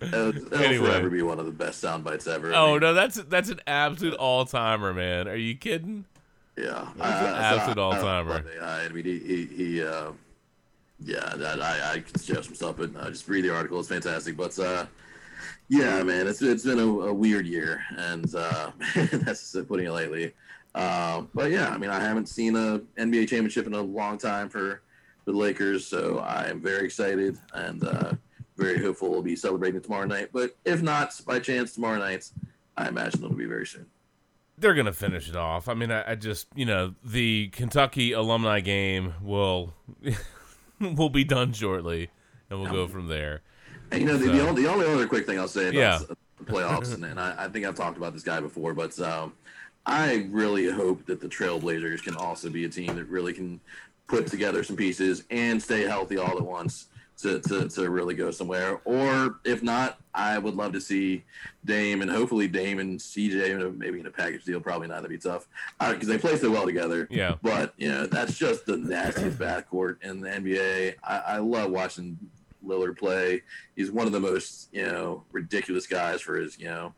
It'll, 0.02 0.30
it'll 0.38 0.54
Anyway. 0.64 0.88
forever 0.88 1.10
be 1.10 1.22
one 1.22 1.40
of 1.40 1.46
the 1.46 1.52
best 1.52 1.80
sound 1.82 2.04
bites 2.06 2.26
ever. 2.28 2.54
I 2.54 2.58
Oh 2.58 2.72
mean, 2.74 2.80
no, 2.82 2.94
that's 2.94 3.16
that's 3.16 3.50
an 3.50 3.60
absolute 3.68 4.14
all 4.14 4.46
timer, 4.46 4.94
man. 4.94 5.28
Are 5.28 5.36
you 5.36 5.56
kidding? 5.56 6.06
Yeah, 6.58 6.88
an 6.96 7.02
absolute 7.02 7.78
all-timer. 7.78 8.44
I, 8.64 8.86
I 8.86 8.90
mean, 8.90 9.04
he, 9.06 9.20
he, 9.20 9.46
he 9.46 9.84
uh, 9.84 10.12
yeah, 11.00 11.34
that, 11.36 11.62
I, 11.62 11.94
I 11.94 12.00
could 12.00 12.22
share 12.22 12.42
some 12.42 12.56
stuff, 12.56 12.78
but 12.78 12.96
uh, 12.96 13.10
just 13.10 13.28
read 13.28 13.44
the 13.44 13.54
article. 13.54 13.80
It's 13.80 13.90
fantastic. 13.90 14.36
But 14.36 14.58
uh, 14.58 14.86
yeah, 15.70 16.02
man, 16.04 16.28
it's 16.28 16.42
it's 16.42 16.64
been 16.64 16.80
a, 16.80 16.88
a 16.88 17.14
weird 17.14 17.46
year, 17.46 17.84
and 17.98 18.34
uh, 18.34 18.72
that's 18.96 19.56
putting 19.68 19.88
it 19.88 19.92
lightly. 19.92 20.34
Uh, 20.76 21.24
but 21.34 21.52
yeah, 21.52 21.70
I 21.70 21.78
mean, 21.78 21.90
I 21.90 22.00
haven't 22.00 22.28
seen 22.28 22.56
a 22.56 22.80
NBA 22.98 23.28
championship 23.28 23.68
in 23.68 23.74
a 23.74 23.82
long 23.82 24.18
time 24.18 24.48
for, 24.48 24.82
for 25.26 25.32
the 25.32 25.38
Lakers, 25.38 25.88
so 25.88 26.20
I 26.20 26.50
am 26.50 26.62
very 26.62 26.86
excited 26.86 27.38
and 27.54 27.84
uh, 27.84 28.14
very 28.58 28.80
hopeful 28.80 29.10
we'll 29.10 29.24
be 29.24 29.36
celebrating 29.36 29.82
tomorrow 29.82 30.06
night. 30.06 30.30
But 30.32 30.56
if 30.66 30.82
not, 30.82 31.20
by 31.26 31.40
chance 31.40 31.74
tomorrow 31.74 31.98
night, 31.98 32.30
I 32.76 32.90
imagine 32.90 33.24
it'll 33.24 33.36
be 33.36 33.46
very 33.46 33.66
soon. 33.66 33.88
They're 34.60 34.74
gonna 34.74 34.94
finish 34.94 35.30
it 35.30 35.36
off. 35.36 35.68
I 35.68 35.74
mean, 35.74 35.92
I, 35.92 36.12
I 36.12 36.16
just 36.16 36.48
you 36.56 36.66
know 36.66 36.96
the 37.04 37.50
Kentucky 37.50 38.12
alumni 38.12 38.60
game 38.60 39.14
will 39.22 39.74
will 40.96 41.10
be 41.10 41.24
done 41.24 41.54
shortly, 41.54 42.10
and 42.50 42.60
we'll 42.62 42.72
go 42.72 42.88
from 42.88 43.08
there. 43.08 43.42
And, 43.92 44.02
you 44.02 44.08
know, 44.08 44.18
the, 44.18 44.26
So- 44.26 44.32
the, 44.34 44.48
only, 44.48 44.62
the 44.64 44.70
only 44.70 44.86
other 44.88 45.08
quick 45.08 45.26
thing 45.26 45.40
I'll 45.40 45.48
say 45.48 45.70
about 45.70 45.74
Yeah. 45.74 46.00
the 46.40 46.44
playoffs, 46.52 46.94
and, 46.94 47.04
and 47.06 47.20
I, 47.20 47.46
I 47.46 47.48
think 47.48 47.66
I've 47.66 47.76
talked 47.76 47.98
about 47.98 48.14
this 48.14 48.24
guy 48.24 48.40
before, 48.40 48.74
but 48.74 48.98
um, 49.00 49.34
I 49.86 50.28
really 50.32 50.70
hope 50.70 51.06
that 51.06 51.22
the 51.22 51.28
Trailblazers 51.28 52.04
can 52.04 52.16
also 52.16 52.50
be 52.50 52.66
a 52.66 52.70
team 52.70 52.96
that 52.96 53.06
really 53.06 53.34
can 53.34 53.60
put 54.08 54.28
together 54.28 54.64
some 54.64 54.76
pieces 54.76 55.24
and 55.32 55.62
stay 55.62 55.82
healthy 55.84 56.18
all 56.18 56.38
at 56.38 56.42
once 56.46 56.88
to, 57.18 57.40
to, 57.40 57.68
to 57.68 57.90
really 57.90 58.14
go 58.14 58.32
somewhere. 58.32 58.80
Or 58.86 59.40
if 59.44 59.64
not, 59.64 60.00
I 60.14 60.38
would 60.38 60.56
love 60.56 60.74
to 60.74 60.82
see 60.82 61.24
Dame 61.66 62.02
and 62.02 62.12
hopefully 62.12 62.48
Dame 62.48 62.80
and 62.80 63.00
CJ 63.00 63.78
maybe 63.78 64.00
in 64.00 64.06
a 64.06 64.12
package 64.12 64.44
deal. 64.44 64.60
Probably 64.60 64.88
not. 64.88 64.98
That'd 65.02 65.10
be 65.10 65.18
tough 65.18 65.48
because 65.80 66.08
they 66.08 66.18
play 66.18 66.38
so 66.38 66.52
well 66.52 66.66
together. 66.66 67.08
Yeah. 67.10 67.36
But 67.42 67.74
you 67.78 67.90
know, 67.90 68.06
that's 68.06 68.38
just 68.38 68.66
the 68.66 68.78
nastiest 68.78 69.38
backcourt 69.38 70.04
in 70.04 70.22
the 70.22 70.30
NBA. 70.30 70.96
I, 71.04 71.18
I 71.18 71.38
love 71.40 71.72
watching 71.72 72.18
Lillard 72.66 72.98
play. 72.98 73.42
He's 73.76 73.92
one 73.92 74.08
of 74.08 74.14
the 74.14 74.20
most 74.20 74.70
you 74.72 74.86
know 74.86 75.24
ridiculous 75.32 75.88
guys 75.88 76.22
for 76.22 76.38
his 76.38 76.60
you 76.60 76.66
know 76.66 76.94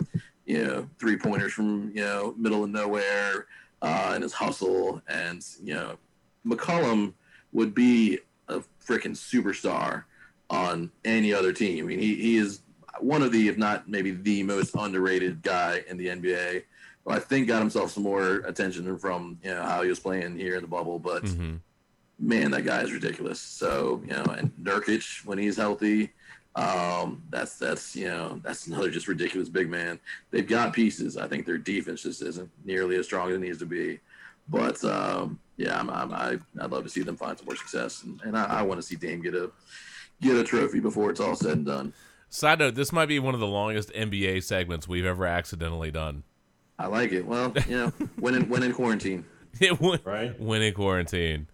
you 0.45 0.65
know 0.65 0.89
three 0.99 1.17
pointers 1.17 1.53
from 1.53 1.91
you 1.93 2.01
know 2.01 2.33
middle 2.37 2.63
of 2.63 2.69
nowhere 2.69 3.47
uh, 3.81 4.11
and 4.13 4.23
his 4.23 4.33
hustle 4.33 5.01
and 5.07 5.45
you 5.63 5.73
know 5.73 5.97
McCollum 6.45 7.13
would 7.51 7.73
be 7.73 8.19
a 8.47 8.61
freaking 8.85 9.15
superstar 9.15 10.03
on 10.49 10.91
any 11.05 11.33
other 11.33 11.53
team. 11.53 11.85
I 11.85 11.87
mean, 11.87 11.99
he, 11.99 12.15
he 12.15 12.37
is 12.37 12.61
one 12.99 13.21
of 13.21 13.31
the, 13.31 13.47
if 13.47 13.57
not 13.57 13.87
maybe 13.87 14.11
the 14.11 14.43
most 14.43 14.75
underrated 14.75 15.41
guy 15.41 15.83
in 15.87 15.97
the 15.97 16.07
NBA. 16.07 16.63
Who 17.05 17.11
I 17.11 17.19
think 17.19 17.47
got 17.47 17.59
himself 17.59 17.91
some 17.91 18.03
more 18.03 18.37
attention 18.45 18.97
from 18.97 19.39
you 19.43 19.51
know 19.51 19.63
how 19.63 19.83
he 19.83 19.89
was 19.89 19.99
playing 19.99 20.37
here 20.37 20.55
in 20.55 20.61
the 20.61 20.67
bubble, 20.67 20.99
but 20.99 21.23
hmm 21.23 21.55
man, 22.19 22.51
that 22.51 22.65
guy 22.65 22.81
is 22.81 22.91
ridiculous. 22.91 23.39
So 23.39 24.01
you 24.05 24.13
know, 24.13 24.23
and 24.23 24.51
Nurkic 24.61 25.25
when 25.25 25.37
he's 25.37 25.57
healthy, 25.57 26.11
um, 26.55 27.23
that's 27.29 27.57
that's 27.57 27.95
you 27.95 28.07
know 28.07 28.39
that's 28.43 28.67
another 28.67 28.91
just 28.91 29.07
ridiculous 29.07 29.49
big 29.49 29.69
man. 29.69 29.99
They've 30.31 30.47
got 30.47 30.73
pieces. 30.73 31.17
I 31.17 31.27
think 31.27 31.45
their 31.45 31.57
defense 31.57 32.03
just 32.03 32.21
isn't 32.21 32.49
nearly 32.65 32.97
as 32.97 33.05
strong 33.05 33.29
as 33.29 33.35
it 33.35 33.39
needs 33.41 33.59
to 33.59 33.65
be. 33.65 33.99
But 34.49 34.83
um, 34.83 35.39
yeah, 35.57 35.79
I'm, 35.79 35.89
I'm, 35.89 36.13
I 36.13 36.37
I'd 36.59 36.71
love 36.71 36.83
to 36.83 36.89
see 36.89 37.01
them 37.01 37.15
find 37.17 37.37
some 37.37 37.45
more 37.45 37.55
success, 37.55 38.03
and, 38.03 38.19
and 38.23 38.37
I, 38.37 38.45
I 38.45 38.61
want 38.63 38.81
to 38.81 38.85
see 38.85 38.95
Dame 38.95 39.21
get 39.21 39.35
a 39.35 39.51
get 40.21 40.35
a 40.35 40.43
trophy 40.43 40.79
before 40.79 41.09
it's 41.09 41.19
all 41.19 41.35
said 41.35 41.57
and 41.57 41.65
done. 41.65 41.93
Side 42.29 42.59
note: 42.59 42.75
This 42.75 42.91
might 42.91 43.07
be 43.07 43.19
one 43.19 43.33
of 43.33 43.39
the 43.39 43.47
longest 43.47 43.91
NBA 43.93 44.43
segments 44.43 44.87
we've 44.87 45.05
ever 45.05 45.25
accidentally 45.25 45.91
done. 45.91 46.23
I 46.77 46.87
like 46.87 47.11
it. 47.11 47.25
Well, 47.25 47.53
you 47.67 47.77
know, 47.77 47.93
when 48.19 48.35
in 48.35 48.49
when 48.49 48.63
in 48.63 48.73
quarantine. 48.73 49.25
when, 49.79 49.99
Right. 50.03 50.39
when 50.39 50.61
in 50.61 50.73
quarantine. 50.73 51.47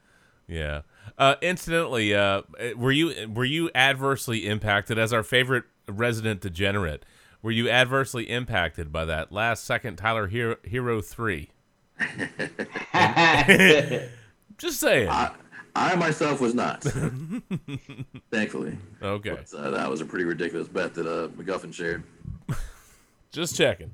Yeah. 0.48 0.82
Uh, 1.18 1.36
incidentally, 1.42 2.14
uh, 2.14 2.42
were 2.76 2.92
you 2.92 3.30
were 3.34 3.46
you 3.46 3.70
adversely 3.74 4.48
impacted 4.48 5.00
as 5.00 5.14
our 5.14 5.24
favorite 5.24 5.64
resident 5.88 6.42
degenerate? 6.42 7.06
Were 7.42 7.52
you 7.52 7.70
adversely 7.70 8.30
impacted 8.30 8.92
by 8.92 9.06
that 9.06 9.32
last 9.32 9.64
second 9.64 9.96
Tyler 9.98 10.30
Herro, 10.30 10.58
Herro 10.68 11.04
three? 11.04 11.52
Just 14.58 14.80
saying. 14.80 15.10
I, 15.10 15.32
I 15.76 15.96
myself 15.96 16.40
was 16.40 16.56
not, 16.56 16.82
thankfully. 18.32 18.78
Okay. 19.02 19.32
But, 19.32 19.54
uh, 19.54 19.72
that 19.72 19.90
was 19.90 20.00
a 20.00 20.06
pretty 20.06 20.24
ridiculous 20.24 20.70
bet 20.70 20.94
that 20.94 21.06
uh, 21.06 21.28
McGuffin 21.30 21.74
shared. 21.74 22.04
Just 23.32 23.58
checking. 23.58 23.94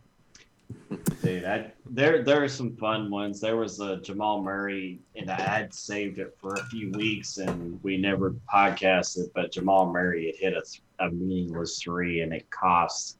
Dude, 1.21 1.45
I, 1.45 1.71
there 1.89 2.23
there 2.23 2.43
are 2.43 2.47
some 2.47 2.75
fun 2.77 3.09
ones. 3.09 3.39
There 3.39 3.57
was 3.57 3.79
a 3.79 3.97
Jamal 3.97 4.41
Murray, 4.41 4.99
and 5.15 5.29
I 5.29 5.41
had 5.41 5.73
saved 5.73 6.19
it 6.19 6.35
for 6.39 6.53
a 6.53 6.65
few 6.65 6.91
weeks, 6.91 7.37
and 7.37 7.79
we 7.83 7.97
never 7.97 8.35
podcasted. 8.53 9.25
It, 9.25 9.31
but 9.33 9.51
Jamal 9.51 9.91
Murray 9.91 10.27
had 10.27 10.35
hit 10.35 10.53
a, 10.53 11.05
a 11.05 11.11
meaningless 11.11 11.81
three, 11.81 12.21
and 12.21 12.33
it 12.33 12.49
cost 12.49 13.17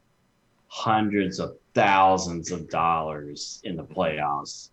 hundreds 0.68 1.39
of 1.39 1.57
thousands 1.74 2.51
of 2.51 2.70
dollars 2.70 3.62
in 3.64 3.76
the 3.76 3.84
playoffs. 3.84 4.70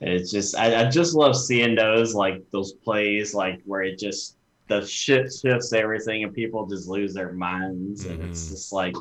It's 0.00 0.30
just 0.30 0.56
I, 0.56 0.84
I 0.86 0.90
just 0.90 1.14
love 1.14 1.36
seeing 1.36 1.74
those 1.74 2.14
like 2.14 2.42
those 2.52 2.72
plays 2.72 3.34
like 3.34 3.60
where 3.64 3.82
it 3.82 3.98
just 3.98 4.36
the 4.68 4.84
shit 4.86 5.32
shifts 5.32 5.72
everything, 5.72 6.24
and 6.24 6.32
people 6.34 6.66
just 6.66 6.88
lose 6.88 7.14
their 7.14 7.32
minds, 7.32 8.04
and 8.06 8.20
it's 8.22 8.46
Mhm. 8.48 8.50
just 8.50 8.72
like 8.72 8.96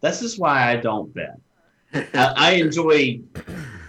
that's 0.00 0.20
just 0.20 0.38
why 0.38 0.70
I 0.70 0.76
don't 0.76 1.12
bet. 1.14 1.36
I, 2.14 2.34
I 2.36 2.50
enjoy 2.52 3.20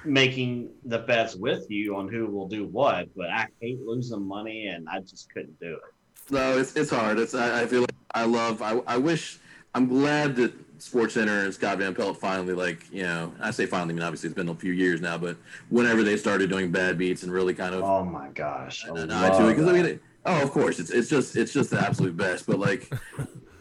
making 0.06 0.70
the 0.86 1.00
bets 1.00 1.36
with 1.36 1.66
you 1.70 1.96
on 1.96 2.08
who 2.08 2.28
will 2.28 2.48
do 2.48 2.66
what, 2.68 3.08
but 3.16 3.30
I 3.30 3.48
hate 3.60 3.80
losing 3.82 4.26
money, 4.28 4.68
and 4.68 4.88
I 4.88 5.00
just 5.02 5.28
couldn't 5.34 5.60
do 5.60 5.74
it. 5.74 6.32
No, 6.32 6.58
it's 6.58 6.76
it's 6.76 6.92
hard. 6.92 7.20
It's 7.20 7.34
I, 7.36 7.62
I 7.64 7.66
feel 7.66 7.82
like 7.82 7.96
I 8.14 8.26
love. 8.26 8.62
I 8.62 8.80
I 8.88 8.98
wish. 8.98 9.40
I'm 9.74 9.88
glad 9.90 10.38
that 10.38 10.54
Sports 10.80 11.14
Center 11.14 11.40
and 11.46 11.54
Scott 11.54 11.78
Van 11.78 11.94
Pelt 11.96 12.18
finally 12.18 12.54
like 12.54 12.86
you 12.92 13.04
know. 13.04 13.34
I 13.40 13.52
say 13.52 13.66
finally. 13.66 13.92
I 13.92 13.96
mean, 13.96 14.04
obviously 14.04 14.28
it's 14.28 14.36
been 14.36 14.50
a 14.50 14.56
few 14.56 14.74
years 14.74 15.02
now, 15.02 15.18
but 15.18 15.38
whenever 15.70 16.04
they 16.04 16.18
started 16.18 16.50
doing 16.50 16.72
bad 16.72 16.98
beats 16.98 17.24
and 17.24 17.32
really 17.32 17.54
kind 17.54 17.74
of 17.76 17.84
Oh 17.84 18.04
my 18.04 18.30
gosh! 18.30 18.86
I 18.86 18.90
I 18.90 19.30
I 19.68 19.74
that. 19.74 19.74
mean, 19.76 19.86
it, 19.86 20.02
oh, 20.26 20.42
of 20.42 20.52
course, 20.52 20.80
it's 20.80 20.92
it's 20.92 21.10
just 21.10 21.36
it's 21.36 21.54
just 21.54 21.70
the 21.70 21.80
absolute 21.80 22.16
best. 22.18 22.46
But 22.48 22.60
like, 22.60 22.92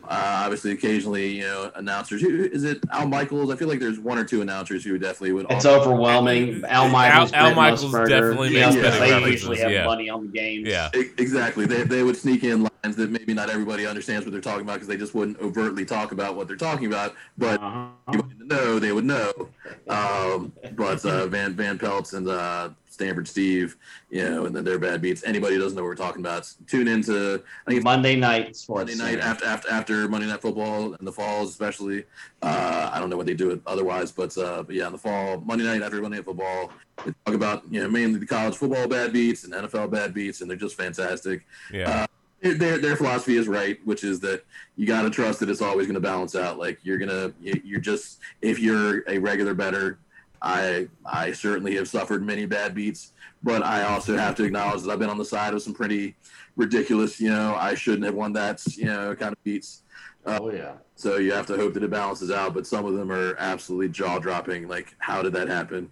uh, 0.08 0.42
obviously, 0.44 0.72
occasionally, 0.72 1.28
you 1.36 1.42
know, 1.42 1.70
announcers. 1.74 2.20
Who 2.22 2.44
is 2.44 2.64
it? 2.64 2.80
Al 2.90 3.08
Michaels. 3.08 3.50
I 3.50 3.56
feel 3.56 3.68
like 3.68 3.80
there's 3.80 3.98
one 3.98 4.18
or 4.18 4.24
two 4.24 4.42
announcers 4.42 4.84
who 4.84 4.98
definitely 4.98 5.32
would. 5.32 5.46
It's 5.50 5.64
also- 5.64 5.80
overwhelming. 5.80 6.62
Al 6.66 6.88
Michaels, 6.88 7.32
Al 7.32 7.44
Brent 7.44 7.56
Michaels 7.56 7.84
Musburger, 7.92 8.08
definitely 8.08 8.48
you 8.54 8.60
know, 8.60 8.66
makes 8.66 8.76
because 8.76 8.98
betting 8.98 9.24
they 9.24 9.30
usually 9.30 9.58
have 9.58 9.70
yeah. 9.70 9.86
money 9.86 10.08
on 10.08 10.26
the 10.26 10.32
games. 10.32 10.68
Yeah. 10.68 10.90
Exactly. 11.18 11.66
They, 11.66 11.82
they 11.84 12.02
would 12.02 12.16
sneak 12.16 12.44
in 12.44 12.62
lines 12.62 12.96
that 12.96 13.10
maybe 13.10 13.34
not 13.34 13.50
everybody 13.50 13.86
understands 13.86 14.24
what 14.26 14.32
they're 14.32 14.40
talking 14.40 14.62
about 14.62 14.74
because 14.74 14.88
they 14.88 14.96
just 14.96 15.14
wouldn't 15.14 15.38
overtly 15.40 15.84
talk 15.84 16.12
about 16.12 16.36
what 16.36 16.46
they're 16.48 16.56
talking 16.56 16.86
about. 16.86 17.14
But 17.38 17.60
Uh-huh. 17.62 17.88
you 18.12 18.18
would 18.22 18.48
know, 18.48 18.78
they 18.78 18.92
would 18.92 19.04
know. 19.04 19.32
Um, 19.88 20.52
but 20.76 21.04
uh, 21.04 21.26
Van 21.26 21.52
Van 21.54 21.78
Peltz 21.78 22.14
and 22.14 22.26
uh, 22.26 22.70
Stanford 22.94 23.26
Steve, 23.28 23.76
you 24.08 24.22
know, 24.24 24.46
and 24.46 24.54
then 24.54 24.64
their 24.64 24.78
bad 24.78 25.02
beats. 25.02 25.24
Anybody 25.24 25.56
who 25.56 25.60
doesn't 25.60 25.76
know 25.76 25.82
what 25.82 25.88
we're 25.88 25.94
talking 25.96 26.22
about, 26.22 26.50
tune 26.66 26.86
into 26.88 27.42
I 27.66 27.70
think 27.72 27.82
Monday 27.84 28.14
night 28.16 28.54
sports. 28.56 28.96
Monday 28.96 29.16
night 29.16 29.22
after 29.22 29.44
after 29.44 29.68
after 29.70 30.08
Monday 30.08 30.26
Night 30.28 30.40
Football 30.40 30.94
in 30.94 31.04
the 31.04 31.12
falls, 31.12 31.50
especially. 31.50 32.04
Uh, 32.40 32.90
I 32.92 32.98
don't 33.00 33.10
know 33.10 33.16
what 33.16 33.26
they 33.26 33.34
do 33.34 33.50
it 33.50 33.60
otherwise, 33.66 34.12
but 34.12 34.36
uh, 34.38 34.62
but 34.62 34.74
yeah, 34.74 34.86
in 34.86 34.92
the 34.92 34.98
fall, 34.98 35.40
Monday 35.40 35.64
night 35.64 35.82
after 35.82 36.00
Monday 36.00 36.18
Night 36.18 36.24
Football, 36.24 36.70
they 37.04 37.12
talk 37.26 37.34
about 37.34 37.64
you 37.70 37.82
know 37.82 37.88
mainly 37.90 38.18
the 38.20 38.26
college 38.26 38.56
football 38.56 38.86
bad 38.88 39.12
beats 39.12 39.44
and 39.44 39.52
NFL 39.52 39.90
bad 39.90 40.14
beats, 40.14 40.40
and 40.40 40.48
they're 40.48 40.56
just 40.56 40.76
fantastic. 40.76 41.44
Yeah. 41.72 42.06
Their 42.42 42.76
their 42.76 42.94
philosophy 42.96 43.36
is 43.38 43.48
right, 43.48 43.78
which 43.86 44.04
is 44.04 44.20
that 44.20 44.44
you 44.76 44.86
got 44.86 45.02
to 45.02 45.10
trust 45.10 45.40
that 45.40 45.48
it's 45.48 45.62
always 45.62 45.86
going 45.86 45.94
to 45.94 46.00
balance 46.00 46.36
out. 46.36 46.58
Like 46.58 46.78
you're 46.82 46.98
gonna 46.98 47.32
you- 47.40 47.62
you're 47.64 47.80
just 47.80 48.20
if 48.42 48.58
you're 48.60 49.02
a 49.08 49.18
regular 49.18 49.54
better. 49.54 49.98
I 50.44 50.88
I 51.06 51.32
certainly 51.32 51.74
have 51.76 51.88
suffered 51.88 52.22
many 52.22 52.44
bad 52.44 52.74
beats, 52.74 53.12
but 53.42 53.62
I 53.62 53.84
also 53.84 54.16
have 54.16 54.34
to 54.36 54.44
acknowledge 54.44 54.82
that 54.82 54.90
I've 54.90 54.98
been 54.98 55.08
on 55.08 55.16
the 55.16 55.24
side 55.24 55.54
of 55.54 55.62
some 55.62 55.72
pretty 55.72 56.14
ridiculous, 56.54 57.18
you 57.18 57.30
know, 57.30 57.56
I 57.58 57.74
shouldn't 57.74 58.04
have 58.04 58.14
won 58.14 58.34
that, 58.34 58.62
you 58.76 58.84
know, 58.84 59.14
kind 59.16 59.32
of 59.32 59.42
beats. 59.42 59.82
Uh, 60.26 60.38
oh 60.42 60.52
yeah. 60.52 60.74
So 60.96 61.16
you 61.16 61.32
have 61.32 61.46
to 61.46 61.56
hope 61.56 61.72
that 61.74 61.82
it 61.82 61.90
balances 61.90 62.30
out, 62.30 62.52
but 62.52 62.66
some 62.66 62.84
of 62.84 62.92
them 62.94 63.10
are 63.10 63.34
absolutely 63.38 63.88
jaw 63.88 64.18
dropping. 64.18 64.68
Like, 64.68 64.94
how 64.98 65.22
did 65.22 65.32
that 65.32 65.48
happen? 65.48 65.90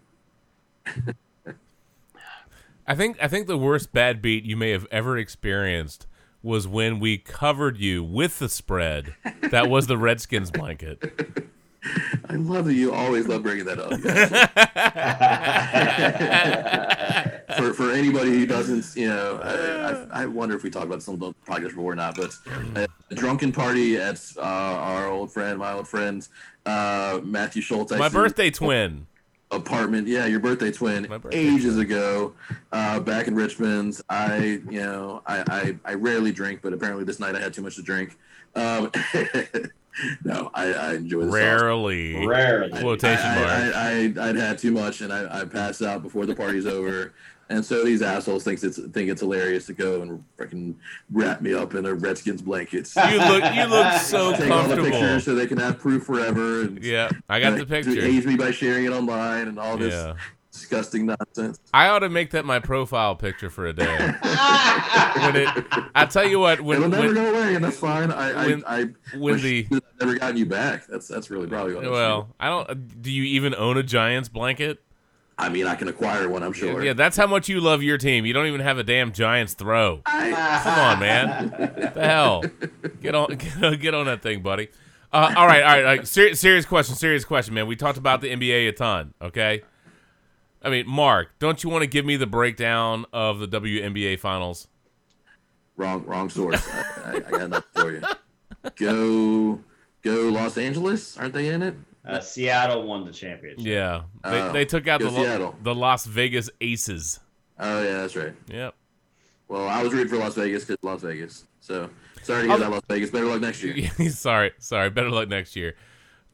I 2.86 2.94
think 2.94 3.16
I 3.22 3.28
think 3.28 3.46
the 3.46 3.58
worst 3.58 3.92
bad 3.94 4.20
beat 4.20 4.44
you 4.44 4.56
may 4.56 4.70
have 4.70 4.86
ever 4.90 5.16
experienced 5.16 6.06
was 6.42 6.68
when 6.68 7.00
we 7.00 7.16
covered 7.16 7.78
you 7.78 8.04
with 8.04 8.38
the 8.38 8.50
spread. 8.50 9.14
That 9.50 9.70
was 9.70 9.86
the 9.86 9.96
Redskins 9.96 10.50
blanket. 10.50 11.48
I 12.28 12.34
love 12.34 12.66
that 12.66 12.74
you 12.74 12.92
always 12.92 13.26
love 13.26 13.42
bringing 13.42 13.64
that 13.64 13.78
up. 13.78 13.90
for 17.58 17.74
for 17.74 17.90
anybody 17.92 18.30
who 18.30 18.46
doesn't, 18.46 18.94
you 18.96 19.08
know, 19.08 19.40
I, 19.42 20.20
I, 20.20 20.22
I 20.22 20.26
wonder 20.26 20.54
if 20.54 20.62
we 20.62 20.70
talked 20.70 20.86
about 20.86 21.02
some 21.02 21.14
of 21.14 21.20
the 21.20 21.34
podcast 21.46 21.70
before 21.70 21.92
or 21.92 21.96
not, 21.96 22.16
but 22.16 22.36
a 23.10 23.14
drunken 23.14 23.52
party 23.52 23.96
at 23.96 24.20
uh, 24.36 24.40
our 24.40 25.08
old 25.08 25.32
friend, 25.32 25.58
my 25.58 25.72
old 25.72 25.88
friend, 25.88 26.26
uh, 26.66 27.20
Matthew 27.24 27.62
Schultz. 27.62 27.92
I 27.92 27.98
My 27.98 28.08
birthday 28.08 28.50
twin. 28.50 29.06
apartment. 29.50 30.06
Yeah, 30.06 30.26
your 30.26 30.40
birthday 30.40 30.70
twin 30.70 31.04
birthday 31.04 31.36
ages 31.36 31.78
ago, 31.78 32.34
uh, 32.70 33.00
back 33.00 33.26
in 33.26 33.34
Richmond. 33.34 34.00
I, 34.08 34.60
you 34.70 34.80
know, 34.80 35.22
I, 35.26 35.44
I, 35.48 35.76
I 35.84 35.94
rarely 35.94 36.32
drink, 36.32 36.60
but 36.62 36.72
apparently 36.72 37.04
this 37.04 37.18
night 37.18 37.34
I 37.34 37.40
had 37.40 37.52
too 37.52 37.62
much 37.62 37.76
to 37.76 37.82
drink. 37.82 38.16
Um, 38.54 38.90
no, 40.24 40.50
I, 40.54 40.72
I 40.72 40.94
enjoy 40.94 41.24
this. 41.24 41.34
Rarely. 41.34 42.26
Rarely. 42.26 42.80
Quotation 42.80 43.26
I, 43.26 43.34
mark. 43.34 43.48
I, 43.48 44.24
I, 44.24 44.28
I'd 44.28 44.36
had 44.36 44.58
too 44.58 44.72
much, 44.72 45.00
and 45.00 45.12
I, 45.12 45.40
I 45.40 45.44
passed 45.44 45.82
out 45.82 46.02
before 46.02 46.26
the 46.26 46.34
party's 46.34 46.66
over. 46.66 47.12
And 47.48 47.64
so 47.64 47.84
these 47.84 48.00
assholes 48.00 48.44
thinks 48.44 48.64
it's 48.64 48.78
think 48.78 49.10
it's 49.10 49.20
hilarious 49.20 49.66
to 49.66 49.74
go 49.74 50.00
and 50.00 50.24
freaking 50.38 50.74
wrap 51.10 51.42
me 51.42 51.52
up 51.52 51.74
in 51.74 51.84
a 51.84 51.92
Redskins 51.92 52.40
blankets. 52.40 52.96
You 52.96 53.18
look 53.18 53.44
you 53.54 53.64
look 53.66 53.92
so 54.00 54.34
Take 54.34 54.50
all 54.50 54.66
the 54.68 54.76
pictures 54.76 55.24
so 55.24 55.34
they 55.34 55.46
can 55.46 55.58
have 55.58 55.78
proof 55.78 56.04
forever. 56.04 56.62
And, 56.62 56.82
Yeah, 56.82 57.10
I 57.28 57.40
got 57.40 57.56
the 57.56 57.62
uh, 57.62 57.66
picture. 57.66 58.00
Age 58.00 58.24
me 58.24 58.36
by 58.36 58.52
sharing 58.52 58.86
it 58.86 58.92
online 58.92 59.48
and 59.48 59.58
all 59.58 59.76
this 59.76 59.92
Yeah. 59.92 60.14
Disgusting 60.52 61.06
nonsense. 61.06 61.58
I 61.74 61.88
ought 61.88 62.00
to 62.00 62.08
make 62.08 62.30
that 62.30 62.44
my 62.44 62.58
profile 62.60 63.14
picture 63.16 63.50
for 63.50 63.66
a 63.66 63.72
day. 63.72 63.84
when 63.86 65.36
it, 65.36 65.48
I 65.94 66.06
tell 66.06 66.26
you 66.28 66.38
what, 66.38 66.60
when 66.60 66.78
It'll 66.78 66.88
never 66.90 67.06
when, 67.06 67.14
go 67.14 67.30
away, 67.30 67.54
and 67.54 67.64
that's 67.64 67.78
fine. 67.78 68.10
I, 68.10 68.46
when- 68.46 68.64
I, 68.64 68.80
I 68.80 68.84
when 69.16 69.34
wish 69.34 69.42
the 69.42 69.66
I'd 69.72 69.80
never 70.00 70.14
gotten 70.18 70.36
you 70.36 70.46
back. 70.46 70.86
That's 70.86 71.08
that's 71.08 71.30
really 71.30 71.46
probably 71.48 71.74
what. 71.74 71.90
Well, 71.90 72.28
I 72.38 72.48
don't. 72.48 73.02
Do 73.02 73.10
you 73.10 73.24
even 73.24 73.54
own 73.54 73.76
a 73.76 73.82
Giants 73.82 74.28
blanket? 74.28 74.82
I 75.38 75.48
mean, 75.48 75.66
I 75.66 75.74
can 75.74 75.88
acquire 75.88 76.28
one. 76.28 76.42
I'm 76.42 76.52
sure. 76.52 76.84
Yeah, 76.84 76.92
that's 76.92 77.16
how 77.16 77.26
much 77.26 77.48
you 77.48 77.60
love 77.60 77.82
your 77.82 77.98
team. 77.98 78.26
You 78.26 78.32
don't 78.32 78.46
even 78.46 78.60
have 78.60 78.78
a 78.78 78.84
damn 78.84 79.12
Giants 79.12 79.54
throw. 79.54 80.02
Come 80.04 80.78
on, 80.78 81.00
man. 81.00 81.48
the 81.94 82.00
hell? 82.04 82.44
Get 83.00 83.14
on, 83.14 83.34
get 83.36 83.64
on, 83.64 83.78
get 83.78 83.94
on 83.94 84.06
that 84.06 84.22
thing, 84.22 84.42
buddy. 84.42 84.68
Uh, 85.12 85.34
all 85.36 85.46
right, 85.46 85.62
all 85.62 85.68
right, 85.68 85.78
all 85.84 85.96
right. 85.96 86.06
Ser- 86.08 86.34
serious 86.34 86.64
question, 86.64 86.94
serious 86.94 87.24
question, 87.24 87.54
man. 87.54 87.66
We 87.66 87.76
talked 87.76 87.98
about 87.98 88.20
the 88.20 88.28
NBA 88.28 88.68
a 88.68 88.72
ton, 88.72 89.14
okay? 89.20 89.62
I 90.64 90.70
mean, 90.70 90.86
Mark, 90.88 91.30
don't 91.38 91.62
you 91.64 91.70
want 91.70 91.82
to 91.82 91.88
give 91.88 92.04
me 92.04 92.16
the 92.16 92.26
breakdown 92.26 93.04
of 93.12 93.40
the 93.40 93.48
WNBA 93.48 94.18
finals? 94.20 94.68
Wrong, 95.76 96.04
wrong 96.04 96.28
source. 96.30 96.66
I, 96.68 96.82
I, 97.04 97.14
I 97.16 97.30
got 97.30 97.50
nothing 97.50 97.70
for 97.74 97.92
you. 97.92 98.02
Go, 98.76 99.60
go, 100.02 100.28
Los 100.28 100.56
Angeles. 100.58 101.16
Aren't 101.18 101.34
they 101.34 101.48
in 101.48 101.62
it? 101.62 101.74
Uh, 102.06 102.20
Seattle 102.20 102.84
won 102.84 103.04
the 103.04 103.12
championship. 103.12 103.64
Yeah, 103.64 104.02
they, 104.24 104.40
Oh, 104.40 104.52
they 104.52 104.64
took 104.64 104.88
out 104.88 105.00
the 105.00 105.10
Lo- 105.10 105.22
Seattle. 105.22 105.56
the 105.62 105.74
Las 105.74 106.04
Vegas 106.06 106.50
Aces. 106.60 107.20
Oh 107.58 107.82
yeah, 107.82 107.92
that's 108.00 108.16
right. 108.16 108.34
Yep. 108.48 108.74
Well, 109.48 109.68
I 109.68 109.82
was 109.82 109.92
rooting 109.92 110.08
for 110.08 110.16
Las 110.18 110.34
Vegas 110.34 110.64
because 110.64 110.82
Las 110.82 111.02
Vegas. 111.02 111.44
So 111.60 111.88
sorry 112.22 112.42
to 112.42 112.48
hear 112.48 112.58
that, 112.58 112.70
Las 112.70 112.82
Vegas. 112.88 113.10
Better 113.10 113.26
luck 113.26 113.40
next 113.40 113.62
year. 113.62 113.88
sorry, 114.10 114.50
sorry. 114.58 114.90
Better 114.90 115.10
luck 115.10 115.28
next 115.28 115.54
year. 115.54 115.74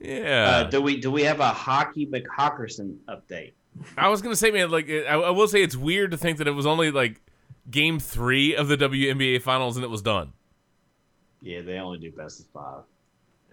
Yeah. 0.00 0.62
Uh, 0.66 0.70
do 0.70 0.80
we 0.80 0.98
do 1.00 1.10
we 1.10 1.22
have 1.24 1.40
a 1.40 1.48
hockey 1.48 2.06
McHawkerson 2.06 2.96
update? 3.08 3.52
I 3.96 4.08
was 4.08 4.22
gonna 4.22 4.36
say, 4.36 4.50
man, 4.50 4.70
like 4.70 4.88
I, 4.90 5.14
I 5.14 5.30
will 5.30 5.48
say, 5.48 5.62
it's 5.62 5.76
weird 5.76 6.10
to 6.10 6.16
think 6.16 6.38
that 6.38 6.48
it 6.48 6.52
was 6.52 6.66
only 6.66 6.90
like 6.90 7.20
game 7.70 7.98
three 7.98 8.54
of 8.54 8.68
the 8.68 8.76
WNBA 8.76 9.42
finals 9.42 9.76
and 9.76 9.84
it 9.84 9.90
was 9.90 10.02
done. 10.02 10.32
Yeah, 11.40 11.60
they 11.60 11.78
only 11.78 11.98
do 11.98 12.10
best 12.10 12.40
of 12.40 12.46
five. 12.46 12.82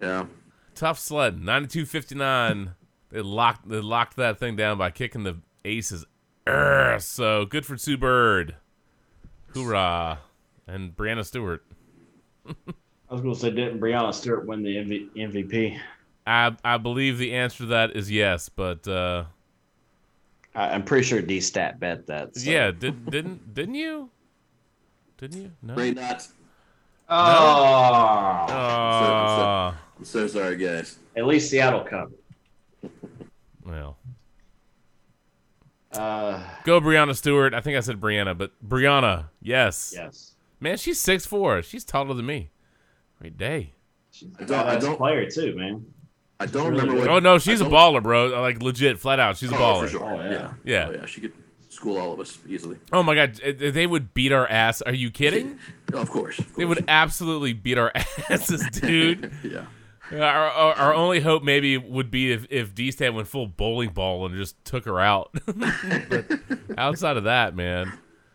Yeah. 0.00 0.26
Tough 0.74 0.98
sled, 0.98 1.38
92-59. 1.40 2.74
They 3.08 3.20
locked 3.20 3.68
they 3.68 3.80
locked 3.80 4.16
that 4.16 4.40
thing 4.40 4.56
down 4.56 4.78
by 4.78 4.90
kicking 4.90 5.22
the 5.22 5.36
aces. 5.64 6.04
Urgh, 6.44 7.00
so 7.00 7.46
good 7.46 7.64
for 7.64 7.76
Sue 7.76 7.96
Bird. 7.96 8.56
Hoorah. 9.54 10.18
And 10.66 10.94
Breanna 10.96 11.24
Stewart. 11.24 11.64
I 12.48 12.52
was 13.08 13.20
going 13.20 13.32
to 13.32 13.40
say, 13.40 13.50
didn't 13.50 13.80
Breanna 13.80 14.12
Stewart 14.12 14.44
win 14.46 14.64
the 14.64 14.74
MV- 14.76 15.10
MVP? 15.14 15.78
I 16.26 16.56
I 16.64 16.78
believe 16.78 17.18
the 17.18 17.32
answer 17.32 17.58
to 17.58 17.66
that 17.66 17.94
is 17.96 18.10
yes, 18.10 18.48
but 18.48 18.86
uh 18.88 19.26
I, 19.26 19.35
I'm 20.56 20.82
pretty 20.84 21.04
sure 21.06 21.20
D 21.22 21.40
Stat 21.40 21.78
bet 21.78 22.06
that. 22.06 22.36
so- 22.36 22.50
yeah, 22.50 22.70
did 22.70 23.10
didn't 23.10 23.54
didn't 23.54 23.74
you? 23.74 24.10
Didn't 25.18 25.42
you? 25.42 25.52
No. 25.62 25.74
Pray 25.74 25.90
not. 25.92 26.26
Oh, 27.08 27.14
Aw. 28.50 29.78
I'm 29.98 30.04
so 30.04 30.26
sorry, 30.26 30.56
guys. 30.56 30.98
at 31.16 31.24
least 31.26 31.50
Seattle 31.50 31.84
covered. 31.84 32.14
well. 33.64 33.96
Uh, 35.92 36.42
Go 36.64 36.80
Breanna 36.80 37.14
Stewart. 37.16 37.54
I 37.54 37.60
think 37.60 37.76
I 37.76 37.80
said 37.80 38.00
Brianna, 38.00 38.36
but 38.36 38.50
Brianna, 38.66 39.26
yes. 39.40 39.92
yes. 39.96 40.32
Man, 40.60 40.76
she's 40.76 41.00
six 41.00 41.24
four. 41.26 41.62
She's 41.62 41.84
taller 41.84 42.12
than 42.14 42.26
me. 42.26 42.50
Great 43.20 43.38
day. 43.38 43.72
She's 44.10 44.28
I 44.38 44.42
a 44.42 44.46
don't- 44.46 44.66
I 44.66 44.76
don't- 44.78 44.96
player 44.96 45.30
too, 45.30 45.54
man. 45.56 45.86
I 46.38 46.46
don't 46.46 46.68
Really 46.68 46.80
remember 46.82 46.92
good. 47.02 47.08
what. 47.08 47.16
Oh 47.16 47.18
no, 47.20 47.38
she's 47.38 47.62
I 47.62 47.66
a 47.66 47.70
don't- 47.70 47.94
baller, 47.94 48.02
bro. 48.02 48.26
Like 48.40 48.62
legit, 48.62 48.98
flat 48.98 49.18
out, 49.20 49.36
she's 49.38 49.50
a 49.50 49.54
Oh, 49.54 49.58
baller. 49.58 49.82
for 49.84 49.88
sure. 49.88 50.04
Oh, 50.04 50.16
yeah. 50.22 50.30
yeah. 50.30 50.52
Yeah. 50.64 50.86
Oh, 50.88 50.92
yeah. 50.92 51.06
She 51.06 51.20
could 51.22 51.32
school 51.68 51.98
all 51.98 52.12
of 52.12 52.20
us 52.20 52.38
easily. 52.48 52.76
Oh 52.92 53.02
my 53.02 53.14
god, 53.14 53.34
they 53.36 53.86
would 53.86 54.12
beat 54.14 54.32
our 54.32 54.46
ass. 54.48 54.80
Are 54.82 54.94
you 54.94 55.10
kidding? 55.10 55.58
Oh, 55.92 55.98
of 55.98 56.10
course. 56.10 56.38
Of 56.38 56.54
They 56.54 56.64
would 56.64 56.84
absolutely 56.88 57.52
beat 57.52 57.78
our 57.78 57.92
asses, 58.30 58.66
dude. 58.80 59.30
yeah. 59.42 59.64
Our, 60.12 60.22
our, 60.22 60.74
our 60.74 60.94
only 60.94 61.18
hope 61.20 61.42
maybe 61.42 61.76
would 61.78 62.10
be 62.12 62.30
if 62.32 62.46
if 62.48 62.74
D 62.74 62.90
Stat 62.92 63.12
went 63.12 63.26
full 63.26 63.46
bowling 63.48 63.90
ball 63.90 64.24
and 64.26 64.36
just 64.36 64.62
took 64.64 64.84
her 64.84 65.00
out. 65.00 65.34
but 66.08 66.26
outside 66.78 67.16
of 67.16 67.24
that, 67.24 67.56
man, 67.56 67.92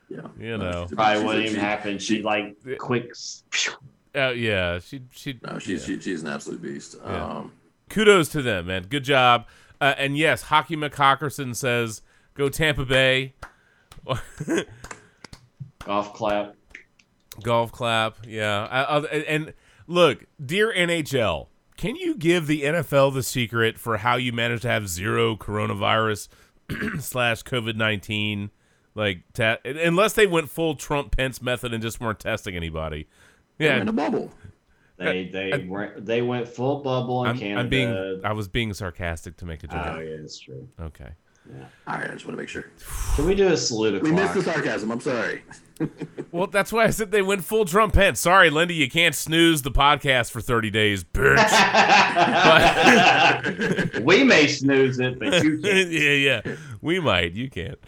Yeah. 0.10 0.28
You 0.40 0.58
know. 0.58 0.88
Probably 0.94 1.24
wouldn't 1.24 1.46
even 1.46 1.60
happen. 1.60 1.98
She 2.00 2.22
like 2.24 2.58
quick. 2.78 3.08
s- 3.12 3.44
uh, 4.14 4.30
yeah, 4.32 4.80
she 4.80 5.02
she. 5.12 5.40
No, 5.48 5.60
she's 5.60 5.86
she, 5.86 5.98
she's 6.02 6.24
an 6.24 6.28
absolute 6.28 6.62
beast. 6.62 6.98
Yeah. 7.06 7.26
Um, 7.26 7.54
kudos 7.92 8.30
to 8.30 8.42
them, 8.42 8.68
man. 8.68 8.84
Good 8.90 9.04
job. 9.04 9.46
Uh, 9.80 9.94
and 9.98 10.18
yes, 10.18 10.44
Hockey 10.44 10.76
McHawkerson 10.76 11.56
says, 11.56 12.02
"Go 12.34 12.50
Tampa 12.50 12.86
Bay." 12.86 13.34
Golf 15.86 16.14
clap. 16.14 16.56
Golf 17.44 17.72
clap. 17.72 18.18
Yeah. 18.28 18.68
I, 18.70 18.98
I, 18.98 19.06
and 19.28 19.54
look, 19.88 20.26
dear 20.44 20.74
NHL, 20.74 21.48
can 21.78 21.96
you 21.96 22.16
give 22.16 22.48
the 22.48 22.64
NFL 22.64 23.14
the 23.14 23.24
secret 23.24 23.80
for 23.80 23.98
how 23.98 24.16
you 24.16 24.32
managed 24.34 24.62
to 24.64 24.68
have 24.70 24.88
zero 24.88 25.36
coronavirus 25.36 26.28
slash 27.00 27.44
COVID 27.44 27.76
nineteen? 27.76 28.52
Like, 28.94 29.22
ta- 29.34 29.58
unless 29.64 30.14
they 30.14 30.28
went 30.28 30.50
full 30.50 30.76
Trump 30.76 31.16
Pence 31.16 31.42
method 31.42 31.74
and 31.74 31.82
just 31.82 32.02
weren't 32.02 32.20
testing 32.20 32.56
anybody. 32.56 33.08
yeah. 33.58 33.76
Yeah, 33.78 33.82
in 33.82 33.88
a 33.88 33.94
bubble. 33.94 34.32
They 35.04 35.26
they 35.26 35.66
went 35.68 36.06
they 36.06 36.22
went 36.22 36.48
full 36.48 36.82
bubble 36.82 37.24
in 37.26 37.32
I'm, 37.32 37.38
Canada. 37.38 37.60
I'm 37.60 37.70
being. 37.70 38.22
I 38.24 38.34
was 38.34 38.48
being 38.48 38.74
sarcastic 38.74 39.38
to 39.38 39.46
make 39.46 39.64
a 39.64 39.68
joke. 39.68 39.82
oh 39.86 40.00
yeah, 40.00 40.10
it's 40.10 40.40
true. 40.40 40.68
Okay. 40.80 41.10
Yeah. 41.50 41.66
All 41.88 41.96
right, 41.96 42.10
I 42.10 42.14
just 42.14 42.26
want 42.26 42.38
to 42.38 42.42
make 42.42 42.50
sure. 42.50 42.66
Can 43.16 43.26
we 43.26 43.34
do 43.34 43.48
a 43.48 43.58
salute 43.58 43.96
of 43.96 44.04
the 44.04 44.10
We 44.10 44.16
missed 44.16 44.36
the 44.36 44.44
sarcasm. 44.44 44.92
I'm 44.92 45.02
sorry. 45.02 45.44
Well, 46.32 46.46
that's 46.46 46.72
why 46.72 46.84
I 46.86 46.92
said 46.92 47.10
they 47.12 47.24
went 47.24 47.44
full 47.44 47.66
Trump 47.66 47.94
Pence. 47.96 48.20
Sorry, 48.20 48.52
Linda, 48.52 48.74
you 48.74 48.88
can't 48.88 49.16
snooze 49.16 49.64
the 49.64 49.72
podcast 49.72 50.30
for 50.30 50.40
30 50.40 50.70
days, 50.70 51.04
bitch. 51.04 51.36
we 54.04 54.24
may 54.24 54.46
snooze 54.48 55.00
it, 55.00 55.18
but 55.20 55.44
you 55.44 55.60
can't. 55.64 55.90
yeah, 55.90 56.12
yeah. 56.12 56.42
We 56.82 57.00
might. 57.00 57.34
You 57.34 57.50
can't. 57.50 57.80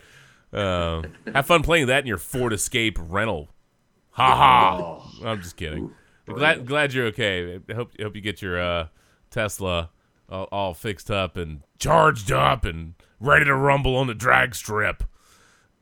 Um, 0.52 1.06
have 1.32 1.46
fun 1.46 1.62
playing 1.62 1.86
that 1.88 2.00
in 2.00 2.08
your 2.08 2.18
Ford 2.18 2.52
Escape 2.52 2.98
rental. 3.00 3.50
Ha 4.12 4.36
ha. 4.36 4.78
Oh. 4.82 5.28
I'm 5.28 5.42
just 5.42 5.56
kidding. 5.56 5.92
Glad 6.26 6.66
glad 6.66 6.94
you're 6.94 7.08
okay. 7.08 7.60
I 7.70 7.74
hope 7.74 7.92
hope 8.00 8.16
you 8.16 8.22
get 8.22 8.42
your 8.42 8.60
uh, 8.62 8.88
Tesla 9.30 9.90
all, 10.30 10.48
all 10.52 10.74
fixed 10.74 11.12
up 11.12 11.38
and 11.38 11.62
charged 11.80 12.32
up 12.32 12.66
and 12.66 12.94
ready 13.20 13.46
to 13.46 13.56
rumble 13.56 13.96
on 13.96 14.08
the 14.08 14.14
drag 14.14 14.56
strip. 14.56 15.04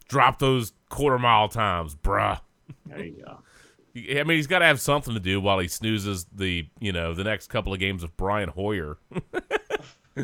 Drop 0.07 0.39
those 0.39 0.73
quarter 0.89 1.17
mile 1.17 1.47
times, 1.47 1.95
bruh. 1.95 2.41
There 2.85 3.03
you 3.03 3.23
go. 3.25 3.39
I 4.19 4.23
mean, 4.23 4.37
he's 4.37 4.47
got 4.47 4.59
to 4.59 4.65
have 4.65 4.79
something 4.79 5.13
to 5.13 5.19
do 5.19 5.41
while 5.41 5.59
he 5.59 5.67
snoozes 5.67 6.25
the, 6.33 6.67
you 6.79 6.93
know, 6.93 7.13
the 7.13 7.25
next 7.25 7.47
couple 7.47 7.73
of 7.73 7.79
games 7.79 8.03
of 8.03 8.15
Brian 8.15 8.47
Hoyer. 8.49 8.97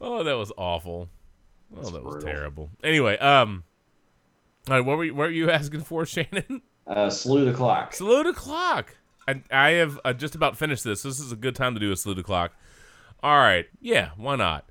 oh, 0.00 0.24
that 0.24 0.32
was 0.32 0.50
awful. 0.56 1.10
Oh, 1.72 1.76
That's 1.76 1.90
that 1.90 2.02
was 2.04 2.14
brutal. 2.14 2.32
terrible. 2.32 2.70
Anyway, 2.82 3.18
um, 3.18 3.64
all 4.68 4.76
right, 4.76 4.84
what 4.84 4.96
were 4.96 5.04
you, 5.04 5.14
what 5.14 5.24
were 5.24 5.32
you 5.32 5.50
asking 5.52 5.82
for, 5.82 6.06
Shannon? 6.06 6.62
Uh, 6.86 7.08
salute 7.10 7.48
o'clock. 7.48 7.94
salute 7.94 8.26
o'clock. 8.26 8.96
I, 9.26 9.42
I 9.50 9.70
have 9.70 9.98
uh, 10.04 10.12
just 10.12 10.34
about 10.34 10.56
finished 10.56 10.84
this. 10.84 11.02
This 11.02 11.18
is 11.18 11.32
a 11.32 11.36
good 11.36 11.54
time 11.56 11.74
to 11.74 11.80
do 11.80 11.90
a 11.92 11.96
salute 11.96 12.18
o'clock. 12.18 12.52
All 13.22 13.38
right, 13.38 13.66
yeah, 13.80 14.10
why 14.16 14.36
not? 14.36 14.66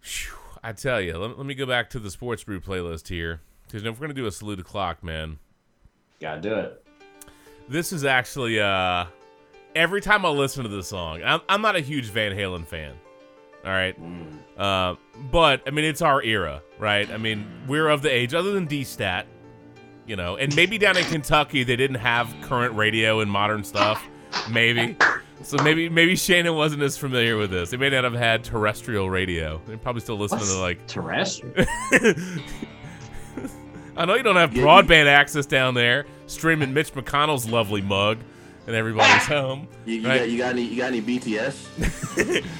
Phew, 0.00 0.34
I 0.62 0.72
tell 0.72 1.00
you, 1.00 1.16
let, 1.16 1.38
let 1.38 1.46
me 1.46 1.54
go 1.54 1.64
back 1.66 1.88
to 1.90 1.98
the 1.98 2.10
sports 2.10 2.44
brew 2.44 2.60
playlist 2.60 3.08
here 3.08 3.40
because 3.66 3.84
if 3.84 3.94
we're 3.98 4.06
gonna 4.06 4.14
do 4.14 4.26
a 4.26 4.30
salute 4.30 4.60
o'clock, 4.60 5.02
man, 5.02 5.38
Gotta 6.20 6.40
do 6.40 6.54
it. 6.54 6.84
this 7.68 7.92
is 7.92 8.04
actually 8.04 8.60
uh 8.60 9.06
every 9.74 10.00
time 10.00 10.26
I 10.26 10.28
listen 10.28 10.62
to 10.64 10.68
this 10.68 10.88
song, 10.88 11.22
I'm 11.24 11.40
I'm 11.48 11.62
not 11.62 11.74
a 11.76 11.80
huge 11.80 12.06
Van 12.10 12.32
Halen 12.32 12.66
fan. 12.66 12.94
All 13.64 13.70
right. 13.72 13.96
Uh, 14.56 14.94
but 15.32 15.62
I 15.66 15.70
mean 15.70 15.84
it's 15.84 16.02
our 16.02 16.22
era, 16.22 16.62
right? 16.78 17.10
I 17.10 17.16
mean, 17.16 17.46
we're 17.66 17.88
of 17.88 18.02
the 18.02 18.10
age 18.10 18.34
other 18.34 18.52
than 18.52 18.66
D 18.66 18.84
Stat, 18.84 19.26
you 20.08 20.16
know, 20.16 20.36
and 20.36 20.54
maybe 20.56 20.78
down 20.78 20.96
in 20.96 21.04
Kentucky 21.04 21.62
they 21.64 21.76
didn't 21.76 21.96
have 21.98 22.34
current 22.42 22.74
radio 22.74 23.20
and 23.20 23.30
modern 23.30 23.62
stuff. 23.64 24.02
Maybe. 24.50 24.96
So 25.42 25.56
maybe 25.62 25.88
maybe 25.88 26.16
Shannon 26.16 26.54
wasn't 26.54 26.82
as 26.82 26.96
familiar 26.98 27.36
with 27.36 27.50
this. 27.50 27.70
They 27.70 27.76
may 27.76 27.90
not 27.90 28.04
have 28.04 28.14
had 28.14 28.42
terrestrial 28.44 29.08
radio. 29.08 29.60
They're 29.66 29.78
probably 29.78 30.00
still 30.00 30.18
listening 30.18 30.40
What's 30.40 30.52
to 30.54 30.58
like 30.58 30.86
terrestrial? 30.86 31.54
I 33.96 34.04
know 34.04 34.14
you 34.14 34.22
don't 34.22 34.36
have 34.36 34.50
broadband 34.50 35.06
access 35.06 35.46
down 35.46 35.74
there, 35.74 36.06
streaming 36.26 36.72
Mitch 36.72 36.92
McConnell's 36.92 37.48
lovely 37.48 37.82
mug 37.82 38.18
in 38.66 38.74
everybody's 38.74 39.26
home. 39.26 39.66
You, 39.86 39.96
you, 39.96 40.08
Right. 40.08 40.18
got, 40.18 40.30
you 40.30 40.38
got 40.38 40.50
any? 40.50 40.62
You 40.62 40.76
got 40.76 40.86
any 40.88 41.02
BTS? 41.02 42.44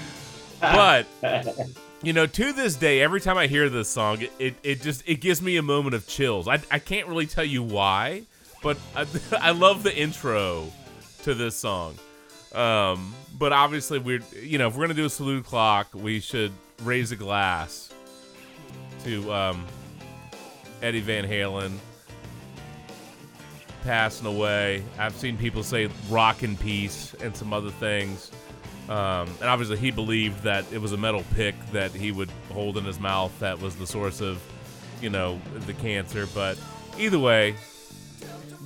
But 0.60 1.06
you 2.02 2.12
know, 2.12 2.26
to 2.26 2.52
this 2.52 2.76
day, 2.76 3.00
every 3.00 3.20
time 3.20 3.36
I 3.36 3.46
hear 3.46 3.68
this 3.68 3.88
song, 3.88 4.22
it, 4.38 4.54
it, 4.62 4.82
just 4.82 5.02
it 5.06 5.16
gives 5.16 5.42
me 5.42 5.56
a 5.56 5.62
moment 5.62 5.94
of 5.94 6.06
chills. 6.06 6.46
I, 6.46 6.60
I 6.70 6.78
can't 6.78 7.08
really 7.08 7.26
tell 7.26 7.44
you 7.44 7.62
why, 7.62 8.22
but 8.62 8.78
I, 8.94 9.06
I 9.40 9.50
love 9.50 9.82
the 9.82 9.96
intro 9.96 10.66
to 11.24 11.34
this 11.34 11.56
song. 11.56 11.96
Um, 12.54 13.14
but 13.36 13.52
obviously, 13.52 13.98
we're 13.98 14.22
you 14.40 14.58
know 14.58 14.68
if 14.68 14.76
we're 14.76 14.84
gonna 14.84 14.94
do 14.94 15.04
a 15.04 15.10
salute 15.10 15.44
clock, 15.44 15.88
we 15.92 16.20
should 16.20 16.52
raise 16.82 17.12
a 17.12 17.16
glass 17.16 17.92
to 19.04 19.32
um, 19.32 19.66
Eddie 20.80 21.00
Van 21.00 21.26
Halen 21.26 21.76
passing 23.84 24.26
away. 24.26 24.82
I've 24.98 25.14
seen 25.14 25.36
people 25.36 25.62
say 25.62 25.90
"rock 26.08 26.42
in 26.42 26.56
peace" 26.56 27.14
and 27.20 27.36
some 27.36 27.52
other 27.52 27.70
things. 27.70 28.30
Um, 28.88 29.28
and 29.40 29.44
obviously, 29.44 29.76
he 29.76 29.90
believed 29.90 30.42
that 30.44 30.64
it 30.72 30.80
was 30.80 30.92
a 30.92 30.96
metal 30.96 31.24
pick 31.34 31.54
that 31.72 31.90
he 31.90 32.10
would 32.10 32.30
hold 32.52 32.78
in 32.78 32.84
his 32.84 32.98
mouth 32.98 33.36
that 33.40 33.60
was 33.60 33.76
the 33.76 33.86
source 33.86 34.20
of, 34.20 34.42
you 35.02 35.10
know, 35.10 35.38
the 35.66 35.74
cancer. 35.74 36.26
But 36.34 36.58
either 36.98 37.18
way, 37.18 37.54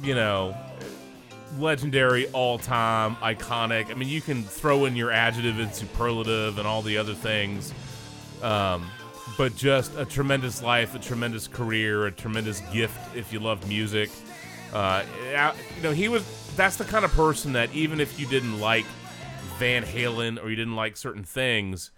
you 0.02 0.14
know, 0.14 0.56
legendary, 1.58 2.28
all 2.28 2.58
time, 2.58 3.16
iconic. 3.16 3.90
I 3.90 3.94
mean, 3.94 4.08
you 4.08 4.20
can 4.20 4.42
throw 4.42 4.84
in 4.84 4.96
your 4.96 5.10
adjective 5.10 5.58
and 5.58 5.74
superlative 5.74 6.58
and 6.58 6.66
all 6.66 6.82
the 6.82 6.98
other 6.98 7.14
things. 7.14 7.74
Um, 8.42 8.88
but 9.36 9.56
just 9.56 9.96
a 9.96 10.04
tremendous 10.04 10.62
life, 10.62 10.94
a 10.94 10.98
tremendous 10.98 11.48
career, 11.48 12.06
a 12.06 12.12
tremendous 12.12 12.60
gift 12.72 13.16
if 13.16 13.32
you 13.32 13.40
love 13.40 13.66
music. 13.68 14.10
Uh, 14.72 15.04
you 15.76 15.82
know, 15.82 15.92
he 15.92 16.08
was, 16.08 16.24
that's 16.56 16.76
the 16.76 16.84
kind 16.84 17.04
of 17.04 17.12
person 17.12 17.52
that 17.52 17.72
even 17.74 18.00
if 18.00 18.18
you 18.18 18.26
didn't 18.26 18.58
like 18.60 18.86
Van 19.58 19.84
Halen 19.84 20.42
or 20.42 20.50
you 20.50 20.56
didn't 20.56 20.76
like 20.76 20.96
certain 20.96 21.24
things, 21.24 21.90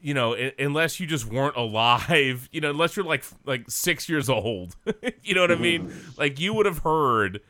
you 0.00 0.14
know, 0.14 0.34
I- 0.34 0.52
unless 0.58 1.00
you 1.00 1.06
just 1.06 1.26
weren't 1.26 1.56
alive, 1.56 2.48
you 2.52 2.60
know, 2.60 2.70
unless 2.70 2.96
you're 2.96 3.06
like 3.06 3.24
like 3.44 3.70
six 3.70 4.08
years 4.08 4.28
old, 4.28 4.76
you 5.22 5.34
know 5.34 5.40
what 5.40 5.52
I 5.52 5.56
mean? 5.56 5.88
Mm-hmm. 5.88 6.10
Like 6.20 6.40
you 6.40 6.54
would 6.54 6.66
have 6.66 6.78
heard 6.78 7.40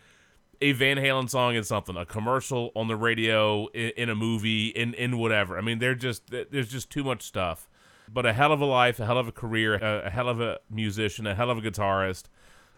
a 0.61 0.73
Van 0.73 0.97
Halen 0.97 1.29
song 1.29 1.57
in 1.57 1.65
something, 1.65 1.97
a 1.97 2.07
commercial 2.07 2.71
on 2.77 2.89
the 2.89 2.97
radio, 2.97 3.67
in, 3.69 3.91
in 3.97 4.09
a 4.11 4.15
movie, 4.15 4.69
in 4.69 4.95
in 4.95 5.19
whatever. 5.19 5.59
I 5.59 5.61
mean, 5.61 5.79
they're 5.79 5.95
just 5.95 6.31
there's 6.31 6.69
just 6.69 6.91
too 6.91 7.05
much 7.05 7.23
stuff. 7.23 7.69
But 8.13 8.27
a 8.27 8.35
hell 8.35 8.53
of 8.53 8.61
a 8.61 8.67
life, 8.67 9.01
a 9.01 9.07
hell 9.07 9.19
of 9.19 9.29
a 9.29 9.33
career, 9.33 9.75
a, 9.77 10.07
a 10.07 10.11
hell 10.11 10.29
of 10.29 10.39
a 10.41 10.59
musician, 10.71 11.27
a 11.27 11.35
hell 11.35 11.51
of 11.51 11.59
a 11.59 11.61
guitarist, 11.63 12.25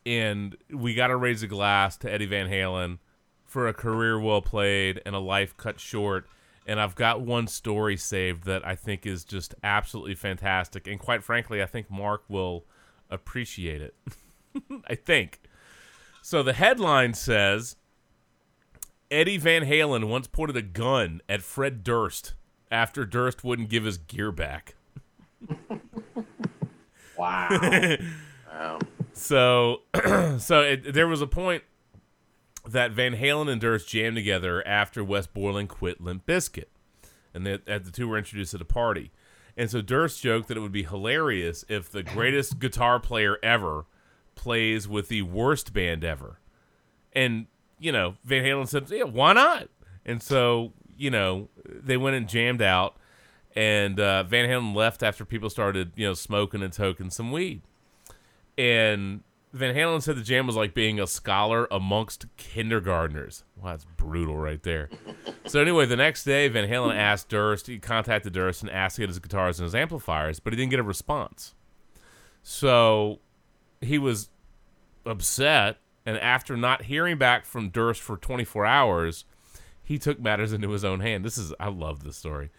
and 0.06 0.56
we 0.72 0.94
got 0.94 1.08
to 1.08 1.16
raise 1.16 1.42
a 1.42 1.48
glass 1.48 1.96
to 1.98 2.12
Eddie 2.12 2.26
Van 2.26 2.48
Halen 2.48 2.98
for 3.46 3.66
a 3.68 3.74
career 3.74 4.18
well 4.18 4.42
played 4.42 5.00
and 5.06 5.14
a 5.14 5.20
life 5.20 5.56
cut 5.56 5.80
short. 5.80 6.26
And 6.66 6.80
I've 6.80 6.96
got 6.96 7.20
one 7.20 7.46
story 7.46 7.96
saved 7.96 8.44
that 8.44 8.66
I 8.66 8.74
think 8.74 9.06
is 9.06 9.24
just 9.24 9.54
absolutely 9.62 10.16
fantastic. 10.16 10.86
And 10.86 10.98
quite 10.98 11.22
frankly, 11.22 11.62
I 11.62 11.66
think 11.66 11.90
Mark 11.90 12.24
will 12.28 12.64
appreciate 13.08 13.80
it. 13.80 13.94
I 14.88 14.96
think. 14.96 15.40
So 16.22 16.42
the 16.42 16.54
headline 16.54 17.14
says 17.14 17.76
Eddie 19.10 19.38
Van 19.38 19.62
Halen 19.62 20.08
once 20.08 20.26
pointed 20.26 20.56
a 20.56 20.62
gun 20.62 21.20
at 21.28 21.42
Fred 21.42 21.84
Durst 21.84 22.34
after 22.70 23.04
Durst 23.04 23.44
wouldn't 23.44 23.68
give 23.68 23.84
his 23.84 23.98
gear 23.98 24.32
back. 24.32 24.74
Wow. 27.16 27.48
Wow. 27.50 27.98
Um. 28.48 28.78
So, 29.12 29.82
so 30.38 30.60
it, 30.60 30.94
there 30.94 31.06
was 31.06 31.20
a 31.20 31.26
point 31.26 31.62
that 32.66 32.92
Van 32.92 33.16
Halen 33.16 33.50
and 33.50 33.60
Durst 33.60 33.88
jammed 33.88 34.16
together 34.16 34.66
after 34.66 35.04
Wes 35.04 35.26
Borland 35.26 35.68
quit 35.68 36.00
Limp 36.00 36.26
Bizkit, 36.26 36.68
and 37.32 37.46
that 37.46 37.66
the 37.66 37.90
two 37.90 38.08
were 38.08 38.18
introduced 38.18 38.54
at 38.54 38.60
a 38.60 38.66
party. 38.66 39.10
And 39.56 39.70
so 39.70 39.80
Durst 39.80 40.22
joked 40.22 40.48
that 40.48 40.56
it 40.56 40.60
would 40.60 40.72
be 40.72 40.82
hilarious 40.82 41.64
if 41.68 41.90
the 41.90 42.02
greatest 42.02 42.58
guitar 42.58 43.00
player 43.00 43.38
ever 43.42 43.86
plays 44.34 44.86
with 44.86 45.08
the 45.08 45.22
worst 45.22 45.72
band 45.72 46.04
ever. 46.04 46.40
And 47.12 47.46
you 47.78 47.92
know, 47.92 48.16
Van 48.24 48.44
Halen 48.44 48.68
said, 48.68 48.90
"Yeah, 48.90 49.04
why 49.04 49.32
not?" 49.32 49.68
And 50.04 50.22
so 50.22 50.72
you 50.98 51.10
know, 51.10 51.48
they 51.64 51.96
went 51.96 52.16
and 52.16 52.28
jammed 52.28 52.62
out, 52.62 52.96
and 53.54 53.98
uh, 53.98 54.22
Van 54.24 54.48
Halen 54.48 54.74
left 54.74 55.02
after 55.02 55.24
people 55.24 55.50
started 55.50 55.92
you 55.96 56.06
know 56.06 56.14
smoking 56.14 56.62
and 56.62 56.72
toking 56.72 57.10
some 57.10 57.32
weed. 57.32 57.62
And 58.58 59.22
Van 59.52 59.74
Halen 59.74 60.02
said 60.02 60.16
the 60.16 60.22
jam 60.22 60.46
was 60.46 60.56
like 60.56 60.74
being 60.74 61.00
a 61.00 61.06
scholar 61.06 61.66
amongst 61.70 62.26
kindergartners. 62.36 63.44
Wow, 63.56 63.70
that's 63.70 63.86
brutal 63.96 64.36
right 64.36 64.62
there. 64.62 64.90
so 65.46 65.60
anyway, 65.60 65.86
the 65.86 65.96
next 65.96 66.24
day, 66.24 66.48
Van 66.48 66.68
Halen 66.68 66.94
asked 66.94 67.28
Durst, 67.28 67.66
he 67.66 67.78
contacted 67.78 68.32
Durst 68.32 68.62
and 68.62 68.70
asked 68.70 68.96
to 68.96 69.02
get 69.02 69.08
his 69.08 69.18
guitars 69.18 69.58
and 69.58 69.64
his 69.64 69.74
amplifiers, 69.74 70.40
but 70.40 70.52
he 70.52 70.56
didn't 70.56 70.70
get 70.70 70.80
a 70.80 70.84
response. 70.84 71.54
So 72.42 73.20
he 73.80 73.98
was 73.98 74.28
upset, 75.04 75.78
and 76.04 76.18
after 76.18 76.56
not 76.56 76.82
hearing 76.82 77.16
back 77.16 77.46
from 77.46 77.70
Durst 77.70 78.02
for 78.02 78.16
24 78.16 78.66
hours, 78.66 79.24
he 79.82 79.98
took 79.98 80.20
matters 80.20 80.52
into 80.52 80.70
his 80.70 80.84
own 80.84 81.00
hand. 81.00 81.24
This 81.24 81.38
is 81.38 81.54
I 81.58 81.68
love 81.68 82.02
this 82.04 82.16
story. 82.16 82.50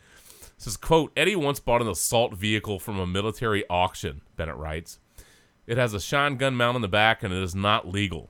It 0.58 0.64
says, 0.64 0.78
quote, 0.78 1.12
Eddie 1.16 1.36
once 1.36 1.60
bought 1.60 1.82
an 1.82 1.88
assault 1.88 2.34
vehicle 2.34 2.80
from 2.80 3.00
a 3.00 3.06
military 3.06 3.64
auction, 3.70 4.22
Bennett 4.36 4.56
writes. 4.56 5.00
It 5.68 5.78
has 5.78 5.94
a 5.94 6.00
shine 6.00 6.38
gun 6.38 6.56
mount 6.56 6.76
on 6.76 6.82
the 6.82 6.88
back 6.88 7.22
and 7.22 7.34
it 7.34 7.44
is 7.44 7.54
not 7.54 7.88
legal. 7.88 8.30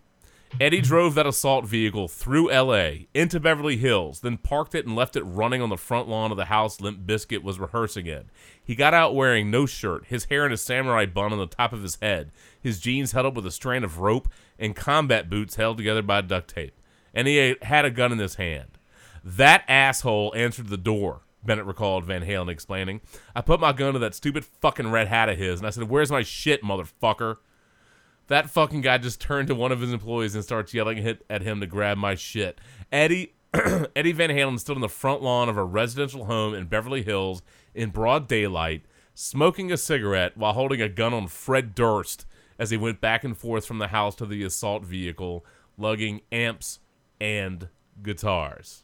Eddie 0.59 0.81
drove 0.81 1.13
that 1.13 1.27
assault 1.27 1.65
vehicle 1.65 2.07
through 2.07 2.51
LA 2.51 2.91
into 3.13 3.39
Beverly 3.39 3.77
Hills, 3.77 4.21
then 4.21 4.37
parked 4.37 4.73
it 4.73 4.85
and 4.85 4.95
left 4.95 5.15
it 5.15 5.23
running 5.23 5.61
on 5.61 5.69
the 5.69 5.77
front 5.77 6.07
lawn 6.07 6.31
of 6.31 6.37
the 6.37 6.45
house 6.45 6.81
Limp 6.81 7.05
Bizkit 7.05 7.43
was 7.43 7.59
rehearsing 7.59 8.07
in. 8.07 8.31
He 8.63 8.73
got 8.73 8.93
out 8.93 9.13
wearing 9.13 9.51
no 9.51 9.65
shirt, 9.65 10.05
his 10.07 10.25
hair 10.25 10.45
in 10.45 10.51
a 10.51 10.57
samurai 10.57 11.05
bun 11.05 11.31
on 11.31 11.37
the 11.37 11.45
top 11.45 11.73
of 11.73 11.83
his 11.83 11.97
head, 12.01 12.31
his 12.59 12.79
jeans 12.79 13.11
held 13.11 13.27
up 13.27 13.35
with 13.35 13.45
a 13.45 13.51
strand 13.51 13.85
of 13.85 13.99
rope, 13.99 14.29
and 14.57 14.75
combat 14.75 15.29
boots 15.29 15.55
held 15.57 15.77
together 15.77 16.01
by 16.01 16.21
duct 16.21 16.49
tape. 16.49 16.73
And 17.13 17.27
he 17.27 17.55
had 17.61 17.85
a 17.85 17.91
gun 17.91 18.11
in 18.11 18.19
his 18.19 18.35
hand. 18.35 18.77
That 19.23 19.63
asshole 19.67 20.33
answered 20.35 20.69
the 20.69 20.77
door, 20.77 21.21
Bennett 21.45 21.65
recalled 21.65 22.05
Van 22.05 22.23
Halen 22.23 22.49
explaining. 22.49 23.01
I 23.35 23.41
put 23.41 23.59
my 23.59 23.73
gun 23.73 23.93
to 23.93 23.99
that 23.99 24.15
stupid 24.15 24.45
fucking 24.45 24.91
red 24.91 25.07
hat 25.07 25.29
of 25.29 25.37
his, 25.37 25.59
and 25.59 25.67
I 25.67 25.69
said, 25.69 25.89
Where's 25.89 26.11
my 26.11 26.23
shit, 26.23 26.63
motherfucker? 26.63 27.37
That 28.27 28.49
fucking 28.49 28.81
guy 28.81 28.97
just 28.97 29.21
turned 29.21 29.47
to 29.47 29.55
one 29.55 29.71
of 29.71 29.79
his 29.79 29.93
employees 29.93 30.35
and 30.35 30.43
starts 30.43 30.73
yelling 30.73 31.17
at 31.29 31.41
him 31.41 31.61
to 31.61 31.67
grab 31.67 31.97
my 31.97 32.15
shit. 32.15 32.59
Eddie 32.91 33.33
Eddie 33.95 34.11
Van 34.11 34.29
Halen 34.29 34.59
stood 34.59 34.75
on 34.75 34.81
the 34.81 34.89
front 34.89 35.21
lawn 35.21 35.47
of 35.47 35.57
a 35.57 35.63
residential 35.63 36.25
home 36.25 36.53
in 36.53 36.65
Beverly 36.65 37.01
Hills 37.01 37.41
in 37.73 37.91
broad 37.91 38.27
daylight, 38.27 38.83
smoking 39.13 39.71
a 39.71 39.77
cigarette 39.77 40.35
while 40.35 40.53
holding 40.53 40.81
a 40.81 40.89
gun 40.89 41.13
on 41.13 41.27
Fred 41.27 41.73
Durst 41.73 42.25
as 42.59 42.71
he 42.71 42.77
went 42.77 42.99
back 42.99 43.23
and 43.23 43.37
forth 43.37 43.65
from 43.65 43.79
the 43.79 43.87
house 43.87 44.15
to 44.15 44.25
the 44.25 44.43
assault 44.43 44.83
vehicle, 44.83 45.45
lugging 45.77 46.21
amps 46.31 46.79
and 47.21 47.69
guitars. 48.03 48.83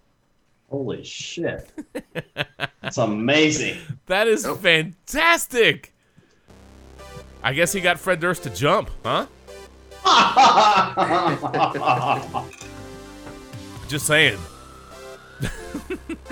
Holy 0.74 1.04
shit. 1.04 1.70
That's 2.82 2.98
amazing. 2.98 3.78
That 4.08 4.28
is 4.28 4.44
Oh. 4.44 4.56
fantastic. 4.56 5.94
I 7.44 7.54
guess 7.54 7.72
he 7.72 7.80
got 7.80 8.00
Fred 8.00 8.20
Durst 8.20 8.42
to 8.42 8.50
jump, 8.50 8.90
huh? 9.06 9.28
Just 13.88 14.08
saying. 14.08 14.40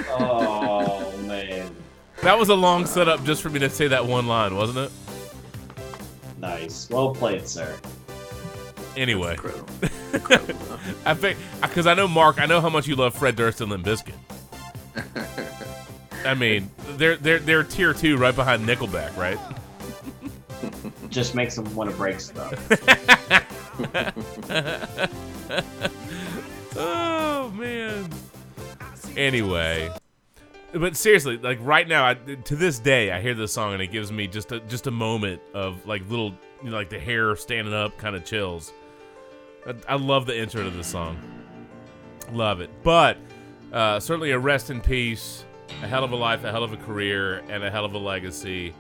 oh, 0.10 1.16
man. 1.28 1.70
That 2.24 2.40
was 2.40 2.50
a 2.50 2.56
long 2.56 2.88
setup 2.88 3.24
just 3.24 3.44
for 3.44 3.52
me 3.52 3.60
to 3.60 3.70
say 3.70 3.88
that 3.90 4.04
one 4.04 4.26
line, 4.26 4.56
wasn't 4.56 4.80
it? 4.80 4.92
Nice. 6.40 6.90
Well 6.90 7.14
played, 7.14 7.48
sir. 7.48 7.78
Anyway, 8.98 9.32
Incredible. 9.34 9.68
Incredible. 10.14 10.80
I 11.06 11.14
think 11.14 11.38
because 11.62 11.88
I 11.88 11.94
know 11.94 12.08
Mark, 12.08 12.42
I 12.42 12.46
know 12.46 12.60
how 12.60 12.70
much 12.70 12.88
you 12.88 12.96
love 12.96 13.16
Fred 13.16 13.38
Durst 13.38 13.62
and 13.62 13.72
Limp 13.72 13.86
Bizkit. 13.86 14.14
I 16.26 16.34
mean, 16.34 16.70
they're 16.92 17.16
they're 17.16 17.40
they're 17.40 17.64
tier 17.64 17.94
two, 17.94 18.18
right 18.18 18.36
behind 18.36 18.68
Nickelback, 18.68 19.16
right? 19.18 19.40
Just 21.10 21.36
makes 21.36 21.56
them 21.56 21.74
want 21.76 21.90
to 21.90 21.96
break 21.96 22.20
stuff. 22.20 22.54
Oh 26.76 27.52
man. 27.52 28.10
Anyway, 29.18 29.94
but 30.72 30.96
seriously, 30.96 31.38
like 31.38 31.60
right 31.62 31.88
now, 31.88 32.06
I, 32.06 32.14
to 32.14 32.56
this 32.56 32.80
day, 32.80 33.12
I 33.12 33.20
hear 33.22 33.34
this 33.34 33.52
song 33.52 33.74
and 33.74 33.82
it 33.82 33.92
gives 33.92 34.12
me 34.12 34.28
just 34.28 34.52
a 34.52 34.62
just 34.62 34.88
a 34.88 34.92
moment 34.92 35.42
of 35.54 35.86
like 35.86 36.02
little, 36.10 36.34
you 36.64 36.70
know, 36.70 36.78
like 36.78 36.90
the 36.90 37.00
hair 37.00 37.36
standing 37.36 37.74
up, 37.74 37.98
kind 37.98 38.16
of 38.16 38.24
chills. 38.24 38.72
I, 39.68 39.76
I 39.90 39.96
love 39.96 40.26
the 40.26 40.38
intro 40.38 40.64
to 40.64 40.70
this 40.70 40.88
song. 40.88 41.20
Love 42.32 42.62
it, 42.62 42.70
but 42.84 43.18
uh, 43.72 44.00
certainly 44.00 44.32
a 44.32 44.40
rest 44.40 44.70
in 44.70 44.82
peace, 44.82 45.46
a 45.82 45.88
hell 45.88 46.04
of 46.04 46.12
a 46.12 46.16
life, 46.16 46.44
a 46.44 46.52
hell 46.52 46.64
of 46.64 46.74
a 46.74 46.78
career, 46.78 47.40
and 47.50 47.64
a 47.64 47.72
hell 47.72 47.86
of 47.86 47.94
a 47.94 47.98
legacy. 47.98 48.74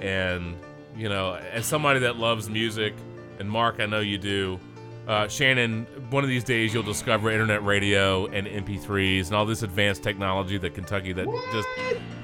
And 0.00 0.56
you 0.96 1.08
know, 1.08 1.34
as 1.34 1.66
somebody 1.66 2.00
that 2.00 2.16
loves 2.16 2.48
music, 2.48 2.94
and 3.38 3.50
Mark, 3.50 3.80
I 3.80 3.86
know 3.86 4.00
you 4.00 4.18
do. 4.18 4.58
Uh, 5.06 5.26
Shannon, 5.26 5.86
one 6.10 6.22
of 6.22 6.28
these 6.28 6.44
days 6.44 6.74
you'll 6.74 6.82
discover 6.82 7.30
internet 7.30 7.64
radio 7.64 8.26
and 8.26 8.46
MP3s 8.46 9.28
and 9.28 9.36
all 9.36 9.46
this 9.46 9.62
advanced 9.62 10.02
technology 10.02 10.58
that 10.58 10.74
Kentucky 10.74 11.14
that 11.14 11.26
just 11.50 11.68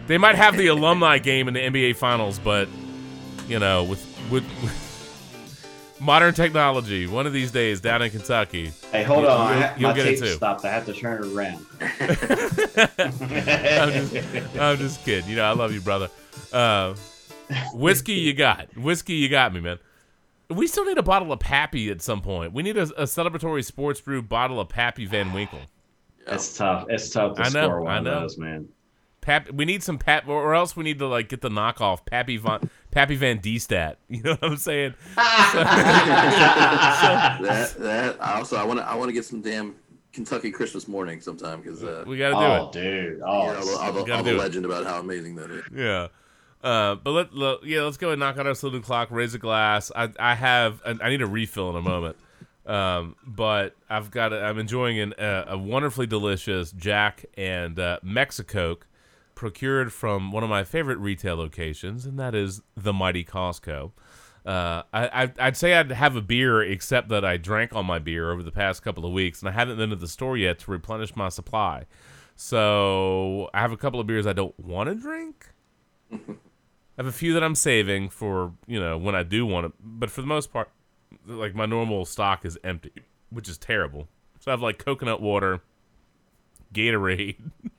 they 0.07 0.19
might 0.19 0.35
have 0.35 0.57
the 0.59 0.67
alumni 0.67 1.17
game 1.17 1.49
in 1.49 1.55
the 1.55 1.61
NBA 1.61 1.97
finals, 1.97 2.39
but 2.39 2.69
you 3.49 3.59
know, 3.59 3.85
with 3.85 4.05
with, 4.31 4.45
with 4.63 4.94
modern 6.01 6.35
technology, 6.35 7.07
one 7.07 7.27
of 7.27 7.33
these 7.33 7.51
days 7.51 7.81
down 7.81 8.03
in 8.03 8.11
Kentucky, 8.11 8.73
Hey, 8.93 9.03
hold 9.05 9.23
You'll- 9.23 9.31
on. 9.33 9.53
You'll- 9.53 9.61
ha- 9.67 9.75
you'll 9.79 9.91
my 9.91 9.97
get 9.97 10.07
it 10.07 10.11
tape 10.11 10.19
too. 10.21 10.35
stopped. 10.35 10.65
I 10.65 10.71
have 10.73 10.87
to 10.87 10.93
turn 10.93 11.23
it 11.25 11.33
around. 11.33 11.67
I'm 12.99 14.09
just, 14.09 14.57
I'm 14.59 14.77
just 14.79 15.05
kidding. 15.05 15.29
You 15.31 15.37
know, 15.37 15.45
I 15.45 15.53
love 15.53 15.73
you, 15.73 15.81
brother. 15.81 16.11
Uh, 16.53 16.95
whiskey, 17.73 18.15
you 18.15 18.35
got 18.35 18.77
whiskey, 18.77 19.15
you 19.15 19.29
got 19.29 19.53
me, 19.55 19.61
man. 19.61 19.79
We 20.51 20.67
still 20.67 20.85
need 20.85 20.99
a 20.99 21.03
bottle 21.03 21.33
of 21.33 21.41
Pappy 21.41 21.91
at 21.91 22.03
some 22.03 22.21
point. 22.21 22.53
We 22.53 22.63
need 22.63 22.77
a, 22.77 22.83
a 22.83 23.05
celebratory 23.05 23.65
sports 23.65 24.01
brew 24.01 24.23
bottle 24.23 24.61
of 24.61 24.69
Pappy 24.69 25.07
Van 25.07 25.33
Winkle. 25.33 25.61
It's 26.27 26.57
tough. 26.57 26.87
It's 26.89 27.11
tough 27.11 27.37
to 27.37 27.43
I 27.43 27.49
know, 27.49 27.67
score 27.67 27.81
one 27.83 27.95
I 27.95 27.99
of 27.99 28.05
those, 28.23 28.39
man. 28.39 28.69
Pap, 29.21 29.51
we 29.51 29.65
need 29.65 29.83
some 29.83 29.99
Pap, 29.99 30.29
or 30.29 30.55
else 30.55 30.77
we 30.77 30.85
need 30.85 30.99
to 30.99 31.07
like 31.07 31.29
get 31.31 31.41
the 31.41 31.49
knockoff 31.49 32.05
Pappy 32.05 32.37
Van 32.37 32.69
Pappy 32.95 33.17
Van 33.17 33.39
D 33.39 33.59
stat. 33.59 33.99
You 34.09 34.23
know 34.23 34.37
what 34.37 34.45
I'm 34.53 34.57
saying? 34.57 34.95
that 37.43 37.75
that 37.79 38.17
I 38.23 38.35
also 38.39 38.57
I 38.57 38.65
want 38.65 38.79
to 38.81 38.87
I 38.89 38.95
want 38.95 39.09
to 39.09 39.13
get 39.13 39.25
some 39.25 39.41
damn 39.43 39.75
Kentucky 40.13 40.51
Christmas 40.51 40.87
morning 40.89 41.21
sometime 41.21 41.61
because 41.61 41.83
uh, 41.83 42.05
We 42.07 42.17
got 42.19 42.29
to 42.29 42.35
do 42.35 42.41
oh, 42.41 42.67
it. 42.69 42.73
dude. 42.73 43.19
you 43.19 43.25
Oh, 43.25 43.47
know, 43.53 43.79
all, 43.81 43.93
the, 43.93 44.05
gotta 44.05 44.15
all 44.19 44.23
the 44.23 44.31
it. 44.35 44.39
legend 44.39 44.65
about 44.65 44.85
how 44.87 45.01
amazing 45.01 45.35
that 45.37 45.51
is. 45.51 45.65
Yeah. 45.75 46.09
Uh, 46.63 46.95
but 46.95 47.11
let, 47.11 47.35
let 47.35 47.65
yeah, 47.65 47.83
let's 47.83 47.97
go 47.99 48.11
and 48.11 48.21
knock 48.21 48.39
out 48.39 48.47
our 48.47 48.55
salute 48.55 48.85
clock, 48.85 49.11
raise 49.11 49.35
a 49.35 49.39
glass. 49.39 49.91
I 49.95 50.09
I 50.19 50.35
have 50.35 50.81
I 50.87 50.95
I 51.03 51.11
need 51.11 51.21
a 51.21 51.27
refill 51.27 51.71
in 51.71 51.77
a 51.77 51.83
moment. 51.83 52.17
Um, 52.65 53.17
but 53.27 53.75
I've 53.91 54.11
got 54.11 54.33
a, 54.33 54.41
I'm 54.43 54.59
enjoying 54.59 54.99
an, 54.99 55.13
uh, 55.15 55.45
a 55.49 55.59
wonderfully 55.59 56.07
delicious 56.07 56.73
Jack 56.73 57.27
and 57.37 57.79
uh, 57.79 57.99
Mexicoke 58.03 58.87
procured 59.45 59.93
from 59.93 60.33
one 60.33 60.43
of 60.43 60.49
my 60.49 60.65
favorite 60.65 60.97
retail 60.97 61.37
locations, 61.37 62.07
and 62.07 62.19
that 62.19 62.35
is 62.35 62.63
the 62.79 62.95
mighty 62.95 63.23
Costco. 63.23 63.93
Uh, 64.47 64.83
I, 64.91 65.31
I'd 65.39 65.55
say 65.59 65.75
I'd 65.75 65.93
have 65.93 66.17
a 66.17 66.23
beer, 66.23 66.63
except 66.63 67.11
that 67.11 67.27
I 67.27 67.37
drank 67.37 67.75
all 67.75 67.83
my 67.83 67.99
beer 67.99 68.33
over 68.33 68.43
the 68.43 68.51
past 68.51 68.83
couple 68.83 69.05
of 69.05 69.13
weeks, 69.13 69.43
and 69.43 69.49
I 69.51 69.53
haven't 69.53 69.77
been 69.77 69.91
to 69.91 69.97
the 69.97 70.09
store 70.09 70.39
yet 70.39 70.61
to 70.61 70.71
replenish 70.71 71.15
my 71.15 71.29
supply. 71.29 71.85
So 72.37 73.51
I 73.53 73.61
have 73.61 73.71
a 73.71 73.77
couple 73.77 74.01
of 74.01 74.07
beers 74.07 74.27
I 74.27 74.33
don't 74.33 74.59
want 74.59 74.89
to 74.89 74.95
drink. 74.95 75.51
I 76.11 76.17
have 76.97 77.07
a 77.07 77.13
few 77.13 77.35
that 77.35 77.45
I'm 77.45 77.55
saving 77.55 78.09
for 78.09 78.55
you 78.67 78.81
know 78.81 78.97
when 78.97 79.15
I 79.15 79.25
do 79.25 79.45
want 79.45 79.67
to, 79.67 79.73
but 79.79 80.11
for 80.11 80.23
the 80.23 80.27
most 80.27 80.55
part, 80.55 80.71
like 81.27 81.55
my 81.55 81.67
normal 81.67 82.07
stock 82.07 82.47
is 82.47 82.57
empty, 82.65 82.93
which 83.29 83.51
is 83.51 83.59
terrible. 83.59 84.09
So 84.41 84.51
I 84.51 84.53
have 84.53 84.63
like 84.63 84.79
coconut 84.79 85.21
water, 85.21 85.61
Gatorade, 86.73 87.37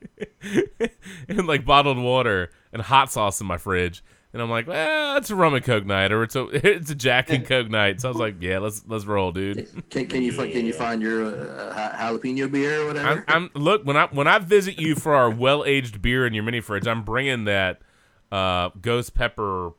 and 1.28 1.46
like 1.46 1.64
bottled 1.64 1.98
water 1.98 2.50
and 2.72 2.82
hot 2.82 3.10
sauce 3.10 3.40
in 3.40 3.46
my 3.46 3.56
fridge. 3.56 4.02
And 4.32 4.42
I'm 4.42 4.50
like, 4.50 4.66
well, 4.66 5.16
it's 5.16 5.30
a 5.30 5.34
rum 5.34 5.54
and 5.54 5.64
coke 5.64 5.86
night, 5.86 6.12
or 6.12 6.22
it's 6.22 6.36
a 6.36 6.44
it's 6.52 6.90
a 6.90 6.94
Jack 6.94 7.30
and 7.30 7.46
Coke 7.46 7.70
night. 7.70 8.02
So 8.02 8.08
I 8.08 8.10
was 8.10 8.18
like, 8.20 8.36
yeah, 8.40 8.58
let's 8.58 8.82
let's 8.86 9.06
roll, 9.06 9.32
dude. 9.32 9.66
Can, 9.88 10.06
can 10.08 10.22
you 10.22 10.30
fi- 10.30 10.50
can 10.50 10.66
you 10.66 10.74
find 10.74 11.00
your 11.00 11.24
uh, 11.24 11.94
jalapeno 11.98 12.50
beer 12.52 12.82
or 12.82 12.86
whatever? 12.88 13.24
I'm, 13.28 13.50
I'm 13.54 13.62
look 13.62 13.86
when 13.86 13.96
I 13.96 14.08
when 14.08 14.26
I 14.26 14.38
visit 14.38 14.78
you 14.78 14.94
for 14.94 15.14
our 15.14 15.30
well 15.30 15.64
aged 15.64 16.02
beer 16.02 16.26
in 16.26 16.34
your 16.34 16.42
mini 16.42 16.60
fridge, 16.60 16.86
I'm 16.86 17.02
bringing 17.02 17.44
that 17.44 17.80
uh, 18.30 18.70
ghost 18.78 19.14
pepper 19.14 19.70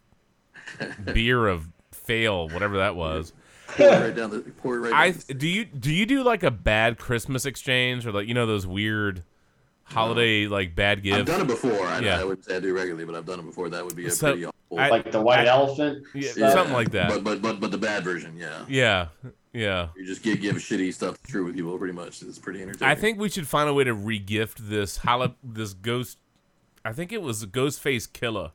beer 1.13 1.45
of 1.45 1.69
fail, 1.91 2.49
whatever 2.49 2.77
that 2.77 2.95
was. 2.95 3.33
pour 3.67 3.85
it 3.85 3.91
right 3.91 4.15
down 4.15 4.31
the 4.31 4.39
pour 4.39 4.77
it 4.77 4.79
right. 4.79 4.93
I 4.93 5.33
do 5.33 5.47
you 5.47 5.65
do 5.65 5.93
you 5.93 6.07
do 6.07 6.23
like 6.23 6.41
a 6.41 6.51
bad 6.51 6.97
Christmas 6.97 7.45
exchange 7.45 8.07
or 8.07 8.11
like 8.11 8.27
you 8.27 8.33
know 8.33 8.47
those 8.47 8.65
weird 8.65 9.23
holiday 9.87 10.47
like 10.47 10.75
bad 10.75 11.01
gift. 11.03 11.17
I've 11.17 11.25
done 11.25 11.41
it 11.41 11.47
before. 11.47 11.85
I, 11.85 11.99
Yeah. 11.99 12.19
I 12.19 12.23
wouldn't 12.23 12.45
say 12.45 12.57
I 12.57 12.59
do 12.59 12.73
regularly, 12.73 13.05
but 13.05 13.15
I've 13.15 13.25
done 13.25 13.39
it 13.39 13.45
before. 13.45 13.69
That 13.69 13.85
would 13.85 13.95
be 13.95 14.05
a 14.07 14.11
So, 14.11 14.31
pretty 14.31 14.45
awful. 14.45 14.79
I- 14.79 14.89
like 14.89 15.11
the 15.11 15.21
white 15.21 15.47
elephant. 15.47 16.05
Yeah, 16.13 16.31
stuff. 16.31 16.53
something 16.53 16.73
like 16.73 16.91
that. 16.91 17.09
But 17.09 17.23
but 17.23 17.41
but 17.41 17.59
but 17.59 17.71
the 17.71 17.77
bad 17.77 18.03
version, 18.03 18.35
yeah. 18.37 18.65
Yeah, 18.67 19.07
yeah. 19.53 19.87
You 19.95 20.05
just 20.05 20.21
give 20.23 20.41
give 20.41 20.55
shitty 20.57 20.93
stuff 20.93 21.21
to 21.23 21.31
true 21.31 21.45
with 21.45 21.55
people 21.55 21.77
pretty 21.77 21.93
much. 21.93 22.21
It's 22.21 22.37
pretty 22.39 22.61
entertaining. 22.61 22.91
I 22.91 22.95
think 22.95 23.17
we 23.19 23.29
should 23.29 23.47
find 23.47 23.69
a 23.69 23.73
way 23.73 23.85
to 23.85 23.95
regift 23.95 24.55
this 24.69 24.97
holo- 24.97 25.35
this 25.43 25.73
ghost. 25.73 26.17
I 26.83 26.91
think 26.93 27.11
it 27.13 27.21
was 27.21 27.41
a 27.43 27.47
ghost 27.47 27.79
face 27.81 28.05
killer, 28.07 28.51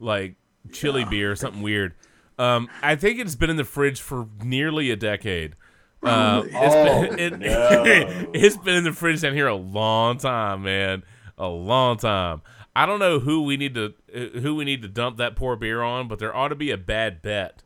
like 0.00 0.36
chili 0.72 1.04
beer 1.04 1.32
or 1.32 1.36
something 1.36 1.62
weird. 1.62 1.94
Um, 2.38 2.68
I 2.82 2.94
think 2.94 3.18
it's 3.18 3.34
been 3.34 3.50
in 3.50 3.56
the 3.56 3.64
fridge 3.64 4.00
for 4.00 4.28
nearly 4.42 4.90
a 4.90 4.96
decade. 4.96 5.56
Uh, 6.02 6.42
it's 6.46 6.74
Oh, 6.74 7.02
been, 7.16 7.18
it, 7.18 7.38
no. 7.40 8.30
it's 8.34 8.56
been 8.56 8.76
in 8.76 8.84
the 8.84 8.92
fridge 8.92 9.20
down 9.22 9.34
here 9.34 9.48
a 9.48 9.54
long 9.54 10.18
time, 10.18 10.62
man, 10.62 11.02
a 11.36 11.48
long 11.48 11.96
time. 11.96 12.42
I 12.76 12.86
don't 12.86 13.00
know 13.00 13.18
who 13.18 13.42
we 13.42 13.56
need 13.56 13.74
to 13.74 13.94
uh, 14.14 14.38
who 14.40 14.54
we 14.54 14.64
need 14.64 14.82
to 14.82 14.88
dump 14.88 15.16
that 15.16 15.34
poor 15.34 15.56
beer 15.56 15.82
on, 15.82 16.06
but 16.06 16.18
there 16.20 16.34
ought 16.34 16.48
to 16.48 16.54
be 16.54 16.70
a 16.70 16.76
bad 16.76 17.20
bet. 17.22 17.62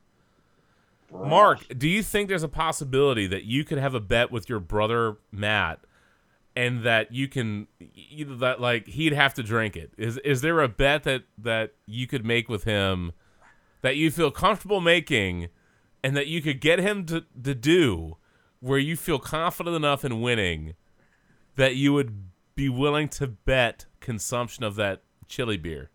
Mark, 1.12 1.66
do 1.76 1.86
you 1.86 2.02
think 2.02 2.28
there's 2.30 2.42
a 2.42 2.48
possibility 2.48 3.26
that 3.26 3.44
you 3.44 3.64
could 3.64 3.76
have 3.76 3.94
a 3.94 4.00
bet 4.00 4.30
with 4.30 4.48
your 4.48 4.60
brother 4.60 5.16
Matt, 5.30 5.80
and 6.56 6.82
that 6.84 7.12
you 7.12 7.28
can 7.28 7.66
either 7.94 8.34
that 8.36 8.62
like 8.62 8.86
he'd 8.86 9.12
have 9.12 9.34
to 9.34 9.42
drink 9.42 9.76
it? 9.76 9.92
Is 9.98 10.16
is 10.18 10.40
there 10.40 10.60
a 10.60 10.68
bet 10.68 11.02
that 11.02 11.24
that 11.36 11.74
you 11.84 12.06
could 12.06 12.24
make 12.24 12.48
with 12.48 12.64
him 12.64 13.12
that 13.82 13.96
you 13.96 14.10
feel 14.10 14.30
comfortable 14.30 14.80
making, 14.80 15.48
and 16.02 16.16
that 16.16 16.28
you 16.28 16.40
could 16.40 16.62
get 16.62 16.78
him 16.78 17.04
to 17.06 17.24
to 17.44 17.54
do, 17.54 18.16
where 18.62 18.78
you 18.78 18.96
feel 18.96 19.18
confident 19.18 19.74
enough 19.76 20.04
in 20.04 20.20
winning, 20.22 20.74
that 21.56 21.74
you 21.74 21.92
would 21.92 22.30
be 22.54 22.68
willing 22.68 23.08
to 23.08 23.26
bet 23.26 23.86
consumption 24.00 24.62
of 24.64 24.76
that 24.76 25.02
chili 25.28 25.56
beer? 25.56 25.90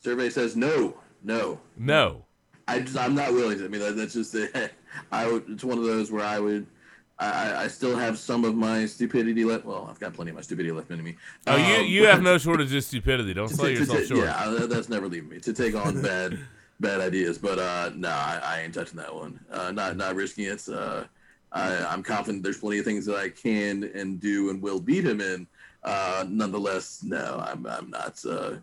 Survey 0.00 0.30
says 0.30 0.56
no, 0.56 0.96
no. 1.22 1.60
No. 1.76 2.24
I 2.66 2.80
just 2.80 2.96
I'm 2.96 3.14
not 3.14 3.32
willing 3.32 3.58
to. 3.58 3.64
I 3.66 3.68
mean 3.68 3.96
that's 3.96 4.14
just 4.14 4.34
I 5.12 5.30
would. 5.30 5.44
It's 5.48 5.62
one 5.62 5.78
of 5.78 5.84
those 5.84 6.10
where 6.10 6.24
I 6.24 6.40
would. 6.40 6.66
I, 7.18 7.64
I- 7.64 7.68
still 7.68 7.96
have 7.96 8.18
some 8.18 8.44
of 8.44 8.54
my 8.54 8.84
stupidity 8.86 9.44
left. 9.44 9.64
Well, 9.64 9.86
I've 9.90 10.00
got 10.00 10.12
plenty 10.14 10.30
of 10.30 10.34
my 10.36 10.42
stupidity 10.42 10.72
left 10.72 10.90
in 10.90 11.02
me. 11.02 11.16
Oh, 11.46 11.56
you 11.56 11.76
Um, 11.76 11.86
you 11.86 12.06
have 12.06 12.22
no 12.30 12.38
shortage 12.38 12.74
of 12.74 12.82
stupidity. 12.84 13.34
Don't 13.34 13.48
sell 13.48 13.68
yourself 13.68 14.04
short. 14.06 14.20
Yeah, 14.24 14.66
that's 14.68 14.88
never 14.88 15.08
leaving 15.08 15.28
me 15.30 15.38
to 15.40 15.52
take 15.52 15.74
on 15.74 16.02
bad 16.02 16.38
bad 16.80 17.00
ideas. 17.00 17.38
But 17.38 17.58
uh, 17.58 17.90
no, 17.94 18.08
I, 18.08 18.40
I 18.42 18.60
ain't 18.62 18.74
touching 18.74 18.96
that 18.98 19.14
one. 19.14 19.38
Uh, 19.50 19.70
not 19.70 19.96
not 19.96 20.14
risking 20.14 20.44
it. 20.46 20.68
Uh, 20.68 21.04
I, 21.56 21.92
I'm 21.92 22.02
confident 22.02 22.42
there's 22.42 22.58
plenty 22.58 22.78
of 22.78 22.84
things 22.84 23.06
that 23.06 23.16
I 23.16 23.28
can 23.28 23.84
and 23.94 24.20
do 24.20 24.50
and 24.50 24.60
will 24.62 24.80
beat 24.80 25.04
him 25.06 25.20
in. 25.20 25.46
Uh, 25.82 26.24
nonetheless, 26.28 27.02
no, 27.02 27.42
I'm 27.46 27.66
I'm 27.66 27.90
not. 27.90 28.24
Uh, 28.24 28.56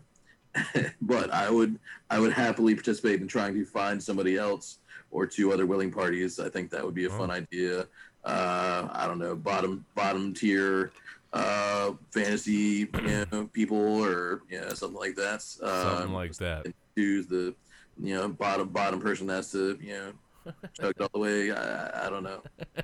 but 1.02 1.30
I 1.32 1.50
would 1.50 1.78
I 2.10 2.18
would 2.20 2.32
happily 2.32 2.74
participate 2.74 3.20
in 3.20 3.28
trying 3.28 3.54
to 3.54 3.64
find 3.64 4.02
somebody 4.02 4.36
else 4.36 4.78
or 5.10 5.26
two 5.26 5.52
other 5.52 5.66
willing 5.66 5.90
parties. 5.90 6.38
I 6.38 6.48
think 6.48 6.70
that 6.70 6.84
would 6.84 6.94
be 6.94 7.06
a 7.06 7.10
fun 7.10 7.30
idea. 7.30 7.86
Uh, 8.24 8.88
I 8.92 9.06
don't 9.06 9.18
know, 9.18 9.34
bottom 9.34 9.84
bottom 9.94 10.32
tier 10.32 10.92
uh, 11.32 11.92
fantasy 12.12 12.88
you 13.06 13.26
know, 13.32 13.50
people 13.52 14.02
or 14.04 14.42
yeah 14.50 14.68
something 14.74 14.98
like 14.98 15.16
that. 15.16 15.42
Something 15.42 16.06
Um, 16.06 16.12
like 16.12 16.34
that. 16.36 16.66
choose 16.96 17.26
the 17.26 17.54
you 18.00 18.14
know 18.14 18.28
bottom 18.28 18.68
bottom 18.68 19.00
person 19.00 19.28
has 19.28 19.50
to 19.52 19.78
you 19.80 19.92
know 19.94 20.12
chug 20.74 20.94
it 20.96 21.02
all 21.02 21.10
the 21.14 21.18
way. 21.18 21.50
I, 21.52 22.06
I 22.06 22.10
don't 22.10 22.22
know. 22.22 22.42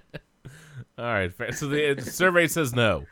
All 1.00 1.06
right. 1.06 1.32
So 1.54 1.66
uh, 1.68 1.94
the 1.94 2.02
survey 2.02 2.46
says 2.46 2.74
no. 2.74 3.06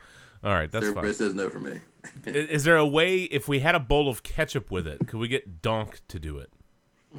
All 0.44 0.52
right, 0.54 0.70
that's 0.70 0.84
Everybody 0.84 1.08
fine. 1.08 1.14
says 1.14 1.34
no 1.34 1.48
for 1.50 1.58
me. 1.58 1.80
I- 2.26 2.30
Is 2.30 2.62
there 2.64 2.76
a 2.76 2.86
way 2.86 3.22
if 3.24 3.48
we 3.48 3.58
had 3.60 3.74
a 3.74 3.80
bowl 3.80 4.08
of 4.08 4.22
ketchup 4.22 4.70
with 4.70 4.86
it, 4.86 5.06
could 5.08 5.18
we 5.18 5.26
get 5.26 5.62
Donk 5.62 6.00
to 6.08 6.18
do 6.20 6.38
it? 6.38 6.52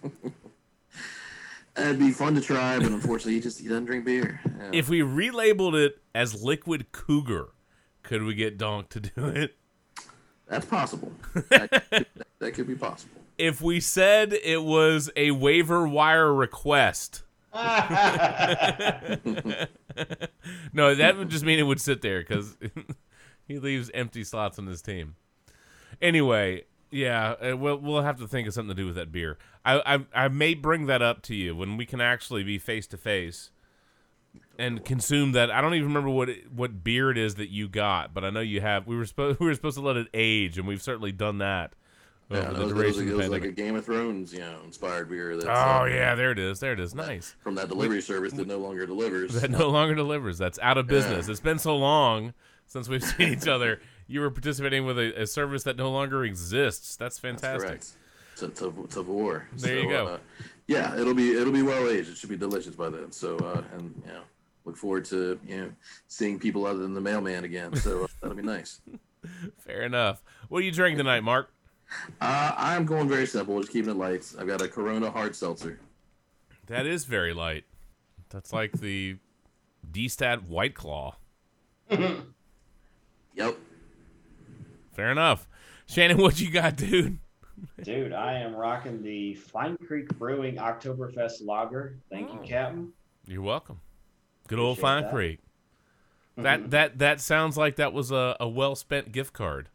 It'd 1.77 1.99
be 1.99 2.11
fun 2.13 2.35
to 2.37 2.41
try, 2.41 2.79
but 2.79 2.87
unfortunately, 2.93 3.35
he 3.35 3.41
just 3.41 3.61
he 3.61 3.67
doesn't 3.69 3.85
drink 3.87 4.05
beer. 4.05 4.41
Yeah. 4.47 4.71
If 4.73 4.89
we 4.89 5.01
relabeled 5.01 5.75
it 5.75 6.01
as 6.15 6.43
Liquid 6.43 6.91
Cougar, 6.93 7.49
could 8.05 8.23
we 8.23 8.35
get 8.35 8.57
Donk 8.59 8.89
to 8.91 9.01
do 9.01 9.27
it? 9.27 9.57
That's 10.49 10.67
possible. 10.67 11.13
That, 11.51 11.85
that, 11.91 12.07
that 12.39 12.53
could 12.53 12.67
be 12.69 12.77
possible. 12.77 13.17
If 13.39 13.61
we 13.61 13.81
said 13.81 14.33
it 14.33 14.63
was 14.63 15.11
a 15.17 15.33
waiver 15.33 15.87
wire 15.89 16.33
request. 16.33 17.23
no, 20.73 20.95
that 20.95 21.17
would 21.17 21.29
just 21.29 21.45
mean 21.45 21.59
it 21.59 21.65
would 21.65 21.81
sit 21.81 22.03
there 22.03 22.21
because 22.21 22.57
he 23.49 23.59
leaves 23.59 23.91
empty 23.95 24.25
slots 24.25 24.59
on 24.59 24.67
his 24.67 24.83
team. 24.83 25.17
Anyway, 26.01 26.65
yeah, 26.91 27.33
uh, 27.33 27.57
we'll 27.57 27.77
we'll 27.77 28.03
have 28.03 28.19
to 28.19 28.29
think 28.29 28.49
of 28.49 28.55
something 28.55 28.75
to 28.75 28.83
do 28.83 28.87
with 28.87 28.97
that 28.97 29.13
beer. 29.13 29.39
I 29.65 29.95
I, 29.95 30.25
I 30.25 30.29
may 30.29 30.55
bring 30.55 30.87
that 30.87 31.03
up 31.03 31.23
to 31.23 31.35
you 31.35 31.57
when 31.57 31.77
we 31.77 31.87
can 31.87 32.01
actually 32.01 32.43
be 32.43 32.59
face 32.59 32.87
to 32.89 32.97
face 32.97 33.51
and 34.59 34.85
consume 34.85 35.33
that. 35.33 35.51
I 35.51 35.61
don't 35.61 35.75
even 35.75 35.89
remember 35.89 36.11
what 36.11 36.29
it, 36.29 36.53
what 36.53 36.85
beer 36.85 37.11
it 37.11 37.19
is 37.19 37.37
that 37.37 37.51
you 37.51 37.69
got, 37.69 38.15
but 38.15 38.25
I 38.25 38.31
know 38.31 38.41
you 38.41 38.61
have. 38.61 38.87
We 38.87 38.97
were 38.97 39.07
supposed 39.07 39.41
we 39.41 39.47
were 39.47 39.55
supposed 39.55 39.77
to 39.77 39.83
let 39.83 39.97
it 39.97 40.09
age, 40.15 40.59
and 40.59 40.67
we've 40.67 40.83
certainly 40.83 41.13
done 41.13 41.39
that 41.39 41.75
Yeah, 42.31 42.41
the 42.41 42.47
it 42.47 42.53
was, 42.53 42.59
was, 42.59 42.97
duration 42.97 43.31
like 43.31 43.45
a. 43.45 43.53
Game 43.53 43.77
of 43.77 43.85
Thrones, 43.85 44.33
you 44.33 44.41
know, 44.41 44.57
inspired 44.65 45.11
beer. 45.11 45.37
That's, 45.37 45.47
Oh 45.47 45.83
uh, 45.83 45.85
yeah, 45.85 46.15
there 46.15 46.33
it 46.33 46.39
is. 46.39 46.59
There 46.59 46.73
it 46.73 46.81
is. 46.81 46.95
Nice. 46.95 47.37
from 47.41 47.55
that 47.57 47.69
delivery 47.69 48.01
service 48.01 48.33
that 48.33 48.47
no 48.47 48.59
longer 48.59 48.87
delivers. 48.87 49.35
That 49.41 49.51
no 49.51 49.69
longer 49.69 49.95
delivers. 49.95 50.39
That's 50.39 50.59
out 50.61 50.79
of 50.79 50.87
business. 50.87 51.29
It's 51.29 51.41
been 51.41 51.59
so 51.59 51.77
long 51.77 52.33
since 52.67 52.89
we've 52.89 53.05
seen 53.17 53.33
each 53.33 53.47
other. 53.47 53.81
You 54.07 54.21
were 54.21 54.31
participating 54.31 54.87
with 54.87 54.99
a, 54.99 55.23
a 55.23 55.27
service 55.27 55.65
that 55.65 55.77
no 55.77 55.91
longer 55.91 56.25
exists. 56.25 56.97
That's 56.97 57.19
fantastic. 57.19 57.69
Correct. 57.69 57.93
To, 58.37 58.87
to, 58.91 59.03
war. 59.03 59.47
There 59.57 59.79
you 59.79 59.89
go. 59.89 60.07
Uh, 60.07 60.19
yeah, 60.67 60.99
it'll 60.99 61.15
be 61.15 61.33
it'll 61.33 61.53
be 61.53 61.63
well 61.63 61.89
aged. 61.89 62.11
It 62.11 62.17
should 62.17 62.31
be 62.31 62.37
delicious 62.37 62.75
by 62.75 62.89
then. 62.89 63.13
So 63.13 63.37
uh, 63.37 63.63
and 63.77 63.95
you 64.05 64.13
know, 64.13 64.23
look 64.65 64.77
forward 64.77 65.05
to 65.07 65.39
you 65.47 65.57
know 65.57 65.71
seeing 66.09 66.39
people 66.39 66.67
other 66.67 66.81
than 66.81 66.95
the 66.95 67.01
mailman 67.01 67.45
again. 67.45 67.77
So 67.77 68.05
uh, 68.05 68.07
that'll 68.21 68.37
be 68.37 68.43
nice. 68.43 68.81
Fair 69.59 69.83
enough. 69.83 70.23
What 70.49 70.59
are 70.59 70.63
you 70.63 70.73
drinking 70.73 70.99
tonight, 70.99 71.21
Mark? 71.21 71.54
Uh, 72.21 72.55
I'm 72.57 72.85
going 72.87 73.09
very 73.09 73.27
simple, 73.27 73.59
just 73.61 73.73
keeping 73.73 73.91
it 73.91 73.97
light. 73.97 74.33
I've 74.39 74.47
got 74.47 74.61
a 74.63 74.69
Corona 74.69 75.11
hard 75.11 75.35
seltzer. 75.37 75.79
That 76.67 76.87
is 76.87 77.05
very 77.05 77.33
light. 77.35 77.65
That's 78.31 78.53
like 78.53 78.73
the 78.73 79.17
D-Stat 79.91 80.45
White 80.45 80.75
Claw. 80.75 81.17
Yep. 83.37 83.57
Fair 84.93 85.11
enough. 85.11 85.49
Shannon, 85.87 86.19
what 86.19 86.41
you 86.41 86.51
got, 86.51 86.77
dude? 86.77 87.19
Dude, 87.83 88.13
I 88.13 88.35
am 88.35 88.55
rocking 88.55 89.03
the 89.03 89.35
Fine 89.35 89.77
Creek 89.87 90.09
Brewing 90.19 90.57
Oktoberfest 90.57 91.45
Lager. 91.45 91.97
Thank 92.11 92.33
you, 92.33 92.39
Oh. 92.41 92.47
Captain. 92.47 92.93
You're 93.27 93.43
welcome. 93.43 93.81
Good 94.47 94.59
old 94.61 94.79
Appreciate 94.79 94.89
Fine 94.89 95.03
that. 95.03 95.13
Creek. 95.13 95.39
Mhm. 96.39 96.43
That 96.45 96.71
that 96.71 96.99
that 96.99 97.21
sounds 97.21 97.57
like 97.57 97.77
that 97.77 97.93
was 97.93 98.11
a, 98.13 98.37
a 98.39 98.49
well 98.49 98.75
spent 98.77 99.13
gift 99.13 99.33
card. 99.33 99.69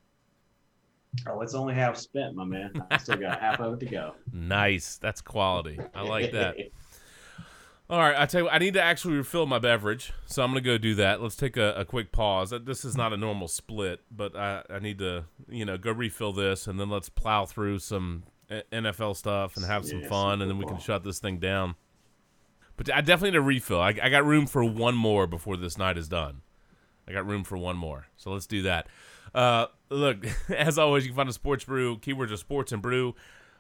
Oh, 1.28 1.42
it's 1.42 1.56
only 1.56 1.74
half 1.74 1.98
spent, 1.98 2.36
my 2.36 2.44
man. 2.46 2.72
I 2.92 2.98
still 2.98 3.18
got 3.18 3.40
half 3.40 3.60
of 3.60 3.74
it 3.74 3.80
to 3.82 3.86
go. 3.88 4.14
Nice. 4.32 4.98
That's 4.98 5.22
quality. 5.22 5.80
I 5.94 6.04
like 6.04 6.32
that. 6.32 6.56
All 7.90 7.98
right, 7.98 8.16
I 8.16 8.28
tell 8.28 8.42
you, 8.42 8.46
what, 8.46 8.54
I 8.54 8.60
need 8.60 8.76
to 8.76 8.82
actually 8.84 9.16
refill 9.16 9.48
my 9.48 9.58
beverage, 9.58 10.14
so 10.28 10.44
I'm 10.44 10.52
gonna 10.52 10.62
go 10.62 10.78
do 10.78 10.94
that. 10.96 11.24
Let's 11.24 11.36
take 11.36 11.58
a, 11.58 11.74
a 11.74 11.86
quick 11.86 12.12
pause. 12.12 12.54
Uh, 12.54 12.60
This 12.64 12.86
is 12.86 12.96
not 12.96 13.14
a 13.14 13.18
normal 13.18 13.48
split, 13.48 14.02
but 14.12 14.36
I, 14.36 14.62
I 14.70 14.78
need 14.78 15.00
to, 15.00 15.26
you 15.50 15.66
know, 15.66 15.76
go 15.76 15.92
refill 15.92 16.32
this, 16.32 16.68
and 16.68 16.80
then 16.80 16.92
let's 16.92 17.10
plow 17.10 17.48
through 17.48 17.80
some 17.80 18.26
uh, 18.52 18.62
NFL 18.72 19.16
stuff 19.16 19.58
and 19.58 19.66
have 19.66 19.88
some 19.88 20.02
Yeah, 20.02 20.08
fun, 20.10 20.44
and 20.44 20.52
then 20.52 20.60
we 20.60 20.66
can 20.68 20.78
shut 20.78 21.04
this 21.04 21.18
thing 21.18 21.40
down. 21.40 21.74
But 22.78 22.94
I 22.94 23.02
definitely 23.02 23.32
need 23.32 23.38
a 23.38 23.42
refill. 23.42 23.82
I, 23.82 23.96
I 24.04 24.10
got 24.10 24.24
room 24.24 24.46
for 24.46 24.64
one 24.64 24.94
more 24.96 25.26
before 25.26 25.58
this 25.58 25.76
night 25.76 25.98
is 25.98 26.08
done. 26.08 26.44
I 27.08 27.12
got 27.12 27.26
room 27.26 27.44
for 27.44 27.58
one 27.58 27.76
more, 27.76 28.06
so 28.18 28.30
let's 28.32 28.46
do 28.46 28.62
that. 28.62 28.86
Uh, 29.34 29.68
look, 29.90 30.26
as 30.50 30.78
always, 30.78 31.04
you 31.04 31.10
can 31.12 31.18
find 31.18 31.30
a 31.30 31.34
Sports 31.34 31.64
Brew. 31.64 31.98
Keywords 31.98 32.32
are 32.32 32.38
sports 32.38 32.72
and 32.72 32.82
brew. 32.82 33.16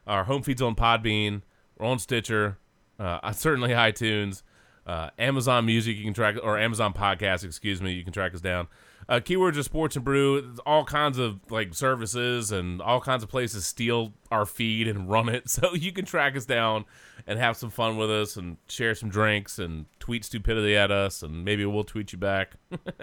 Our 0.07 0.23
home 0.23 0.41
feeds 0.41 0.61
on 0.61 0.75
Podbean. 0.75 1.41
We're 1.77 1.87
on 1.87 1.99
Stitcher. 1.99 2.57
Uh, 2.99 3.31
certainly 3.31 3.69
iTunes, 3.69 4.43
uh, 4.85 5.09
Amazon 5.17 5.65
Music. 5.65 5.95
You 5.95 6.03
can 6.03 6.13
track 6.13 6.35
or 6.41 6.57
Amazon 6.57 6.93
Podcast. 6.93 7.43
Excuse 7.45 7.81
me. 7.81 7.93
You 7.93 8.03
can 8.03 8.11
track 8.11 8.33
us 8.33 8.41
down. 8.41 8.67
Uh, 9.10 9.19
keywords 9.19 9.57
are 9.57 9.64
sports 9.64 9.95
and 9.95 10.06
brew. 10.06 10.56
All 10.68 10.86
kinds 10.86 11.18
of 11.18 11.40
like 11.49 11.73
services 11.73 12.52
and 12.52 12.80
all 12.80 13.02
kinds 13.02 13.23
of 13.23 13.30
places 13.30 13.65
steal 13.65 14.14
our 14.31 14.45
feed 14.45 14.88
and 14.88 15.10
run 15.10 15.27
it, 15.27 15.49
so 15.49 15.73
you 15.73 15.91
can 15.91 16.06
track 16.06 16.38
us 16.38 16.45
down 16.45 16.86
and 17.26 17.40
have 17.40 17.57
some 17.57 17.72
fun 17.72 17.98
with 17.98 18.11
us 18.11 18.38
and 18.38 18.57
share 18.68 18.94
some 18.94 19.10
drinks 19.10 19.57
and 19.57 19.88
tweet 19.99 20.23
stupidity 20.23 20.77
at 20.77 20.91
us 20.91 21.23
and 21.23 21.44
maybe 21.44 21.65
we'll 21.65 21.84
tweet 21.84 22.14
you 22.14 22.19
back. 22.19 22.53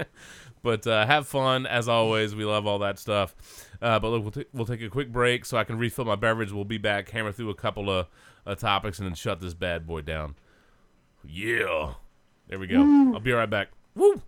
but 0.62 0.87
uh, 0.87 1.07
have 1.07 1.27
fun 1.27 1.66
as 1.66 1.89
always. 1.89 2.35
We 2.37 2.45
love 2.45 2.66
all 2.66 2.78
that 2.78 3.01
stuff. 3.01 3.35
Uh, 3.83 3.99
but 3.99 4.09
look, 4.09 4.23
we'll, 4.23 4.31
t- 4.31 4.47
we'll 4.53 4.66
take 4.66 4.83
a 4.83 4.89
quick 4.89 5.12
break 5.12 5.45
so 5.45 5.57
I 5.59 5.65
can 5.65 5.77
refill 5.77 6.05
my 6.05 6.16
beverage. 6.16 6.53
We'll 6.53 6.65
be 6.65 6.78
back, 6.78 7.11
hammer 7.11 7.33
through 7.33 7.51
a 7.51 7.55
couple 7.55 7.91
of 7.91 8.07
uh, 8.47 8.55
topics, 8.55 8.99
and 8.99 9.07
then 9.07 9.15
shut 9.15 9.41
this 9.41 9.55
bad 9.55 9.87
boy 9.87 10.03
down. 10.03 10.37
Yeah, 11.24 11.95
there 12.49 12.59
we 12.59 12.69
go. 12.69 12.81
I'll 13.12 13.20
be 13.20 13.33
right 13.33 13.51
back. 13.51 13.69
Woo. 13.95 14.23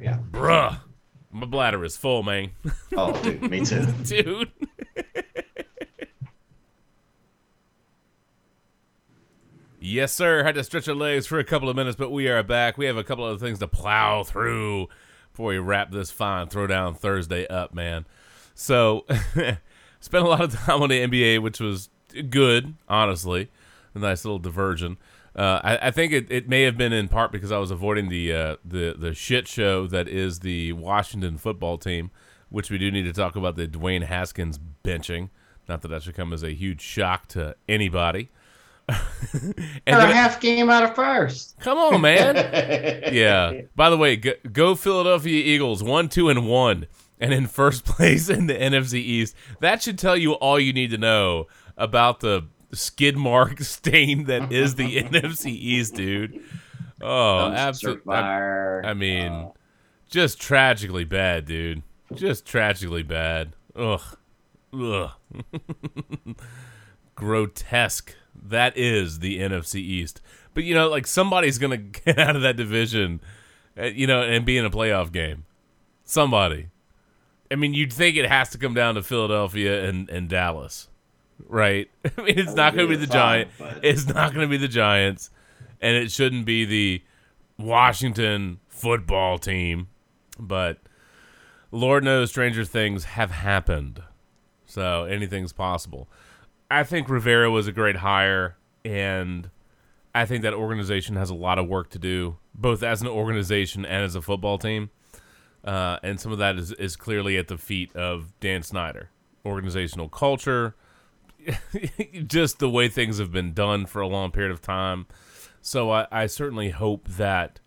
Yeah. 0.00 0.18
bruh, 0.30 0.80
my 1.30 1.46
bladder 1.46 1.84
is 1.84 1.96
full, 1.96 2.22
man, 2.22 2.50
Oh, 2.96 3.12
dude, 3.22 3.42
me 3.50 3.64
too. 3.64 3.86
dude. 4.04 4.50
Yes, 9.80 10.12
sir. 10.12 10.44
Had 10.44 10.54
to 10.54 10.64
stretch 10.64 10.88
our 10.88 10.94
legs 10.94 11.26
for 11.26 11.38
a 11.38 11.44
couple 11.44 11.68
of 11.68 11.74
minutes, 11.74 11.96
but 11.96 12.10
we 12.10 12.28
are 12.28 12.42
back. 12.42 12.78
We 12.78 12.86
have 12.86 12.96
a 12.96 13.02
couple 13.04 13.26
of 13.26 13.40
things 13.40 13.58
to 13.58 13.66
plow 13.66 14.22
through 14.22 14.88
before 15.32 15.48
we 15.48 15.58
wrap 15.58 15.90
this 15.90 16.10
fine 16.10 16.46
throwdown 16.46 16.96
Thursday 16.96 17.46
up, 17.48 17.74
man. 17.74 18.06
So, 18.54 19.04
spent 20.00 20.24
a 20.24 20.28
lot 20.28 20.40
of 20.42 20.54
time 20.54 20.82
on 20.82 20.88
the 20.88 21.00
NBA, 21.00 21.42
which 21.42 21.58
was 21.58 21.90
good, 22.30 22.74
honestly. 22.88 23.48
A 23.94 23.98
nice 23.98 24.24
little 24.24 24.38
diversion. 24.38 24.98
Uh, 25.34 25.60
I, 25.62 25.88
I 25.88 25.90
think 25.90 26.12
it, 26.12 26.30
it 26.30 26.48
may 26.48 26.62
have 26.62 26.76
been 26.76 26.92
in 26.92 27.08
part 27.08 27.32
because 27.32 27.50
I 27.50 27.58
was 27.58 27.70
avoiding 27.70 28.08
the 28.08 28.32
uh, 28.32 28.56
the 28.64 28.94
the 28.98 29.14
shit 29.14 29.48
show 29.48 29.86
that 29.86 30.08
is 30.08 30.40
the 30.40 30.72
Washington 30.74 31.38
football 31.38 31.78
team, 31.78 32.10
which 32.50 32.70
we 32.70 32.78
do 32.78 32.90
need 32.90 33.04
to 33.04 33.12
talk 33.12 33.34
about 33.34 33.56
the 33.56 33.66
Dwayne 33.66 34.04
Haskins 34.04 34.58
benching. 34.84 35.30
Not 35.68 35.82
that 35.82 35.88
that 35.88 36.02
should 36.02 36.14
come 36.14 36.32
as 36.32 36.42
a 36.42 36.52
huge 36.52 36.80
shock 36.80 37.28
to 37.28 37.56
anybody. 37.68 38.30
and 38.88 39.54
a 39.86 40.06
half 40.06 40.40
game 40.40 40.68
out 40.68 40.82
of 40.82 40.94
first. 40.94 41.56
come 41.60 41.78
on, 41.78 42.00
man. 42.00 42.34
yeah. 43.14 43.62
By 43.76 43.90
the 43.90 43.96
way, 43.96 44.16
go, 44.16 44.32
go 44.52 44.74
Philadelphia 44.74 45.42
Eagles, 45.44 45.82
one, 45.82 46.08
two, 46.08 46.28
and 46.28 46.48
one, 46.48 46.86
and 47.20 47.32
in 47.32 47.46
first 47.46 47.84
place 47.86 48.28
in 48.28 48.46
the 48.46 48.54
NFC 48.54 48.94
East. 48.94 49.34
That 49.60 49.82
should 49.82 49.98
tell 49.98 50.16
you 50.16 50.32
all 50.32 50.58
you 50.58 50.72
need 50.72 50.90
to 50.90 50.98
know 50.98 51.46
about 51.76 52.20
the 52.20 52.48
skid 52.72 53.16
mark 53.16 53.60
stain 53.62 54.24
that 54.24 54.52
is 54.52 54.74
the 54.76 54.96
NFC 55.02 55.46
East, 55.50 55.94
dude. 55.94 56.42
Oh, 57.00 57.50
absolutely. 57.50 58.04
fire. 58.04 58.82
I 58.84 58.94
mean, 58.94 59.32
Oh. 59.32 59.54
just 60.08 60.40
tragically 60.40 61.04
bad, 61.04 61.46
dude. 61.46 61.82
Just 62.14 62.46
tragically 62.46 63.02
bad. 63.02 63.54
Ugh. 63.74 64.00
Ugh. 64.74 65.10
Grotesque. 67.14 68.14
That 68.34 68.76
is 68.76 69.18
the 69.20 69.38
NFC 69.40 69.76
East. 69.76 70.20
But 70.54 70.64
you 70.64 70.74
know, 70.74 70.88
like 70.88 71.06
somebody's 71.06 71.58
gonna 71.58 71.76
get 71.78 72.18
out 72.18 72.36
of 72.36 72.42
that 72.42 72.56
division, 72.56 73.20
uh, 73.78 73.84
you 73.86 74.06
know, 74.06 74.22
and 74.22 74.44
be 74.44 74.56
in 74.58 74.64
a 74.64 74.70
playoff 74.70 75.12
game. 75.12 75.44
Somebody. 76.04 76.68
I 77.50 77.54
mean, 77.54 77.74
you'd 77.74 77.92
think 77.92 78.16
it 78.16 78.28
has 78.28 78.48
to 78.50 78.58
come 78.58 78.74
down 78.74 78.94
to 78.94 79.02
Philadelphia 79.02 79.86
and, 79.88 80.08
and 80.08 80.28
Dallas, 80.28 80.88
right? 81.48 81.90
I 82.18 82.22
mean, 82.22 82.38
it's 82.38 82.54
not 82.54 82.74
going 82.74 82.88
to 82.88 82.94
be 82.96 83.00
the 83.00 83.06
fun, 83.06 83.14
Giant. 83.16 83.50
but- 83.58 83.80
It's 83.84 84.06
not 84.06 84.32
going 84.34 84.46
to 84.46 84.50
be 84.50 84.56
the 84.58 84.68
Giants, 84.68 85.30
and 85.80 85.96
it 85.96 86.10
shouldn't 86.10 86.44
be 86.46 86.64
the 86.64 87.02
Washington 87.58 88.60
football 88.68 89.38
team. 89.38 89.88
But 90.38 90.78
Lord 91.70 92.04
knows, 92.04 92.30
stranger 92.30 92.64
things 92.64 93.04
have 93.04 93.30
happened, 93.30 94.02
so 94.66 95.04
anything's 95.04 95.52
possible. 95.52 96.08
I 96.70 96.84
think 96.84 97.08
Rivera 97.08 97.50
was 97.50 97.66
a 97.68 97.72
great 97.72 97.96
hire, 97.96 98.56
and 98.84 99.50
I 100.14 100.24
think 100.26 100.42
that 100.42 100.54
organization 100.54 101.16
has 101.16 101.30
a 101.30 101.34
lot 101.34 101.58
of 101.58 101.68
work 101.68 101.90
to 101.90 101.98
do, 101.98 102.36
both 102.54 102.82
as 102.82 103.00
an 103.02 103.08
organization 103.08 103.84
and 103.84 104.04
as 104.04 104.14
a 104.14 104.22
football 104.22 104.58
team. 104.58 104.90
Uh, 105.64 105.98
and 106.02 106.18
some 106.18 106.32
of 106.32 106.38
that 106.38 106.56
is, 106.58 106.72
is 106.72 106.96
clearly 106.96 107.36
at 107.38 107.48
the 107.48 107.56
feet 107.56 107.94
of 107.94 108.32
Dan 108.40 108.62
Snyder. 108.62 109.10
Organizational 109.46 110.08
culture, 110.08 110.74
just 112.26 112.58
the 112.58 112.70
way 112.70 112.88
things 112.88 113.18
have 113.18 113.32
been 113.32 113.52
done 113.52 113.86
for 113.86 114.00
a 114.00 114.06
long 114.06 114.30
period 114.30 114.52
of 114.52 114.60
time. 114.60 115.06
So 115.60 115.90
I, 115.90 116.06
I 116.10 116.26
certainly 116.26 116.70
hope 116.70 117.08
that 117.08 117.60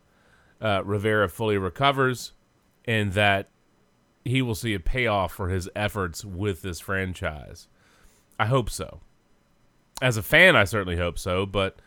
uh, 0.62 0.82
Rivera 0.84 1.30
fully 1.30 1.58
recovers 1.58 2.34
and 2.86 3.14
that 3.14 3.50
he 4.24 4.42
will 4.42 4.56
see 4.56 4.74
a 4.74 4.80
payoff 4.80 5.34
for 5.34 5.50
his 5.50 5.70
efforts 5.76 6.26
with 6.26 6.62
this 6.62 6.80
franchise. 6.80 7.68
I 8.40 8.48
hope 8.48 8.70
so. 8.70 9.02
As 10.02 10.18
a 10.18 10.24
fan, 10.24 10.56
I 10.56 10.66
certainly 10.66 10.98
hope 10.98 11.18
so, 11.18 11.46
but 11.46 11.80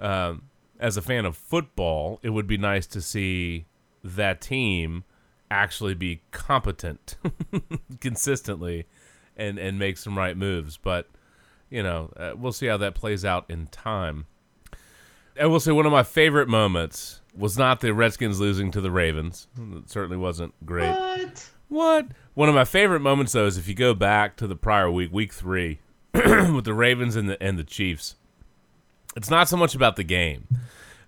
um, 0.00 0.42
as 0.80 0.96
a 0.96 1.02
fan 1.02 1.24
of 1.24 1.36
football, 1.36 2.18
it 2.22 2.30
would 2.30 2.46
be 2.46 2.58
nice 2.58 2.86
to 2.88 3.00
see 3.00 3.66
that 4.02 4.40
team 4.40 5.04
actually 5.50 5.94
be 5.94 6.22
competent 6.32 7.16
consistently 8.00 8.86
and, 9.36 9.58
and 9.58 9.78
make 9.78 9.96
some 9.96 10.18
right 10.18 10.36
moves. 10.36 10.76
But, 10.76 11.08
you 11.72 11.82
know, 11.82 12.12
uh, 12.16 12.32
we'll 12.36 12.52
see 12.52 12.66
how 12.66 12.76
that 12.76 12.94
plays 12.94 13.24
out 13.24 13.46
in 13.48 13.66
time. 13.66 14.26
I 15.40 15.46
will 15.46 15.60
say 15.60 15.72
one 15.72 15.86
of 15.86 15.92
my 15.92 16.02
favorite 16.02 16.48
moments 16.48 17.22
was 17.34 17.56
not 17.56 17.80
the 17.80 17.94
Redskins 17.94 18.38
losing 18.38 18.70
to 18.72 18.80
the 18.80 18.90
Ravens. 18.90 19.48
It 19.58 19.88
certainly 19.88 20.18
wasn't 20.18 20.54
great. 20.66 20.90
What? 20.90 21.50
What? 21.68 22.06
One 22.34 22.50
of 22.50 22.54
my 22.54 22.64
favorite 22.64 23.00
moments 23.00 23.32
though 23.32 23.46
is 23.46 23.56
if 23.56 23.66
you 23.66 23.74
go 23.74 23.94
back 23.94 24.36
to 24.36 24.46
the 24.46 24.56
prior 24.56 24.90
week, 24.90 25.10
week 25.10 25.32
three, 25.32 25.80
with 26.14 26.64
the 26.64 26.74
Ravens 26.74 27.16
and 27.16 27.28
the 27.28 27.42
and 27.42 27.58
the 27.58 27.64
Chiefs. 27.64 28.16
It's 29.16 29.30
not 29.30 29.48
so 29.48 29.56
much 29.56 29.74
about 29.74 29.96
the 29.96 30.04
game, 30.04 30.46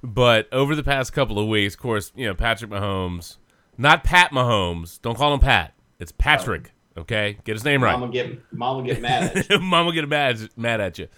but 0.03 0.51
over 0.53 0.75
the 0.75 0.83
past 0.83 1.13
couple 1.13 1.39
of 1.39 1.47
weeks, 1.47 1.75
of 1.75 1.81
course, 1.81 2.13
you 2.17 2.27
know 2.27 2.35
Patrick 2.35 2.71
Mahomes, 2.71 3.37
not 3.77 4.05
Pat 4.05 4.31
Mahomes. 4.31 5.01
Don't 5.03 5.17
call 5.17 5.35
him 5.35 5.41
Pat. 5.41 5.75
It's 5.99 6.13
Patrick. 6.13 6.73
Okay, 6.97 7.39
get 7.45 7.55
his 7.55 7.65
name 7.65 7.83
right. 7.83 7.99
Mama 7.99 8.13
get 8.13 8.53
mama 8.53 8.83
get 8.85 9.01
mad 9.01 9.37
at 9.37 9.51
you. 9.51 9.59
Mom 9.61 9.87
will 9.87 9.93
get 9.93 10.09
mad 10.09 10.49
mad 10.57 10.81
at 10.81 10.99
you. 10.99 11.09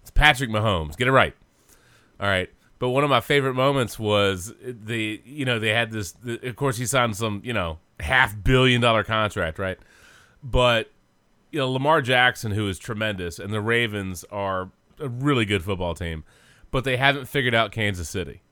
It's 0.00 0.10
Patrick 0.10 0.50
Mahomes. 0.50 0.96
Get 0.96 1.08
it 1.08 1.12
right. 1.12 1.34
All 2.18 2.28
right. 2.28 2.48
But 2.78 2.90
one 2.90 3.04
of 3.04 3.10
my 3.10 3.20
favorite 3.20 3.54
moments 3.54 3.98
was 3.98 4.54
the 4.62 5.20
you 5.24 5.44
know 5.44 5.58
they 5.58 5.70
had 5.70 5.90
this. 5.90 6.12
The, 6.12 6.48
of 6.48 6.56
course, 6.56 6.76
he 6.76 6.86
signed 6.86 7.16
some 7.16 7.40
you 7.44 7.52
know 7.52 7.78
half 8.00 8.34
billion 8.42 8.80
dollar 8.80 9.04
contract, 9.04 9.58
right? 9.58 9.78
But 10.42 10.90
you 11.50 11.58
know 11.58 11.70
Lamar 11.70 12.02
Jackson, 12.02 12.52
who 12.52 12.68
is 12.68 12.78
tremendous, 12.78 13.38
and 13.38 13.52
the 13.52 13.60
Ravens 13.60 14.24
are 14.30 14.70
a 14.98 15.08
really 15.08 15.44
good 15.44 15.62
football 15.62 15.94
team, 15.94 16.24
but 16.70 16.84
they 16.84 16.96
haven't 16.96 17.26
figured 17.26 17.54
out 17.54 17.72
Kansas 17.72 18.08
City. 18.08 18.42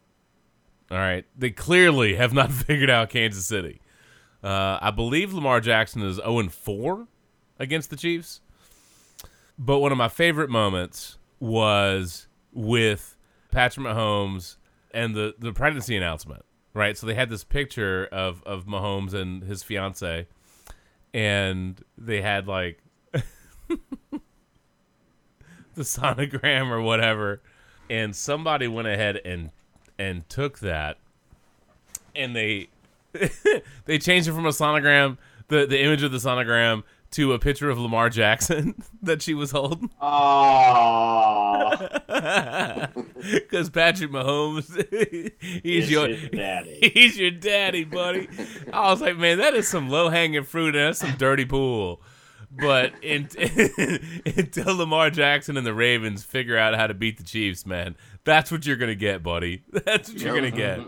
All 0.91 0.99
right, 0.99 1.25
they 1.37 1.51
clearly 1.51 2.15
have 2.17 2.33
not 2.33 2.51
figured 2.53 2.91
out 2.91 3.11
Kansas 3.11 3.47
City. 3.47 3.81
Uh, 4.45 4.79
I 4.83 4.91
believe 4.91 5.33
Lamar 5.33 5.61
Jackson 5.61 6.03
is 6.03 6.17
zero 6.17 6.39
and 6.39 6.53
four 6.53 7.09
against 7.59 7.89
the 7.89 7.97
Chiefs. 7.97 8.43
But 9.59 9.79
one 9.79 9.91
of 9.91 9.97
my 9.97 10.09
favorite 10.09 10.51
moments 10.51 11.17
was 11.41 12.27
with 12.53 13.17
Patrick 13.51 13.87
Mahomes 13.87 14.57
and 14.93 15.15
the, 15.15 15.35
the 15.39 15.53
pregnancy 15.53 15.97
announcement, 15.97 16.45
right? 16.75 16.99
So 16.99 17.07
they 17.07 17.15
had 17.15 17.31
this 17.31 17.43
picture 17.43 18.07
of, 18.13 18.43
of 18.45 18.67
Mahomes 18.67 19.15
and 19.15 19.43
his 19.45 19.63
fiance, 19.63 20.27
and 21.15 21.83
they 21.97 22.21
had 22.21 22.47
like 22.47 22.81
the 23.13 24.21
sonogram 25.77 26.69
or 26.71 26.83
whatever, 26.83 27.41
and 27.89 28.15
somebody 28.15 28.69
went 28.69 28.89
ahead 28.89 29.21
and 29.25 29.51
and 29.99 30.29
took 30.29 30.59
that, 30.59 30.99
and 32.17 32.35
they 32.35 32.69
they 33.85 33.99
changed 33.99 34.29
it 34.29 34.33
from 34.33 34.47
a 34.47 34.51
sonogram, 34.51 35.19
the 35.49 35.67
the 35.67 35.81
image 35.81 36.03
of 36.03 36.13
the 36.13 36.19
sonogram, 36.19 36.83
to 37.13 37.33
a 37.33 37.39
picture 37.39 37.71
of 37.71 37.79
Lamar 37.79 38.11
Jackson 38.11 38.75
that 39.03 39.23
she 39.23 39.35
was 39.35 39.51
holding. 39.53 39.91
Oh, 40.01 41.71
Because 43.25 43.71
Patrick 43.71 44.11
Mahomes, 44.11 44.67
he's 45.63 45.91
your 45.91 46.09
daddy. 46.09 46.91
he's 46.93 47.17
your 47.19 47.31
daddy, 47.31 47.85
buddy. 47.85 48.29
I 48.73 48.91
was 48.91 49.01
like, 49.01 49.17
man, 49.17 49.39
that 49.39 49.55
is 49.55 49.67
some 49.69 49.89
low 49.89 50.09
hanging 50.11 50.43
fruit 50.45 50.75
and 50.77 50.89
that's 50.89 50.99
some 50.99 51.17
dirty 51.17 51.45
pool. 51.47 52.03
But 52.51 52.93
in, 53.03 53.29
until 54.37 54.77
Lamar 54.77 55.11
Jackson 55.11 55.57
and 55.57 55.67
the 55.67 55.75
Ravens 55.75 56.23
figure 56.25 56.57
out 56.59 56.75
how 56.75 56.87
to 56.87 56.95
beat 56.95 57.17
the 57.17 57.25
Chiefs, 57.25 57.65
man, 57.65 57.97
that's 58.25 58.53
what 58.53 58.67
you're 58.67 58.77
gonna 58.77 58.95
get, 58.95 59.23
buddy. 59.23 59.63
That's 59.73 60.11
what 60.13 60.21
you're 60.21 60.35
gonna 60.35 60.51
get. 60.51 60.81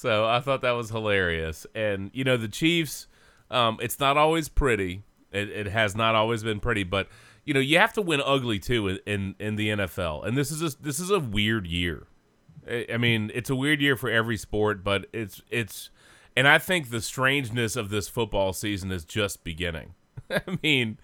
So 0.00 0.26
I 0.26 0.40
thought 0.40 0.62
that 0.62 0.70
was 0.70 0.88
hilarious. 0.88 1.66
And 1.74 2.10
you 2.14 2.24
know, 2.24 2.38
the 2.38 2.48
Chiefs, 2.48 3.06
um, 3.50 3.76
it's 3.82 4.00
not 4.00 4.16
always 4.16 4.48
pretty. 4.48 5.02
It, 5.30 5.50
it 5.50 5.66
has 5.66 5.94
not 5.94 6.14
always 6.14 6.42
been 6.42 6.58
pretty, 6.58 6.84
but 6.84 7.08
you 7.44 7.52
know, 7.52 7.60
you 7.60 7.76
have 7.76 7.92
to 7.92 8.02
win 8.02 8.22
ugly 8.24 8.58
too 8.58 8.88
in, 8.88 8.98
in, 9.04 9.34
in 9.38 9.56
the 9.56 9.68
NFL. 9.68 10.26
And 10.26 10.38
this 10.38 10.50
is 10.50 10.62
a, 10.62 10.82
this 10.82 11.00
is 11.00 11.10
a 11.10 11.20
weird 11.20 11.66
year. 11.66 12.06
I 12.66 12.86
I 12.94 12.96
mean, 12.96 13.30
it's 13.34 13.50
a 13.50 13.54
weird 13.54 13.82
year 13.82 13.94
for 13.94 14.08
every 14.08 14.38
sport, 14.38 14.82
but 14.82 15.04
it's 15.12 15.42
it's, 15.50 15.90
and 16.34 16.48
I 16.48 16.56
think 16.56 16.88
the 16.88 17.02
strangeness 17.02 17.76
of 17.76 17.90
this 17.90 18.08
football 18.08 18.54
season 18.54 18.90
is 18.90 19.04
just 19.04 19.44
beginning. 19.44 19.92
I 20.30 20.40
mean, 20.62 20.98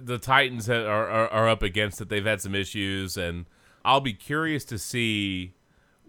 the 0.00 0.18
Titans 0.18 0.68
are, 0.68 0.88
are 0.88 1.28
are 1.28 1.48
up 1.48 1.62
against 1.62 2.00
it. 2.00 2.08
They've 2.08 2.26
had 2.26 2.40
some 2.40 2.56
issues, 2.56 3.16
and 3.16 3.46
I'll 3.84 4.00
be 4.00 4.12
curious 4.12 4.64
to 4.64 4.78
see 4.78 5.54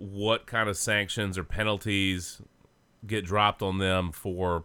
what 0.02 0.48
kind 0.48 0.68
of 0.68 0.76
sanctions 0.76 1.38
or 1.38 1.44
penalties 1.44 2.42
get 3.06 3.24
dropped 3.24 3.62
on 3.62 3.78
them 3.78 4.12
for, 4.12 4.64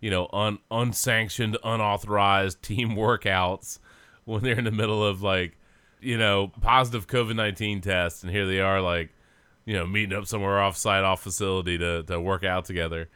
you 0.00 0.10
know, 0.10 0.28
un, 0.32 0.58
unsanctioned, 0.70 1.58
unauthorized 1.62 2.62
team 2.62 2.90
workouts 2.90 3.78
when 4.24 4.42
they're 4.42 4.58
in 4.58 4.64
the 4.64 4.70
middle 4.70 5.04
of 5.04 5.22
like, 5.22 5.58
you 6.00 6.16
know, 6.16 6.52
positive 6.60 7.06
COVID 7.06 7.36
nineteen 7.36 7.80
tests, 7.80 8.22
and 8.22 8.32
here 8.32 8.46
they 8.46 8.60
are 8.60 8.80
like, 8.80 9.10
you 9.66 9.74
know, 9.74 9.86
meeting 9.86 10.16
up 10.16 10.26
somewhere 10.26 10.60
off 10.60 10.76
site, 10.76 11.04
off 11.04 11.22
facility 11.22 11.76
to 11.76 12.02
to 12.04 12.20
work 12.20 12.44
out 12.44 12.64
together. 12.64 13.08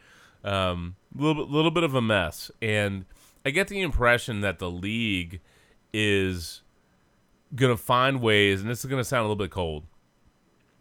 Um, 0.44 0.97
little 1.15 1.44
bit, 1.44 1.53
little 1.53 1.70
bit 1.70 1.85
of 1.85 1.94
a 1.94 2.03
mess, 2.03 2.51
and 2.61 3.05
I 3.47 3.51
get 3.51 3.69
the 3.69 3.81
impression 3.81 4.40
that 4.40 4.59
the 4.59 4.70
league 4.70 5.40
is 5.94 6.62
gonna 7.55 7.77
find 7.77 8.20
ways, 8.20 8.61
and 8.61 8.69
this 8.69 8.85
is 8.85 8.90
gonna 8.90 9.05
sound 9.05 9.20
a 9.20 9.28
little 9.28 9.36
bit 9.36 9.53
cold, 9.53 9.85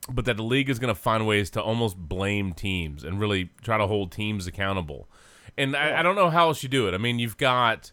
but 0.10 0.26
that 0.26 0.38
the 0.38 0.44
league 0.44 0.70
is 0.70 0.80
gonna 0.80 0.96
find 0.96 1.28
ways 1.28 1.50
to 1.52 1.62
almost 1.62 1.98
blame 1.98 2.54
teams 2.54 3.04
and 3.04 3.20
really 3.20 3.50
try 3.62 3.78
to 3.78 3.88
hold 3.88 4.12
teams 4.12 4.48
accountable. 4.48 5.08
And 5.58 5.76
I, 5.76 6.00
I 6.00 6.04
don't 6.04 6.16
know 6.16 6.30
how 6.30 6.48
else 6.48 6.64
you 6.64 6.70
do 6.70 6.88
it. 6.88 6.94
I 6.94 6.98
mean, 6.98 7.20
you've 7.20 7.38
got 7.38 7.92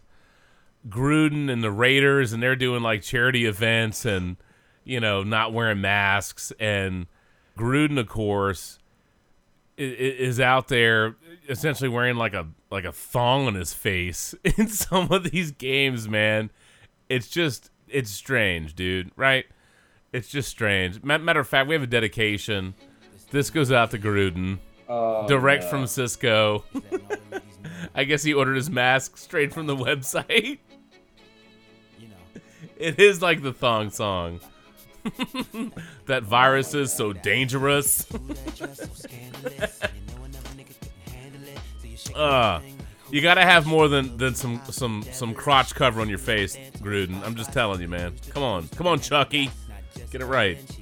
Gruden 0.87 1.51
and 1.51 1.63
the 1.63 1.71
Raiders, 1.71 2.31
and 2.31 2.41
they're 2.41 2.55
doing 2.55 2.81
like 2.81 3.01
charity 3.01 3.45
events 3.45 4.05
and 4.05 4.37
you 4.83 4.99
know 4.99 5.23
not 5.23 5.53
wearing 5.53 5.81
masks, 5.81 6.53
and 6.59 7.07
Gruden, 7.57 7.99
of 7.99 8.07
course, 8.07 8.79
is 9.77 10.39
out 10.39 10.67
there 10.67 11.15
essentially 11.47 11.89
wearing 11.89 12.15
like 12.15 12.33
a 12.33 12.47
like 12.71 12.85
a 12.85 12.91
thong 12.91 13.47
on 13.47 13.55
his 13.55 13.73
face 13.73 14.35
in 14.43 14.67
some 14.67 15.11
of 15.11 15.31
these 15.31 15.51
games, 15.51 16.07
man. 16.07 16.51
It's 17.09 17.27
just 17.27 17.71
it's 17.87 18.09
strange, 18.09 18.75
dude. 18.75 19.11
Right? 19.15 19.45
It's 20.11 20.27
just 20.27 20.49
strange. 20.49 21.03
Matter 21.03 21.39
of 21.39 21.47
fact, 21.47 21.67
we 21.67 21.75
have 21.75 21.83
a 21.83 21.87
dedication. 21.87 22.73
This 23.31 23.49
goes 23.49 23.71
out 23.71 23.91
to 23.91 23.99
Gruden, 23.99 24.57
Oh, 24.87 25.27
direct 25.27 25.65
no. 25.65 25.69
from 25.69 25.87
Cisco. 25.87 26.63
I 27.95 28.03
guess 28.05 28.23
he 28.23 28.33
ordered 28.33 28.55
his 28.55 28.69
mask 28.71 29.17
straight 29.17 29.53
from 29.53 29.67
the 29.67 29.75
website. 29.85 30.59
It 32.77 32.97
is 32.97 33.21
like 33.21 33.41
the 33.43 33.51
thong 33.51 33.89
song. 33.89 34.39
that 36.05 36.23
virus 36.23 36.73
is 36.73 36.93
so 36.93 37.11
dangerous. 37.11 38.07
uh, 42.15 42.61
you 43.11 43.21
gotta 43.21 43.41
have 43.41 43.65
more 43.65 43.89
than, 43.89 44.15
than 44.17 44.33
some, 44.35 44.61
some 44.69 45.03
some 45.11 45.33
crotch 45.33 45.75
cover 45.75 45.99
on 45.99 46.07
your 46.09 46.17
face, 46.19 46.55
Gruden. 46.77 47.21
I'm 47.25 47.35
just 47.35 47.51
telling 47.51 47.81
you, 47.81 47.87
man. 47.89 48.15
Come 48.29 48.43
on, 48.43 48.67
come 48.69 48.87
on, 48.87 48.99
Chucky, 49.01 49.49
get 50.11 50.21
it 50.21 50.25
right. 50.25 50.57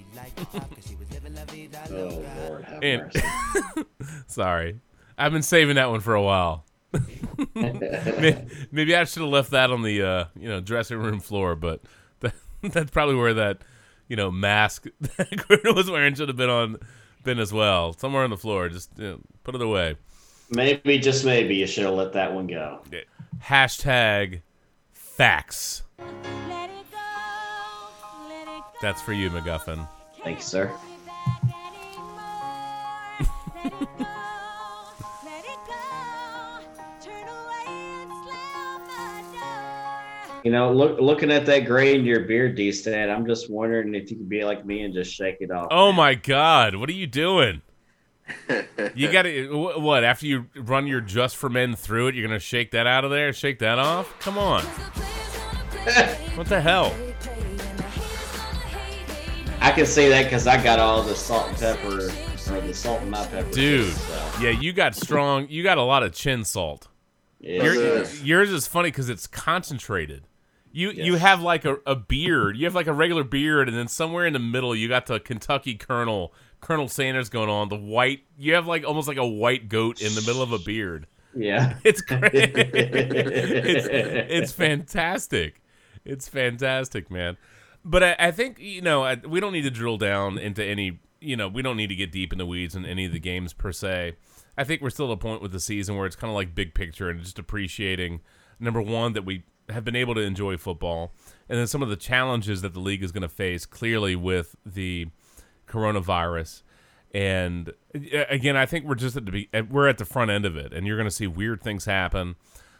Oh 1.89 2.23
Lord, 2.47 2.63
have 2.65 2.83
And- 2.83 3.11
Sorry, 4.27 4.79
I've 5.17 5.31
been 5.31 5.41
saving 5.43 5.75
that 5.75 5.89
one 5.89 5.99
for 5.99 6.15
a 6.15 6.21
while. 6.21 6.65
May- 7.55 8.45
Maybe 8.71 8.95
I 8.95 9.03
should 9.03 9.21
have 9.21 9.31
left 9.31 9.51
that 9.51 9.71
on 9.71 9.83
the 9.83 10.01
uh, 10.01 10.25
you 10.39 10.47
know 10.49 10.59
dressing 10.61 10.97
room 10.97 11.19
floor, 11.19 11.55
but 11.55 11.81
that, 12.21 12.33
that's 12.61 12.91
probably 12.91 13.15
where 13.15 13.33
that 13.35 13.59
you 14.07 14.15
know 14.15 14.31
mask 14.31 14.85
that 15.01 15.29
Gruden 15.31 15.75
was 15.75 15.89
wearing 15.91 16.15
should 16.15 16.29
have 16.29 16.37
been 16.37 16.49
on 16.49 16.77
been 17.23 17.39
as 17.39 17.51
well, 17.53 17.93
somewhere 17.93 18.23
on 18.23 18.29
the 18.29 18.37
floor. 18.37 18.69
Just 18.69 18.89
you 18.97 19.03
know, 19.07 19.19
put 19.43 19.53
it 19.55 19.61
away. 19.61 19.95
maybe, 20.49 20.97
just 20.99 21.25
maybe, 21.25 21.55
you 21.55 21.67
should 21.67 21.83
have 21.85 21.93
let 21.93 22.13
that 22.13 22.33
one 22.33 22.47
go. 22.47 22.81
Hashtag 23.43 24.41
facts. 24.93 25.83
That's 28.81 29.01
for 29.01 29.13
you, 29.13 29.29
MacGuffin. 29.29 29.87
Thank 30.23 30.37
you, 30.37 30.43
sir. 30.43 30.71
Let 33.63 35.45
it 35.45 35.59
go. 35.65 35.73
Turn 37.01 37.27
away 37.27 37.65
and 37.67 38.11
slam 38.23 38.81
the 39.31 39.37
door. 39.37 40.41
You 40.43 40.51
know, 40.51 40.71
look, 40.71 40.99
looking 40.99 41.31
at 41.31 41.45
that 41.47 41.65
gray 41.65 41.95
in 41.95 42.05
your 42.05 42.21
beard, 42.21 42.55
D 42.55 42.71
Stat, 42.71 43.09
I'm 43.09 43.25
just 43.25 43.49
wondering 43.49 43.95
if 43.95 44.11
you 44.11 44.17
could 44.17 44.29
be 44.29 44.43
like 44.43 44.65
me 44.65 44.83
and 44.83 44.93
just 44.93 45.11
shake 45.13 45.37
it 45.39 45.49
off. 45.51 45.67
Oh 45.71 45.91
my 45.91 46.13
God, 46.15 46.75
what 46.75 46.89
are 46.89 46.93
you 46.93 47.07
doing? 47.07 47.61
You 48.93 49.11
got 49.11 49.23
to 49.23 49.75
what? 49.77 50.03
After 50.03 50.25
you 50.25 50.47
run 50.55 50.87
your 50.87 51.01
just 51.01 51.35
for 51.37 51.49
men 51.49 51.75
through 51.75 52.07
it, 52.07 52.15
you're 52.15 52.27
gonna 52.27 52.39
shake 52.39 52.71
that 52.71 52.87
out 52.87 53.05
of 53.05 53.11
there, 53.11 53.31
shake 53.31 53.59
that 53.59 53.79
off. 53.79 54.13
Come 54.19 54.37
on, 54.37 54.63
what 56.35 56.47
the 56.47 56.59
hell? 56.59 56.93
I 59.67 59.71
can 59.73 59.85
say 59.85 60.07
that 60.07 60.23
because 60.23 60.47
I 60.47 60.63
got 60.63 60.79
all 60.79 61.03
the 61.03 61.13
salt 61.13 61.49
and 61.49 61.57
pepper, 61.57 61.97
or 61.97 62.61
the 62.61 62.73
salt 62.73 63.01
and 63.01 63.11
my 63.11 63.25
pepper. 63.27 63.51
Dude, 63.51 63.91
so, 63.91 64.31
yeah, 64.39 64.51
you 64.51 64.71
got 64.71 64.95
strong. 64.95 65.45
You 65.49 65.61
got 65.61 65.77
a 65.77 65.81
lot 65.83 66.03
of 66.03 66.13
chin 66.13 66.45
salt. 66.45 66.87
Yes. 67.41 68.23
yours 68.23 68.49
is 68.49 68.65
funny 68.65 68.91
because 68.91 69.09
it's 69.09 69.27
concentrated. 69.27 70.23
You 70.71 70.91
you 70.91 71.15
have 71.15 71.41
like 71.41 71.65
a, 71.65 71.79
a 71.85 71.97
beard. 71.97 72.55
You 72.55 72.63
have 72.63 72.75
like 72.75 72.87
a 72.87 72.93
regular 72.93 73.25
beard, 73.25 73.67
and 73.67 73.77
then 73.77 73.89
somewhere 73.89 74.25
in 74.25 74.31
the 74.31 74.39
middle, 74.39 74.73
you 74.73 74.87
got 74.87 75.05
the 75.07 75.19
Kentucky 75.19 75.75
Colonel 75.75 76.33
Colonel 76.61 76.87
Sanders 76.87 77.27
going 77.27 77.49
on. 77.49 77.67
The 77.67 77.75
white. 77.75 78.21
You 78.37 78.53
have 78.53 78.67
like 78.67 78.85
almost 78.85 79.09
like 79.09 79.17
a 79.17 79.27
white 79.27 79.67
goat 79.67 80.01
in 80.01 80.15
the 80.15 80.21
middle 80.21 80.41
of 80.41 80.53
a 80.53 80.59
beard. 80.59 81.07
yeah. 81.35 81.75
It's 81.83 81.99
great. 81.99 82.31
it's, 82.33 83.87
it's 83.91 84.51
fantastic. 84.53 85.61
It's 86.05 86.29
fantastic, 86.29 87.11
man. 87.11 87.35
But 87.87 88.03
I, 88.03 88.15
I 88.19 88.31
think 88.31 88.59
you 88.59 88.81
know 88.81 89.03
I, 89.03 89.15
we 89.15 89.39
don't 89.39 89.53
need 89.53 89.63
to 89.63 89.71
drill 89.71 89.97
down 89.97 90.37
into 90.37 90.63
any. 90.63 90.99
You 91.19 91.35
know, 91.35 91.47
we 91.47 91.63
don't 91.63 91.77
need 91.77 91.87
to 91.87 91.95
get 91.95 92.11
deep 92.11 92.31
in 92.31 92.37
the 92.37 92.45
weeds 92.45 92.75
in 92.75 92.85
any 92.85 93.05
of 93.05 93.11
the 93.11 93.19
games 93.19 93.51
per 93.51 93.71
se. 93.71 94.17
I 94.55 94.63
think 94.63 94.81
we're 94.81 94.91
still 94.91 95.07
at 95.07 95.13
a 95.13 95.17
point 95.17 95.41
with 95.41 95.51
the 95.51 95.59
season 95.59 95.95
where 95.95 96.05
it's 96.05 96.15
kind 96.15 96.29
of 96.29 96.35
like 96.35 96.53
big 96.53 96.75
picture 96.75 97.09
and 97.09 97.19
just 97.19 97.39
appreciating 97.39 98.21
number 98.59 98.81
one 98.81 99.13
that 99.13 99.25
we 99.25 99.43
have 99.69 99.83
been 99.83 99.95
able 99.95 100.15
to 100.15 100.21
enjoy 100.21 100.57
football, 100.57 101.13
and 101.49 101.57
then 101.57 101.67
some 101.67 101.81
of 101.81 101.89
the 101.89 101.95
challenges 101.95 102.61
that 102.61 102.73
the 102.73 102.79
league 102.79 103.03
is 103.03 103.11
going 103.11 103.23
to 103.23 103.29
face 103.29 103.65
clearly 103.65 104.15
with 104.15 104.55
the 104.65 105.07
coronavirus. 105.67 106.63
And 107.13 107.71
again, 108.29 108.57
I 108.57 108.65
think 108.65 108.85
we're 108.85 108.95
just 108.95 109.15
at 109.15 109.25
the 109.25 109.47
we're 109.69 109.87
at 109.87 109.97
the 109.97 110.05
front 110.05 110.29
end 110.29 110.45
of 110.45 110.55
it, 110.55 110.73
and 110.73 110.85
you're 110.85 110.97
going 110.97 111.09
to 111.09 111.15
see 111.15 111.27
weird 111.27 111.63
things 111.63 111.85
happen. 111.85 112.35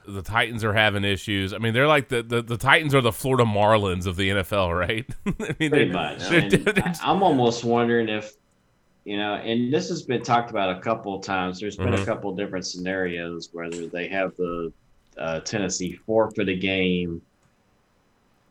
The 0.08 0.22
Titans 0.22 0.64
are 0.64 0.74
having 0.74 1.04
issues. 1.04 1.54
I 1.54 1.58
mean, 1.58 1.74
they're 1.74 1.88
like 1.88 2.08
the, 2.10 2.24
the, 2.24 2.42
the 2.42 2.58
Titans 2.58 2.96
are 2.96 3.02
the 3.02 3.12
Florida 3.12 3.44
Marlins 3.44 4.06
of 4.08 4.16
the 4.16 4.30
NFL, 4.30 4.78
right? 4.78 5.06
I 5.26 5.56
mean, 5.60 5.70
Pretty 5.72 5.92
much. 5.92 6.28
they're- 6.30 6.40
And 6.44 6.52
they're- 6.52 6.84
I- 6.86 6.96
I'm 7.12 7.22
almost 7.24 7.64
wondering 7.64 8.08
if, 8.10 8.34
you 9.06 9.18
know, 9.18 9.36
and 9.36 9.74
this 9.74 9.90
has 9.90 10.02
been 10.04 10.22
talked 10.24 10.50
about 10.50 10.78
a 10.78 10.82
couple 10.82 11.14
of 11.16 11.24
times. 11.24 11.60
There's 11.60 11.78
been 11.78 11.88
Mhm. 11.94 12.02
a 12.02 12.06
couple 12.06 12.30
of 12.32 12.38
different 12.38 12.66
scenarios 12.66 13.50
whether 13.54 13.88
they 13.88 14.08
have 14.08 14.36
the 14.38 14.72
uh, 15.18 15.40
Tennessee 15.42 16.00
forfeit 16.06 16.48
a 16.50 16.56
game 16.56 17.22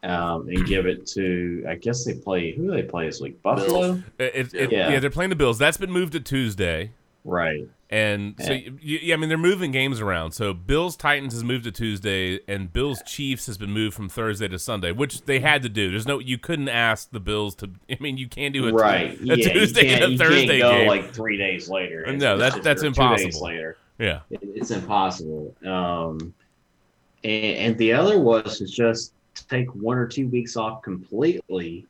um, 0.03 0.49
and 0.49 0.66
give 0.66 0.87
it 0.87 1.07
to, 1.09 1.65
I 1.69 1.74
guess 1.74 2.05
they 2.05 2.15
play, 2.15 2.53
who 2.53 2.66
do 2.66 2.70
they 2.73 2.83
play 2.83 3.07
this 3.07 3.20
week? 3.20 3.43
Buffalo? 3.43 4.03
It, 4.19 4.35
it, 4.35 4.55
it- 4.55 4.73
Yeah. 4.73 4.91
yeah. 4.91 5.01
they're 5.01 5.11
playing 5.11 5.31
the 5.31 5.37
Bills. 5.37 5.59
That's 5.59 5.77
been 5.77 5.91
moved 5.93 6.12
to 6.12 6.20
Tuesday. 6.20 6.91
Right. 7.27 7.69
And 7.90 8.35
so, 8.40 8.53
Yeah. 8.53 8.70
you, 8.81 8.98
yeah, 9.03 9.15
I 9.15 9.16
mean, 9.16 9.28
they're 9.28 9.39
moving 9.39 9.70
games 9.73 10.01
around. 10.01 10.32
So, 10.32 10.53
Bills 10.53 10.97
Titans 10.97 11.32
has 11.35 11.44
moved 11.44 11.65
to 11.65 11.70
Tuesday, 11.73 12.40
and 12.48 12.73
Bills 12.73 13.01
Chiefs 13.07 13.47
has 13.47 13.59
been 13.59 13.70
moved 13.73 13.94
from 13.94 14.09
Thursday 14.09 14.48
to 14.48 14.59
Sunday, 14.59 14.90
which 14.93 15.23
they 15.23 15.39
had 15.40 15.62
to 15.62 15.69
do. 15.69 15.90
There's 15.90 16.07
no, 16.07 16.19
you 16.19 16.36
couldn't 16.39 16.69
ask 16.69 17.11
the 17.11 17.20
Bills 17.20 17.55
to. 17.57 17.70
I 17.90 17.97
mean, 18.01 18.16
you 18.16 18.28
can't 18.28 18.53
do 18.55 18.66
a, 18.69 18.73
right. 18.73 19.20
a 19.20 19.24
yeah, 19.24 19.53
Tuesday 19.53 19.93
and 19.94 20.05
a 20.05 20.09
you 20.11 20.19
Thursday 20.19 20.59
go 20.59 20.70
game. 20.70 20.89
like 20.89 21.12
three 21.12 21.36
days 21.36 21.69
later. 21.69 22.03
It's- 22.03 22.20
No, 22.20 22.36
that- 22.39 22.62
that's 22.62 22.82
days 22.82 22.89
impossible. 22.89 23.43
later. 23.43 23.77
yeah, 23.98 24.20
It- 24.31 24.40
it's 24.43 24.70
impossible. 24.73 25.55
Um, 25.65 26.35
and, 27.24 27.57
and 27.57 27.78
the 27.78 27.93
other 27.93 28.19
was 28.19 28.59
to 28.59 28.66
just 28.66 29.12
take 29.48 29.69
one 29.74 29.97
or 29.98 30.07
two 30.09 30.27
weeks 30.28 30.57
off 30.57 30.82
completely, 30.82 31.86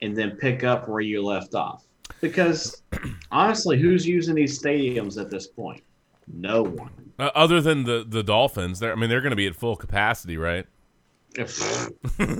and 0.00 0.16
then 0.16 0.32
pick 0.32 0.64
up 0.64 0.88
where 0.88 1.00
you 1.00 1.22
left 1.22 1.54
off. 1.54 1.84
Because 2.20 2.82
honestly, 3.30 3.78
who's 3.78 4.06
using 4.06 4.34
these 4.34 4.60
stadiums 4.60 5.20
at 5.20 5.30
this 5.30 5.46
point? 5.46 5.82
No 6.32 6.62
one. 6.62 6.90
uh, 7.18 7.30
other 7.34 7.60
than 7.60 7.84
the 7.84 8.04
the 8.06 8.22
Dolphins, 8.22 8.80
they're, 8.80 8.92
I 8.92 8.96
mean, 8.96 9.08
they're 9.08 9.20
going 9.20 9.30
to 9.30 9.36
be 9.36 9.46
at 9.46 9.56
full 9.56 9.76
capacity, 9.76 10.36
right? 10.36 10.66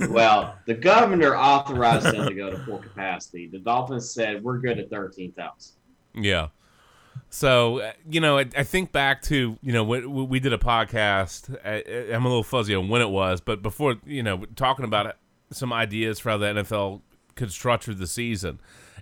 well, 0.09 0.55
the 0.65 0.73
governor 0.73 1.35
authorized 1.35 2.05
them 2.05 2.27
to 2.27 2.33
go 2.33 2.49
to 2.49 2.57
full 2.65 2.79
capacity. 2.79 3.47
The 3.47 3.59
Dolphins 3.59 4.11
said 4.11 4.43
we're 4.43 4.57
good 4.57 4.79
at 4.79 4.89
thirteen 4.89 5.31
thousand. 5.31 5.75
Yeah. 6.13 6.47
So 7.29 7.79
uh, 7.79 7.93
you 8.09 8.19
know, 8.19 8.37
I, 8.39 8.45
I 8.57 8.63
think 8.63 8.91
back 8.91 9.21
to 9.23 9.57
you 9.61 9.71
know 9.71 9.83
when 9.83 10.27
we 10.27 10.39
did 10.39 10.53
a 10.53 10.57
podcast. 10.57 11.55
I, 11.65 12.13
I'm 12.13 12.25
a 12.25 12.27
little 12.27 12.43
fuzzy 12.43 12.75
on 12.75 12.89
when 12.89 13.01
it 13.01 13.09
was, 13.09 13.41
but 13.41 13.61
before 13.61 13.95
you 14.05 14.23
know, 14.23 14.45
talking 14.55 14.85
about 14.85 15.15
some 15.51 15.71
ideas 15.71 16.19
for 16.19 16.31
how 16.31 16.37
the 16.37 16.47
NFL 16.47 17.01
could 17.35 17.51
structure 17.51 17.93
the 17.93 18.07
season, 18.07 18.59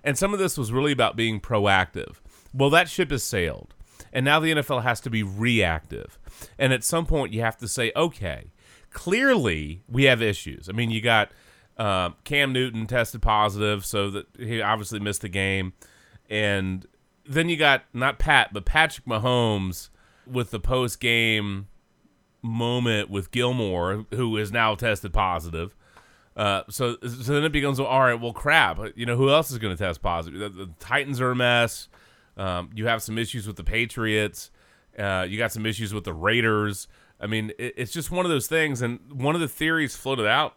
and 0.08 0.16
some 0.16 0.32
of 0.32 0.38
this 0.38 0.56
was 0.56 0.72
really 0.72 0.90
about 0.90 1.16
being 1.16 1.38
proactive. 1.38 2.14
Well, 2.54 2.70
that 2.70 2.88
ship 2.88 3.10
has 3.10 3.22
sailed, 3.22 3.74
and 4.10 4.24
now 4.24 4.40
the 4.40 4.52
NFL 4.52 4.82
has 4.82 5.02
to 5.02 5.10
be 5.10 5.22
reactive. 5.22 6.18
And 6.58 6.72
at 6.72 6.82
some 6.82 7.04
point, 7.04 7.34
you 7.34 7.42
have 7.42 7.58
to 7.58 7.68
say, 7.68 7.92
okay, 7.94 8.52
clearly 8.90 9.82
we 9.86 10.04
have 10.04 10.22
issues. 10.22 10.66
I 10.66 10.72
mean, 10.72 10.90
you 10.90 11.02
got 11.02 11.30
uh, 11.76 12.12
Cam 12.24 12.54
Newton 12.54 12.86
tested 12.86 13.20
positive, 13.20 13.84
so 13.84 14.10
that 14.10 14.26
he 14.38 14.62
obviously 14.62 14.98
missed 14.98 15.20
the 15.20 15.28
game, 15.28 15.74
and 16.30 16.86
then 17.26 17.50
you 17.50 17.58
got 17.58 17.82
not 17.92 18.18
Pat, 18.18 18.54
but 18.54 18.64
Patrick 18.64 19.06
Mahomes 19.06 19.90
with 20.26 20.52
the 20.52 20.60
post 20.60 21.00
game 21.00 21.68
moment 22.40 23.10
with 23.10 23.30
Gilmore, 23.30 24.06
who 24.14 24.38
is 24.38 24.50
now 24.50 24.74
tested 24.74 25.12
positive. 25.12 25.76
Uh, 26.38 26.62
so, 26.70 26.96
so 27.02 27.32
then 27.32 27.42
it 27.42 27.50
becomes 27.50 27.80
all 27.80 28.00
right. 28.00 28.14
Well, 28.14 28.32
crap. 28.32 28.78
You 28.94 29.04
know 29.06 29.16
who 29.16 29.28
else 29.28 29.50
is 29.50 29.58
going 29.58 29.76
to 29.76 29.84
test 29.84 30.00
positive? 30.00 30.38
The, 30.38 30.66
the 30.66 30.70
Titans 30.78 31.20
are 31.20 31.32
a 31.32 31.36
mess. 31.36 31.88
Um, 32.36 32.70
you 32.72 32.86
have 32.86 33.02
some 33.02 33.18
issues 33.18 33.48
with 33.48 33.56
the 33.56 33.64
Patriots. 33.64 34.52
Uh, 34.96 35.26
you 35.28 35.36
got 35.36 35.50
some 35.50 35.66
issues 35.66 35.92
with 35.92 36.04
the 36.04 36.14
Raiders. 36.14 36.86
I 37.20 37.26
mean, 37.26 37.50
it, 37.58 37.74
it's 37.76 37.92
just 37.92 38.12
one 38.12 38.24
of 38.24 38.30
those 38.30 38.46
things. 38.46 38.80
And 38.80 39.00
one 39.12 39.34
of 39.34 39.40
the 39.40 39.48
theories 39.48 39.96
floated 39.96 40.28
out 40.28 40.54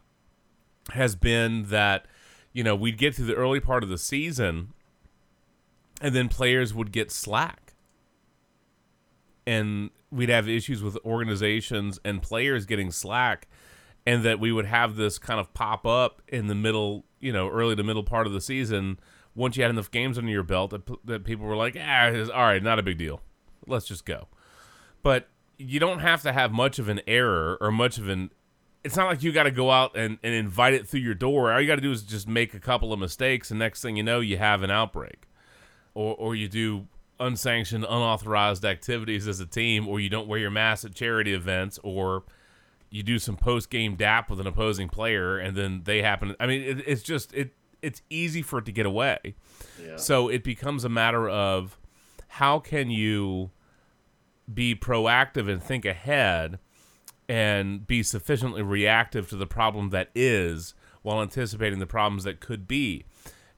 has 0.91 1.15
been 1.15 1.63
that 1.69 2.05
you 2.53 2.63
know 2.63 2.75
we'd 2.75 2.99
get 2.99 3.15
to 3.15 3.23
the 3.23 3.33
early 3.33 3.59
part 3.59 3.81
of 3.81 3.89
the 3.89 3.97
season, 3.97 4.73
and 5.99 6.13
then 6.13 6.29
players 6.29 6.75
would 6.75 6.91
get 6.91 7.11
slack, 7.11 7.73
and 9.47 9.89
we'd 10.11 10.29
have 10.29 10.47
issues 10.47 10.83
with 10.83 10.95
organizations 11.03 11.99
and 12.05 12.21
players 12.21 12.67
getting 12.67 12.91
slack 12.91 13.47
and 14.05 14.23
that 14.23 14.39
we 14.39 14.51
would 14.51 14.65
have 14.65 14.95
this 14.95 15.19
kind 15.19 15.39
of 15.39 15.53
pop 15.53 15.85
up 15.85 16.21
in 16.27 16.47
the 16.47 16.55
middle, 16.55 17.05
you 17.19 17.31
know, 17.31 17.49
early 17.49 17.75
to 17.75 17.83
middle 17.83 18.03
part 18.03 18.25
of 18.27 18.33
the 18.33 18.41
season 18.41 18.99
once 19.35 19.55
you 19.55 19.63
had 19.63 19.69
enough 19.69 19.91
games 19.91 20.17
under 20.17 20.31
your 20.31 20.43
belt 20.43 20.71
that, 20.71 20.81
that 21.05 21.23
people 21.23 21.45
were 21.45 21.55
like, 21.55 21.75
ah, 21.79 22.07
it's- 22.07 22.29
all 22.29 22.43
right, 22.43 22.61
not 22.63 22.79
a 22.79 22.83
big 22.83 22.97
deal. 22.97 23.21
Let's 23.67 23.85
just 23.85 24.05
go. 24.05 24.27
But 25.03 25.29
you 25.57 25.79
don't 25.79 25.99
have 25.99 26.21
to 26.23 26.33
have 26.33 26.51
much 26.51 26.79
of 26.79 26.89
an 26.89 27.01
error 27.07 27.57
or 27.61 27.71
much 27.71 27.97
of 27.97 28.07
an. 28.09 28.31
It's 28.83 28.95
not 28.95 29.05
like 29.07 29.21
you 29.21 29.31
got 29.31 29.43
to 29.43 29.51
go 29.51 29.69
out 29.69 29.95
and, 29.95 30.17
and 30.23 30.33
invite 30.33 30.73
it 30.73 30.87
through 30.87 31.01
your 31.01 31.13
door. 31.13 31.53
All 31.53 31.61
you 31.61 31.67
got 31.67 31.75
to 31.75 31.81
do 31.81 31.91
is 31.91 32.01
just 32.01 32.27
make 32.27 32.55
a 32.55 32.59
couple 32.59 32.91
of 32.91 32.99
mistakes, 32.99 33.51
and 33.51 33.59
next 33.59 33.81
thing 33.83 33.95
you 33.95 34.01
know, 34.03 34.19
you 34.19 34.37
have 34.37 34.63
an 34.63 34.71
outbreak. 34.71 35.27
Or, 35.93 36.15
or 36.15 36.35
you 36.35 36.47
do 36.47 36.87
unsanctioned, 37.19 37.83
unauthorized 37.83 38.65
activities 38.65 39.27
as 39.27 39.39
a 39.39 39.45
team, 39.45 39.87
or 39.87 39.99
you 39.99 40.09
don't 40.09 40.27
wear 40.27 40.39
your 40.39 40.49
mask 40.49 40.83
at 40.85 40.95
charity 40.95 41.31
events, 41.33 41.79
or 41.83 42.23
you 42.91 43.01
do 43.01 43.17
some 43.17 43.37
post 43.37 43.69
game 43.69 43.95
dap 43.95 44.29
with 44.29 44.39
an 44.39 44.45
opposing 44.45 44.89
player, 44.89 45.39
and 45.39 45.57
then 45.57 45.81
they 45.85 46.01
happen. 46.01 46.35
I 46.39 46.45
mean, 46.45 46.61
it, 46.61 46.83
it's 46.85 47.01
just 47.01 47.33
it 47.33 47.53
it's 47.81 48.01
easy 48.09 48.43
for 48.43 48.59
it 48.59 48.65
to 48.65 48.71
get 48.71 48.85
away. 48.85 49.35
Yeah. 49.83 49.95
So 49.95 50.27
it 50.27 50.43
becomes 50.43 50.83
a 50.83 50.89
matter 50.89 51.27
of 51.27 51.79
how 52.27 52.59
can 52.59 52.91
you 52.91 53.49
be 54.53 54.75
proactive 54.75 55.49
and 55.49 55.63
think 55.63 55.85
ahead 55.85 56.59
and 57.27 57.87
be 57.87 58.03
sufficiently 58.03 58.61
reactive 58.61 59.29
to 59.29 59.35
the 59.35 59.47
problem 59.47 59.89
that 59.89 60.09
is 60.13 60.73
while 61.01 61.21
anticipating 61.21 61.79
the 61.79 61.87
problems 61.87 62.25
that 62.25 62.39
could 62.39 62.67
be. 62.67 63.05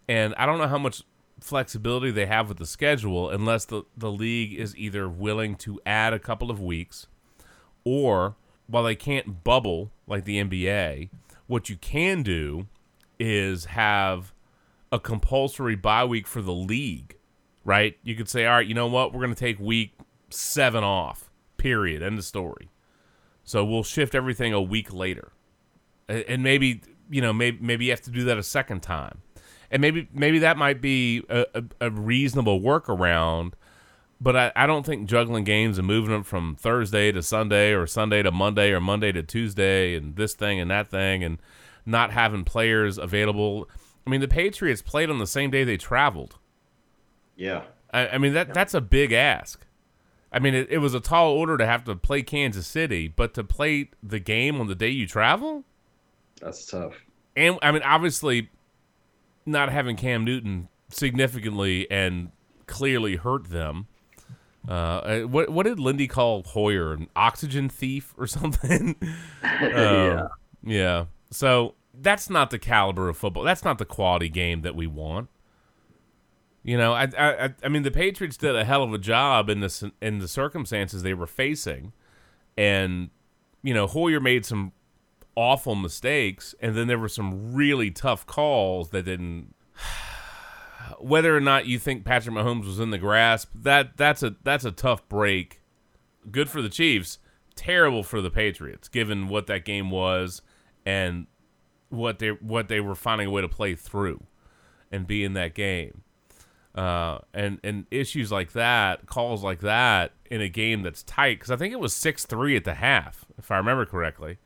And 0.08 0.36
I 0.36 0.46
don't 0.46 0.60
know 0.60 0.68
how 0.68 0.78
much 0.78 1.04
flexibility 1.40 2.12
they 2.12 2.26
have 2.26 2.48
with 2.48 2.58
the 2.58 2.66
schedule 2.66 3.30
unless 3.30 3.66
the, 3.66 3.84
the 3.98 4.12
league 4.12 4.54
is 4.54 4.78
either 4.78 5.10
willing 5.10 5.56
to 5.56 5.82
add 5.86 6.14
a 6.14 6.20
couple 6.20 6.52
of 6.52 6.62
weeks 6.62 7.08
or 7.84 8.36
while 8.74 8.82
they 8.82 8.96
can't 8.96 9.44
bubble 9.44 9.92
like 10.08 10.26
the 10.26 10.44
NBA, 10.44 11.12
what 11.46 11.70
you 11.70 11.76
can 11.76 12.24
do 12.24 12.66
is 13.20 13.66
have 13.66 14.34
a 14.92 15.00
compulsory 15.00 15.76
bye 15.76 16.04
week 16.04 16.26
for 16.26 16.42
the 16.42 16.52
league, 16.52 17.16
right? 17.64 17.96
You 18.02 18.16
could 18.16 18.28
say, 18.28 18.48
all 18.48 18.56
right, 18.56 18.66
you 18.66 18.74
know 18.74 18.88
what? 18.88 19.14
We're 19.14 19.20
going 19.20 19.36
to 19.36 19.40
take 19.40 19.60
week 19.60 19.94
seven 20.32 20.84
off, 20.84 21.30
period. 21.58 22.02
End 22.02 22.18
of 22.18 22.26
story. 22.26 22.72
So 23.44 23.64
we'll 23.64 23.84
shift 23.84 24.16
everything 24.16 24.54
a 24.54 24.62
week 24.62 24.92
later. 24.92 25.34
And 26.10 26.42
maybe, 26.42 26.82
you 27.12 27.22
know, 27.22 27.32
maybe, 27.32 27.60
maybe 27.62 27.86
you 27.86 27.92
have 27.92 28.02
to 28.02 28.10
do 28.10 28.24
that 28.24 28.40
a 28.40 28.44
second 28.44 28.82
time. 28.82 29.22
And 29.70 29.82
maybe 29.82 30.08
maybe 30.12 30.40
that 30.40 30.58
might 30.58 30.82
be 30.82 31.24
a, 31.30 31.46
a, 31.54 31.64
a 31.80 31.92
reasonable 31.92 32.60
workaround, 32.60 33.54
but 34.24 34.38
I, 34.38 34.52
I 34.56 34.68
don't 34.68 34.86
think 34.86 35.10
juggling 35.10 35.44
games 35.44 35.78
and 35.78 35.86
moving 35.86 36.12
them 36.12 36.24
from 36.24 36.56
Thursday 36.56 37.12
to 37.12 37.22
Sunday 37.22 37.74
or 37.74 37.86
Sunday 37.86 38.24
to 38.24 38.32
Monday 38.32 38.72
or 38.72 38.80
Monday 38.80 39.12
to 39.12 39.22
Tuesday 39.22 39.96
and 39.96 40.16
this 40.16 40.34
thing 40.34 40.62
and 40.62 40.72
that 40.72 40.88
thing 40.90 41.26
and 41.26 41.40
not 41.86 42.12
having 42.12 42.46
players 42.46 42.98
available. 42.98 43.70
I 44.08 44.10
mean, 44.10 44.22
the 44.22 44.30
Patriots 44.30 44.82
played 44.82 45.10
on 45.10 45.18
the 45.20 45.28
same 45.28 45.52
day 45.52 45.66
they 45.66 45.76
traveled. 45.76 46.38
Yeah. 47.36 47.64
I, 47.92 48.08
I 48.10 48.18
mean 48.18 48.34
that 48.34 48.54
that's 48.54 48.74
a 48.74 48.80
big 48.82 49.12
ask. 49.12 49.66
I 50.32 50.40
mean, 50.40 50.56
it, 50.56 50.70
it 50.70 50.78
was 50.78 50.94
a 50.94 51.02
tall 51.02 51.34
order 51.34 51.58
to 51.58 51.66
have 51.66 51.84
to 51.84 51.96
play 51.96 52.24
Kansas 52.24 52.66
City, 52.66 53.10
but 53.10 53.34
to 53.36 53.44
play 53.44 53.92
the 54.02 54.20
game 54.20 54.60
on 54.60 54.68
the 54.68 54.74
day 54.74 54.90
you 54.90 55.06
travel, 55.06 55.64
That's 56.42 56.66
tough. 56.66 56.94
and 57.36 57.60
I 57.62 57.72
mean, 57.74 57.84
obviously, 57.84 58.50
not 59.46 59.70
having 59.70 59.98
Cam 59.98 60.24
Newton 60.24 60.70
significantly 60.90 61.90
and 61.92 62.32
clearly 62.68 63.18
hurt 63.18 63.50
them. 63.50 63.88
Uh, 64.68 65.22
what 65.22 65.50
what 65.50 65.64
did 65.66 65.80
Lindy 65.80 66.08
call 66.08 66.44
Hoyer? 66.44 66.94
An 66.94 67.08
oxygen 67.16 67.68
thief 67.70 68.14
or 68.18 68.28
something? 68.28 68.96
yeah. 69.44 70.22
Um, 70.22 70.28
yeah. 70.64 71.06
So 71.32 71.76
that's 71.94 72.30
not 72.30 72.50
the 72.50 72.60
caliber 72.60 73.10
of 73.10 73.18
football. 73.18 73.44
That's 73.44 73.64
not 73.66 73.78
the 73.78 73.86
quality 73.86 74.30
game 74.30 74.62
that 74.62 74.76
we 74.76 74.88
want. 74.88 75.30
You 76.64 76.78
know, 76.78 76.94
I, 76.94 77.04
I, 77.18 77.46
I- 77.46 77.54
I 77.64 77.68
mean, 77.70 77.84
the 77.84 77.92
Patriots 77.92 78.38
did 78.38 78.56
a 78.56 78.64
hell 78.64 78.84
of 78.84 78.94
a 78.94 78.98
job 78.98 79.50
in 79.50 79.60
this 79.60 79.84
in 80.02 80.20
the 80.20 80.28
circumstances 80.30 81.04
they 81.04 81.14
were 81.14 81.28
facing, 81.28 81.92
and 82.58 83.10
you 83.64 83.74
know, 83.74 83.86
Hoyer 83.88 84.20
made 84.22 84.46
some 84.46 84.72
awful 85.36 85.76
mistakes, 85.76 86.56
and 86.62 86.76
then 86.76 86.88
there 86.88 87.00
were 87.00 87.10
some 87.10 87.54
really 87.54 87.92
tough 87.92 88.26
calls 88.26 88.92
that 88.92 89.04
didn't. 89.04 89.54
Whether 91.00 91.36
or 91.36 91.42
not 91.42 91.66
you 91.66 91.80
think 91.80 92.06
Patrick 92.06 92.36
Mahomes 92.36 92.66
was 92.66 92.80
in 92.80 92.92
the 92.92 92.98
grasp, 92.98 93.50
that 93.56 93.98
that's 93.98 94.24
a 94.24 94.36
that's 94.44 94.66
a 94.66 94.72
tough 94.72 95.08
break. 95.10 95.62
Good 96.32 96.50
for 96.50 96.62
the 96.62 96.70
Chiefs, 96.70 97.20
terrible 97.56 98.04
for 98.04 98.22
the 98.22 98.30
Patriots, 98.30 98.88
given 98.88 99.28
what 99.28 99.48
that 99.48 99.66
game 99.66 99.90
was 99.90 100.42
and 100.86 101.28
what 101.90 102.20
they 102.20 102.30
what 102.30 102.68
they 102.68 102.80
were 102.80 102.96
finding 102.96 103.28
a 103.28 103.32
way 103.32 103.42
to 103.42 103.50
play 103.50 103.76
through 103.76 104.24
and 104.92 105.06
be 105.06 105.24
in 105.24 105.34
that 105.34 105.54
game. 105.54 106.02
Uh, 106.76 107.20
and 107.34 107.60
and 107.64 107.86
issues 107.92 108.32
like 108.32 108.54
that, 108.54 109.06
calls 109.06 109.44
like 109.44 109.60
that 109.60 110.12
in 110.32 110.42
a 110.42 110.50
game 110.50 110.82
that's 110.82 111.04
tight, 111.04 111.40
because 111.40 111.52
I 111.52 111.56
think 111.56 111.72
it 111.72 111.80
was 111.80 111.94
six 111.94 112.26
three 112.26 112.56
at 112.56 112.64
the 112.64 112.76
half, 112.76 113.26
if 113.38 113.52
I 113.52 113.58
remember 113.58 113.86
correctly. 113.86 114.40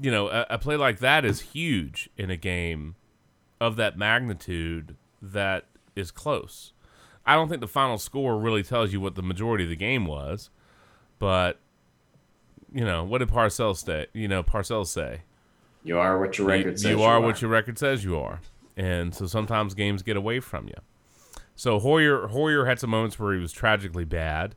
You 0.00 0.10
know, 0.10 0.28
a, 0.28 0.46
a 0.50 0.58
play 0.58 0.76
like 0.76 1.00
that 1.00 1.24
is 1.24 1.40
huge 1.40 2.08
in 2.16 2.30
a 2.30 2.36
game 2.36 2.94
of 3.60 3.76
that 3.76 3.98
magnitude 3.98 4.96
that 5.20 5.66
is 5.98 6.10
close. 6.10 6.72
I 7.26 7.34
don't 7.34 7.48
think 7.48 7.60
the 7.60 7.68
final 7.68 7.98
score 7.98 8.38
really 8.38 8.62
tells 8.62 8.92
you 8.92 9.00
what 9.00 9.14
the 9.14 9.22
majority 9.22 9.64
of 9.64 9.70
the 9.70 9.76
game 9.76 10.06
was, 10.06 10.50
but 11.18 11.58
you 12.72 12.84
know, 12.84 13.04
what 13.04 13.18
did 13.18 13.28
Parcells 13.28 13.84
say? 13.84 14.06
You 14.12 14.28
know, 14.28 14.42
Parcells 14.42 14.88
say 14.88 15.22
You 15.84 15.98
are 15.98 16.18
what 16.18 16.38
your 16.38 16.46
record 16.46 16.72
you, 16.72 16.76
says. 16.76 16.90
you 16.90 17.02
are 17.02 17.20
what 17.20 17.42
your 17.42 17.50
record 17.50 17.78
says 17.78 18.04
you 18.04 18.18
are, 18.18 18.40
and 18.76 19.14
so 19.14 19.26
sometimes 19.26 19.74
games 19.74 20.02
get 20.02 20.16
away 20.16 20.40
from 20.40 20.68
you. 20.68 20.76
So 21.54 21.78
Hoyer 21.78 22.28
Hoyer 22.28 22.66
had 22.66 22.78
some 22.78 22.90
moments 22.90 23.18
where 23.18 23.34
he 23.34 23.40
was 23.40 23.52
tragically 23.52 24.04
bad, 24.04 24.54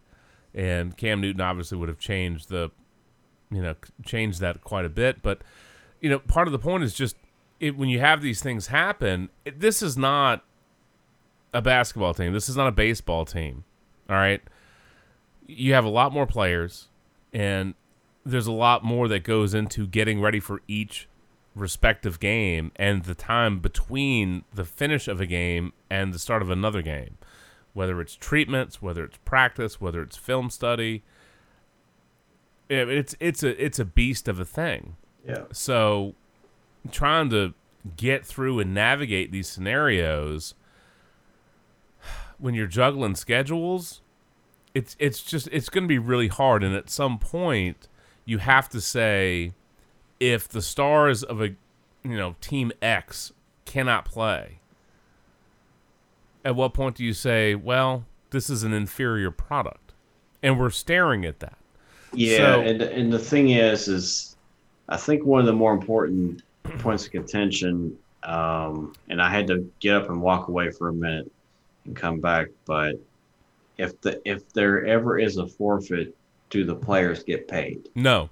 and 0.54 0.96
Cam 0.96 1.20
Newton 1.20 1.42
obviously 1.42 1.78
would 1.78 1.90
have 1.90 2.00
changed 2.00 2.50
the, 2.50 2.72
you 3.50 3.62
know, 3.62 3.76
changed 4.06 4.40
that 4.42 4.62
quite 4.62 4.86
a 4.86 4.90
bit. 4.90 5.22
But 5.22 5.42
you 6.00 6.10
know, 6.10 6.20
part 6.20 6.48
of 6.48 6.52
the 6.52 6.60
point 6.60 6.84
is 6.84 6.94
just 6.94 7.16
it, 7.60 7.76
when 7.76 7.90
you 7.90 8.00
have 8.00 8.22
these 8.22 8.42
things 8.42 8.68
happen, 8.68 9.30
it, 9.46 9.60
this 9.60 9.82
is 9.82 9.98
not 9.98 10.44
a 11.54 11.62
basketball 11.62 12.14
team. 12.14 12.34
This 12.34 12.50
is 12.50 12.56
not 12.56 12.68
a 12.68 12.72
baseball 12.72 13.26
team. 13.26 13.64
All 14.10 14.16
right, 14.16 14.42
you 15.48 15.74
have 15.74 15.86
a 15.86 15.90
lot 15.90 16.12
more 16.12 16.26
players, 16.26 16.88
and 17.34 17.76
there's 18.26 18.48
a 18.48 18.52
lot 18.52 18.84
more 18.84 19.08
that 19.08 19.24
goes 19.24 19.54
into 19.54 19.88
getting 19.88 20.22
ready 20.22 20.40
for 20.40 20.62
each 20.68 21.08
respective 21.56 22.20
game 22.20 22.72
and 22.78 23.04
the 23.04 23.16
time 23.16 23.60
between 23.60 24.44
the 24.54 24.64
finish 24.64 25.08
of 25.08 25.20
a 25.20 25.26
game 25.26 25.74
and 25.90 26.14
the 26.14 26.20
start 26.20 26.42
of 26.42 26.50
another 26.50 26.82
game. 26.82 27.18
Whether 27.74 28.02
it's 28.02 28.16
treatments, 28.16 28.82
whether 28.82 29.04
it's 29.04 29.18
practice, 29.24 29.80
whether 29.80 30.02
it's 30.02 30.18
film 30.18 30.50
study, 30.50 31.04
it's 32.70 33.16
it's 33.20 33.44
a 33.44 33.64
it's 33.64 33.80
a 33.80 33.86
beast 33.86 34.28
of 34.28 34.40
a 34.40 34.46
thing. 34.46 34.98
Yeah. 35.26 35.44
So 35.52 36.16
trying 36.92 37.30
to 37.30 37.54
get 37.96 38.26
through 38.26 38.60
and 38.60 38.74
navigate 38.74 39.32
these 39.32 39.48
scenarios 39.48 40.54
when 42.42 42.54
you're 42.56 42.68
juggling 42.68 43.16
schedules, 43.16 44.02
it's 44.74 44.96
it's 45.00 45.24
just 45.24 45.48
it's 45.52 45.70
going 45.70 45.84
to 45.84 45.88
be 45.88 46.00
really 46.00 46.28
hard. 46.28 46.64
And 46.64 46.76
at 46.76 46.90
some 46.90 47.18
point 47.20 47.88
you 48.26 48.40
have 48.40 48.68
to 48.70 48.82
say 48.82 49.54
if 50.20 50.48
the 50.50 50.62
stars 50.62 51.24
of 51.24 51.42
a 51.42 51.50
you 52.04 52.18
know 52.18 52.36
team 52.42 52.72
X 52.82 53.32
cannot 53.66 54.04
play 54.06 54.58
at 56.44 56.56
what 56.56 56.74
point 56.74 56.96
do 56.96 57.04
you 57.06 57.14
say 57.14 57.56
well 57.56 58.06
this 58.32 58.50
is 58.50 58.64
an 58.64 58.74
inferior 58.74 59.30
product? 59.32 59.94
And 60.42 60.60
we're 60.60 60.70
staring 60.72 61.26
at 61.26 61.40
that. 61.42 61.58
Yeah, 62.14 62.38
So- 62.38 62.62
and 62.62 62.82
and 62.82 63.14
the 63.14 63.20
thing 63.20 63.50
is, 63.52 63.88
is 63.88 64.36
I 64.90 64.98
think 64.98 65.26
one 65.26 65.40
of 65.42 65.46
the 65.46 65.54
more 65.54 65.74
important 65.74 66.42
points 66.80 67.06
of 67.06 67.12
contention, 67.12 67.98
um, 68.24 68.94
and 69.10 69.22
I 69.22 69.30
had 69.30 69.48
to 69.48 69.70
get 69.80 69.96
up 69.96 70.10
and 70.10 70.22
walk 70.22 70.48
away 70.48 70.72
for 70.72 70.90
a 70.90 70.94
minute 70.94 71.32
and 71.86 71.96
come 71.96 72.20
back, 72.20 72.48
but 72.66 72.96
if 73.78 74.00
the 74.02 74.22
if 74.26 74.52
there 74.54 74.86
ever 74.86 75.20
is 75.20 75.38
a 75.38 75.48
forfeit, 75.48 76.16
do 76.50 76.64
the 76.64 76.76
players 76.76 77.24
get 77.24 77.48
paid? 77.48 77.90
no 77.96 78.30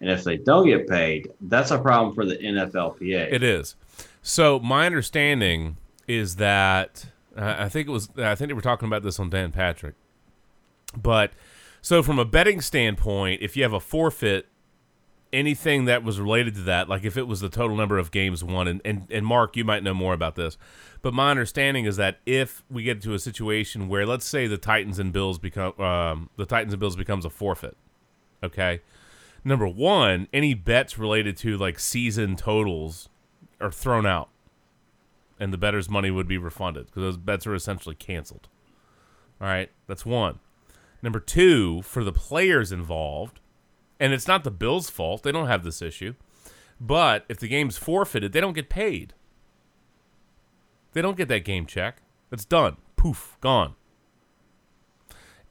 And 0.00 0.10
if 0.10 0.24
they 0.24 0.36
don't 0.36 0.66
get 0.66 0.88
paid, 0.88 1.30
that's 1.42 1.70
a 1.70 1.78
problem 1.78 2.14
for 2.14 2.24
the 2.24 2.36
NFLPA. 2.36 3.32
It 3.32 3.42
is. 3.42 3.76
So 4.22 4.58
my 4.58 4.86
understanding 4.86 5.76
is 6.06 6.36
that 6.36 7.06
uh, 7.36 7.56
I 7.58 7.68
think 7.68 7.88
it 7.88 7.92
was 7.92 8.08
I 8.16 8.34
think 8.34 8.48
they 8.48 8.54
were 8.54 8.60
talking 8.60 8.86
about 8.86 9.02
this 9.02 9.20
on 9.20 9.30
Dan 9.30 9.52
Patrick. 9.52 9.94
But 10.96 11.32
so 11.82 12.02
from 12.02 12.18
a 12.18 12.24
betting 12.24 12.60
standpoint, 12.60 13.42
if 13.42 13.56
you 13.56 13.62
have 13.62 13.72
a 13.72 13.80
forfeit, 13.80 14.46
anything 15.32 15.84
that 15.86 16.02
was 16.02 16.20
related 16.20 16.54
to 16.54 16.62
that, 16.62 16.88
like 16.88 17.04
if 17.04 17.16
it 17.16 17.26
was 17.26 17.40
the 17.40 17.48
total 17.48 17.76
number 17.76 17.98
of 17.98 18.10
games 18.10 18.42
won, 18.42 18.68
and, 18.68 18.80
and, 18.84 19.06
and 19.10 19.26
Mark, 19.26 19.56
you 19.56 19.64
might 19.64 19.82
know 19.82 19.94
more 19.94 20.14
about 20.14 20.36
this, 20.36 20.56
but 21.02 21.14
my 21.14 21.30
understanding 21.30 21.84
is 21.84 21.96
that 21.96 22.18
if 22.26 22.64
we 22.70 22.82
get 22.82 23.02
to 23.02 23.14
a 23.14 23.18
situation 23.18 23.88
where, 23.88 24.06
let's 24.06 24.26
say, 24.26 24.46
the 24.46 24.58
Titans 24.58 24.98
and 24.98 25.12
Bills 25.12 25.38
become 25.38 25.78
um, 25.80 26.30
the 26.36 26.46
Titans 26.46 26.72
and 26.72 26.80
Bills 26.80 26.96
becomes 26.96 27.24
a 27.24 27.30
forfeit, 27.30 27.76
okay. 28.42 28.80
Number 29.44 29.68
one, 29.68 30.26
any 30.32 30.54
bets 30.54 30.98
related 30.98 31.36
to 31.38 31.56
like 31.56 31.78
season 31.78 32.34
totals 32.34 33.08
are 33.60 33.70
thrown 33.70 34.06
out, 34.06 34.28
and 35.38 35.52
the 35.52 35.58
bettor's 35.58 35.88
money 35.88 36.10
would 36.10 36.28
be 36.28 36.38
refunded 36.38 36.86
because 36.86 37.02
those 37.02 37.16
bets 37.16 37.46
are 37.46 37.54
essentially 37.54 37.94
canceled. 37.94 38.48
All 39.40 39.46
right, 39.46 39.70
that's 39.86 40.04
one. 40.04 40.40
Number 41.00 41.20
two, 41.20 41.82
for 41.82 42.02
the 42.02 42.12
players 42.12 42.72
involved, 42.72 43.40
and 44.00 44.12
it's 44.12 44.28
not 44.28 44.44
the 44.44 44.50
Bills' 44.50 44.90
fault; 44.90 45.22
they 45.22 45.32
don't 45.32 45.48
have 45.48 45.64
this 45.64 45.82
issue. 45.82 46.14
But 46.80 47.24
if 47.28 47.38
the 47.38 47.48
game's 47.48 47.76
forfeited, 47.76 48.32
they 48.32 48.40
don't 48.40 48.52
get 48.52 48.68
paid. 48.68 49.14
They 50.92 51.02
don't 51.02 51.16
get 51.16 51.28
that 51.28 51.44
game 51.44 51.66
check. 51.66 52.02
It's 52.30 52.44
done. 52.44 52.76
Poof, 52.96 53.36
gone. 53.40 53.74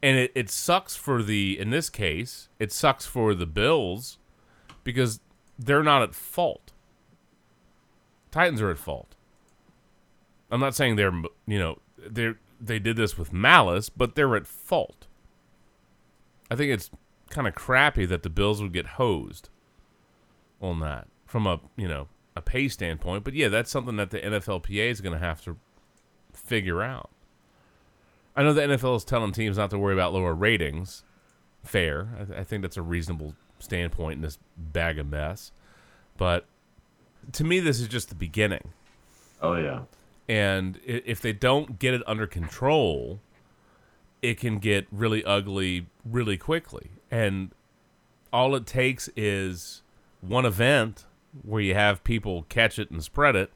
And 0.01 0.17
it, 0.17 0.31
it 0.35 0.49
sucks 0.49 0.95
for 0.95 1.23
the, 1.23 1.59
in 1.59 1.69
this 1.69 1.89
case, 1.89 2.49
it 2.59 2.71
sucks 2.71 3.05
for 3.05 3.33
the 3.33 3.45
Bills 3.45 4.19
because 4.83 5.19
they're 5.57 5.83
not 5.83 6.01
at 6.01 6.15
fault. 6.15 6.71
Titans 8.31 8.61
are 8.61 8.71
at 8.71 8.77
fault. 8.77 9.15
I'm 10.49 10.59
not 10.59 10.75
saying 10.75 10.95
they're, 10.95 11.21
you 11.45 11.59
know, 11.59 11.79
they're 11.97 12.37
they 12.59 12.79
did 12.79 12.95
this 12.95 13.17
with 13.17 13.33
malice, 13.33 13.89
but 13.89 14.15
they're 14.15 14.35
at 14.35 14.47
fault. 14.47 15.07
I 16.49 16.55
think 16.55 16.71
it's 16.71 16.89
kind 17.29 17.47
of 17.47 17.55
crappy 17.55 18.05
that 18.05 18.23
the 18.23 18.29
Bills 18.29 18.61
would 18.61 18.73
get 18.73 18.85
hosed 18.85 19.49
on 20.61 20.79
that 20.79 21.07
from 21.25 21.45
a, 21.45 21.59
you 21.75 21.87
know, 21.87 22.07
a 22.35 22.41
pay 22.41 22.67
standpoint. 22.67 23.23
But 23.23 23.33
yeah, 23.33 23.47
that's 23.47 23.71
something 23.71 23.97
that 23.97 24.11
the 24.11 24.19
NFLPA 24.19 24.89
is 24.89 25.01
going 25.01 25.13
to 25.13 25.23
have 25.23 25.41
to 25.43 25.57
figure 26.33 26.81
out. 26.81 27.09
I 28.35 28.43
know 28.43 28.53
the 28.53 28.61
NFL 28.61 28.97
is 28.97 29.03
telling 29.03 29.31
teams 29.31 29.57
not 29.57 29.71
to 29.71 29.79
worry 29.79 29.93
about 29.93 30.13
lower 30.13 30.33
ratings. 30.33 31.03
Fair. 31.63 32.09
I, 32.19 32.23
th- 32.23 32.39
I 32.39 32.43
think 32.43 32.61
that's 32.61 32.77
a 32.77 32.83
reasonable 32.83 33.33
standpoint 33.59 34.17
in 34.17 34.21
this 34.21 34.37
bag 34.55 34.99
of 34.99 35.07
mess. 35.07 35.51
But 36.17 36.45
to 37.33 37.43
me, 37.43 37.59
this 37.59 37.79
is 37.79 37.87
just 37.87 38.09
the 38.09 38.15
beginning. 38.15 38.73
Oh 39.41 39.55
yeah. 39.55 39.81
And 40.29 40.79
if 40.85 41.21
they 41.21 41.33
don't 41.33 41.79
get 41.79 41.93
it 41.93 42.01
under 42.05 42.27
control, 42.27 43.19
it 44.21 44.39
can 44.39 44.59
get 44.59 44.87
really 44.91 45.23
ugly 45.23 45.87
really 46.05 46.37
quickly. 46.37 46.91
And 47.11 47.51
all 48.33 48.55
it 48.55 48.65
takes 48.65 49.09
is 49.15 49.81
one 50.21 50.45
event 50.45 51.05
where 51.43 51.61
you 51.61 51.73
have 51.73 52.03
people 52.03 52.45
catch 52.49 52.79
it 52.79 52.89
and 52.91 53.03
spread 53.03 53.35
it, 53.35 53.51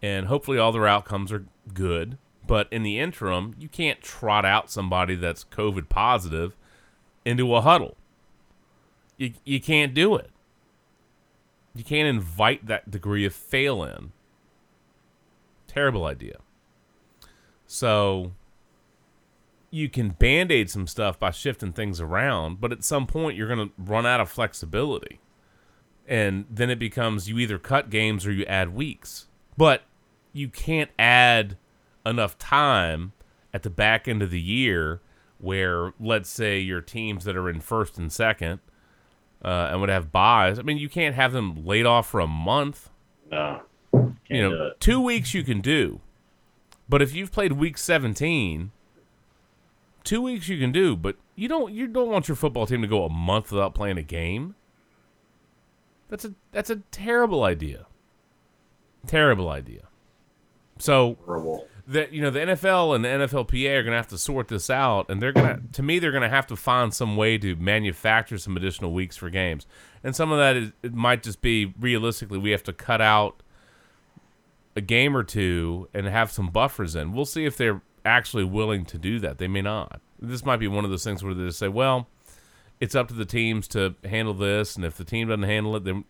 and 0.00 0.26
hopefully 0.26 0.58
all 0.58 0.72
their 0.72 0.86
outcomes 0.86 1.32
are 1.32 1.46
good. 1.74 2.18
But 2.46 2.68
in 2.72 2.82
the 2.82 2.98
interim, 2.98 3.54
you 3.58 3.68
can't 3.68 4.00
trot 4.00 4.44
out 4.44 4.70
somebody 4.70 5.14
that's 5.14 5.44
COVID 5.44 5.88
positive 5.88 6.56
into 7.24 7.54
a 7.54 7.60
huddle. 7.60 7.96
You, 9.16 9.34
you 9.44 9.60
can't 9.60 9.94
do 9.94 10.16
it. 10.16 10.30
You 11.74 11.84
can't 11.84 12.08
invite 12.08 12.66
that 12.66 12.90
degree 12.90 13.24
of 13.24 13.34
fail 13.34 13.84
in. 13.84 14.12
Terrible 15.68 16.04
idea. 16.04 16.38
So 17.66 18.32
you 19.70 19.88
can 19.88 20.10
band 20.10 20.50
aid 20.50 20.68
some 20.70 20.86
stuff 20.86 21.18
by 21.18 21.30
shifting 21.30 21.72
things 21.72 22.00
around, 22.00 22.60
but 22.60 22.72
at 22.72 22.84
some 22.84 23.06
point 23.06 23.36
you're 23.36 23.48
going 23.48 23.68
to 23.68 23.74
run 23.78 24.06
out 24.06 24.20
of 24.20 24.30
flexibility. 24.30 25.20
And 26.06 26.44
then 26.50 26.70
it 26.70 26.78
becomes 26.78 27.28
you 27.28 27.38
either 27.38 27.58
cut 27.58 27.88
games 27.88 28.26
or 28.26 28.32
you 28.32 28.44
add 28.46 28.74
weeks. 28.74 29.28
But 29.56 29.82
you 30.32 30.48
can't 30.48 30.90
add 30.98 31.56
enough 32.04 32.36
time 32.38 33.12
at 33.54 33.62
the 33.62 33.70
back 33.70 34.08
end 34.08 34.22
of 34.22 34.30
the 34.30 34.40
year 34.40 35.00
where, 35.38 35.92
let's 36.00 36.28
say, 36.28 36.58
your 36.58 36.80
teams 36.80 37.24
that 37.24 37.36
are 37.36 37.48
in 37.48 37.60
first 37.60 37.96
and 37.96 38.12
second 38.12 38.60
uh, 39.44 39.68
and 39.70 39.80
would 39.80 39.90
have 39.90 40.10
buys. 40.10 40.58
I 40.58 40.62
mean, 40.62 40.78
you 40.78 40.88
can't 40.88 41.14
have 41.14 41.32
them 41.32 41.64
laid 41.64 41.86
off 41.86 42.08
for 42.08 42.20
a 42.20 42.26
month 42.26 42.90
No. 43.30 43.62
You 44.28 44.48
know, 44.48 44.72
two 44.78 45.00
weeks 45.00 45.34
you 45.34 45.42
can 45.42 45.60
do, 45.60 46.00
but 46.88 47.02
if 47.02 47.14
you've 47.14 47.32
played 47.32 47.52
week 47.52 47.76
seventeen, 47.76 48.70
two 50.04 50.22
weeks 50.22 50.48
you 50.48 50.58
can 50.58 50.72
do, 50.72 50.96
but 50.96 51.16
you 51.34 51.48
don't 51.48 51.72
you 51.72 51.86
don't 51.86 52.08
want 52.08 52.28
your 52.28 52.36
football 52.36 52.66
team 52.66 52.82
to 52.82 52.88
go 52.88 53.04
a 53.04 53.10
month 53.10 53.50
without 53.52 53.74
playing 53.74 53.98
a 53.98 54.02
game. 54.02 54.54
That's 56.08 56.24
a 56.24 56.34
that's 56.52 56.70
a 56.70 56.76
terrible 56.90 57.44
idea. 57.44 57.86
Terrible 59.06 59.48
idea. 59.48 59.88
So 60.78 61.16
that 61.86 62.12
you 62.12 62.22
know 62.22 62.30
the 62.30 62.40
NFL 62.40 62.94
and 62.94 63.04
the 63.04 63.08
NFLPA 63.08 63.78
are 63.78 63.82
going 63.82 63.92
to 63.92 63.96
have 63.96 64.08
to 64.08 64.18
sort 64.18 64.48
this 64.48 64.70
out, 64.70 65.10
and 65.10 65.20
they're 65.20 65.32
going 65.32 65.56
to, 65.56 65.72
to 65.72 65.82
me, 65.82 65.98
they're 65.98 66.12
going 66.12 66.22
to 66.22 66.28
have 66.28 66.46
to 66.48 66.56
find 66.56 66.94
some 66.94 67.16
way 67.16 67.36
to 67.38 67.56
manufacture 67.56 68.38
some 68.38 68.56
additional 68.56 68.92
weeks 68.92 69.16
for 69.16 69.28
games, 69.30 69.66
and 70.04 70.14
some 70.14 70.30
of 70.30 70.38
that 70.38 70.56
is 70.56 70.72
it 70.82 70.94
might 70.94 71.22
just 71.22 71.40
be 71.40 71.74
realistically 71.78 72.38
we 72.38 72.50
have 72.50 72.62
to 72.64 72.72
cut 72.72 73.00
out 73.00 73.42
a 74.76 74.80
game 74.80 75.16
or 75.16 75.24
two 75.24 75.88
and 75.92 76.06
have 76.06 76.30
some 76.30 76.48
buffers 76.48 76.94
in. 76.94 77.12
We'll 77.12 77.24
see 77.24 77.44
if 77.44 77.56
they're 77.56 77.82
actually 78.04 78.44
willing 78.44 78.84
to 78.86 78.98
do 78.98 79.18
that. 79.20 79.38
They 79.38 79.48
may 79.48 79.62
not. 79.62 80.00
This 80.20 80.44
might 80.44 80.58
be 80.58 80.68
one 80.68 80.84
of 80.84 80.90
those 80.90 81.04
things 81.04 81.22
where 81.22 81.34
they 81.34 81.46
just 81.46 81.58
say, 81.58 81.68
well, 81.68 82.08
it's 82.80 82.94
up 82.94 83.08
to 83.08 83.14
the 83.14 83.24
teams 83.24 83.68
to 83.68 83.94
handle 84.04 84.34
this, 84.34 84.76
and 84.76 84.84
if 84.84 84.96
the 84.96 85.04
team 85.04 85.28
doesn't 85.28 85.42
handle 85.42 85.76
it, 85.76 85.84
then 85.84 86.04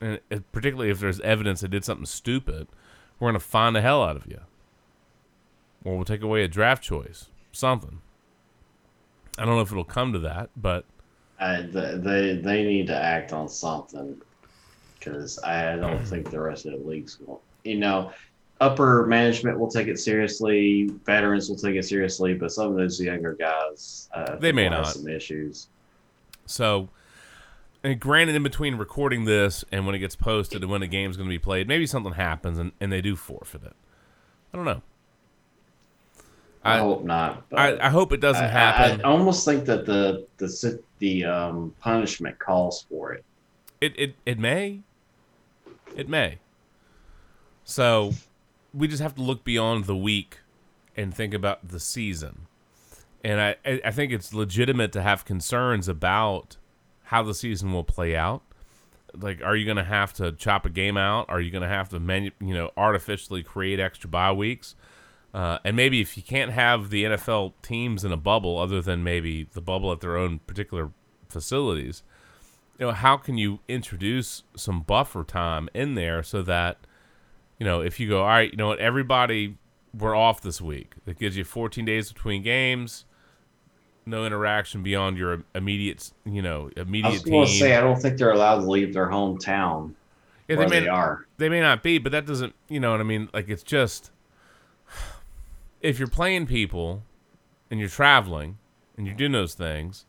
and 0.00 0.20
particularly 0.52 0.90
if 0.90 1.00
there's 1.00 1.20
evidence 1.20 1.60
they 1.60 1.68
did 1.68 1.84
something 1.84 2.06
stupid, 2.06 2.68
we're 3.18 3.30
going 3.30 3.40
to 3.40 3.46
find 3.46 3.74
the 3.74 3.80
hell 3.80 4.02
out 4.02 4.16
of 4.16 4.26
you 4.26 4.40
or 5.84 5.96
we'll 5.96 6.04
take 6.04 6.22
away 6.22 6.42
a 6.42 6.48
draft 6.48 6.82
choice, 6.82 7.26
something. 7.52 8.00
I 9.38 9.44
don't 9.44 9.54
know 9.54 9.60
if 9.60 9.70
it'll 9.70 9.84
come 9.84 10.12
to 10.12 10.18
that, 10.20 10.50
but 10.56 10.84
they 11.38 12.40
they 12.42 12.64
need 12.64 12.86
to 12.86 12.96
act 12.96 13.32
on 13.32 13.48
something 13.48 14.20
because 14.98 15.38
I 15.42 15.76
don't 15.76 16.04
think 16.04 16.30
the 16.30 16.40
rest 16.40 16.66
of 16.66 16.72
the 16.72 16.78
league's 16.78 17.16
going. 17.16 17.38
You 17.64 17.78
know, 17.78 18.12
upper 18.60 19.06
management 19.06 19.58
will 19.58 19.70
take 19.70 19.88
it 19.88 19.98
seriously, 19.98 20.90
veterans 21.04 21.48
will 21.48 21.56
take 21.56 21.76
it 21.76 21.84
seriously, 21.84 22.34
but 22.34 22.52
some 22.52 22.68
of 22.68 22.76
those 22.76 23.00
younger 23.00 23.34
guys, 23.34 24.08
uh, 24.14 24.36
They 24.36 24.52
may 24.52 24.68
will 24.68 24.76
have 24.76 24.88
some 24.88 25.08
issues. 25.08 25.68
So, 26.46 26.88
and 27.82 27.98
granted, 27.98 28.34
in 28.34 28.42
between 28.42 28.76
recording 28.76 29.24
this 29.24 29.64
and 29.72 29.86
when 29.86 29.94
it 29.94 29.98
gets 29.98 30.16
posted 30.16 30.62
and 30.62 30.70
when 30.70 30.80
the 30.80 30.86
game's 30.86 31.16
going 31.16 31.28
to 31.28 31.34
be 31.34 31.38
played, 31.38 31.68
maybe 31.68 31.86
something 31.86 32.12
happens 32.12 32.58
and, 32.58 32.72
and 32.80 32.90
they 32.92 33.00
do 33.00 33.16
forfeit 33.16 33.62
it. 33.64 33.74
I 34.52 34.56
don't 34.56 34.64
know. 34.66 34.82
I, 36.64 36.76
I 36.76 36.78
hope 36.78 37.04
not. 37.04 37.42
I, 37.52 37.76
I 37.78 37.90
hope 37.90 38.12
it 38.12 38.20
doesn't 38.20 38.42
I- 38.44 38.48
happen. 38.48 39.00
I, 39.02 39.04
I 39.04 39.10
almost 39.10 39.44
think 39.44 39.66
that 39.66 39.84
the 39.84 40.26
the 40.38 40.80
the 40.98 41.24
um, 41.24 41.74
punishment 41.80 42.38
calls 42.38 42.86
for 42.88 43.12
it. 43.12 43.24
It 43.82 43.92
it 43.98 44.14
it 44.24 44.38
may. 44.38 44.80
It 45.94 46.08
may. 46.08 46.38
So 47.64 48.12
we 48.74 48.88
just 48.88 49.02
have 49.02 49.14
to 49.14 49.22
look 49.22 49.44
beyond 49.44 49.84
the 49.84 49.96
week 49.96 50.40
and 50.96 51.14
think 51.14 51.34
about 51.34 51.68
the 51.68 51.80
season. 51.80 52.46
And 53.22 53.40
I, 53.40 53.56
I 53.84 53.90
think 53.90 54.12
it's 54.12 54.34
legitimate 54.34 54.92
to 54.92 55.02
have 55.02 55.24
concerns 55.24 55.88
about 55.88 56.58
how 57.04 57.22
the 57.22 57.34
season 57.34 57.72
will 57.72 57.84
play 57.84 58.14
out. 58.14 58.42
Like, 59.16 59.42
are 59.42 59.56
you 59.56 59.64
going 59.64 59.76
to 59.76 59.84
have 59.84 60.12
to 60.14 60.32
chop 60.32 60.66
a 60.66 60.70
game 60.70 60.96
out? 60.96 61.26
Are 61.28 61.40
you 61.40 61.50
going 61.50 61.62
to 61.62 61.68
have 61.68 61.88
to, 61.90 62.00
manu- 62.00 62.32
you 62.40 62.52
know, 62.52 62.70
artificially 62.76 63.42
create 63.42 63.78
extra 63.80 64.10
bye 64.10 64.32
weeks? 64.32 64.74
Uh, 65.32 65.58
and 65.64 65.74
maybe 65.76 66.00
if 66.00 66.16
you 66.16 66.22
can't 66.22 66.52
have 66.52 66.90
the 66.90 67.04
NFL 67.04 67.54
teams 67.62 68.04
in 68.04 68.12
a 68.12 68.16
bubble, 68.16 68.58
other 68.58 68.80
than 68.80 69.02
maybe 69.02 69.48
the 69.52 69.60
bubble 69.60 69.90
at 69.90 70.00
their 70.00 70.16
own 70.16 70.40
particular 70.40 70.90
facilities, 71.28 72.02
you 72.78 72.86
know, 72.86 72.92
how 72.92 73.16
can 73.16 73.38
you 73.38 73.60
introduce 73.68 74.42
some 74.56 74.82
buffer 74.82 75.24
time 75.24 75.68
in 75.74 75.94
there 75.94 76.22
so 76.22 76.42
that, 76.42 76.78
you 77.58 77.64
know, 77.66 77.80
if 77.80 78.00
you 78.00 78.08
go, 78.08 78.20
all 78.22 78.28
right, 78.28 78.50
you 78.50 78.56
know 78.56 78.68
what, 78.68 78.78
everybody, 78.78 79.56
we're 79.96 80.16
off 80.16 80.40
this 80.40 80.60
week. 80.60 80.94
That 81.04 81.18
gives 81.18 81.36
you 81.36 81.44
14 81.44 81.84
days 81.84 82.12
between 82.12 82.42
games, 82.42 83.04
no 84.06 84.26
interaction 84.26 84.82
beyond 84.82 85.16
your 85.16 85.44
immediate, 85.54 86.10
you 86.24 86.42
know, 86.42 86.70
immediate. 86.76 87.08
I 87.08 87.12
was 87.12 87.22
going 87.22 87.46
to 87.46 87.52
say 87.52 87.76
I 87.76 87.80
don't 87.80 88.00
think 88.00 88.18
they're 88.18 88.32
allowed 88.32 88.60
to 88.60 88.70
leave 88.70 88.92
their 88.92 89.08
hometown 89.08 89.94
Yeah, 90.48 90.56
they 90.56 90.66
they, 90.66 90.80
may, 90.80 90.88
are. 90.88 91.26
they 91.38 91.48
may 91.48 91.60
not 91.60 91.82
be, 91.82 91.98
but 91.98 92.12
that 92.12 92.26
doesn't, 92.26 92.54
you 92.68 92.80
know 92.80 92.90
what 92.90 93.00
I 93.00 93.04
mean? 93.04 93.28
Like, 93.32 93.48
it's 93.48 93.62
just, 93.62 94.10
if 95.80 95.98
you're 95.98 96.08
playing 96.08 96.46
people 96.46 97.02
and 97.70 97.78
you're 97.80 97.88
traveling 97.88 98.58
and 98.96 99.06
you're 99.06 99.16
doing 99.16 99.32
those 99.32 99.54
things 99.54 100.06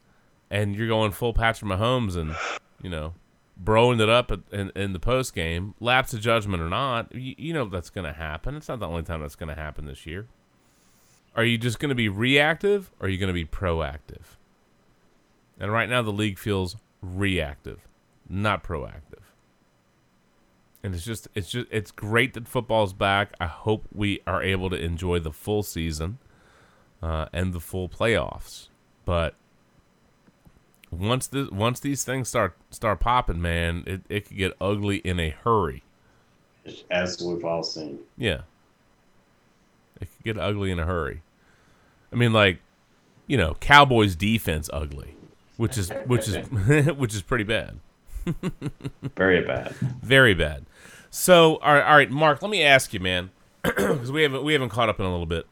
and 0.50 0.76
you're 0.76 0.88
going 0.88 1.12
full 1.12 1.34
Patrick 1.34 1.70
Mahomes 1.72 2.16
and, 2.16 2.36
you 2.82 2.90
know, 2.90 3.14
broing 3.62 4.02
it 4.02 4.10
up 4.10 4.32
in, 4.52 4.72
in 4.76 4.94
the 4.94 5.00
post 5.00 5.34
game, 5.34 5.74
lapse 5.80 6.14
of 6.14 6.22
judgment 6.22 6.62
or 6.62 6.70
not, 6.70 7.14
you, 7.14 7.36
you 7.38 7.54
know 7.54 7.66
that's 7.66 7.90
going 7.90 8.06
to 8.06 8.14
happen. 8.14 8.56
It's 8.56 8.68
not 8.68 8.80
the 8.80 8.88
only 8.88 9.04
time 9.04 9.22
that's 9.22 9.36
going 9.36 9.54
to 9.54 9.62
happen 9.62 9.86
this 9.86 10.06
year. 10.06 10.28
Are 11.36 11.44
you 11.44 11.58
just 11.58 11.80
going 11.80 11.90
to 11.90 11.96
be 11.96 12.10
reactive 12.10 12.92
or 13.00 13.08
are 13.08 13.10
you 13.10 13.18
going 13.18 13.28
to 13.28 13.34
be 13.34 13.46
proactive? 13.46 14.38
And 15.60 15.72
right 15.72 15.90
now, 15.90 16.02
the 16.02 16.12
league 16.12 16.38
feels 16.38 16.78
reactive, 17.02 17.88
not 18.30 18.64
proactive 18.64 19.26
and 20.86 20.94
it's 20.94 21.04
just 21.04 21.28
it's 21.34 21.50
just 21.50 21.66
it's 21.72 21.90
great 21.90 22.36
that 22.36 22.48
football's 22.48 22.94
back. 22.94 23.34
I 23.42 23.48
hope 23.48 23.88
we 23.92 24.22
are 24.28 24.44
able 24.44 24.70
to 24.70 24.76
enjoy 24.76 25.18
the 25.18 25.32
full 25.32 25.64
season 25.64 26.20
uh, 27.02 27.26
and 27.34 27.54
the 27.54 27.60
full 27.60 27.90
playoffs. 27.90 28.68
But 29.04 29.34
once 31.00 31.28
this 31.28 31.50
once 31.50 31.80
these 31.80 32.04
things 32.04 32.30
start 32.30 32.56
start 32.70 33.00
popping, 33.00 33.42
man, 33.42 33.84
it, 33.86 34.02
it 34.10 34.28
could 34.28 34.38
get 34.38 34.54
ugly 34.60 34.98
in 34.98 35.20
a 35.20 35.30
hurry. 35.30 35.84
as 36.92 37.22
we've 37.22 37.44
all 37.46 37.64
seen. 37.64 38.00
Yeah, 38.18 38.42
it 40.00 40.08
could 40.16 40.24
get 40.24 40.38
ugly 40.38 40.72
in 40.72 40.80
a 40.80 40.86
hurry. 40.86 41.22
I 42.12 42.16
mean, 42.16 42.34
like 42.34 42.60
you 43.28 43.38
know, 43.38 43.56
Cowboys 43.60 44.16
defense 44.16 44.70
ugly, 44.72 45.16
which 45.58 45.78
is 45.78 45.92
which 46.06 46.28
is 46.28 46.38
which 46.96 47.14
is 47.14 47.22
pretty 47.22 47.44
bad. 47.44 47.80
Very 49.16 49.42
bad. 49.42 49.74
Very 50.02 50.34
bad. 50.34 50.66
So, 51.10 51.58
all 51.58 51.74
right, 51.74 51.84
all 51.84 51.96
right, 51.96 52.12
Mark. 52.12 52.42
Let 52.42 52.52
me 52.52 52.64
ask 52.64 52.94
you, 52.94 53.00
man, 53.00 53.32
because 53.64 54.12
we 54.12 54.24
haven't 54.24 54.44
we 54.44 54.54
haven't 54.54 54.70
caught 54.70 54.90
up 54.90 55.00
in 55.00 55.06
a 55.06 55.12
little 55.12 55.26
bit. 55.26 55.46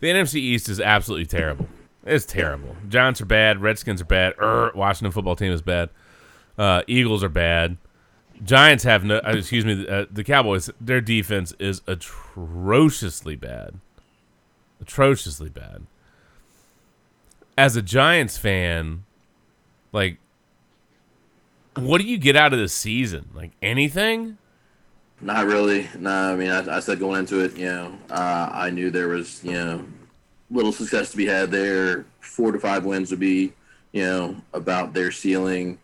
The 0.00 0.08
NFC 0.08 0.36
East 0.36 0.68
is 0.68 0.80
absolutely 0.80 1.26
terrible. 1.26 1.68
It's 2.04 2.24
terrible. 2.24 2.76
Giants 2.88 3.20
are 3.20 3.26
bad. 3.26 3.60
Redskins 3.60 4.00
are 4.00 4.06
bad. 4.06 4.34
Er, 4.40 4.72
Washington 4.74 5.12
football 5.12 5.36
team 5.36 5.52
is 5.52 5.62
bad. 5.62 5.90
Uh, 6.56 6.82
Eagles 6.86 7.22
are 7.22 7.28
bad. 7.28 7.76
Giants 8.42 8.84
have 8.84 9.04
no. 9.04 9.18
Uh, 9.18 9.34
excuse 9.36 9.64
me. 9.66 9.86
Uh, 9.86 10.06
the 10.10 10.24
Cowboys. 10.24 10.70
Their 10.80 11.00
defense 11.00 11.52
is 11.58 11.82
atrociously 11.86 13.36
bad. 13.36 13.80
Atrociously 14.80 15.50
bad. 15.50 15.86
As 17.58 17.76
a 17.76 17.82
Giants 17.82 18.38
fan, 18.38 19.04
like 19.92 20.16
what 21.74 22.00
do 22.00 22.06
you 22.06 22.18
get 22.18 22.36
out 22.36 22.52
of 22.52 22.58
this 22.58 22.72
season? 22.72 23.30
Like 23.34 23.52
anything? 23.62 24.38
Not 25.20 25.46
really. 25.46 25.88
No, 25.98 26.10
I 26.10 26.36
mean, 26.36 26.50
I, 26.50 26.76
I 26.76 26.80
said 26.80 26.98
going 26.98 27.20
into 27.20 27.40
it, 27.40 27.56
you 27.56 27.66
know, 27.66 27.94
uh, 28.10 28.50
I 28.52 28.70
knew 28.70 28.90
there 28.90 29.08
was, 29.08 29.44
you 29.44 29.52
know, 29.52 29.84
little 30.50 30.72
success 30.72 31.10
to 31.10 31.16
be 31.16 31.26
had 31.26 31.50
there. 31.50 32.04
Four 32.20 32.52
to 32.52 32.58
five 32.58 32.84
wins 32.84 33.10
would 33.10 33.20
be, 33.20 33.52
you 33.92 34.02
know, 34.02 34.36
about 34.52 34.92
their 34.92 35.10
ceiling. 35.10 35.78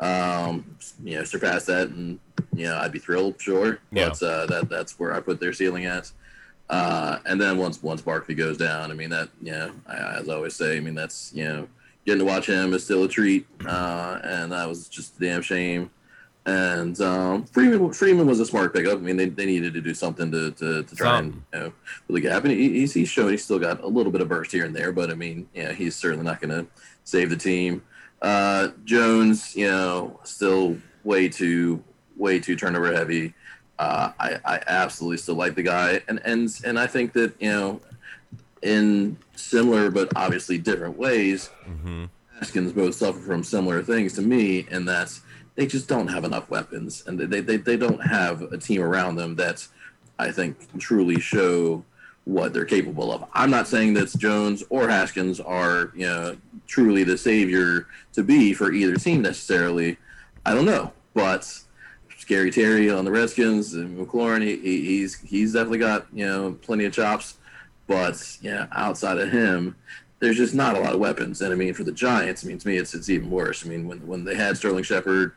Um, 0.00 0.76
you 1.04 1.16
know, 1.16 1.24
surpass 1.24 1.66
that, 1.66 1.88
and 1.88 2.18
you 2.54 2.64
know, 2.64 2.76
I'd 2.78 2.92
be 2.92 2.98
thrilled, 2.98 3.40
sure. 3.40 3.80
Yeah. 3.92 4.08
But 4.08 4.22
uh, 4.22 4.46
that 4.46 4.68
that's 4.68 4.98
where 4.98 5.14
I 5.14 5.20
put 5.20 5.40
their 5.40 5.52
ceiling 5.52 5.86
at. 5.86 6.10
Uh, 6.68 7.18
and 7.26 7.40
then 7.40 7.58
once 7.58 7.82
once 7.82 8.00
Barkley 8.00 8.34
goes 8.34 8.56
down, 8.56 8.90
I 8.90 8.94
mean 8.94 9.10
that, 9.10 9.28
you 9.42 9.52
know, 9.52 9.72
I, 9.86 10.18
as 10.18 10.28
I 10.28 10.34
always 10.34 10.54
say, 10.54 10.76
I 10.76 10.80
mean 10.80 10.94
that's, 10.94 11.32
you 11.34 11.44
know, 11.44 11.68
getting 12.06 12.20
to 12.20 12.24
watch 12.24 12.46
him 12.46 12.72
is 12.74 12.84
still 12.84 13.04
a 13.04 13.08
treat, 13.08 13.46
uh, 13.66 14.20
and 14.22 14.52
that 14.52 14.68
was 14.68 14.88
just 14.88 15.16
a 15.16 15.20
damn 15.20 15.42
shame. 15.42 15.90
And 16.46 16.98
um, 17.00 17.44
Freeman 17.44 17.92
Freeman 17.92 18.26
was 18.26 18.40
a 18.40 18.46
smart 18.46 18.74
pickup. 18.74 18.98
I 18.98 19.00
mean, 19.00 19.16
they, 19.16 19.28
they 19.28 19.46
needed 19.46 19.74
to 19.74 19.80
do 19.80 19.92
something 19.94 20.30
to, 20.32 20.50
to, 20.52 20.82
to 20.82 20.96
try 20.96 21.18
Something. 21.18 21.44
and 21.52 21.62
you 21.62 21.68
know 21.68 21.72
fill 22.06 22.14
the 22.14 22.20
gap. 22.20 22.44
And 22.44 22.52
he, 22.52 22.70
he's 22.80 22.94
he's 22.94 23.08
shown 23.08 23.30
he's 23.30 23.44
still 23.44 23.58
got 23.58 23.82
a 23.82 23.86
little 23.86 24.10
bit 24.10 24.20
of 24.22 24.28
burst 24.28 24.50
here 24.50 24.64
and 24.64 24.74
there, 24.74 24.90
but 24.90 25.10
I 25.10 25.14
mean, 25.14 25.48
yeah, 25.54 25.72
he's 25.72 25.94
certainly 25.96 26.24
not 26.24 26.40
going 26.40 26.50
to 26.50 26.66
save 27.04 27.30
the 27.30 27.36
team. 27.36 27.82
Uh, 28.22 28.68
Jones, 28.84 29.54
you 29.54 29.66
know, 29.66 30.18
still 30.24 30.76
way 31.04 31.28
too 31.28 31.82
way 32.16 32.38
too 32.40 32.56
turnover 32.56 32.92
heavy. 32.92 33.34
Uh, 33.78 34.12
I, 34.18 34.38
I 34.44 34.62
absolutely 34.66 35.18
still 35.18 35.36
like 35.36 35.54
the 35.54 35.62
guy, 35.62 36.00
and 36.08 36.20
and 36.24 36.48
and 36.64 36.78
I 36.78 36.86
think 36.86 37.12
that 37.14 37.34
you 37.40 37.50
know, 37.50 37.80
in 38.62 39.16
similar 39.36 39.90
but 39.90 40.08
obviously 40.16 40.58
different 40.58 40.96
ways, 40.98 41.50
Mm-hmm. 41.68 42.04
Haskins 42.38 42.72
both 42.72 42.94
suffer 42.94 43.18
from 43.18 43.44
similar 43.44 43.82
things 43.82 44.14
to 44.14 44.22
me, 44.22 44.66
and 44.70 44.88
that's 44.88 45.20
they 45.60 45.66
just 45.66 45.88
don't 45.88 46.08
have 46.08 46.24
enough 46.24 46.48
weapons, 46.48 47.04
and 47.06 47.20
they, 47.20 47.42
they, 47.42 47.58
they 47.58 47.76
don't 47.76 48.00
have 48.00 48.40
a 48.50 48.56
team 48.56 48.80
around 48.80 49.16
them 49.16 49.36
that 49.36 49.68
I 50.18 50.32
think 50.32 50.56
truly 50.78 51.20
show 51.20 51.84
what 52.24 52.54
they're 52.54 52.64
capable 52.64 53.12
of. 53.12 53.26
I'm 53.34 53.50
not 53.50 53.68
saying 53.68 53.92
that 53.94 54.08
Jones 54.18 54.64
or 54.70 54.88
Haskins 54.88 55.38
are 55.38 55.92
you 55.94 56.06
know 56.06 56.38
truly 56.66 57.04
the 57.04 57.18
savior 57.18 57.88
to 58.14 58.22
be 58.22 58.54
for 58.54 58.72
either 58.72 58.96
team 58.96 59.20
necessarily. 59.20 59.98
I 60.46 60.54
don't 60.54 60.64
know, 60.64 60.94
but 61.12 61.44
Scary 62.16 62.50
Terry 62.50 62.90
on 62.90 63.04
the 63.04 63.10
Redskins 63.10 63.74
and 63.74 63.98
McLaurin, 63.98 64.40
he, 64.40 64.56
he's 64.56 65.20
he's 65.20 65.52
definitely 65.52 65.80
got 65.80 66.06
you 66.10 66.24
know 66.24 66.52
plenty 66.62 66.86
of 66.86 66.94
chops, 66.94 67.36
but 67.86 68.38
yeah, 68.40 68.66
outside 68.72 69.18
of 69.18 69.30
him, 69.30 69.76
there's 70.20 70.38
just 70.38 70.54
not 70.54 70.74
a 70.74 70.80
lot 70.80 70.94
of 70.94 71.00
weapons. 71.00 71.42
And 71.42 71.52
I 71.52 71.56
mean, 71.56 71.74
for 71.74 71.84
the 71.84 71.92
Giants, 71.92 72.46
I 72.46 72.48
mean, 72.48 72.56
to 72.56 72.66
me, 72.66 72.78
it's 72.78 72.94
it's 72.94 73.10
even 73.10 73.30
worse. 73.30 73.66
I 73.66 73.68
mean, 73.68 73.86
when 73.86 73.98
when 74.06 74.24
they 74.24 74.36
had 74.36 74.56
Sterling 74.56 74.84
Shepard, 74.84 75.34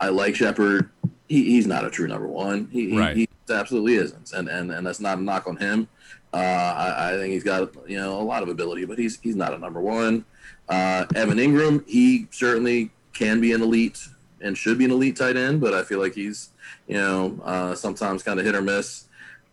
I 0.00 0.08
like 0.08 0.34
Shepard. 0.34 0.90
He, 1.28 1.44
he's 1.44 1.66
not 1.66 1.84
a 1.84 1.90
true 1.90 2.06
number 2.06 2.26
one. 2.28 2.68
He, 2.70 2.90
he- 2.90 2.96
he, 3.14 3.28
absolutely 3.50 3.94
isn't, 3.96 4.32
and 4.32 4.48
and 4.48 4.70
and 4.70 4.86
that's 4.86 5.00
not 5.00 5.18
a 5.18 5.20
knock 5.22 5.46
on 5.46 5.56
him. 5.56 5.86
Uh, 6.32 6.36
I, 6.38 7.12
I 7.12 7.16
think 7.18 7.32
he's 7.34 7.44
got 7.44 7.74
you 7.88 7.98
know 7.98 8.20
a 8.20 8.22
lot 8.24 8.42
of 8.42 8.48
ability, 8.48 8.84
but 8.86 8.98
he's 8.98 9.20
he's 9.20 9.36
not 9.36 9.52
a 9.54 9.58
number 9.58 9.80
one. 9.80 10.24
Uh, 10.68 11.04
Evan 11.14 11.36
Engram, 11.38 11.86
he 11.86 12.26
certainly 12.30 12.90
can 13.12 13.40
be 13.40 13.52
an 13.52 13.60
elite 13.62 14.00
and 14.40 14.56
should 14.56 14.78
be 14.78 14.84
an 14.86 14.90
elite 14.90 15.16
tight 15.16 15.36
end, 15.36 15.60
but 15.60 15.74
I 15.74 15.82
feel 15.82 16.00
like 16.00 16.14
he's 16.14 16.50
you 16.88 16.96
know 16.96 17.38
uh, 17.44 17.74
sometimes 17.74 18.22
kind 18.22 18.38
of 18.40 18.46
hit 18.46 18.54
or 18.54 18.62
miss. 18.62 19.04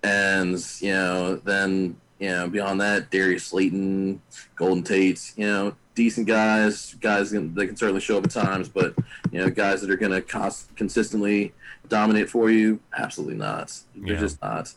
And 0.03 0.57
you 0.79 0.93
know 0.93 1.35
then 1.35 1.97
you 2.19 2.29
know 2.29 2.47
beyond 2.49 2.79
that, 2.81 3.11
Darius 3.11 3.45
Slayton, 3.47 4.21
Golden 4.55 4.83
Tate, 4.83 5.33
you 5.35 5.45
know 5.47 5.75
decent 5.95 6.27
guys, 6.27 6.95
guys 7.01 7.31
they 7.31 7.67
can 7.67 7.75
certainly 7.75 8.01
show 8.01 8.17
up 8.17 8.25
at 8.25 8.31
times, 8.31 8.69
but 8.69 8.95
you 9.31 9.39
know 9.39 9.49
guys 9.49 9.81
that 9.81 9.89
are 9.89 9.97
going 9.97 10.11
to 10.11 10.21
cons- 10.21 10.67
consistently 10.75 11.53
dominate 11.89 12.29
for 12.29 12.49
you, 12.49 12.79
absolutely 12.97 13.35
not. 13.35 13.77
They're 13.95 14.13
Yeah. 14.15 14.19
just 14.19 14.41
not. 14.41 14.73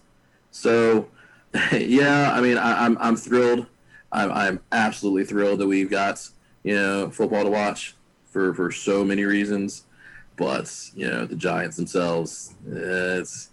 So 0.51 1.09
yeah, 1.73 2.33
I 2.33 2.41
mean 2.41 2.59
I, 2.59 2.85
I'm 2.85 2.97
I'm 2.99 3.17
thrilled. 3.17 3.67
I'm 4.13 4.31
I'm 4.33 4.61
absolutely 4.73 5.25
thrilled 5.25 5.61
that 5.61 5.67
we've 5.67 5.91
got 5.91 6.29
you 6.63 6.75
know 6.75 7.11
football 7.11 7.45
to 7.45 7.51
watch 7.51 7.95
for 8.31 8.55
for 8.55 8.71
so 8.73 9.05
many 9.05 9.25
reasons. 9.25 9.85
But 10.37 10.91
you 10.97 11.07
know 11.09 11.27
the 11.27 11.37
Giants 11.37 11.77
themselves, 11.77 12.55
it's 12.67 13.51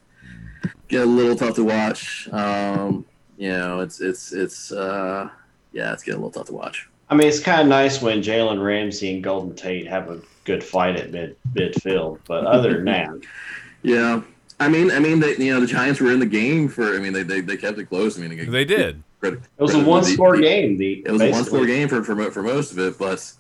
get 0.88 1.04
a 1.04 1.06
little 1.06 1.36
tough 1.36 1.56
to 1.56 1.64
watch. 1.64 2.28
Um, 2.32 3.06
you 3.38 3.50
know, 3.50 3.82
it's 3.82 4.02
it's 4.02 4.32
it's 4.34 4.72
uh, 4.72 5.30
yeah, 5.74 5.94
it's 5.94 6.02
getting 6.04 6.20
a 6.22 6.26
little 6.26 6.32
tough 6.40 6.48
to 6.48 6.54
watch. 6.54 6.90
I 7.12 7.16
mean, 7.16 7.28
it's 7.28 7.42
kind 7.42 7.60
of 7.62 7.68
nice 7.68 8.02
when 8.02 8.22
Jalen 8.24 8.64
Ramsey 8.64 9.14
and 9.14 9.22
Golden 9.24 9.54
Tate 9.54 9.86
have 9.86 10.10
a 10.10 10.22
good 10.46 10.64
fight 10.64 10.96
at 10.96 11.12
mid 11.12 11.36
midfield, 11.54 12.20
but 12.26 12.46
other 12.46 12.74
than 12.76 12.86
that, 12.86 13.10
Yeah, 13.84 14.22
I 14.60 14.70
mean, 14.70 14.92
I 14.92 15.00
mean, 15.00 15.20
they, 15.20 15.36
you 15.38 15.54
know, 15.54 15.60
the 15.60 15.66
Giants 15.68 16.00
were 16.00 16.12
in 16.12 16.20
the 16.20 16.26
game 16.26 16.70
for. 16.70 16.96
I 16.96 17.00
mean, 17.00 17.14
they 17.14 17.24
they, 17.24 17.42
they 17.42 17.58
kept 17.58 17.80
it 17.80 17.86
close. 17.86 18.18
I 18.18 18.22
mean, 18.26 18.50
They 18.52 18.64
did. 18.64 19.04
credit- 19.20 19.42
it 19.58 19.62
was 19.62 19.74
a 19.74 19.84
one 19.84 20.04
score 20.04 20.38
game. 20.38 20.78
The 20.78 21.04
It 21.06 21.12
was 21.12 21.22
a 21.22 21.32
one 21.32 21.44
score 21.44 21.66
game 21.66 21.90
for, 21.90 22.04
for 22.04 22.32
for 22.32 22.44
most 22.44 22.72
of 22.72 22.80
it, 22.80 22.98
but 22.98 23.34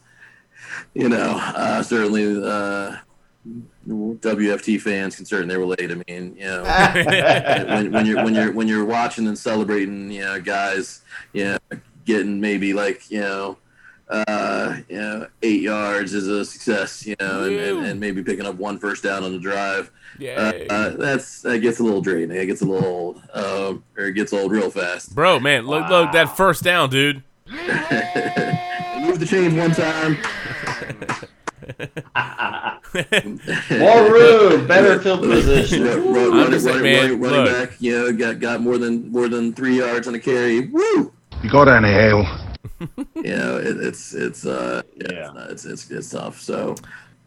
you 0.93 1.09
know, 1.09 1.37
uh, 1.39 1.83
certainly 1.83 2.43
uh, 2.43 2.97
WFT 3.87 4.81
fans 4.81 5.15
can 5.15 5.25
certainly 5.25 5.55
relate. 5.57 5.91
I 5.91 5.95
mean, 6.07 6.35
you 6.37 6.45
know, 6.45 6.63
when, 7.67 7.91
when 7.91 8.05
you're 8.05 8.23
when 8.23 8.35
you're 8.35 8.51
when 8.51 8.67
you're 8.67 8.85
watching 8.85 9.27
and 9.27 9.37
celebrating, 9.37 10.11
you 10.11 10.21
know, 10.21 10.41
guys, 10.41 11.01
you 11.33 11.45
know, 11.45 11.57
getting 12.11 12.39
maybe 12.41 12.73
like 12.73 13.09
you 13.11 13.19
know. 13.21 13.57
Uh, 14.09 14.75
you 14.89 14.97
know, 14.97 15.25
eight 15.41 15.61
yards 15.61 16.13
is 16.13 16.27
a 16.27 16.43
success, 16.43 17.05
you 17.07 17.15
know, 17.21 17.45
and, 17.45 17.55
and, 17.55 17.85
and 17.85 17.97
maybe 17.97 18.21
picking 18.21 18.45
up 18.45 18.55
one 18.55 18.77
first 18.77 19.03
down 19.03 19.23
on 19.23 19.31
the 19.31 19.39
drive. 19.39 19.85
Uh, 19.87 19.89
Yeah. 20.19 20.51
uh, 20.69 20.89
that's 20.97 21.41
that 21.43 21.59
gets 21.59 21.79
a 21.79 21.83
little 21.83 22.01
draining. 22.01 22.35
It 22.35 22.45
gets 22.47 22.61
a 22.61 22.65
little 22.65 22.85
old, 22.85 23.21
um, 23.33 23.85
or 23.97 24.07
it 24.07 24.11
gets 24.11 24.33
old 24.33 24.51
real 24.51 24.69
fast. 24.69 25.15
Bro, 25.15 25.39
man, 25.39 25.65
look, 25.65 25.87
look, 25.87 26.11
that 26.11 26.35
first 26.35 26.61
down, 26.61 26.89
dude. 26.89 27.23
Move 27.47 29.17
the 29.21 29.25
chains 29.25 29.53
one 29.53 29.71
time. 29.71 30.17
More 33.79 34.11
room, 34.11 34.67
better 34.67 34.99
field 35.03 35.21
position. 35.21 35.83
Run, 35.85 36.03
run, 36.13 36.17
I'm 36.33 36.51
running, 36.51 36.65
running, 36.65 36.83
man, 36.83 37.01
running, 37.03 37.19
running 37.21 37.43
look. 37.45 37.69
back, 37.69 37.81
you 37.81 37.97
know, 37.97 38.11
got 38.11 38.39
got 38.41 38.61
more 38.61 38.77
than 38.77 39.09
more 39.11 39.27
than 39.29 39.53
three 39.53 39.77
yards 39.77 40.07
on 40.07 40.15
a 40.15 40.19
carry. 40.19 40.67
Woo! 40.67 41.13
You 41.43 41.49
got 41.49 41.67
any 41.67 41.91
hell? 41.91 42.23
You 43.15 43.35
know, 43.35 43.57
it, 43.57 43.77
it's 43.77 44.13
it's 44.13 44.45
uh 44.45 44.81
yeah, 44.95 45.07
Yeah. 45.11 45.45
It's, 45.49 45.65
it's 45.65 45.83
it's 45.83 45.91
it's 45.91 46.09
tough. 46.11 46.39
So, 46.39 46.75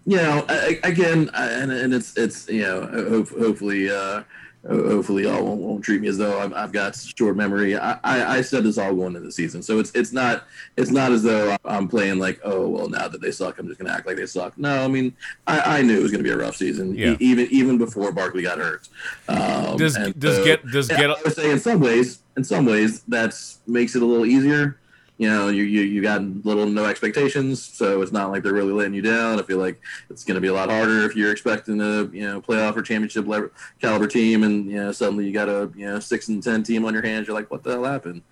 you 0.07 0.16
know, 0.19 0.45
I, 0.49 0.81
I- 0.82 0.89
again, 0.89 1.31
I, 1.35 1.51
and 1.51 1.73
and 1.73 1.95
it's 1.95 2.16
it's 2.16 2.49
you 2.49 2.62
know, 2.62 2.86
hope, 2.86 3.28
hopefully. 3.31 3.91
uh 3.91 3.95
ho- 3.95 4.24
Hopefully, 4.66 5.24
y'all 5.24 5.45
won't, 5.45 5.61
won't 5.61 5.85
treat 5.85 6.01
me 6.01 6.09
as 6.09 6.16
though 6.16 6.39
I've, 6.41 6.53
I've 6.55 6.73
got 6.73 6.97
short 6.97 7.36
memory. 7.36 7.77
I, 7.77 7.99
I, 8.03 8.36
I 8.36 8.41
said 8.41 8.65
this 8.65 8.78
all 8.78 8.95
going 8.95 9.09
into 9.09 9.20
the 9.20 9.31
season, 9.32 9.62
so 9.62 9.78
it's 9.78 9.91
it's 9.95 10.11
not 10.12 10.45
it's 10.78 10.91
not 10.91 11.12
as 11.12 11.23
though 11.23 11.55
I'm 11.66 11.86
playing 11.86 12.19
like 12.19 12.41
oh 12.45 12.66
well 12.69 12.89
now 12.89 13.07
that 13.09 13.20
they 13.20 13.31
suck 13.31 13.59
I'm 13.59 13.66
just 13.69 13.78
gonna 13.78 13.93
act 13.93 14.07
like 14.07 14.16
they 14.16 14.24
suck. 14.27 14.57
No, 14.57 14.82
I 14.82 14.89
mean 14.89 15.15
I, 15.47 15.78
I 15.78 15.82
knew 15.82 15.99
it 15.99 16.03
was 16.03 16.11
gonna 16.12 16.24
be 16.24 16.31
a 16.31 16.36
rough 16.39 16.57
season, 16.57 16.95
Yeah. 16.95 17.12
e- 17.12 17.16
even 17.20 17.47
even 17.51 17.77
before 17.78 18.11
Barkley 18.11 18.43
got 18.43 18.57
hurt. 18.59 18.89
Um, 19.28 19.77
Does 19.77 19.99
does 20.19 20.36
so- 20.36 20.45
get 20.45 20.66
does 20.70 20.89
get 20.89 21.11
I 21.11 21.15
would 21.23 21.35
say 21.35 21.51
in 21.51 21.59
some 21.61 21.81
ways, 21.81 22.20
in 22.39 22.45
some 22.45 22.65
ways, 22.65 23.03
that 23.09 23.35
makes 23.66 23.95
it 23.97 24.03
a 24.03 24.07
little 24.07 24.24
easier. 24.27 24.78
You 25.16 25.28
know, 25.28 25.49
you, 25.49 25.62
you 25.62 25.82
you 25.82 26.03
got 26.03 26.23
little 26.45 26.66
no 26.66 26.86
expectations, 26.86 27.62
so 27.62 28.03
it's 28.03 28.11
not 28.11 28.32
like 28.32 28.43
they're 28.43 28.53
really 28.53 28.73
letting 28.73 28.95
you 28.95 29.03
down. 29.03 29.39
I 29.39 29.45
feel 29.45 29.59
like 29.59 29.81
it's 30.11 30.24
going 30.24 30.35
to 30.35 30.41
be 30.41 30.49
a 30.49 30.53
lot 30.53 30.70
harder 30.70 31.05
if 31.05 31.15
you're 31.15 31.31
expecting 31.31 31.81
a 31.81 32.03
you 32.07 32.23
know 32.27 32.41
playoff 32.41 32.74
or 32.77 32.82
championship 32.82 33.27
level, 33.28 33.51
caliber 33.81 34.09
team, 34.09 34.43
and 34.43 34.66
you 34.66 34.77
know 34.77 34.91
suddenly 34.91 35.24
you 35.27 35.32
got 35.32 35.49
a 35.49 35.70
you 35.77 35.86
know 35.86 36.01
six 36.01 36.27
and 36.28 36.43
ten 36.43 36.65
team 36.65 36.85
on 36.85 36.93
your 36.93 37.03
hands. 37.05 37.28
You're 37.28 37.36
like, 37.36 37.49
what 37.49 37.62
the 37.62 37.70
hell 37.70 37.85
happened? 37.85 38.23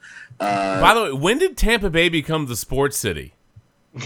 Uh, 0.41 0.81
By 0.81 0.95
the 0.95 1.03
way, 1.05 1.13
when 1.13 1.39
did 1.39 1.57
Tampa 1.57 1.89
Bay 1.89 2.09
become 2.09 2.47
the 2.47 2.57
sports 2.57 2.97
city? 2.97 3.35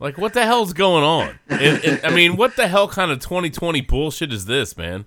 Like, 0.00 0.18
what 0.18 0.34
the 0.34 0.44
hell's 0.44 0.72
going 0.72 1.04
on? 1.04 1.38
It- 1.48 1.84
it- 1.84 2.04
I 2.04 2.10
mean, 2.10 2.36
what 2.36 2.56
the 2.56 2.66
hell 2.66 2.88
kind 2.88 3.10
of 3.12 3.20
2020 3.20 3.80
bullshit 3.82 4.32
is 4.32 4.44
this, 4.44 4.76
man? 4.76 5.04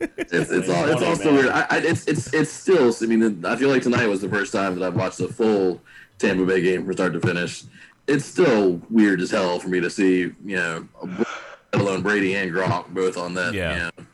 it's, 0.00 0.32
it's 0.32 0.68
all 0.68 0.88
it's 0.88 1.02
all 1.02 1.14
still 1.14 1.34
weird. 1.34 1.48
I, 1.50 1.66
I, 1.70 1.76
it's 1.78 2.08
it's 2.08 2.32
it's 2.32 2.50
still. 2.50 2.92
I 3.02 3.06
mean, 3.06 3.44
I 3.44 3.54
feel 3.56 3.68
like 3.68 3.82
tonight 3.82 4.06
was 4.06 4.22
the 4.22 4.30
first 4.30 4.52
time 4.52 4.76
that 4.78 4.84
I've 4.84 4.96
watched 4.96 5.20
a 5.20 5.28
full 5.28 5.80
Tampa 6.20 6.44
Bay 6.44 6.60
game 6.60 6.84
from 6.84 6.92
start 6.92 7.12
to 7.14 7.20
finish. 7.20 7.64
It's 8.06 8.24
still 8.24 8.80
weird 8.90 9.20
as 9.20 9.30
hell 9.30 9.58
for 9.58 9.68
me 9.68 9.80
to 9.80 9.90
see, 9.90 10.32
you 10.44 10.56
know, 10.56 10.88
let 11.72 11.82
alone 11.82 12.02
Brady 12.02 12.34
and 12.36 12.50
Gronk 12.52 12.88
both 12.88 13.16
on 13.16 13.34
that, 13.34 13.54
Yeah. 13.54 13.72
you 13.74 13.78
know, 13.98 14.06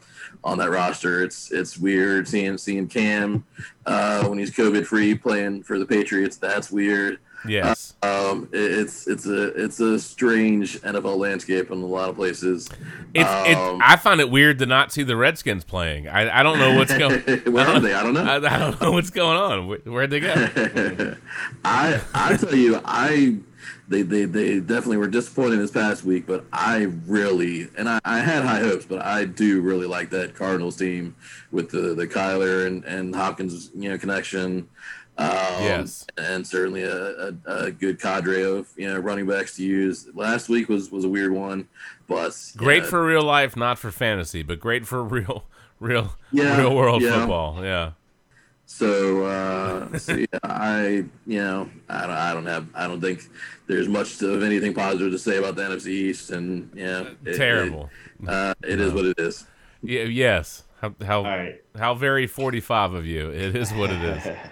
on 0.45 0.59
that 0.59 0.71
roster. 0.71 1.23
It's 1.25 1.51
it's 1.51 1.77
weird 1.79 2.29
seeing 2.29 2.59
seeing 2.59 2.87
Cam 2.89 3.45
uh, 3.87 4.25
when 4.27 4.39
he's 4.39 4.51
COVID 4.53 4.87
free 4.87 5.15
playing 5.15 5.63
for 5.65 5.79
the 5.79 5.87
Patriots. 5.87 6.37
That's 6.37 6.71
weird. 6.71 7.19
Yes. 7.47 7.95
Um, 8.03 8.49
it's 8.53 9.07
it's 9.07 9.27
a 9.27 9.49
it's 9.63 9.81
a 9.81 9.99
strange 9.99 10.81
NFL 10.83 11.19
landscape 11.19 11.71
in 11.71 11.83
a 11.83 11.87
lot 11.87 12.09
of 12.09 12.17
places. 12.17 12.69
It's, 13.15 13.31
it, 13.49 13.57
Um, 13.57 13.81
I 13.83 13.97
find 13.97 14.21
it 14.21 14.31
weird 14.31 14.59
to 14.61 14.67
not 14.67 14.93
see 14.93 15.03
the 15.03 15.17
Redskins 15.17 15.65
playing. 15.65 16.09
I, 16.09 16.41
I 16.41 16.43
don't 16.43 16.59
know 16.59 16.77
what's 16.77 16.97
going. 16.97 17.21
Where 17.53 17.67
are 17.67 17.81
they? 17.81 17.95
I 17.95 18.03
don't 18.03 18.15
know. 18.15 18.25
I, 18.25 18.37
I 18.37 18.59
don't 18.59 18.81
know 18.81 18.93
what's 18.93 19.11
going 19.11 19.37
on. 19.37 19.69
Where, 19.69 19.79
where'd 19.79 20.11
they 20.11 20.21
go? 20.21 20.35
I 21.65 22.01
I 22.15 22.37
tell 22.37 22.55
you, 22.55 22.81
I 22.85 23.39
they, 23.89 24.03
they 24.03 24.25
they 24.25 24.61
definitely 24.61 24.97
were 24.97 25.07
disappointing 25.07 25.59
this 25.59 25.71
past 25.71 26.05
week, 26.05 26.27
but 26.27 26.45
I 26.53 26.89
really 27.07 27.69
and 27.79 27.89
I, 27.89 28.01
I 28.05 28.19
had 28.19 28.45
high 28.45 28.61
hopes, 28.61 28.85
but 28.85 29.05
I 29.05 29.25
do 29.25 29.61
really 29.61 29.87
like 29.87 30.11
that 30.11 30.35
Cardinals 30.35 30.77
team 30.77 31.15
with 31.53 31.71
the 31.71 31.95
the 31.95 32.07
Kyler 32.07 32.67
and 32.67 32.85
and 32.85 33.15
Hopkins 33.15 33.71
you 33.75 33.89
know 33.89 33.99
connection. 33.99 34.69
Um, 35.19 35.29
Yes. 35.63 36.07
and 36.19 36.47
certainly 36.47 36.83
a, 36.83 37.29
a, 37.29 37.35
a 37.47 37.71
good 37.71 38.01
cadre 38.01 38.43
of 38.43 38.69
you 38.77 38.87
know 38.87 38.99
running 38.99 39.27
backs 39.27 39.57
to 39.57 39.63
use. 39.65 40.07
Last 40.15 40.49
week 40.49 40.69
was 40.69 40.91
was 40.91 41.05
a 41.05 41.09
weird 41.09 41.33
one, 41.33 41.69
but 42.07 42.39
Great 42.57 42.83
yeah, 42.83 42.89
for 42.91 43.05
real 43.05 43.23
life, 43.23 43.57
not 43.57 43.79
for 43.79 43.91
fantasy, 43.91 44.43
but 44.43 44.61
great 44.61 44.87
for 44.87 45.03
real, 45.17 45.45
real, 45.81 46.15
Yeah, 46.33 46.59
real 46.59 46.75
world 46.77 47.01
yeah. 47.03 47.19
football. 47.21 47.65
Yeah. 47.65 47.93
So, 48.69 49.25
uh, 49.25 49.97
so 49.97 50.17
yeah, 50.17 50.27
I 50.43 51.05
you 51.27 51.39
know 51.39 51.71
I 51.89 52.01
don't 52.03 52.11
I 52.11 52.35
don't 52.35 52.47
have 52.47 52.67
I 52.75 52.87
don't 52.87 53.01
think 53.01 53.23
there's 53.69 53.89
much 53.89 54.21
of 54.23 54.43
anything 54.43 54.75
positive 54.75 55.13
to 55.13 55.19
say 55.19 55.39
about 55.39 55.55
the 55.57 55.63
NFC 55.63 55.87
East, 55.89 56.31
and 56.31 56.71
yeah, 56.75 57.05
it- 57.25 57.37
Terrible. 57.37 57.89
It, 58.23 58.29
uh, 58.29 58.55
it 58.65 58.81
is 58.81 58.93
what 58.93 59.05
it 59.07 59.19
is. 59.19 59.47
Yeah, 59.83 60.03
yes. 60.03 60.65
How 60.81 60.95
how, 61.05 61.19
All 61.19 61.25
right. 61.25 61.63
how 61.79 61.95
very 61.95 62.27
45 62.27 62.93
of 62.95 63.07
you. 63.07 63.31
It 63.31 63.55
is 63.57 63.73
what 63.73 63.91
it 63.91 64.03
is. 64.03 64.37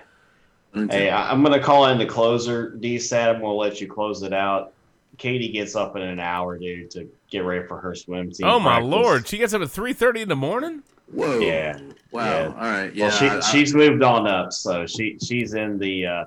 Hey, 0.90 1.08
I- 1.10 1.30
I'm 1.30 1.42
gonna 1.42 1.60
call 1.62 1.86
in 1.86 1.98
the 1.98 2.06
closer, 2.06 2.70
D 2.70 2.98
Sat. 2.98 3.30
I'm 3.36 3.40
gonna 3.40 3.52
let 3.54 3.80
you 3.80 3.86
close 3.86 4.22
it 4.22 4.32
out. 4.32 4.72
Katie 5.18 5.48
gets 5.52 5.76
up 5.76 5.94
in 5.96 6.02
an 6.02 6.18
hour, 6.18 6.58
dude, 6.58 6.90
to 6.92 7.08
get 7.30 7.44
ready 7.44 7.66
for 7.66 7.78
her 7.78 7.94
swim 7.94 8.32
team. 8.32 8.46
Oh 8.46 8.58
my 8.58 8.78
practice. 8.78 8.90
lord, 8.90 9.28
she 9.28 9.38
gets 9.38 9.54
up 9.54 9.62
at 9.62 9.68
3:30 9.68 10.22
in 10.22 10.28
the 10.28 10.34
morning? 10.36 10.82
Whoa! 11.12 11.38
Yeah. 11.38 11.78
Wow! 12.10 12.24
Yeah. 12.24 12.46
All 12.46 12.52
right. 12.70 12.94
Yeah. 12.94 13.06
Well, 13.08 13.16
she 13.16 13.26
I- 13.26 13.36
I- 13.36 13.40
she's 13.40 13.74
moved 13.74 14.02
on 14.02 14.26
up, 14.26 14.52
so 14.52 14.86
she 14.86 15.16
she's 15.22 15.54
in 15.54 15.78
the 15.78 16.06
uh, 16.06 16.24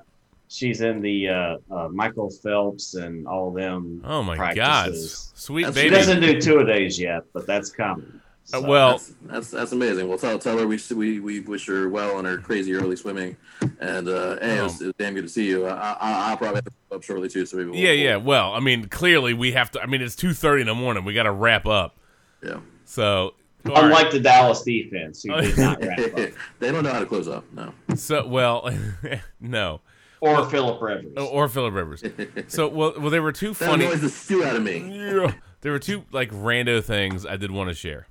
she's 0.48 0.80
in 0.80 1.02
the 1.02 1.28
uh, 1.28 1.56
uh, 1.70 1.88
Michael 1.88 2.30
Phelps 2.30 2.94
and 2.94 3.26
all 3.26 3.50
them. 3.50 4.00
Oh 4.06 4.22
my 4.22 4.54
god. 4.54 4.94
Sweet 4.94 5.64
That's- 5.64 5.82
She 5.84 5.90
doesn't 5.90 6.20
do 6.22 6.40
two 6.40 6.60
a 6.60 6.64
days 6.64 6.98
yet, 6.98 7.24
but 7.34 7.46
that's 7.46 7.70
coming. 7.70 8.17
Uh, 8.52 8.60
So- 8.60 8.66
well, 8.66 8.90
that's, 8.92 9.12
that's 9.26 9.50
that's 9.50 9.72
amazing. 9.72 10.08
Well, 10.08 10.16
tell 10.18 10.38
tell 10.38 10.58
her 10.58 10.66
we 10.66 10.78
we 10.94 11.20
we 11.20 11.40
wish 11.40 11.66
her 11.66 11.88
well 11.88 12.16
on 12.16 12.24
her 12.24 12.38
crazy 12.38 12.72
early 12.74 12.96
swimming, 12.96 13.36
and 13.80 14.08
uh, 14.08 14.38
hey, 14.40 14.58
it, 14.58 14.62
was, 14.62 14.80
it 14.80 14.86
was 14.86 14.94
damn 14.98 15.14
good 15.14 15.24
to 15.24 15.28
see 15.28 15.46
you. 15.46 15.66
I, 15.66 15.92
I, 16.00 16.30
I'll 16.30 16.36
probably 16.36 16.56
have 16.56 16.64
to 16.64 16.70
go 16.90 16.96
up 16.96 17.02
shortly 17.02 17.28
too, 17.28 17.44
so 17.44 17.56
maybe 17.58 17.70
we'll, 17.70 17.78
yeah, 17.78 17.92
yeah. 17.92 18.16
Well, 18.16 18.52
I 18.54 18.60
mean, 18.60 18.88
clearly 18.88 19.34
we 19.34 19.52
have 19.52 19.70
to 19.72 19.82
I 19.82 19.86
mean, 19.86 20.00
it's 20.00 20.16
2:30 20.16 20.62
in 20.62 20.66
the 20.68 20.74
morning. 20.74 21.04
We 21.04 21.12
got 21.14 21.24
to 21.24 21.32
wrap 21.32 21.66
up. 21.66 21.96
yeah. 22.42 22.60
So 22.86 23.34
all 23.66 23.72
right. 23.74 23.84
unlike 23.84 24.10
the 24.12 24.20
Dallas 24.20 24.62
defense, 24.62 25.22
who 25.24 25.38
did 25.40 25.58
not 25.58 25.82
wrap 25.82 25.98
up, 25.98 26.14
they 26.58 26.72
don't 26.72 26.84
know 26.84 26.92
how 26.92 27.00
to 27.00 27.06
close 27.06 27.28
up. 27.28 27.44
No. 27.52 27.74
so 27.96 28.26
well, 28.26 28.70
no. 29.40 29.80
or 30.20 30.48
Philip 30.48 30.80
Rivers. 30.80 31.12
Oh, 31.18 31.26
Or 31.26 31.48
Philip 31.48 31.74
Rivers. 31.74 32.02
So 32.46 32.68
well, 32.68 32.94
well 32.98 33.10
there 33.10 33.22
were 33.22 33.32
two 33.32 33.48
That 33.54 33.68
funny 33.68 33.84
annoys 33.84 34.00
the 34.00 34.08
stew 34.08 34.42
out 34.42 34.56
of 34.56 34.62
me. 34.62 34.78
Yeah. 34.90 35.32
There 35.60 35.72
were 35.72 35.78
two 35.78 36.04
like 36.12 36.30
rando 36.30 36.82
things 36.82 37.26
I 37.26 37.36
did 37.36 37.50
want 37.50 37.68
to 37.68 37.74
share. 37.74 38.06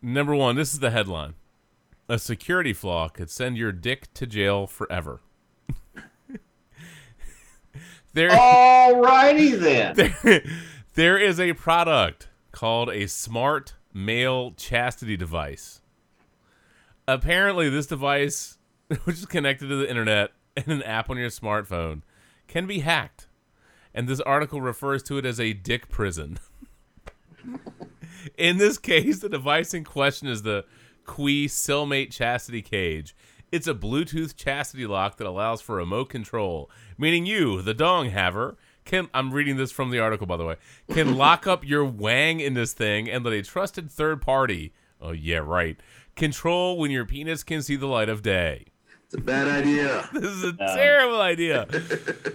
Number 0.00 0.34
one, 0.34 0.56
this 0.56 0.72
is 0.72 0.80
the 0.80 0.90
headline: 0.90 1.34
A 2.08 2.18
security 2.18 2.72
flaw 2.72 3.08
could 3.08 3.30
send 3.30 3.56
your 3.56 3.72
dick 3.72 4.12
to 4.14 4.26
jail 4.26 4.66
forever. 4.66 5.20
there, 8.12 8.30
Alrighty 8.30 9.58
then. 9.58 10.14
there, 10.22 10.42
there 10.94 11.18
is 11.18 11.40
a 11.40 11.52
product 11.54 12.28
called 12.52 12.90
a 12.90 13.06
smart 13.08 13.74
male 13.92 14.52
chastity 14.52 15.16
device. 15.16 15.80
Apparently, 17.06 17.68
this 17.68 17.86
device, 17.86 18.58
which 19.04 19.16
is 19.16 19.26
connected 19.26 19.68
to 19.68 19.76
the 19.76 19.88
internet 19.88 20.30
and 20.56 20.68
an 20.68 20.82
app 20.82 21.10
on 21.10 21.16
your 21.16 21.30
smartphone, 21.30 22.02
can 22.46 22.66
be 22.66 22.80
hacked. 22.80 23.26
And 23.94 24.06
this 24.06 24.20
article 24.20 24.60
refers 24.60 25.02
to 25.04 25.18
it 25.18 25.24
as 25.24 25.40
a 25.40 25.52
dick 25.52 25.88
prison. 25.88 26.38
In 28.36 28.58
this 28.58 28.78
case, 28.78 29.20
the 29.20 29.28
device 29.28 29.74
in 29.74 29.84
question 29.84 30.28
is 30.28 30.42
the 30.42 30.64
Qiui 31.06 31.46
Cellmate 31.46 32.10
Chastity 32.10 32.62
Cage. 32.62 33.14
It's 33.50 33.66
a 33.66 33.74
Bluetooth 33.74 34.36
chastity 34.36 34.86
lock 34.86 35.16
that 35.16 35.26
allows 35.26 35.62
for 35.62 35.76
remote 35.76 36.10
control, 36.10 36.70
meaning 36.98 37.24
you, 37.24 37.62
the 37.62 37.72
dong 37.72 38.10
haver, 38.10 38.58
can 38.84 39.08
I'm 39.14 39.32
reading 39.32 39.56
this 39.56 39.72
from 39.72 39.90
the 39.90 40.00
article 40.00 40.26
by 40.26 40.36
the 40.36 40.44
way, 40.44 40.56
can 40.90 41.16
lock 41.16 41.46
up 41.46 41.66
your 41.66 41.84
wang 41.84 42.40
in 42.40 42.54
this 42.54 42.74
thing 42.74 43.08
and 43.08 43.24
let 43.24 43.32
a 43.32 43.42
trusted 43.42 43.90
third 43.90 44.20
party 44.20 44.72
Oh 45.00 45.12
yeah, 45.12 45.38
right. 45.38 45.76
Control 46.16 46.76
when 46.76 46.90
your 46.90 47.04
penis 47.04 47.42
can 47.44 47.62
see 47.62 47.76
the 47.76 47.86
light 47.86 48.08
of 48.08 48.22
day. 48.22 48.66
It's 49.08 49.14
a 49.14 49.20
bad 49.20 49.48
idea. 49.48 50.06
This 50.12 50.24
is 50.30 50.44
a 50.44 50.52
terrible 50.52 51.20
idea. 51.20 51.66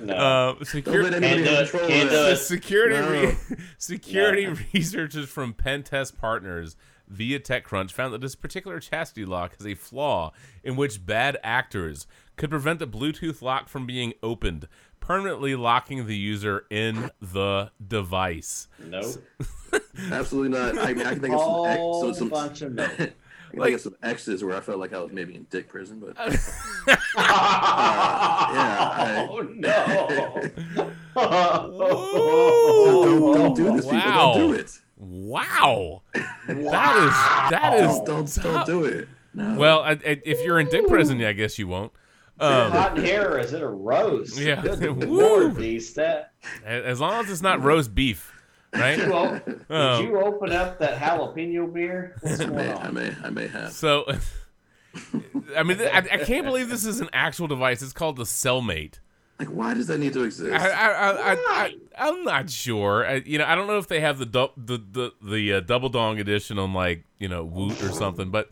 No. 0.04 0.14
Uh, 0.16 0.54
Don't 0.82 0.86
let 1.04 1.14
anybody 1.14 1.22
Can't 1.22 1.46
do 1.46 1.50
have 1.50 1.68
it, 1.68 1.70
control 1.72 1.88
can't 1.88 2.04
of 2.06 2.10
do 2.10 2.16
the 2.18 2.26
it. 2.26 2.30
that. 2.32 2.38
security 2.38 2.96
re- 3.10 3.26
No. 3.50 3.56
security 3.78 4.48
No. 4.48 4.56
researchers 4.74 5.30
from 5.30 5.54
Pen 5.54 5.84
Test 5.84 6.18
Partners 6.18 6.76
via 7.08 7.40
TechCrunch 7.40 7.92
found 7.92 8.14
that 8.14 8.20
this 8.22 8.36
particular 8.36 8.80
chastity 8.82 9.24
lock 9.24 9.56
has 9.58 9.66
a 9.68 9.76
flaw 9.76 10.34
in 10.64 10.76
which 10.76 11.06
bad 11.06 11.38
actors 11.44 12.06
could 12.36 12.50
prevent 12.50 12.80
the 12.80 12.88
Bluetooth 12.88 13.42
lock 13.42 13.70
from 13.70 13.86
being 13.86 14.14
opened, 14.22 14.68
permanently 15.00 15.56
locking 15.56 16.06
the 16.08 16.18
user 16.18 16.66
in 16.70 17.10
the 17.22 17.72
device. 17.86 18.68
nope. 18.84 19.24
Absolutely 20.12 20.58
not. 20.58 20.78
I 20.80 20.94
mean, 20.94 21.06
I 21.06 21.12
can 21.14 21.22
think 21.22 21.34
of 21.36 21.40
some, 21.42 21.66
ex- 21.68 21.78
so 21.80 22.14
some 22.14 22.30
bunch 22.30 22.62
of 22.62 22.74
nope. 22.74 22.90
I 23.54 23.56
can 23.56 23.66
think 23.66 23.80
some 23.80 23.96
X's 24.02 24.44
where 24.44 24.56
I 24.56 24.62
felt 24.62 24.80
like 24.80 24.94
I 24.94 25.00
was 25.00 25.12
maybe 25.12 25.36
in 25.36 25.46
dick 25.50 25.70
prison, 25.70 26.00
but 26.00 26.16
yeah. 27.18 27.28
Oh 29.30 29.42
no. 29.56 30.42
don't, 33.04 33.34
don't 33.34 33.56
do 33.56 33.76
this, 33.76 33.86
people. 33.86 34.00
Don't 34.00 34.38
do 34.38 34.54
it. 34.54 34.80
Wow, 34.98 36.02
that 36.14 36.96
is 36.98 37.52
that 37.52 37.74
is 37.80 38.00
Don't 38.02 38.44
don't 38.44 38.66
do 38.66 38.86
it. 38.86 39.08
No. 39.34 39.56
well. 39.58 39.82
I, 39.82 39.92
I, 39.92 40.22
if 40.24 40.44
you're 40.44 40.60
in 40.60 40.70
dick 40.70 40.88
prison, 40.88 41.20
yeah, 41.20 41.30
I 41.30 41.34
guess 41.34 41.60
you 41.60 41.68
won't. 41.68 41.92
Um, 42.40 42.72
Hot 42.72 42.98
hair 42.98 43.34
or 43.34 43.40
is 43.40 43.54
it 43.54 43.62
a 43.62 43.68
roast? 43.68 44.38
Yeah. 44.38 44.62
Good 44.62 44.82
lord, 45.08 45.56
beast. 45.56 45.96
That 45.96 46.34
as 46.66 47.00
long 47.00 47.24
as 47.24 47.30
it's 47.30 47.42
not 47.42 47.62
roast 47.62 47.94
beef, 47.94 48.33
right? 48.74 48.96
did 48.98 49.08
you, 49.08 49.14
op- 49.14 49.46
did 49.46 49.62
Um, 49.70 50.06
you 50.06 50.20
open 50.22 50.52
up 50.52 50.80
that 50.80 51.00
jalapeno 51.00 51.72
beer? 51.74 52.16
I 52.26 52.46
may, 52.48 52.72
I 52.74 52.92
may, 52.92 53.16
I 53.24 53.30
may 53.30 53.48
have. 53.48 53.72
So, 53.72 54.06
I 55.56 55.64
mean, 55.64 55.80
I, 55.82 55.98
I 56.12 56.18
can't 56.18 56.46
believe 56.46 56.70
this 56.70 56.86
is 56.86 57.00
an 57.02 57.10
actual 57.14 57.48
device. 57.48 57.82
It's 57.82 57.94
called 57.94 58.16
the 58.18 58.24
Cellmate. 58.24 59.00
Like, 59.40 59.48
why 59.50 59.74
does 59.74 59.88
that 59.88 59.98
need 60.00 60.14
to 60.14 60.24
exist? 60.24 60.54
I, 60.54 60.70
I, 60.70 60.90
I, 60.92 61.12
I, 61.34 61.36
I, 61.50 61.76
I'm 61.98 62.24
not 62.24 62.50
sure. 62.50 63.06
I, 63.06 63.16
you 63.26 63.40
know, 63.40 63.46
I 63.46 63.56
don't 63.56 63.66
know 63.68 63.78
if 63.80 63.88
they 63.88 64.00
have 64.00 64.20
the 64.20 64.28
du- 64.28 64.52
the 64.56 64.78
the 64.78 65.12
the 65.28 65.54
uh, 65.54 65.60
double 65.62 65.90
dong 65.90 66.20
edition 66.20 66.60
on 66.60 66.74
like 66.74 67.04
you 67.18 67.28
know 67.28 67.44
Woot 67.44 67.82
or 67.84 67.92
something, 67.92 68.30
but 68.30 68.52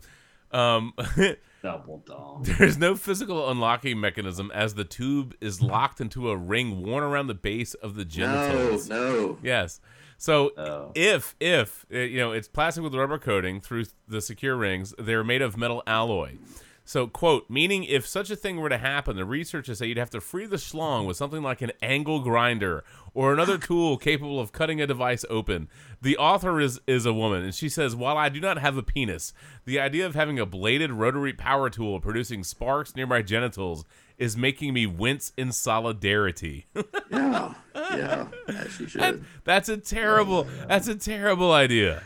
um, 0.50 0.92
Double 1.62 2.02
dong. 2.04 2.42
there's 2.58 2.76
no 2.76 2.96
physical 2.96 3.48
unlocking 3.48 4.00
mechanism 4.00 4.50
as 4.52 4.74
the 4.74 4.84
tube 4.84 5.34
is 5.40 5.62
locked 5.62 6.00
into 6.00 6.28
a 6.28 6.36
ring 6.36 6.82
worn 6.82 7.04
around 7.04 7.28
the 7.28 7.34
base 7.34 7.74
of 7.74 7.94
the 7.94 8.04
genitals. 8.04 8.88
no, 8.88 8.96
genitals. 8.96 9.28
no. 9.28 9.38
Yes. 9.44 9.80
So 10.22 10.52
Oh. 10.56 10.92
if 10.94 11.34
if 11.40 11.84
uh, 11.92 11.98
you 11.98 12.18
know 12.18 12.30
it's 12.30 12.46
plastic 12.46 12.84
with 12.84 12.94
rubber 12.94 13.18
coating 13.18 13.60
through 13.60 13.86
the 14.06 14.20
secure 14.20 14.54
rings, 14.54 14.94
they're 14.96 15.24
made 15.24 15.42
of 15.42 15.56
metal 15.56 15.82
alloy. 15.84 16.36
So 16.84 17.08
quote 17.08 17.50
meaning 17.50 17.82
if 17.82 18.06
such 18.06 18.30
a 18.30 18.36
thing 18.36 18.58
were 18.60 18.68
to 18.68 18.78
happen, 18.78 19.16
the 19.16 19.24
researchers 19.24 19.78
say 19.80 19.86
you'd 19.86 19.98
have 19.98 20.10
to 20.10 20.20
free 20.20 20.46
the 20.46 20.56
schlong 20.58 21.06
with 21.06 21.16
something 21.16 21.42
like 21.42 21.60
an 21.60 21.72
angle 21.82 22.20
grinder 22.20 22.84
or 23.14 23.32
another 23.32 23.58
tool 23.68 23.96
capable 23.96 24.38
of 24.38 24.52
cutting 24.52 24.80
a 24.80 24.86
device 24.86 25.24
open. 25.28 25.68
The 26.00 26.16
author 26.16 26.60
is 26.60 26.80
is 26.86 27.04
a 27.04 27.12
woman, 27.12 27.42
and 27.42 27.52
she 27.54 27.68
says, 27.68 27.96
"While 27.96 28.16
I 28.16 28.28
do 28.28 28.38
not 28.40 28.58
have 28.58 28.76
a 28.76 28.82
penis, 28.84 29.32
the 29.64 29.80
idea 29.80 30.06
of 30.06 30.14
having 30.14 30.38
a 30.38 30.46
bladed 30.46 30.92
rotary 30.92 31.32
power 31.32 31.68
tool 31.68 31.98
producing 31.98 32.44
sparks 32.44 32.94
near 32.94 33.08
my 33.08 33.22
genitals 33.22 33.84
is 34.18 34.36
making 34.36 34.74
me 34.74 34.86
wince 34.86 35.32
in 35.36 35.52
solidarity." 35.52 36.66
Yeah, 37.10 37.54
yeah. 37.74 38.26
As 38.48 38.72
she 38.72 38.84
That- 38.84 38.90
should. 38.90 39.24
that's 39.44 39.68
a 39.68 39.76
terrible. 39.76 40.46
That's 40.66 40.88
a 40.88 40.94
terrible 40.94 41.52
idea. 41.52 42.02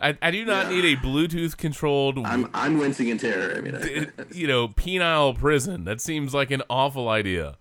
I, 0.00 0.16
I 0.22 0.30
do 0.30 0.44
not 0.44 0.70
need 0.70 0.84
a 0.84 0.96
Bluetooth 0.96 1.56
controlled, 1.56 2.18
I'm, 2.24 2.48
I'm 2.54 2.78
wincing 2.78 3.08
in 3.08 3.18
terror. 3.18 3.54
I 3.56 3.60
mean, 3.60 3.76
I, 3.76 4.06
you 4.32 4.46
know, 4.46 4.68
penile 4.68 5.36
prison. 5.38 5.84
That 5.84 6.00
seems 6.00 6.32
like 6.32 6.50
an 6.50 6.62
awful 6.70 7.08
idea. 7.08 7.56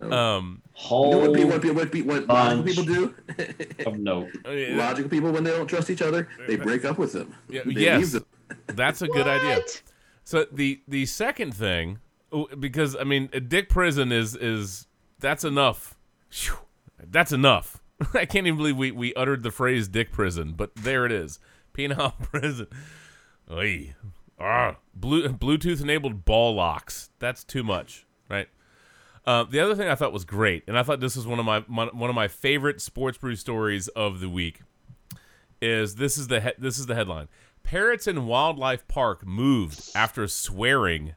Um, 0.00 0.62
you 0.90 0.90
know 0.90 1.18
what, 1.18 1.34
people, 1.34 1.50
what, 1.50 1.62
people, 1.62 1.76
what, 1.76 1.92
people, 1.92 2.14
what 2.14 2.26
logical 2.28 2.62
people 2.64 2.84
do? 2.84 3.14
of 3.86 3.98
nope. 3.98 4.28
Logical 4.46 5.10
people, 5.10 5.32
when 5.32 5.44
they 5.44 5.50
don't 5.50 5.66
trust 5.66 5.90
each 5.90 6.02
other, 6.02 6.28
they 6.46 6.56
break 6.56 6.84
up 6.84 6.98
with 6.98 7.12
them. 7.12 7.34
Yeah, 7.48 7.62
yes. 7.66 8.12
them. 8.12 8.24
that's 8.66 9.02
a 9.02 9.08
good 9.08 9.26
idea. 9.26 9.62
So 10.24 10.46
the 10.52 10.80
the 10.86 11.06
second 11.06 11.54
thing, 11.54 11.98
oh, 11.98 12.07
because 12.58 12.96
I 12.96 13.04
mean, 13.04 13.28
a 13.32 13.40
dick 13.40 13.68
prison 13.68 14.12
is 14.12 14.34
is 14.34 14.86
that's 15.18 15.44
enough. 15.44 15.96
That's 17.02 17.32
enough. 17.32 17.80
I 18.14 18.26
can't 18.26 18.46
even 18.46 18.56
believe 18.56 18.76
we 18.76 18.90
we 18.90 19.14
uttered 19.14 19.42
the 19.42 19.50
phrase 19.50 19.88
"dick 19.88 20.12
prison," 20.12 20.54
but 20.56 20.74
there 20.74 21.06
it 21.06 21.12
is, 21.12 21.38
penile 21.74 22.18
prison. 22.22 22.66
Oy. 23.50 23.94
Ah, 24.40 24.76
Blue, 24.94 25.28
Bluetooth 25.30 25.80
enabled 25.82 26.24
ball 26.24 26.54
locks. 26.54 27.10
That's 27.18 27.42
too 27.42 27.64
much, 27.64 28.06
right? 28.28 28.48
Uh, 29.26 29.44
the 29.44 29.58
other 29.58 29.74
thing 29.74 29.88
I 29.88 29.96
thought 29.96 30.12
was 30.12 30.24
great, 30.24 30.62
and 30.68 30.78
I 30.78 30.82
thought 30.84 31.00
this 31.00 31.16
was 31.16 31.26
one 31.26 31.40
of 31.40 31.44
my, 31.44 31.64
my 31.66 31.86
one 31.86 32.08
of 32.08 32.14
my 32.14 32.28
favorite 32.28 32.80
sports 32.80 33.18
brew 33.18 33.34
stories 33.34 33.88
of 33.88 34.20
the 34.20 34.28
week, 34.28 34.60
is 35.60 35.96
this 35.96 36.16
is 36.16 36.28
the 36.28 36.40
he- 36.40 36.52
this 36.56 36.78
is 36.78 36.86
the 36.86 36.94
headline: 36.94 37.28
Parrots 37.64 38.06
in 38.06 38.26
Wildlife 38.26 38.86
Park 38.86 39.26
moved 39.26 39.90
after 39.94 40.28
swearing 40.28 41.14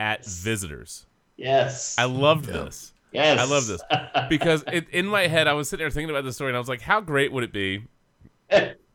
at 0.00 0.24
visitors. 0.24 1.06
Yes. 1.36 1.96
I 1.98 2.04
loved 2.04 2.46
this 2.46 2.92
yes. 3.12 3.38
I 3.38 3.44
love 3.44 3.66
this. 3.66 3.82
because 4.28 4.64
it, 4.72 4.88
in 4.90 5.06
my 5.06 5.26
head 5.26 5.46
I 5.46 5.52
was 5.52 5.68
sitting 5.68 5.82
there 5.82 5.90
thinking 5.90 6.10
about 6.10 6.24
the 6.24 6.32
story, 6.32 6.50
and 6.50 6.56
I 6.56 6.60
was 6.60 6.68
like, 6.68 6.80
how 6.80 7.00
great 7.00 7.32
would 7.32 7.44
it 7.44 7.52
be 7.52 7.84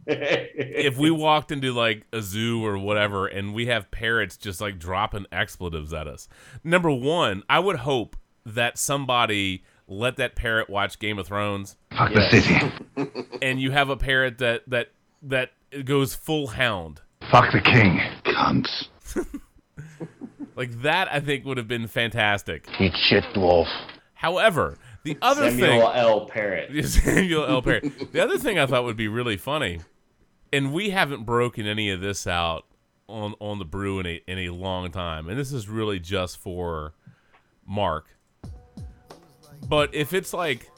if 0.05 0.97
we 0.97 1.11
walked 1.11 1.51
into 1.51 1.71
like 1.71 2.05
a 2.11 2.21
zoo 2.21 2.65
or 2.65 2.77
whatever 2.77 3.27
and 3.27 3.53
we 3.53 3.67
have 3.67 3.89
parrots 3.91 4.37
just 4.37 4.61
like 4.61 4.79
dropping 4.79 5.25
expletives 5.31 5.93
at 5.93 6.07
us. 6.07 6.27
Number 6.63 6.91
one, 6.91 7.43
I 7.49 7.59
would 7.59 7.77
hope 7.77 8.15
that 8.45 8.77
somebody 8.77 9.63
let 9.87 10.17
that 10.17 10.35
parrot 10.35 10.69
watch 10.69 10.99
Game 10.99 11.19
of 11.19 11.27
Thrones 11.27 11.77
Fuck 11.95 12.13
the 12.13 12.29
city. 12.29 13.27
and 13.41 13.61
you 13.61 13.71
have 13.71 13.89
a 13.89 13.97
parrot 13.97 14.39
that 14.39 14.63
that 14.67 14.89
that 15.21 15.51
goes 15.85 16.15
full 16.15 16.47
hound. 16.47 17.01
Fuck 17.31 17.51
the 17.53 17.61
king. 17.61 18.01
Cunts. 18.25 18.87
Like 20.55 20.81
that 20.83 21.11
I 21.11 21.19
think 21.19 21.45
would 21.45 21.57
have 21.57 21.67
been 21.67 21.87
fantastic. 21.87 22.67
Eat 22.79 22.93
shit, 23.09 23.23
dwarf. 23.35 23.67
However, 24.13 24.77
the 25.03 25.17
other 25.21 25.49
Samuel 25.49 25.67
thing 25.91 25.97
L. 25.97 26.25
Parrot. 26.27 26.85
Samuel 26.85 27.45
L. 27.45 27.61
Parrott. 27.61 28.11
The 28.13 28.21
other 28.23 28.37
thing 28.37 28.57
I 28.59 28.65
thought 28.65 28.83
would 28.85 28.95
be 28.97 29.07
really 29.07 29.35
funny, 29.37 29.81
and 30.53 30.71
we 30.73 30.91
haven't 30.91 31.25
broken 31.25 31.67
any 31.67 31.89
of 31.89 31.99
this 32.01 32.25
out 32.27 32.65
on 33.07 33.33
on 33.39 33.59
the 33.59 33.65
brew 33.65 33.99
in 33.99 34.05
a 34.05 34.21
in 34.27 34.39
a 34.39 34.49
long 34.49 34.91
time, 34.91 35.27
and 35.27 35.37
this 35.37 35.51
is 35.51 35.67
really 35.67 35.99
just 35.99 36.37
for 36.37 36.93
Mark. 37.67 38.05
But 39.67 39.93
if 39.93 40.13
it's 40.13 40.33
like 40.33 40.69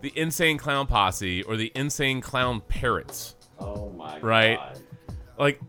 the 0.00 0.12
Insane 0.16 0.58
Clown 0.58 0.86
Posse 0.86 1.42
or 1.42 1.56
the 1.56 1.72
Insane 1.74 2.20
Clown 2.20 2.60
Parrots, 2.68 3.34
Oh 3.58 3.90
my 3.90 4.18
Right. 4.20 4.56
god. 4.58 4.80
like 5.38 5.60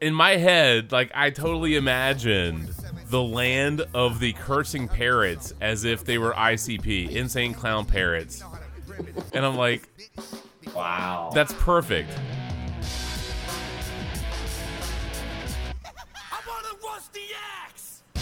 in 0.00 0.14
my 0.14 0.36
head, 0.36 0.92
like 0.92 1.10
I 1.14 1.30
totally 1.30 1.76
imagined 1.76 2.74
the 3.06 3.22
land 3.22 3.84
of 3.94 4.20
the 4.20 4.32
cursing 4.34 4.88
parrots 4.88 5.54
as 5.60 5.84
if 5.84 6.04
they 6.04 6.18
were 6.18 6.32
ICP, 6.32 7.10
Insane 7.10 7.54
Clown 7.54 7.86
Parrots. 7.86 8.42
And 9.32 9.44
I'm 9.44 9.56
like, 9.56 9.88
Wow. 10.74 11.30
That's 11.34 11.52
perfect. 11.54 12.10
I 16.14 16.40
wanna 16.46 16.68
rusty 16.84 17.20
axe. 17.64 18.02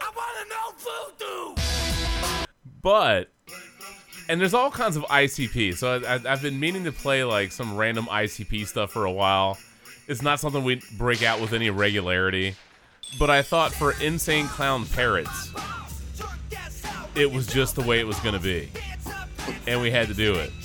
I 0.00 0.10
wanna 0.16 0.44
know 0.48 0.72
voodoo. 0.78 1.54
But 2.82 3.30
and 4.28 4.40
there's 4.40 4.54
all 4.54 4.70
kinds 4.70 4.96
of 4.96 5.02
ICP. 5.04 5.76
So 5.76 6.00
I, 6.04 6.14
I, 6.16 6.20
I've 6.32 6.42
been 6.42 6.58
meaning 6.58 6.84
to 6.84 6.92
play 6.92 7.24
like 7.24 7.52
some 7.52 7.76
random 7.76 8.06
ICP 8.06 8.66
stuff 8.66 8.90
for 8.92 9.04
a 9.04 9.12
while. 9.12 9.58
It's 10.08 10.22
not 10.22 10.40
something 10.40 10.62
we 10.64 10.80
break 10.96 11.22
out 11.22 11.40
with 11.40 11.52
any 11.52 11.70
regularity. 11.70 12.54
But 13.18 13.30
I 13.30 13.42
thought 13.42 13.72
for 13.72 13.92
Insane 14.00 14.46
Clown 14.48 14.84
Parrots, 14.86 15.52
it 17.14 17.30
was 17.32 17.46
just 17.46 17.76
the 17.76 17.82
way 17.82 18.00
it 18.00 18.06
was 18.06 18.18
going 18.20 18.34
to 18.34 18.40
be. 18.40 18.68
And 19.66 19.80
we 19.80 19.90
had 19.90 20.08
to 20.08 20.14
do 20.14 20.34
it. 20.34 20.50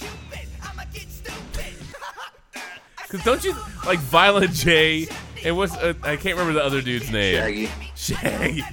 Because 3.03 3.25
don't 3.25 3.43
you 3.43 3.53
like 3.85 3.99
Violent 3.99 4.51
J? 4.53 5.05
And 5.43 5.57
what's 5.57 5.75
uh, 5.75 5.93
I 6.03 6.15
can't 6.15 6.37
remember 6.37 6.53
the 6.53 6.63
other 6.63 6.81
dude's 6.81 7.11
name. 7.11 7.35
Shaggy. 7.35 7.69
Shaggy. 7.95 8.63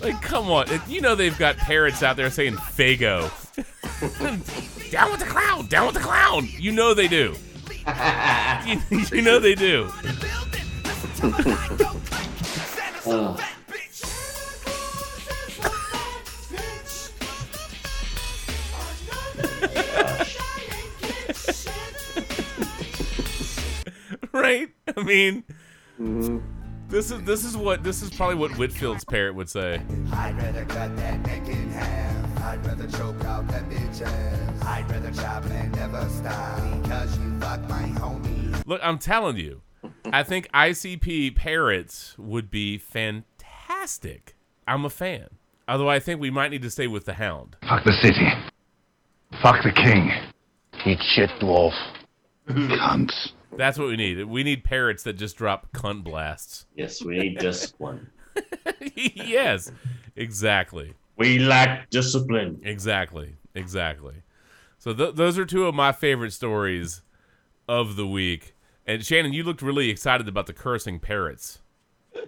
Like, 0.00 0.22
come 0.22 0.48
on. 0.50 0.70
It- 0.70 0.80
You 0.86 1.00
know 1.00 1.16
they've 1.16 1.36
got 1.36 1.56
parrots 1.56 2.04
out 2.04 2.16
there 2.16 2.30
saying 2.30 2.54
Faygo. 2.54 3.28
Down 4.90 5.10
with 5.10 5.20
the 5.20 5.26
clown! 5.28 5.66
Down 5.66 5.86
with 5.86 5.94
the 5.94 6.00
clown! 6.00 6.48
You 6.58 6.72
know 6.72 6.94
they 6.94 7.08
do. 7.08 7.34
you, 8.66 8.80
you 9.12 9.22
know 9.22 9.38
they 9.38 9.54
do. 9.54 9.90
Ugh. 13.06 13.40
right? 24.32 24.68
I 24.96 25.02
mean, 25.02 25.44
Mm-hmm. 26.00 26.38
this 26.88 27.10
is 27.10 27.20
this 27.22 27.44
is 27.44 27.56
what 27.56 27.82
this 27.82 28.02
is 28.02 28.10
probably 28.10 28.36
what 28.36 28.52
Whitfield's 28.52 29.04
parrot 29.04 29.34
would 29.34 29.50
say. 29.50 29.82
I'd 30.12 30.36
rather 30.40 30.64
cut 30.66 30.94
that 30.96 31.20
neck 31.26 31.48
in 31.48 31.70
half. 31.70 32.17
I'd 32.48 32.64
rather 32.64 32.86
choke 32.86 33.22
out 33.26 33.46
that 33.48 33.68
bitch 33.68 34.00
ass. 34.00 34.62
I'd 34.64 34.90
rather 34.90 35.10
chop 35.10 35.44
and 35.44 35.70
never 35.76 36.08
stop. 36.08 36.82
Because 36.82 37.18
you 37.18 37.38
fuck 37.38 37.60
my 37.68 37.82
homie. 37.82 38.66
Look, 38.66 38.80
I'm 38.82 38.98
telling 38.98 39.36
you, 39.36 39.60
I 40.06 40.22
think 40.22 40.50
ICP 40.52 41.36
parrots 41.36 42.14
would 42.16 42.50
be 42.50 42.78
fantastic. 42.78 44.34
I'm 44.66 44.86
a 44.86 44.88
fan. 44.88 45.26
Although 45.68 45.90
I 45.90 46.00
think 46.00 46.22
we 46.22 46.30
might 46.30 46.50
need 46.50 46.62
to 46.62 46.70
stay 46.70 46.86
with 46.86 47.04
the 47.04 47.12
Hound. 47.12 47.56
Fuck 47.68 47.84
the 47.84 47.92
city. 47.92 48.26
Fuck 49.42 49.62
the 49.62 49.72
king. 49.72 50.10
Eat 50.86 51.00
shit, 51.14 51.28
dwarf. 51.42 51.74
Cunts. 52.48 53.28
That's 53.58 53.78
what 53.78 53.88
we 53.88 53.96
need. 53.96 54.24
We 54.24 54.42
need 54.42 54.64
parrots 54.64 55.02
that 55.02 55.18
just 55.18 55.36
drop 55.36 55.70
cunt 55.72 56.02
blasts. 56.02 56.64
Yes, 56.74 57.04
we 57.04 57.18
need 57.18 57.38
discipline. 57.40 58.08
yes, 58.94 59.70
exactly. 60.16 60.94
We 61.18 61.38
lack 61.40 61.90
discipline. 61.90 62.60
Exactly. 62.62 63.36
Exactly. 63.54 64.22
So 64.78 64.94
th- 64.94 65.16
those 65.16 65.36
are 65.38 65.44
two 65.44 65.66
of 65.66 65.74
my 65.74 65.90
favorite 65.92 66.32
stories 66.32 67.02
of 67.68 67.96
the 67.96 68.06
week. 68.06 68.54
And 68.86 69.04
Shannon, 69.04 69.32
you 69.32 69.42
looked 69.42 69.60
really 69.60 69.90
excited 69.90 70.28
about 70.28 70.46
the 70.46 70.52
cursing 70.52 70.98
parrots. 71.00 71.58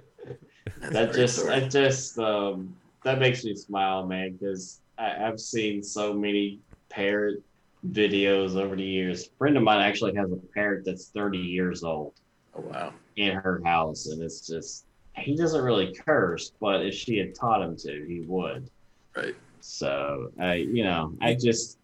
That 0.93 1.15
just, 1.15 1.47
that 1.47 1.71
just, 1.71 2.19
um, 2.19 2.77
that 3.03 3.19
makes 3.19 3.45
me 3.45 3.55
smile, 3.57 4.07
man, 4.07 4.33
because 4.33 4.81
I've 4.99 5.41
seen 5.41 5.83
so 5.83 6.13
many 6.13 6.61
parrot 6.91 7.43
videos 7.91 8.57
over 8.57 8.77
the 8.77 8.85
years. 8.85 9.27
A 9.27 9.31
friend 9.39 9.57
of 9.57 9.63
mine 9.63 9.81
actually 9.81 10.15
has 10.17 10.31
a 10.31 10.37
parrot 10.55 10.85
that's 10.85 11.09
30 11.09 11.39
years 11.39 11.83
old 11.83 12.13
Oh 12.55 12.61
wow. 12.61 12.93
in 13.17 13.33
her 13.35 13.61
house, 13.65 14.07
and 14.07 14.23
it's 14.23 14.47
just, 14.47 14.85
he 15.17 15.35
doesn't 15.35 15.63
really 15.63 15.95
curse, 15.95 16.53
but 16.61 16.85
if 16.85 16.95
she 16.95 17.17
had 17.17 17.35
taught 17.35 17.63
him 17.63 17.77
to, 17.79 18.05
he 18.07 18.21
would. 18.27 18.71
Right. 19.17 19.35
So, 19.61 20.31
I, 20.41 20.55
you 20.55 20.85
know, 20.85 21.13
I 21.21 21.35
just, 21.35 21.79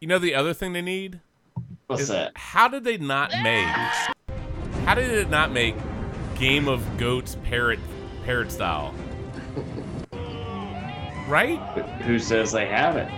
You 0.00 0.08
know 0.08 0.18
the 0.18 0.34
other 0.34 0.54
thing 0.54 0.72
they 0.72 0.82
need? 0.82 1.20
what's 1.86 2.02
is 2.02 2.08
that? 2.08 2.32
how 2.34 2.66
did 2.66 2.82
they 2.82 2.96
not 2.96 3.30
make 3.42 3.66
how 4.86 4.94
did 4.94 5.10
it 5.10 5.28
not 5.30 5.52
make 5.52 5.74
game 6.34 6.66
of 6.66 6.82
goats 6.98 7.36
parrot 7.44 7.78
parrot 8.24 8.50
style 8.50 8.94
right 11.28 11.58
Who 12.02 12.18
says 12.18 12.52
they 12.52 12.66
haven't? 12.66 13.10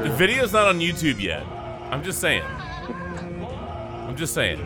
the 0.00 0.10
video's 0.16 0.52
not 0.52 0.68
on 0.68 0.78
youtube 0.78 1.20
yet 1.20 1.44
i'm 1.90 2.02
just 2.04 2.20
saying 2.20 2.44
i'm 2.44 4.16
just 4.16 4.32
saying 4.32 4.58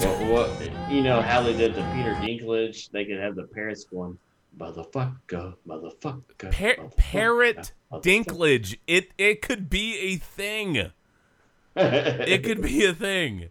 What, 0.00 0.48
what, 0.50 0.90
you 0.90 1.02
know 1.02 1.20
how 1.20 1.42
they 1.42 1.54
did 1.56 1.74
the 1.74 1.82
Peter 1.94 2.14
Dinklage? 2.14 2.90
They 2.90 3.04
could 3.04 3.18
have 3.18 3.36
the 3.36 3.44
parrots 3.44 3.84
going, 3.84 4.18
motherfucker, 4.56 5.54
motherfucker. 5.66 6.22
Par- 6.38 6.50
motherfucker, 6.50 6.96
parrot 6.96 7.72
motherfucker." 7.92 8.02
dinklage 8.02 8.78
it 8.86 9.10
it 9.18 9.42
could 9.42 9.68
be 9.70 9.96
a 9.98 10.16
thing 10.16 10.90
it 11.74 12.42
could 12.44 12.60
be 12.62 12.84
a 12.84 12.92
thing. 12.92 13.48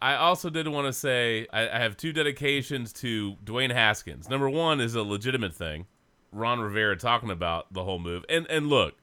I 0.00 0.14
also 0.14 0.48
did 0.50 0.68
want 0.68 0.86
to 0.86 0.92
say 0.92 1.46
I, 1.52 1.68
I 1.68 1.78
have 1.78 1.96
two 1.96 2.12
dedications 2.12 2.92
to 2.94 3.36
Dwayne 3.44 3.72
Haskins. 3.72 4.28
Number 4.28 4.48
one 4.48 4.80
is 4.80 4.94
a 4.94 5.02
legitimate 5.02 5.54
thing. 5.54 5.86
Ron 6.30 6.60
Rivera 6.60 6.96
talking 6.96 7.30
about 7.30 7.72
the 7.72 7.82
whole 7.84 7.98
move. 7.98 8.24
And 8.28 8.46
and 8.48 8.68
look, 8.68 8.94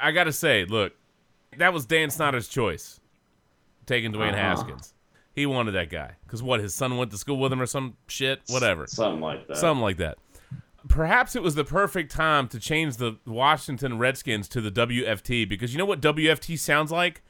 I 0.00 0.12
got 0.12 0.24
to 0.24 0.32
say, 0.32 0.64
look, 0.64 0.92
that 1.56 1.72
was 1.72 1.86
Dan 1.86 2.10
Snyder's 2.10 2.46
choice, 2.46 3.00
taking 3.86 4.12
Dwayne 4.12 4.28
Uh-huh. 4.34 4.36
Haskins. 4.42 4.94
He 5.34 5.46
wanted 5.46 5.72
that 5.72 5.88
guy 5.88 6.12
because 6.26 6.42
what 6.42 6.60
his 6.60 6.74
son 6.74 6.98
went 6.98 7.10
to 7.12 7.16
school 7.18 7.38
with 7.38 7.50
him 7.52 7.60
or 7.62 7.66
some 7.66 7.96
shit, 8.06 8.42
whatever, 8.48 8.86
Something 8.86 9.22
like 9.22 9.48
that. 9.48 9.56
something 9.56 9.80
like 9.82 9.96
that. 9.96 10.18
Perhaps 10.88 11.36
it 11.36 11.42
was 11.42 11.54
the 11.54 11.64
perfect 11.64 12.10
time 12.10 12.48
to 12.48 12.58
change 12.58 12.96
the 12.96 13.18
Washington 13.26 13.98
Redskins 13.98 14.48
to 14.48 14.60
the 14.60 14.70
WFT 14.70 15.48
because 15.48 15.72
you 15.72 15.78
know 15.78 15.84
what 15.84 16.00
WFT 16.00 16.58
sounds 16.58 16.90
like? 16.90 17.22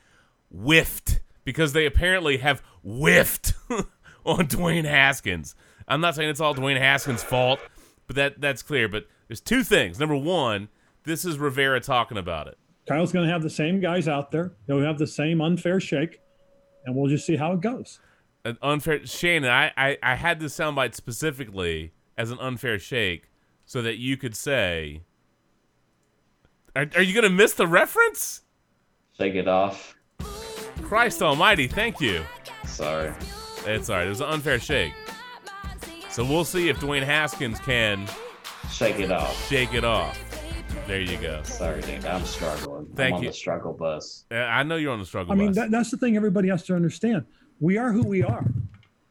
Whiffed 0.51 1.21
because 1.45 1.73
they 1.73 1.87
apparently 1.87 2.39
have 2.39 2.63
whiffed 2.83 3.55
on 4.25 4.47
Dwayne 4.47 4.85
Haskins. 4.85 5.55
I'm 5.89 6.01
not 6.01 6.15
saying 6.15 6.31
it's 6.31 6.41
all 6.41 6.55
Dwayne 6.55 6.79
Haskins' 6.79 7.23
fault, 7.23 7.61
but 8.07 8.17
that 8.17 8.41
that's 8.41 8.63
clear. 8.63 8.89
But 8.89 9.07
there's 9.29 9.41
two 9.41 9.63
things. 9.63 9.99
Number 9.99 10.17
one, 10.17 10.69
this 11.05 11.25
is 11.25 11.39
Rivera 11.39 11.81
talking 11.81 12.19
about 12.19 12.47
it. 12.47 12.59
Kyle's 12.87 13.13
going 13.13 13.27
to 13.27 13.33
have 13.33 13.43
the 13.43 13.51
same 13.51 13.81
guys 13.81 14.09
out 14.09 14.31
there. 14.31 14.53
He'll 14.67 14.81
have 14.81 14.99
the 14.99 15.07
same 15.07 15.41
unfair 15.41 15.81
shake, 15.81 16.21
and 16.85 16.97
we'll 16.97 17.09
just 17.09 17.27
see 17.27 17.37
how 17.37 17.53
it 17.53 17.61
goes. 17.61 18.01
An 18.45 18.59
unfair 18.61 19.07
Shannon, 19.07 19.51
I, 19.51 19.73
I, 19.77 19.99
I 20.03 20.15
had 20.17 20.41
this 20.41 20.57
soundbite 20.57 20.95
specifically 20.95 21.93
as 22.19 22.31
an 22.31 22.39
unfair 22.41 22.79
shake 22.79 23.31
so 23.73 23.81
that 23.81 23.97
you 23.97 24.19
could 24.19 24.37
say 24.37 25.01
Are, 26.77 26.87
are 26.95 27.01
you 27.01 27.15
gonna 27.15 27.31
miss 27.31 27.55
the 27.55 27.67
reference? 27.67 28.43
Shake 29.17 29.35
it 29.35 29.49
off. 29.49 29.97
Christ 30.83 31.23
almighty, 31.23 31.69
thank 31.69 31.99
you. 31.99 32.23
Sorry. 32.67 33.15
It's 33.65 33.89
alright, 33.89 34.07
it 34.07 34.11
was 34.11 34.21
an 34.21 34.29
unfair 34.29 34.61
shake. 34.61 34.93
So 36.11 36.23
we'll 36.23 36.45
see 36.45 36.69
if 36.69 36.81
Dwayne 36.81 37.03
Haskins 37.03 37.59
can 37.61 38.07
Shake 38.71 38.99
it 38.99 39.11
off. 39.11 39.49
shake 39.49 39.73
it 39.73 39.85
off. 39.85 40.19
There 40.87 41.01
you 41.01 41.17
go. 41.17 41.43
Sorry, 41.45 41.81
dude. 41.81 42.05
I'm 42.05 42.27
struggling. 42.27 42.85
Thank 42.95 43.15
I'm 43.15 43.19
on 43.19 43.23
you. 43.23 43.31
the 43.31 43.35
struggle 43.35 43.73
bus. 43.73 44.27
Uh, 44.31 44.35
I 44.35 44.65
know 44.65 44.77
you're 44.77 44.93
on 44.93 44.99
the 44.99 45.07
struggle 45.07 45.33
I 45.33 45.37
mean, 45.37 45.49
bus. 45.49 45.57
that, 45.57 45.71
that's 45.71 45.91
the 45.91 45.97
thing 45.97 46.15
everybody 46.17 46.49
has 46.49 46.63
to 46.65 46.75
understand. 46.75 47.25
We 47.59 47.79
are 47.79 47.91
who 47.91 48.03
we 48.03 48.23
are. 48.23 48.45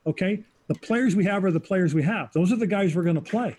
Okay. 0.06 0.44
The 0.68 0.76
players 0.76 1.16
we 1.16 1.26
have 1.26 1.44
are 1.46 1.52
the 1.52 1.60
players 1.60 1.96
we 1.96 2.04
have. 2.04 2.32
Those 2.34 2.52
are 2.52 2.58
the 2.58 2.68
guys 2.68 2.96
we're 2.96 3.04
going 3.04 3.16
to 3.16 3.22
play. 3.22 3.58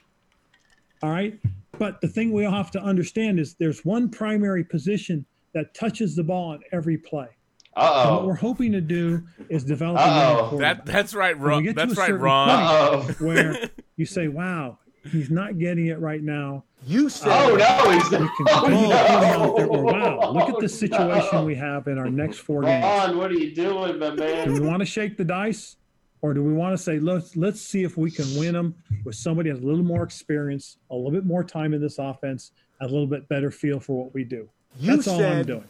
All 1.02 1.10
right. 1.10 1.38
But 1.78 2.00
the 2.00 2.08
thing 2.08 2.32
we 2.32 2.44
all 2.44 2.52
have 2.52 2.70
to 2.72 2.82
understand 2.82 3.40
is 3.40 3.54
there's 3.54 3.84
one 3.84 4.08
primary 4.08 4.62
position 4.64 5.24
that 5.54 5.74
touches 5.74 6.14
the 6.16 6.22
ball 6.22 6.50
on 6.50 6.60
every 6.70 6.96
play. 6.98 7.28
And 7.74 8.10
what 8.10 8.26
we're 8.26 8.32
Uh 8.34 8.36
hoping 8.36 8.72
to 8.72 8.80
do 8.80 9.22
is 9.48 9.64
develop 9.64 9.98
a 9.98 10.02
Uh-oh. 10.02 10.10
young 10.10 10.36
that 10.36 10.48
quarterback 10.50 10.84
that's 10.86 11.14
right, 11.14 11.38
When 11.38 11.48
Ron. 11.48 11.74
That's 11.74 11.96
right, 11.96 12.06
certain 12.08 12.20
Ron. 12.20 12.48
oh. 12.50 13.14
where 13.18 13.70
you 13.96 14.04
say, 14.06 14.28
wow, 14.28 14.78
he's 15.10 15.30
not 15.30 15.58
getting 15.58 15.86
it 15.86 15.98
right 15.98 16.22
now. 16.22 16.64
You 16.86 17.08
said 17.08 17.28
Oh 17.30 17.56
no, 17.56 17.90
he's 17.92 18.10
We 18.10 18.18
not. 18.18 18.36
can 18.36 18.46
continue 18.46 18.88
to 18.88 18.98
put 18.98 19.06
him 19.06 19.40
out 19.40 19.56
there. 19.56 19.66
Or, 19.68 19.76
no. 19.84 20.16
wow, 20.18 20.30
look 20.32 20.48
at 20.50 20.60
the 20.60 20.68
situation 20.68 21.28
No. 21.32 21.44
we 21.44 21.54
have 21.54 21.86
in 21.86 21.96
our 21.98 22.10
next 22.10 22.38
four 22.38 22.62
games. 22.62 22.84
Ron, 22.84 23.16
what 23.16 23.30
are 23.30 23.34
you 23.38 23.54
doing, 23.54 23.98
my 23.98 24.10
Do 24.44 24.52
we 24.52 24.60
want 24.60 24.80
to 24.80 24.86
shake 24.86 25.16
the 25.16 25.24
dice, 25.24 25.76
or 26.22 26.32
do 26.32 26.42
we 26.42 26.52
want 26.52 26.76
to 26.76 26.82
say 26.82 26.98
let's 27.00 27.36
let's 27.36 27.60
see 27.60 27.82
if 27.82 27.96
we 27.96 28.10
can 28.10 28.24
win 28.38 28.54
them 28.54 28.74
with 29.04 29.16
somebody 29.16 29.50
who 29.50 29.56
has 29.56 29.62
a 29.64 29.66
little 29.66 29.84
more 29.84 30.02
experience, 30.04 30.78
a 30.90 30.94
little 30.94 31.10
bit 31.10 31.26
more 31.26 31.44
time 31.44 31.74
in 31.74 31.80
this 31.80 31.98
offense, 31.98 32.52
a 32.80 32.84
little 32.84 33.06
bit 33.06 33.28
better 33.28 33.50
feel 33.50 33.80
for 33.80 34.04
what 34.04 34.14
we 34.14 34.24
do. 34.24 34.48
You 34.78 34.96
That's 34.96 35.08
all 35.08 35.22
I'm 35.22 35.44
doing. 35.44 35.64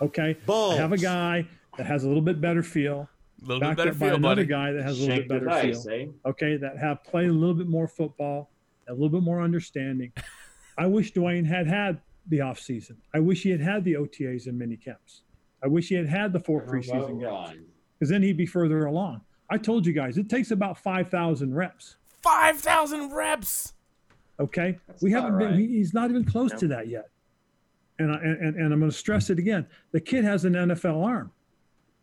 Okay, 0.00 0.36
I 0.48 0.74
have 0.76 0.92
a 0.92 0.96
guy 0.98 1.46
that 1.76 1.86
has 1.86 2.04
a 2.04 2.06
little 2.08 2.22
bit 2.22 2.40
better 2.40 2.62
feel, 2.62 3.08
A 3.42 3.46
little 3.46 3.60
bit 3.60 3.66
backed 3.66 3.76
better 3.78 3.90
up 3.90 3.98
by 3.98 4.06
feel, 4.08 4.16
another 4.16 4.34
buddy. 4.42 4.46
guy 4.46 4.72
that 4.72 4.82
has 4.82 4.98
a 4.98 5.00
little 5.02 5.16
Shake 5.16 5.28
bit 5.28 5.44
better 5.44 5.44
dice, 5.46 5.84
feel. 5.84 5.92
eh? 5.94 6.28
Okay, 6.28 6.56
that 6.56 6.78
have 6.78 7.02
played 7.04 7.28
a 7.28 7.32
little 7.32 7.54
bit 7.54 7.66
more 7.68 7.88
football, 7.88 8.50
a 8.88 8.92
little 8.92 9.08
bit 9.08 9.22
more 9.22 9.40
understanding. 9.40 10.12
I 10.78 10.86
wish 10.86 11.12
Dwayne 11.14 11.46
had 11.46 11.66
had 11.66 12.00
the 12.28 12.38
offseason. 12.38 12.96
I 13.14 13.20
wish 13.20 13.42
he 13.42 13.50
had 13.50 13.60
had 13.60 13.84
the 13.84 13.94
OTAs 13.94 14.46
and 14.46 14.58
mini 14.58 14.76
camps. 14.76 15.22
I 15.64 15.68
wish 15.68 15.88
he 15.88 15.94
had 15.94 16.06
had 16.08 16.32
the 16.32 16.40
four 16.40 16.62
preseason 16.66 17.18
games 17.20 17.64
because 17.98 18.10
then 18.10 18.22
he'd 18.22 18.36
be 18.36 18.46
further 18.46 18.84
along. 18.84 19.22
I 19.50 19.58
told 19.58 19.86
you 19.86 19.92
guys 19.92 20.18
it 20.18 20.28
takes 20.28 20.50
about 20.50 20.78
five 20.78 21.08
thousand 21.10 21.54
reps. 21.54 21.96
Five 22.22 22.58
thousand 22.58 23.12
reps. 23.12 23.72
Okay, 24.38 24.78
we 25.00 25.10
haven't 25.12 25.38
been. 25.38 25.50
right. 25.50 25.58
he- 25.58 25.68
He's 25.68 25.94
not 25.94 26.10
even 26.10 26.24
close 26.24 26.52
to 26.52 26.68
that 26.68 26.88
yet. 26.88 27.08
And 27.98 28.12
I, 28.12 28.16
and 28.16 28.56
and 28.56 28.72
I'm 28.72 28.78
going 28.80 28.90
to 28.90 28.96
stress 28.96 29.30
it 29.30 29.38
again. 29.38 29.66
The 29.92 30.00
kid 30.00 30.24
has 30.24 30.44
an 30.44 30.52
NFL 30.52 31.02
arm, 31.04 31.32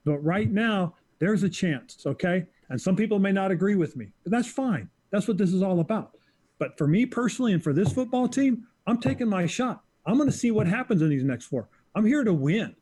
but 0.06 0.18
right 0.20 0.50
now 0.50 0.96
there's 1.20 1.44
a 1.44 1.50
chance. 1.50 2.04
Okay, 2.06 2.46
and 2.70 2.82
some 2.82 2.96
people 2.96 3.20
may 3.20 3.32
not 3.32 3.52
agree 3.52 3.76
with 3.76 3.96
me, 3.96 4.08
but 4.24 4.32
that's 4.32 4.48
fine. 4.48 4.90
That's 5.12 5.28
what 5.28 5.38
this 5.38 5.54
is 5.54 5.62
all 5.62 5.80
about. 5.80 6.18
But 6.58 6.78
for 6.78 6.88
me 6.88 7.06
personally, 7.06 7.54
and 7.54 7.64
for 7.64 7.74
this 7.74 7.92
football 7.94 8.28
team, 8.28 8.66
I'm 8.88 9.00
taking 9.00 9.28
my 9.28 9.46
shot. 9.46 9.84
I'm 10.06 10.18
going 10.18 10.30
to 10.30 10.36
see 10.36 10.50
what 10.50 10.66
happens 10.66 11.02
in 11.04 11.10
these 11.10 11.24
next 11.24 11.46
four. 11.46 11.68
I'm 11.96 12.06
here 12.06 12.24
to 12.24 12.34
win. 12.34 12.76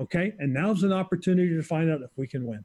Okay, 0.00 0.32
and 0.38 0.52
now's 0.52 0.82
an 0.82 0.92
opportunity 0.92 1.54
to 1.54 1.62
find 1.62 1.90
out 1.90 2.02
if 2.02 2.10
we 2.16 2.26
can 2.26 2.44
win. 2.46 2.64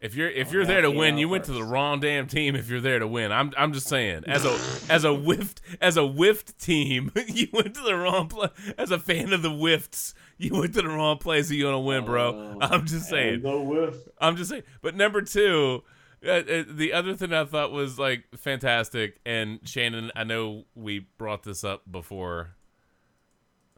If 0.00 0.14
you're 0.14 0.30
if 0.30 0.48
Oh, 0.48 0.52
you're 0.52 0.64
there 0.66 0.82
to 0.82 0.90
win, 0.92 1.18
you 1.18 1.28
went 1.28 1.44
to 1.46 1.52
the 1.52 1.64
wrong 1.64 1.98
damn 1.98 2.28
team. 2.28 2.54
If 2.54 2.70
you're 2.70 2.80
there 2.80 3.00
to 3.00 3.08
win, 3.08 3.32
I'm 3.32 3.52
I'm 3.56 3.72
just 3.72 3.88
saying, 3.88 4.24
as 4.28 4.44
a 4.44 4.56
as 4.92 5.04
a 5.04 5.12
whiffed 5.12 5.60
as 5.80 5.96
a 5.96 6.06
whiffed 6.06 6.56
team, 6.60 7.10
you 7.26 7.48
went 7.52 7.74
to 7.74 7.80
the 7.80 7.96
wrong 7.96 8.28
place. 8.28 8.50
As 8.78 8.92
a 8.92 8.98
fan 9.00 9.32
of 9.32 9.42
the 9.42 9.50
whiffs, 9.50 10.14
you 10.36 10.52
went 10.54 10.74
to 10.74 10.82
the 10.82 10.88
wrong 10.88 11.18
place. 11.18 11.50
You 11.50 11.64
gonna 11.64 11.80
win, 11.80 12.04
bro? 12.04 12.58
Oh, 12.60 12.64
I'm 12.64 12.86
just 12.86 13.08
saying. 13.08 13.42
The 13.42 13.58
whiff. 13.60 13.96
I'm 14.20 14.36
just 14.36 14.50
saying. 14.50 14.62
But 14.82 14.94
number 14.94 15.20
two, 15.20 15.82
uh, 16.24 16.30
uh, 16.30 16.64
the 16.68 16.92
other 16.92 17.14
thing 17.14 17.32
I 17.32 17.44
thought 17.44 17.72
was 17.72 17.98
like 17.98 18.24
fantastic, 18.36 19.18
and 19.26 19.58
Shannon, 19.64 20.12
I 20.14 20.22
know 20.22 20.66
we 20.76 21.08
brought 21.18 21.42
this 21.42 21.64
up 21.64 21.82
before. 21.90 22.54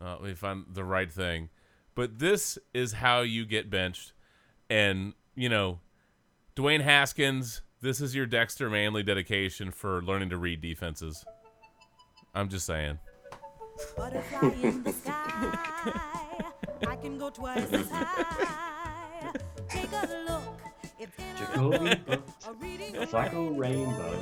Uh, 0.03 0.13
let 0.21 0.23
me 0.23 0.35
find 0.35 0.65
the 0.71 0.85
right 0.85 1.11
thing, 1.11 1.49
but 1.95 2.19
this 2.19 2.59
is 2.75 2.93
how 2.93 3.21
you 3.21 3.47
get 3.47 3.71
benched, 3.71 4.13
and 4.69 5.15
you 5.35 5.49
know, 5.49 5.81
Dwayne 6.61 6.83
Haskins, 6.83 7.63
this 7.81 8.03
is 8.03 8.15
your 8.15 8.27
Dexter 8.27 8.69
Manley 8.69 9.03
dedication 9.03 9.71
for 9.71 10.03
learning 10.03 10.29
to 10.29 10.37
read 10.37 10.61
defenses. 10.61 11.25
I'm 12.35 12.51
just 12.51 12.67
saying. 12.67 12.99
Butterfly 13.97 14.51
in 14.63 14.83
the 14.83 14.93
sky. 14.93 15.99
I 16.87 16.97
can 17.01 17.17
go 17.17 17.31
twice 17.31 17.73
as 17.73 17.89
high. 17.91 19.33
Take 19.71 19.91
a 19.91 20.07
look. 20.29 20.61
It's 20.99 21.17
in 21.19 21.25
a 21.25 21.39
Jacoby 21.39 21.99
a 22.47 22.53
reading 22.61 22.95
Flacco 23.07 23.57
Rainbow. 23.57 24.19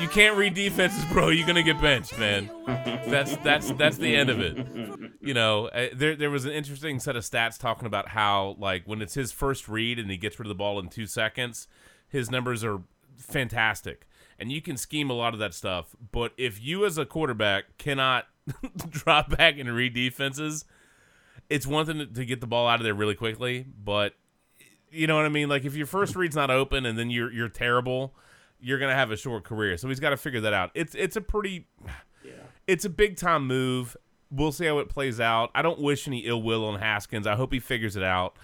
You 0.00 0.08
can't 0.08 0.36
read 0.36 0.54
defenses, 0.54 1.04
bro. 1.12 1.28
You're 1.28 1.46
gonna 1.46 1.62
get 1.62 1.80
benched, 1.80 2.18
man. 2.18 2.50
That's 2.66 3.36
that's 3.38 3.70
that's 3.72 3.98
the 3.98 4.16
end 4.16 4.30
of 4.30 4.40
it. 4.40 5.12
You 5.20 5.32
know, 5.34 5.66
uh, 5.68 5.88
there 5.94 6.16
there 6.16 6.30
was 6.30 6.44
an 6.44 6.50
interesting 6.52 6.98
set 6.98 7.14
of 7.14 7.22
stats 7.22 7.56
talking 7.58 7.86
about 7.86 8.08
how 8.08 8.56
like 8.58 8.82
when 8.86 9.00
it's 9.00 9.14
his 9.14 9.30
first 9.30 9.68
read 9.68 9.98
and 10.00 10.10
he 10.10 10.16
gets 10.16 10.38
rid 10.38 10.46
of 10.46 10.48
the 10.48 10.54
ball 10.56 10.80
in 10.80 10.88
two 10.88 11.06
seconds, 11.06 11.68
his 12.08 12.30
numbers 12.30 12.64
are 12.64 12.80
fantastic, 13.16 14.08
and 14.40 14.50
you 14.50 14.60
can 14.60 14.76
scheme 14.76 15.08
a 15.08 15.14
lot 15.14 15.34
of 15.34 15.38
that 15.40 15.54
stuff. 15.54 15.94
But 16.10 16.32
if 16.36 16.60
you 16.60 16.84
as 16.84 16.98
a 16.98 17.06
quarterback 17.06 17.78
cannot 17.78 18.26
drop 18.90 19.36
back 19.36 19.56
and 19.58 19.72
read 19.72 19.94
defenses, 19.94 20.64
it's 21.48 21.66
one 21.66 21.86
thing 21.86 21.98
to- 21.98 22.06
to 22.06 22.24
get 22.24 22.40
the 22.40 22.46
ball 22.48 22.66
out 22.66 22.80
of 22.80 22.84
there 22.84 22.94
really 22.94 23.14
quickly, 23.14 23.66
but 23.84 24.14
you 24.90 25.06
know 25.06 25.14
what 25.16 25.26
I 25.26 25.30
mean. 25.30 25.48
Like 25.48 25.64
if 25.64 25.76
your 25.76 25.86
first 25.86 26.16
read's 26.16 26.34
not 26.34 26.50
open 26.50 26.84
and 26.86 26.98
then 26.98 27.08
you're 27.08 27.32
you're 27.32 27.48
terrible, 27.48 28.14
you're 28.62 28.78
gonna 28.78 28.94
have 28.94 29.10
a 29.10 29.16
short 29.16 29.44
career. 29.44 29.76
So 29.76 29.88
he's 29.88 30.00
got 30.00 30.10
to 30.10 30.16
figure 30.16 30.40
that 30.40 30.52
out. 30.52 30.70
It's 30.74 30.94
it's 30.94 31.16
a 31.16 31.20
pretty, 31.20 31.68
it's 32.66 32.84
a 32.84 32.90
big 32.90 33.16
time 33.16 33.46
move. 33.46 33.96
We'll 34.30 34.52
see 34.52 34.64
how 34.64 34.78
it 34.78 34.88
plays 34.88 35.20
out. 35.20 35.50
I 35.54 35.60
don't 35.60 35.80
wish 35.80 36.08
any 36.08 36.20
ill 36.20 36.42
will 36.42 36.64
on 36.64 36.80
Haskins. 36.80 37.26
I 37.26 37.34
hope 37.34 37.52
he 37.52 37.60
figures 37.60 37.96
it 37.96 38.02
out. 38.02 38.36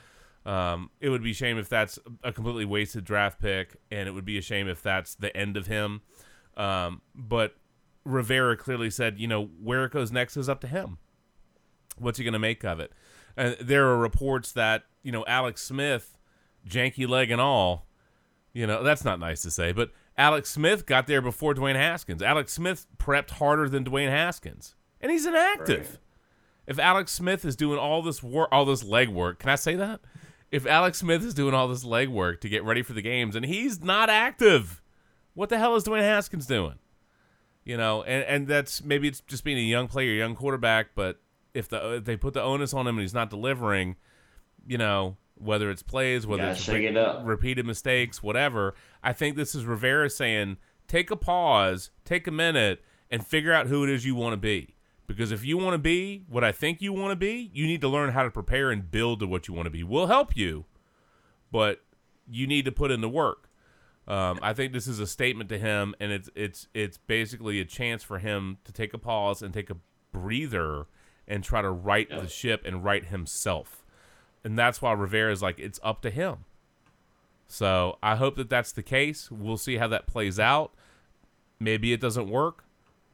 Um, 0.45 0.91
it 1.01 1.09
would 1.09 1.23
be 1.23 1.31
a 1.31 1.35
shame 1.35 1.59
if 1.59 1.69
that's 1.69 1.99
a 2.23 2.33
completely 2.33 2.65
wasted 2.65 3.05
draft 3.05 3.41
pick, 3.41 3.77
and 3.91 4.09
it 4.09 4.13
would 4.13 4.25
be 4.25 4.37
a 4.37 4.43
shame 4.43 4.69
if 4.69 4.83
that's 4.83 5.15
the 5.15 5.35
end 5.37 5.57
of 5.57 5.67
him. 5.67 6.03
Um, 6.57 7.01
but 7.15 7.55
Rivera 8.05 8.57
clearly 8.57 8.91
said, 8.91 9.19
you 9.19 9.29
know, 9.29 9.47
where 9.63 9.85
it 9.85 9.93
goes 9.93 10.11
next 10.11 10.37
is 10.37 10.49
up 10.49 10.61
to 10.63 10.67
him. 10.67 10.99
What's 11.97 12.19
he 12.19 12.25
going 12.25 12.33
to 12.33 12.39
make 12.39 12.65
of 12.65 12.81
it? 12.81 12.93
And 13.37 13.57
there 13.61 13.87
are 13.89 13.99
reports 13.99 14.53
that 14.53 14.85
you 15.03 15.13
know 15.13 15.25
Alex 15.27 15.63
Smith, 15.63 16.19
janky 16.69 17.09
leg 17.09 17.31
and 17.31 17.41
all, 17.41 17.87
you 18.53 18.67
know 18.67 18.83
that's 18.83 19.05
not 19.05 19.21
nice 19.21 19.43
to 19.43 19.51
say, 19.51 19.73
but 19.73 19.93
Alex 20.19 20.51
Smith 20.51 20.85
got 20.85 21.07
there 21.07 21.23
before 21.23 21.55
Dwayne 21.55 21.77
Haskins. 21.77 22.23
Alex 22.23 22.53
Smith 22.53 22.87
prepped 22.99 23.31
harder 23.31 23.69
than 23.69 23.85
Dwayne 23.85 24.11
Haskins, 24.11 24.75
and 25.01 25.13
he's 25.13 25.25
inactive. 25.25 26.01
If 26.67 26.79
Alex 26.79 27.13
Smith 27.13 27.45
is 27.45 27.57
doing 27.57 27.79
all 27.79 28.03
this 28.03 28.23
work, 28.23 28.49
all 28.53 28.65
this 28.65 28.83
leg 28.85 29.09
work, 29.09 29.39
can 29.39 29.49
I 29.49 29.55
say 29.55 29.77
that? 29.77 30.01
If 30.51 30.67
Alex 30.67 30.99
Smith 30.99 31.25
is 31.25 31.35
doing 31.35 31.55
all 31.55 31.69
this 31.69 31.85
leg 31.85 32.09
work 32.09 32.41
to 32.41 32.49
get 32.49 32.65
ready 32.65 32.83
for 32.83 32.95
the 32.95 33.01
games, 33.01 33.37
and 33.37 33.47
he's 33.47 33.81
not 33.81 34.11
active, 34.11 34.83
what 35.35 35.51
the 35.51 35.59
hell 35.59 35.77
is 35.77 35.85
Dwayne 35.85 36.01
Haskins 36.01 36.47
doing? 36.47 36.75
You 37.65 37.77
know, 37.77 38.03
and 38.03 38.25
and 38.25 38.49
that's 38.49 38.83
maybe 38.83 39.07
it's 39.07 39.21
just 39.21 39.45
being 39.45 39.59
a 39.59 39.61
young 39.61 39.87
player, 39.87 40.13
young 40.13 40.35
quarterback, 40.35 40.89
but 40.95 41.21
if 41.55 41.69
the 41.69 41.97
if 41.97 42.05
they 42.05 42.17
put 42.17 42.35
the 42.35 42.43
onus 42.43 42.75
on 42.75 42.87
him 42.87 42.97
and 42.97 43.03
he's 43.03 43.15
not 43.15 43.31
delivering, 43.31 43.97
you 44.67 44.79
know, 44.79 45.17
whether 45.41 45.71
it's 45.71 45.83
plays, 45.83 46.27
whether 46.27 46.49
it's 46.49 46.61
shake 46.61 46.85
it 46.85 47.25
repeated 47.25 47.67
mistakes, 47.67 48.23
whatever. 48.23 48.75
I 49.03 49.13
think 49.13 49.37
this 49.37 49.55
is 49.55 49.65
Rivera 49.65 50.11
saying, 50.11 50.59
take 50.87 51.11
a 51.11 51.17
pause, 51.17 51.91
take 52.05 52.27
a 52.27 52.31
minute, 52.31 52.83
and 53.11 53.27
figure 53.27 53.53
out 53.53 53.67
who 53.67 53.85
it 53.85 53.91
is 53.91 54.05
you 54.05 54.15
want 54.15 54.33
to 54.35 54.39
be. 54.39 54.75
Because 55.07 55.33
if 55.33 55.45
you 55.45 55.57
want 55.57 55.75
to 55.75 55.79
be 55.79 56.25
what 56.29 56.45
I 56.45 56.53
think 56.53 56.83
you 56.83 56.93
want 56.93 57.13
to 57.13 57.17
be, 57.17 57.51
you 57.55 57.67
need 57.67 57.81
to 57.81 57.89
learn 57.89 58.11
how 58.11 58.23
to 58.23 58.31
prepare 58.31 58.71
and 58.71 58.91
build 58.91 59.21
to 59.21 59.27
what 59.27 59.49
you 59.49 59.55
want 59.55 59.67
to 59.67 59.71
be. 59.71 59.83
We'll 59.83 60.07
help 60.07 60.37
you, 60.37 60.67
but 61.51 61.81
you 62.31 62.47
need 62.47 62.67
to 62.67 62.73
put 62.73 62.91
in 62.91 63.01
the 63.01 63.09
work. 63.09 63.49
Um, 64.07 64.39
I 64.43 64.53
think 64.53 64.73
this 64.73 64.87
is 64.87 65.01
a 65.01 65.07
statement 65.07 65.49
to 65.51 65.59
him, 65.59 65.95
and 66.01 66.13
it's 66.13 66.31
it's 66.35 66.67
it's 66.73 66.97
basically 66.97 67.61
a 67.61 67.65
chance 67.65 68.03
for 68.03 68.19
him 68.19 68.59
to 68.65 68.73
take 68.73 68.95
a 68.95 68.99
pause 68.99 69.43
and 69.43 69.53
take 69.53 69.71
a 69.71 69.77
breather 70.13 70.87
and 71.27 71.45
try 71.45 71.61
to 71.61 71.71
right 71.71 72.09
the 72.09 72.27
ship 72.27 72.63
and 72.65 72.83
right 72.83 73.05
himself. 73.05 73.85
And 74.45 74.59
that's 74.59 74.81
why 74.81 74.93
Rivera 74.93 75.33
is 75.33 75.43
like 75.43 75.59
it's 75.59 75.81
up 75.83 76.03
to 76.03 76.11
him. 76.11 76.45
So 77.47 77.99
I 78.03 78.17
hope 78.17 78.37
that 78.37 78.51
that's 78.51 78.73
the 78.73 78.83
case. 78.83 79.31
We'll 79.31 79.57
see 79.57 79.77
how 79.79 79.89
that 79.89 80.07
plays 80.07 80.39
out. 80.39 80.75
Maybe 81.59 81.93
it 81.93 82.01
doesn't 82.01 82.29
work, 82.29 82.65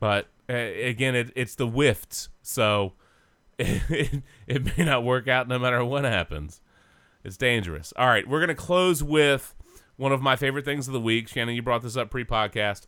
but 0.00 0.26
uh, 0.50 0.54
again, 0.54 1.14
it, 1.14 1.32
it's 1.34 1.54
the 1.54 1.66
whiffs, 1.66 2.28
so 2.42 2.92
it, 3.58 4.22
it 4.46 4.76
may 4.76 4.84
not 4.84 5.02
work 5.02 5.28
out 5.28 5.48
no 5.48 5.58
matter 5.58 5.82
what 5.82 6.04
happens. 6.04 6.60
It's 7.22 7.38
dangerous. 7.38 7.94
All 7.96 8.08
right, 8.08 8.28
we're 8.28 8.40
gonna 8.40 8.54
close 8.54 9.02
with 9.02 9.54
one 9.96 10.12
of 10.12 10.20
my 10.20 10.36
favorite 10.36 10.66
things 10.66 10.86
of 10.86 10.92
the 10.92 11.00
week. 11.00 11.28
Shannon, 11.28 11.54
you 11.54 11.62
brought 11.62 11.82
this 11.82 11.96
up 11.96 12.10
pre-podcast. 12.10 12.86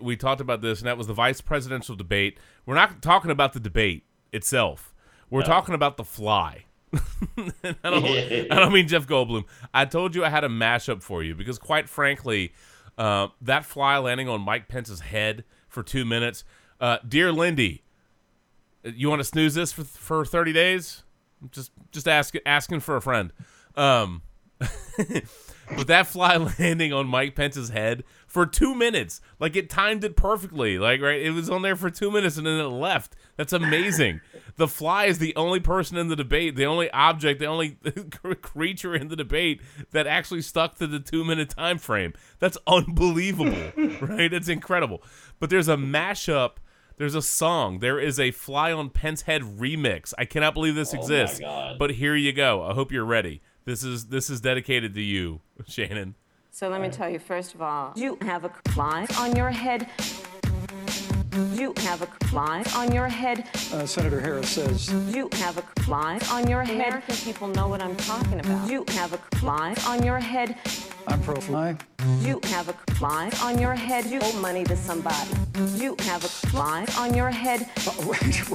We 0.00 0.16
talked 0.16 0.40
about 0.40 0.62
this, 0.62 0.78
and 0.78 0.86
that 0.86 0.96
was 0.96 1.08
the 1.08 1.14
vice 1.14 1.42
presidential 1.42 1.96
debate. 1.96 2.38
We're 2.64 2.74
not 2.74 3.02
talking 3.02 3.30
about 3.30 3.52
the 3.52 3.60
debate 3.60 4.04
itself. 4.32 4.94
We're 5.28 5.42
talking 5.42 5.74
about 5.74 5.96
the 5.96 6.04
fly. 6.04 6.65
I, 7.84 7.90
don't, 7.90 8.52
I 8.52 8.54
don't 8.56 8.72
mean 8.72 8.88
Jeff 8.88 9.06
Goldblum. 9.06 9.44
I 9.72 9.84
told 9.84 10.14
you 10.14 10.24
I 10.24 10.28
had 10.28 10.44
a 10.44 10.48
mashup 10.48 11.02
for 11.02 11.22
you 11.22 11.34
because, 11.34 11.58
quite 11.58 11.88
frankly, 11.88 12.52
uh, 12.98 13.28
that 13.42 13.64
fly 13.64 13.98
landing 13.98 14.28
on 14.28 14.40
Mike 14.40 14.68
Pence's 14.68 15.00
head 15.00 15.44
for 15.68 15.82
two 15.82 16.04
minutes. 16.04 16.44
Uh, 16.80 16.98
dear 17.06 17.32
Lindy, 17.32 17.82
you 18.84 19.08
want 19.08 19.20
to 19.20 19.24
snooze 19.24 19.54
this 19.54 19.72
for 19.72 19.84
for 19.84 20.24
thirty 20.24 20.52
days? 20.52 21.02
Just 21.50 21.72
just 21.92 22.08
ask 22.08 22.34
asking 22.44 22.80
for 22.80 22.96
a 22.96 23.02
friend. 23.02 23.32
Um, 23.76 24.22
but 24.58 25.86
that 25.86 26.06
fly 26.06 26.36
landing 26.58 26.92
on 26.92 27.06
Mike 27.06 27.34
Pence's 27.34 27.70
head 27.70 28.04
for 28.36 28.44
two 28.44 28.74
minutes, 28.74 29.22
like 29.40 29.56
it 29.56 29.70
timed 29.70 30.04
it 30.04 30.14
perfectly. 30.14 30.78
Like 30.78 31.00
right, 31.00 31.22
it 31.22 31.30
was 31.30 31.48
on 31.48 31.62
there 31.62 31.74
for 31.74 31.88
two 31.88 32.10
minutes 32.10 32.36
and 32.36 32.46
then 32.46 32.60
it 32.60 32.64
left. 32.64 33.16
That's 33.38 33.54
amazing. 33.54 34.20
the 34.56 34.68
fly 34.68 35.06
is 35.06 35.18
the 35.18 35.34
only 35.36 35.58
person 35.58 35.96
in 35.96 36.08
the 36.08 36.16
debate, 36.16 36.54
the 36.54 36.66
only 36.66 36.90
object, 36.90 37.40
the 37.40 37.46
only 37.46 37.78
creature 38.42 38.94
in 38.94 39.08
the 39.08 39.16
debate 39.16 39.62
that 39.92 40.06
actually 40.06 40.42
stuck 40.42 40.76
to 40.76 40.86
the 40.86 41.00
two 41.00 41.24
minute 41.24 41.48
time 41.48 41.78
frame. 41.78 42.12
That's 42.38 42.58
unbelievable, 42.66 43.72
right? 44.06 44.30
It's 44.30 44.50
incredible. 44.50 45.02
But 45.40 45.48
there's 45.48 45.68
a 45.68 45.76
mashup. 45.76 46.56
There's 46.98 47.14
a 47.14 47.22
song. 47.22 47.78
There 47.78 47.98
is 47.98 48.20
a 48.20 48.32
Fly 48.32 48.70
on 48.70 48.90
Pence 48.90 49.22
Head 49.22 49.40
remix. 49.40 50.12
I 50.18 50.26
cannot 50.26 50.52
believe 50.52 50.74
this 50.74 50.92
Oh 50.92 50.98
exists. 50.98 51.40
But 51.78 51.92
here 51.92 52.14
you 52.14 52.34
go. 52.34 52.62
I 52.64 52.74
hope 52.74 52.92
you're 52.92 53.06
ready. 53.06 53.40
This 53.64 53.82
is 53.82 54.08
this 54.08 54.28
is 54.28 54.42
dedicated 54.42 54.92
to 54.92 55.02
you, 55.02 55.40
Shannon. 55.66 56.16
So 56.56 56.70
let 56.70 56.80
me 56.80 56.88
tell 56.88 57.10
you, 57.10 57.18
first 57.18 57.54
of 57.54 57.60
all, 57.60 57.92
you 57.96 58.16
have 58.22 58.46
a 58.46 58.48
fly 58.70 59.06
on 59.18 59.36
your 59.36 59.50
head. 59.50 59.90
You 61.52 61.74
have 61.80 62.00
a 62.00 62.06
fly 62.28 62.64
on 62.74 62.92
your 62.92 63.08
head. 63.08 63.46
Uh, 63.74 63.84
Senator 63.84 64.18
Harris 64.18 64.48
says 64.48 64.90
You 65.14 65.28
have 65.34 65.58
a 65.58 65.82
fly 65.82 66.18
on 66.30 66.48
your 66.48 66.64
head. 66.64 66.76
American 66.76 67.14
people 67.16 67.48
know 67.48 67.68
what 67.68 67.82
I'm 67.82 67.94
talking 67.96 68.40
about. 68.40 68.70
You 68.70 68.86
have 68.92 69.12
a 69.12 69.18
fly 69.36 69.74
on 69.86 70.02
your 70.02 70.18
head. 70.18 70.56
I'm 71.06 71.20
pro-fly. 71.20 71.76
You 72.20 72.40
have 72.44 72.70
a 72.70 72.92
fly 72.94 73.30
on 73.42 73.58
your 73.58 73.74
head. 73.74 74.06
You 74.06 74.20
owe 74.22 74.40
money 74.40 74.64
to 74.64 74.76
somebody. 74.76 75.28
You 75.74 75.94
have 76.04 76.24
a 76.24 76.28
fly 76.48 76.86
on 76.96 77.12
your 77.12 77.28
head. 77.28 77.68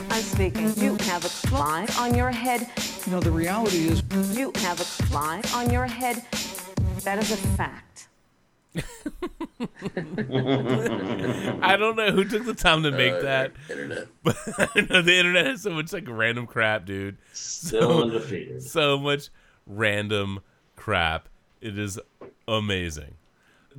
I'm 0.09 0.23
speaking. 0.23 0.73
You 0.75 0.95
have 1.01 1.23
a 1.23 1.29
fly 1.29 1.85
on 1.99 2.15
your 2.15 2.31
head. 2.31 2.67
You 3.05 3.11
know, 3.11 3.19
the 3.19 3.29
reality 3.29 3.89
is 3.89 4.01
You 4.35 4.51
have 4.55 4.81
a 4.81 4.85
fly 4.85 5.39
on 5.53 5.69
your 5.69 5.85
head. 5.85 6.23
That 7.03 7.19
is 7.19 7.31
a 7.31 7.37
fact. 7.37 8.07
I 11.63 11.75
don't 11.77 11.95
know 11.95 12.11
who 12.11 12.23
took 12.25 12.45
the 12.45 12.53
time 12.53 12.83
to 12.83 12.91
make 12.91 13.13
Uh, 13.13 13.21
that. 13.21 13.51
internet. 13.69 14.07
But 14.23 14.37
I 14.57 14.81
know 14.89 15.01
the 15.01 15.17
internet 15.17 15.45
has 15.47 15.61
so 15.63 15.71
much 15.71 15.91
like 15.93 16.05
random 16.07 16.47
crap, 16.47 16.85
dude. 16.85 17.17
Still 17.33 17.81
so, 17.81 18.01
undefeated. 18.03 18.63
So 18.63 18.97
much 18.97 19.29
random 19.65 20.39
crap. 20.75 21.27
It 21.59 21.77
is 21.77 21.99
amazing. 22.47 23.15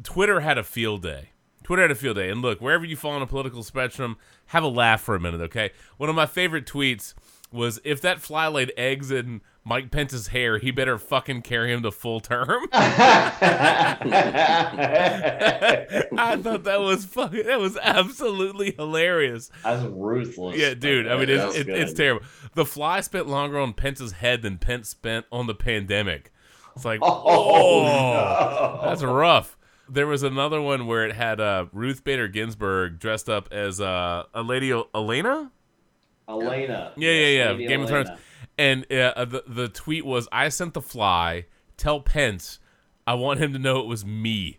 Twitter 0.02 0.40
had 0.40 0.58
a 0.58 0.64
field 0.64 1.02
day. 1.02 1.30
Twitter 1.64 1.82
had 1.82 1.90
a 1.90 1.94
field 1.96 2.16
day. 2.16 2.28
And 2.30 2.42
look, 2.42 2.60
wherever 2.60 2.84
you 2.84 2.96
fall 2.96 3.12
on 3.12 3.22
a 3.22 3.26
political 3.26 3.62
spectrum, 3.62 4.16
have 4.46 4.62
a 4.64 4.68
laugh 4.68 5.00
for 5.00 5.14
a 5.14 5.20
minute, 5.20 5.40
okay? 5.42 5.70
One 5.96 6.08
of 6.08 6.14
my 6.16 6.26
favorite 6.26 6.66
tweets 6.66 7.14
was 7.52 7.80
if 7.84 8.00
that 8.02 8.20
fly 8.20 8.48
laid 8.48 8.72
eggs 8.76 9.10
in 9.10 9.40
Mike 9.64 9.90
Pence's 9.90 10.28
hair, 10.28 10.58
he 10.58 10.70
better 10.70 10.98
fucking 10.98 11.42
carry 11.42 11.72
him 11.72 11.82
to 11.82 11.90
full 11.92 12.20
term. 12.20 12.66
I 12.72 13.96
thought 16.42 16.64
that 16.64 16.80
was 16.80 17.04
fucking 17.04 17.46
that 17.46 17.60
was 17.60 17.76
absolutely 17.80 18.72
hilarious. 18.72 19.50
That's 19.62 19.84
ruthless. 19.84 20.56
Yeah, 20.56 20.74
dude. 20.74 21.06
I 21.06 21.16
mean, 21.16 21.28
it's, 21.28 21.56
it's, 21.56 21.68
it's 21.68 21.92
terrible. 21.92 22.24
The 22.54 22.64
fly 22.64 23.00
spent 23.00 23.28
longer 23.28 23.58
on 23.58 23.72
Pence's 23.72 24.12
head 24.12 24.42
than 24.42 24.58
Pence 24.58 24.88
spent 24.88 25.26
on 25.30 25.46
the 25.46 25.54
pandemic. 25.54 26.32
It's 26.74 26.84
like, 26.84 27.00
Oh, 27.02 27.22
oh, 27.24 27.82
no. 27.84 28.88
that's 28.88 29.02
rough. 29.02 29.56
There 29.88 30.06
was 30.06 30.22
another 30.22 30.60
one 30.60 30.86
where 30.86 31.04
it 31.04 31.14
had 31.14 31.40
uh, 31.40 31.66
Ruth 31.72 32.04
Bader 32.04 32.28
Ginsburg 32.28 32.98
dressed 32.98 33.28
up 33.28 33.48
as 33.52 33.80
uh, 33.80 34.24
a 34.32 34.42
lady, 34.42 34.70
Olenna. 34.70 35.50
Olenna. 36.28 36.92
Yeah, 36.96 37.10
yeah, 37.10 37.26
yeah. 37.26 37.50
Lady 37.52 37.66
Game 37.66 37.82
of 37.82 37.88
Thrones. 37.88 38.08
And 38.58 38.84
uh, 38.92 39.24
the 39.24 39.44
the 39.46 39.68
tweet 39.68 40.04
was, 40.04 40.28
"I 40.30 40.48
sent 40.48 40.74
the 40.74 40.82
fly. 40.82 41.46
Tell 41.76 42.00
Pence 42.00 42.58
I 43.06 43.14
want 43.14 43.40
him 43.40 43.52
to 43.52 43.58
know 43.58 43.80
it 43.80 43.86
was 43.86 44.04
me. 44.04 44.58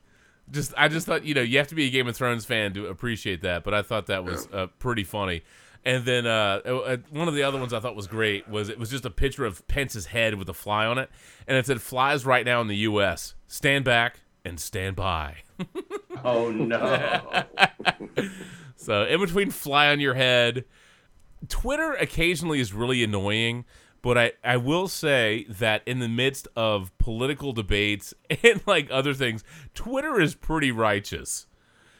Just 0.52 0.74
I 0.78 0.88
just 0.88 1.06
thought 1.06 1.24
you 1.26 1.34
know 1.34 1.42
you 1.42 1.58
have 1.58 1.68
to 1.70 1.76
be 1.76 1.86
a 1.86 1.90
Game 1.90 2.08
of 2.08 2.16
Thrones 2.16 2.46
fan 2.46 2.74
to 2.74 2.88
appreciate 2.88 3.42
that, 3.42 3.64
but 3.64 3.74
I 3.74 3.82
thought 3.82 4.08
that 4.08 4.24
was 4.26 4.48
uh, 4.52 4.68
pretty 4.80 5.04
funny. 5.04 5.44
And 5.86 6.06
then 6.06 6.26
uh, 6.26 6.62
uh, 6.66 6.98
one 7.12 7.28
of 7.28 7.34
the 7.36 7.44
other 7.44 7.60
ones 7.60 7.74
I 7.74 7.80
thought 7.80 7.96
was 7.96 8.08
great 8.08 8.48
was 8.48 8.70
it 8.70 8.80
was 8.80 8.90
just 8.90 9.06
a 9.06 9.10
picture 9.10 9.46
of 9.46 9.66
Pence's 9.68 10.08
head 10.08 10.36
with 10.36 10.48
a 10.50 10.54
fly 10.54 10.86
on 10.86 10.98
it, 10.98 11.10
and 11.48 11.58
it 11.58 11.66
said 11.66 11.82
"Flies 11.82 12.26
right 12.26 12.46
now 12.46 12.62
in 12.62 12.68
the 12.68 12.78
U.S. 12.78 13.36
Stand 13.48 13.86
back 13.86 14.20
and 14.44 14.60
stand 14.60 14.96
by." 14.96 15.38
Oh 16.24 16.52
no. 16.52 17.44
So 18.76 19.06
in 19.06 19.20
between 19.22 19.50
fly 19.50 19.88
on 19.88 20.02
your 20.02 20.14
head, 20.14 20.66
Twitter 21.50 21.94
occasionally 21.94 22.60
is 22.60 22.74
really 22.74 23.04
annoying, 23.04 23.66
but 24.02 24.18
I, 24.18 24.32
I 24.44 24.58
will 24.58 24.88
say 24.88 25.46
that 25.50 25.82
in 25.86 26.00
the 26.00 26.10
midst 26.10 26.48
of 26.56 26.96
political 26.98 27.54
debates 27.54 28.14
and 28.44 28.62
like 28.66 28.90
other 28.92 29.14
things, 29.14 29.44
Twitter 29.74 30.20
is 30.20 30.36
pretty 30.36 30.72
righteous. 30.72 31.48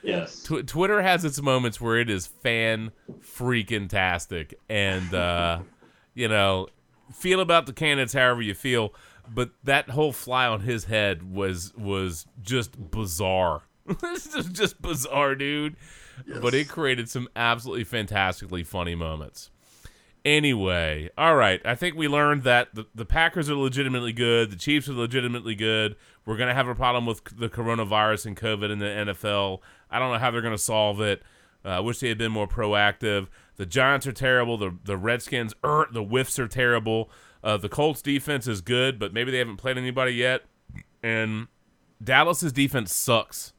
yes. 0.02 0.44
Tw- 0.44 0.66
Twitter 0.68 1.02
has 1.02 1.24
its 1.26 1.42
moments 1.42 1.80
where 1.80 1.98
it 1.98 2.10
is 2.10 2.28
fan 2.28 2.92
freaking 3.22 3.90
tastic, 3.90 4.60
and 4.70 5.14
uh, 5.14 5.60
you 6.14 6.28
know, 6.28 6.68
feel 7.14 7.40
about 7.40 7.66
the 7.66 7.74
candidates 7.74 8.14
however 8.14 8.42
you 8.42 8.54
feel, 8.54 8.94
but 9.34 9.52
that 9.64 9.90
whole 9.90 10.12
fly 10.12 10.48
on 10.48 10.62
his 10.62 10.86
head 10.86 11.34
was 11.34 11.74
was 11.78 12.26
just 12.42 12.92
bizarre. 12.92 13.62
this 14.02 14.34
is 14.36 14.48
just 14.48 14.82
bizarre, 14.82 15.36
dude. 15.36 15.76
But 16.42 16.54
it 16.54 16.70
created 16.70 17.10
some 17.10 17.28
absolutely 17.36 17.84
fantastically 17.84 18.64
funny 18.64 18.96
moments. 18.96 19.50
Anyway, 20.26 21.10
all 21.18 21.36
right. 21.36 21.62
I 21.66 21.76
think 21.76 21.96
we 21.96 22.08
learned 22.08 22.44
that 22.44 22.74
the, 22.74 22.86
the 22.96 23.06
Packers 23.06 23.50
are 23.50 23.56
legitimately 23.56 24.14
good. 24.14 24.52
The 24.52 24.56
Chiefs 24.56 24.88
are 24.88 24.94
legitimately 24.94 25.56
good. 25.56 25.98
We're 26.26 26.38
going 26.38 26.48
to 26.48 26.56
have 26.56 26.70
a 26.70 26.76
problem 26.76 27.06
with 27.06 27.24
the 27.38 27.50
coronavirus 27.50 28.28
and 28.28 28.38
COVID 28.38 28.72
in 28.72 28.80
the 28.80 28.86
NFL. 28.86 29.60
I 29.92 30.00
don't 30.00 30.14
know 30.14 30.20
how 30.20 30.32
they're 30.32 30.42
going 30.42 30.54
to 30.54 30.58
solve 30.58 31.02
it. 31.02 31.24
Uh, 31.66 31.70
I 31.70 31.80
wish 31.82 32.00
they 32.00 32.10
had 32.10 32.18
been 32.18 32.32
more 32.32 32.48
proactive. 32.48 33.28
The 33.58 33.66
Giants 33.66 34.08
are 34.08 34.14
terrible. 34.14 34.58
The 34.58 34.76
the 34.84 34.98
Redskins, 34.98 35.54
er, 35.64 35.88
the 35.92 36.04
whiffs 36.04 36.40
are 36.40 36.48
terrible. 36.48 37.10
Uh, 37.44 37.58
the 37.58 37.70
Colts 37.70 38.02
defense 38.02 38.48
is 38.48 38.62
good, 38.62 38.98
but 38.98 39.14
maybe 39.14 39.32
they 39.32 39.38
haven't 39.38 39.58
played 39.58 39.78
anybody 39.78 40.14
yet. 40.14 40.44
And 41.02 41.48
Dallas's 42.02 42.54
defense 42.54 42.94
sucks. 42.94 43.53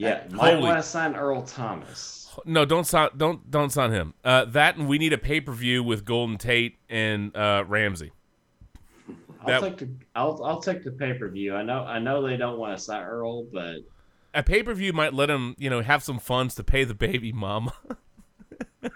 Yeah. 0.00 0.22
Might 0.30 0.54
Holy- 0.54 0.62
want 0.62 0.78
to 0.78 0.82
sign 0.82 1.14
Earl 1.14 1.42
Thomas. 1.42 2.16
No, 2.46 2.64
don't 2.64 2.86
sign 2.86 3.10
don't 3.16 3.50
don't 3.50 3.70
sign 3.70 3.90
him. 3.92 4.14
Uh, 4.24 4.46
that 4.46 4.76
and 4.76 4.88
we 4.88 4.96
need 4.96 5.12
a 5.12 5.18
pay 5.18 5.42
per 5.42 5.52
view 5.52 5.82
with 5.82 6.06
Golden 6.06 6.38
Tate 6.38 6.78
and 6.88 7.36
uh, 7.36 7.64
Ramsey. 7.68 8.12
I'll 9.44 9.60
take 9.60 9.76
the 9.76 9.90
I'll 10.14 10.42
I'll 10.42 10.60
take 10.62 10.82
the 10.84 10.92
pay 10.92 11.12
per 11.12 11.28
view. 11.28 11.54
I 11.54 11.62
know 11.62 11.80
I 11.84 11.98
know 11.98 12.26
they 12.26 12.38
don't 12.38 12.58
want 12.58 12.78
to 12.78 12.82
sign 12.82 13.02
Earl, 13.02 13.44
but 13.52 13.80
A 14.32 14.42
pay 14.42 14.62
per 14.62 14.72
view 14.72 14.94
might 14.94 15.12
let 15.12 15.28
him, 15.28 15.54
you 15.58 15.68
know, 15.68 15.82
have 15.82 16.02
some 16.02 16.18
funds 16.18 16.54
to 16.54 16.64
pay 16.64 16.84
the 16.84 16.94
baby 16.94 17.30
mama. 17.32 17.74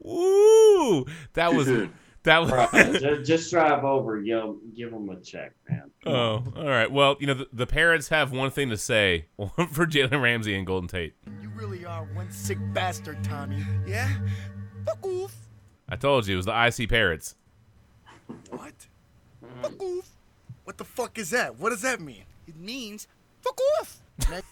Woo! 0.00 1.04
That 1.34 1.54
was. 1.54 1.68
that 2.24 2.38
was. 2.40 2.50
bro, 2.50 2.62
uh, 2.72 2.98
just, 2.98 3.24
just 3.24 3.50
drive 3.50 3.84
over, 3.84 4.20
you 4.20 4.34
know, 4.34 4.58
give 4.76 4.90
them 4.90 5.08
a 5.10 5.20
check, 5.20 5.52
man. 5.68 5.90
Oh, 6.06 6.44
all 6.56 6.68
right. 6.68 6.90
Well, 6.90 7.16
you 7.20 7.26
know, 7.26 7.34
the, 7.34 7.48
the 7.52 7.66
parents 7.66 8.08
have 8.08 8.32
one 8.32 8.50
thing 8.50 8.70
to 8.70 8.76
say 8.76 9.26
for 9.38 9.86
Jalen 9.86 10.22
Ramsey 10.22 10.54
and 10.54 10.66
Golden 10.66 10.88
Tate. 10.88 11.14
You 11.40 11.50
really 11.54 11.84
are 11.84 12.04
one 12.14 12.30
sick 12.30 12.58
bastard, 12.72 13.22
Tommy. 13.24 13.64
Yeah? 13.86 14.08
Fuck 14.86 15.04
off. 15.06 15.34
I 15.88 15.96
told 15.96 16.26
you 16.26 16.34
it 16.34 16.36
was 16.36 16.46
the 16.46 16.52
ICP 16.52 16.88
parrots. 16.88 17.36
What? 18.50 18.86
Mm. 19.44 19.62
Fuck 19.62 19.82
off. 19.82 20.08
What 20.64 20.78
the 20.78 20.84
fuck 20.84 21.18
is 21.18 21.30
that? 21.30 21.58
What 21.58 21.70
does 21.70 21.82
that 21.82 22.00
mean? 22.00 22.24
It 22.46 22.56
means 22.56 23.08
fuck 23.40 23.58
off. 23.80 24.00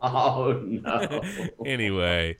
Oh 0.00 0.62
no. 0.64 1.22
anyway. 1.66 2.38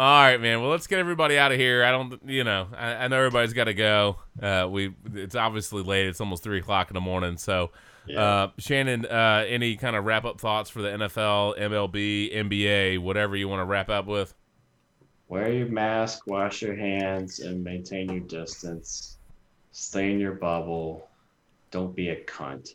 All 0.00 0.22
right, 0.22 0.40
man. 0.40 0.62
Well, 0.62 0.70
let's 0.70 0.86
get 0.86 0.98
everybody 0.98 1.36
out 1.36 1.52
of 1.52 1.58
here. 1.58 1.84
I 1.84 1.90
don't, 1.90 2.18
you 2.24 2.42
know, 2.42 2.68
I, 2.74 3.04
I 3.04 3.08
know 3.08 3.18
everybody's 3.18 3.52
got 3.52 3.64
to 3.64 3.74
go. 3.74 4.16
Uh, 4.40 4.66
we, 4.66 4.94
it's 5.12 5.34
obviously 5.34 5.82
late. 5.82 6.06
It's 6.06 6.22
almost 6.22 6.42
three 6.42 6.58
o'clock 6.58 6.88
in 6.88 6.94
the 6.94 7.02
morning. 7.02 7.36
So, 7.36 7.70
uh, 8.16 8.48
Shannon, 8.56 9.04
uh, 9.04 9.44
any 9.46 9.76
kind 9.76 9.94
of 9.96 10.06
wrap 10.06 10.24
up 10.24 10.40
thoughts 10.40 10.70
for 10.70 10.80
the 10.80 10.88
NFL, 10.88 11.58
MLB, 11.58 12.34
NBA, 12.34 12.98
whatever 12.98 13.36
you 13.36 13.46
want 13.46 13.60
to 13.60 13.66
wrap 13.66 13.90
up 13.90 14.06
with? 14.06 14.32
Wear 15.28 15.52
your 15.52 15.68
mask, 15.68 16.26
wash 16.26 16.62
your 16.62 16.76
hands, 16.76 17.40
and 17.40 17.62
maintain 17.62 18.08
your 18.08 18.20
distance. 18.20 19.18
Stay 19.72 20.12
in 20.12 20.18
your 20.18 20.32
bubble. 20.32 21.10
Don't 21.70 21.94
be 21.94 22.08
a 22.08 22.24
cunt. 22.24 22.74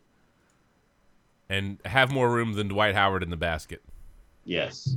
And 1.49 1.79
have 1.85 2.11
more 2.11 2.29
room 2.29 2.53
than 2.53 2.67
Dwight 2.67 2.93
Howard 2.93 3.23
in 3.23 3.31
the 3.31 3.35
basket. 3.35 3.81
Yes. 4.43 4.95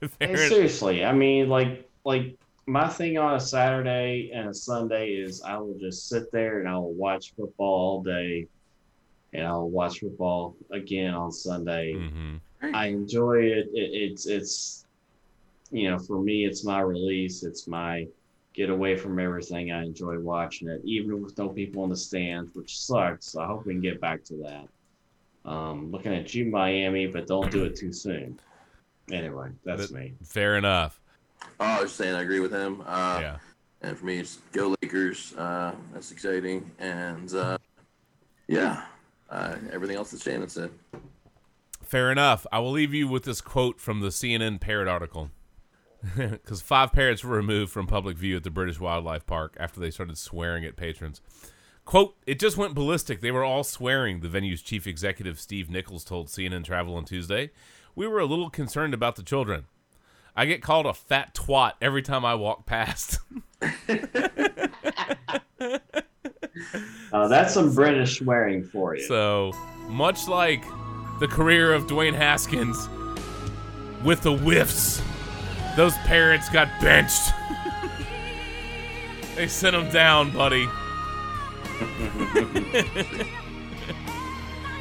Fair 0.00 0.08
Hey, 0.28 0.48
seriously, 0.48 1.04
I 1.04 1.12
mean, 1.12 1.48
like, 1.48 1.88
like 2.04 2.36
my 2.66 2.88
thing 2.88 3.18
on 3.18 3.34
a 3.34 3.40
Saturday 3.40 4.30
and 4.32 4.48
a 4.48 4.54
Sunday 4.54 5.10
is 5.10 5.42
I 5.42 5.56
will 5.58 5.76
just 5.78 6.08
sit 6.08 6.30
there 6.32 6.60
and 6.60 6.68
I 6.68 6.76
will 6.76 6.94
watch 6.94 7.34
football 7.34 7.66
all 7.66 8.02
day, 8.02 8.46
and 9.32 9.46
I'll 9.46 9.68
watch 9.68 10.00
football 10.00 10.56
again 10.70 11.14
on 11.14 11.32
Sunday. 11.32 11.94
Mhm. 11.94 12.40
I 12.62 12.86
enjoy 12.86 13.42
it. 13.42 13.68
it. 13.72 13.90
It's 13.92 14.26
it's, 14.26 14.86
you 15.70 15.90
know, 15.90 15.98
for 15.98 16.20
me, 16.20 16.44
it's 16.44 16.64
my 16.64 16.80
release. 16.80 17.42
It's 17.42 17.66
my 17.66 18.06
get 18.54 18.70
away 18.70 18.96
from 18.96 19.18
everything. 19.18 19.72
I 19.72 19.82
enjoy 19.82 20.18
watching 20.18 20.68
it, 20.68 20.80
even 20.84 21.22
with 21.22 21.36
no 21.38 21.48
people 21.48 21.84
in 21.84 21.90
the 21.90 21.96
stands, 21.96 22.54
which 22.54 22.78
sucks. 22.78 23.34
I 23.34 23.46
hope 23.46 23.66
we 23.66 23.72
can 23.72 23.80
get 23.80 24.00
back 24.00 24.22
to 24.24 24.34
that. 24.36 24.68
Um, 25.50 25.90
looking 25.90 26.14
at 26.14 26.34
you, 26.34 26.44
Miami, 26.44 27.06
but 27.06 27.26
don't 27.26 27.50
do 27.50 27.64
it 27.64 27.74
too 27.76 27.92
soon. 27.92 28.38
Anyway, 29.12 29.50
that's 29.64 29.88
But- 29.88 29.98
me. 30.00 30.14
Fair 30.24 30.56
enough. 30.56 30.98
Oh, 31.60 31.64
I 31.64 31.80
was 31.80 31.90
just 31.90 31.96
saying 31.96 32.14
I 32.14 32.22
agree 32.22 32.40
with 32.40 32.52
him. 32.52 32.82
Uh, 32.86 33.18
Yeah. 33.20 33.38
And 33.84 33.98
for 33.98 34.04
me, 34.06 34.18
it's 34.18 34.38
go 34.52 34.74
Lakers. 34.80 35.34
Uh, 35.36 35.74
that's 35.92 36.12
exciting. 36.12 36.70
And 36.78 37.32
uh, 37.34 37.58
yeah, 38.46 38.84
uh, 39.28 39.56
everything 39.72 39.96
else 39.96 40.12
that 40.12 40.22
Shannon 40.22 40.48
said. 40.48 40.70
Fair 41.82 42.12
enough. 42.12 42.46
I 42.52 42.60
will 42.60 42.70
leave 42.70 42.94
you 42.94 43.08
with 43.08 43.24
this 43.24 43.40
quote 43.40 43.80
from 43.80 44.00
the 44.00 44.08
CNN 44.08 44.60
parrot 44.60 44.88
article. 44.88 45.30
Because 46.16 46.60
five 46.60 46.92
parrots 46.92 47.22
were 47.22 47.36
removed 47.36 47.70
from 47.70 47.86
public 47.86 48.16
view 48.16 48.36
at 48.36 48.42
the 48.42 48.50
British 48.50 48.80
Wildlife 48.80 49.24
Park 49.24 49.56
after 49.60 49.78
they 49.78 49.90
started 49.90 50.18
swearing 50.18 50.64
at 50.64 50.74
patrons. 50.76 51.20
Quote, 51.84 52.16
it 52.26 52.40
just 52.40 52.56
went 52.56 52.74
ballistic. 52.74 53.20
They 53.20 53.30
were 53.30 53.44
all 53.44 53.62
swearing, 53.64 54.18
the 54.20 54.28
venue's 54.28 54.62
chief 54.62 54.86
executive 54.86 55.38
Steve 55.38 55.70
Nichols 55.70 56.02
told 56.04 56.26
CNN 56.28 56.64
Travel 56.64 56.94
on 56.96 57.04
Tuesday. 57.04 57.50
We 57.94 58.06
were 58.06 58.20
a 58.20 58.26
little 58.26 58.50
concerned 58.50 58.94
about 58.94 59.16
the 59.16 59.22
children. 59.22 59.64
I 60.34 60.46
get 60.46 60.62
called 60.62 60.86
a 60.86 60.94
fat 60.94 61.34
twat 61.34 61.72
every 61.80 62.02
time 62.02 62.24
I 62.24 62.34
walk 62.34 62.64
past. 62.66 63.18
Uh, 67.12 67.28
that's 67.28 67.54
some 67.54 67.74
British 67.74 68.18
swearing 68.18 68.64
for 68.64 68.96
you. 68.96 69.02
So, 69.04 69.52
much 69.88 70.28
like 70.28 70.64
the 71.20 71.28
career 71.28 71.72
of 71.72 71.86
Dwayne 71.86 72.14
Haskins 72.14 72.88
with 74.02 74.22
the 74.22 74.34
whiffs, 74.36 75.02
those 75.76 75.94
parrots 75.98 76.48
got 76.48 76.68
benched. 76.80 77.32
they 79.36 79.46
sent 79.46 79.76
him 79.76 79.90
down, 79.90 80.32
buddy. 80.32 80.66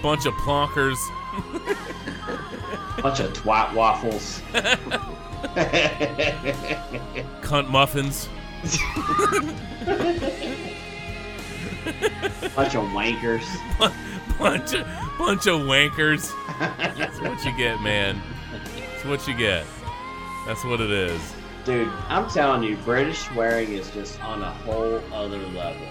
Bunch 0.01 0.25
of 0.25 0.33
plonkers. 0.35 0.97
Bunch 3.01 3.19
of 3.19 3.33
twat 3.33 3.73
waffles. 3.73 4.41
Cunt 7.41 7.67
muffins. 7.69 8.29
Bunch 12.55 12.75
of 12.75 12.83
wankers. 12.89 13.43
bunch 14.37 14.73
of 14.73 14.85
bunch 15.17 15.47
of 15.47 15.61
wankers. 15.61 16.31
That's 16.59 17.19
what 17.21 17.43
you 17.43 17.57
get, 17.57 17.81
man. 17.81 18.21
That's 18.77 19.05
what 19.05 19.27
you 19.27 19.35
get. 19.35 19.65
That's 20.45 20.63
what 20.63 20.79
it 20.79 20.91
is. 20.91 21.21
Dude, 21.65 21.91
I'm 22.07 22.29
telling 22.29 22.63
you, 22.63 22.75
British 22.77 23.19
swearing 23.19 23.71
is 23.73 23.89
just 23.91 24.21
on 24.23 24.41
a 24.41 24.51
whole 24.51 25.01
other 25.13 25.39
level. 25.39 25.87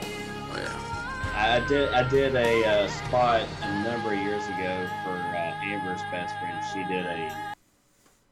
Oh 0.52 0.56
yeah. 0.56 0.90
I 1.34 1.64
did 1.66 1.88
I 1.90 2.08
did 2.08 2.34
a 2.34 2.64
uh, 2.66 2.88
spot 2.88 3.46
a 3.62 3.82
number 3.82 4.12
of 4.12 4.18
years 4.20 4.44
ago 4.46 4.88
for 5.04 5.29
Amber's 5.70 6.02
best 6.10 6.34
friend. 6.38 6.58
She 6.72 6.82
did 6.92 7.06
a 7.06 7.32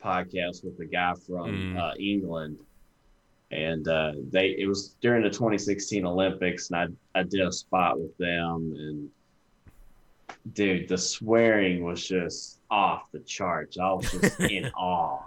podcast 0.05 0.65
with 0.65 0.79
a 0.81 0.85
guy 0.87 1.15
from 1.27 1.51
Mm. 1.75 1.79
uh, 1.79 1.95
England, 1.99 2.59
and 3.51 3.87
uh, 3.87 4.13
they 4.31 4.51
it 4.59 4.67
was 4.67 4.97
during 5.01 5.23
the 5.23 5.31
2016 5.31 6.05
Olympics, 6.05 6.71
and 6.71 6.95
I 7.15 7.19
I 7.21 7.23
did 7.23 7.41
a 7.47 7.53
spot 7.53 7.99
with 8.01 8.17
them, 8.19 8.75
and 8.77 9.11
dude, 10.55 10.89
the 10.89 10.99
swearing 10.99 11.85
was 11.85 12.07
just 12.07 12.61
off 12.71 13.11
the 13.13 13.21
charts. 13.21 13.79
I 13.79 13.93
was 13.93 14.11
just 14.11 14.41
in 14.57 14.67
awe. 14.77 15.23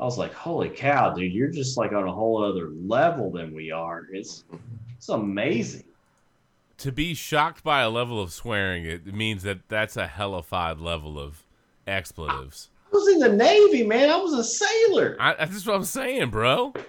I 0.00 0.04
was 0.04 0.18
like, 0.18 0.32
"Holy 0.34 0.68
cow, 0.68 1.10
dude! 1.14 1.32
You're 1.32 1.50
just 1.50 1.76
like 1.76 1.92
on 1.92 2.06
a 2.06 2.12
whole 2.12 2.42
other 2.44 2.70
level 2.70 3.30
than 3.30 3.54
we 3.54 3.70
are. 3.70 4.06
It's 4.12 4.44
it's 4.96 5.08
amazing." 5.08 5.84
To 6.78 6.92
be 6.92 7.14
shocked 7.14 7.62
by 7.62 7.80
a 7.82 7.90
level 7.90 8.20
of 8.20 8.32
swearing, 8.32 8.84
it 8.84 9.06
means 9.06 9.42
that 9.42 9.68
that's 9.68 9.96
a 9.96 10.06
hellified 10.06 10.78
level 10.78 11.18
of 11.18 11.44
expletives. 11.86 12.70
I 12.92 12.96
was 12.96 13.08
in 13.08 13.18
the 13.18 13.28
Navy, 13.32 13.82
man. 13.84 14.10
I 14.10 14.16
was 14.16 14.32
a 14.34 14.44
sailor. 14.44 15.16
I, 15.18 15.34
that's 15.34 15.66
what 15.66 15.76
I'm 15.76 15.84
saying, 15.84 16.30
bro. 16.30 16.72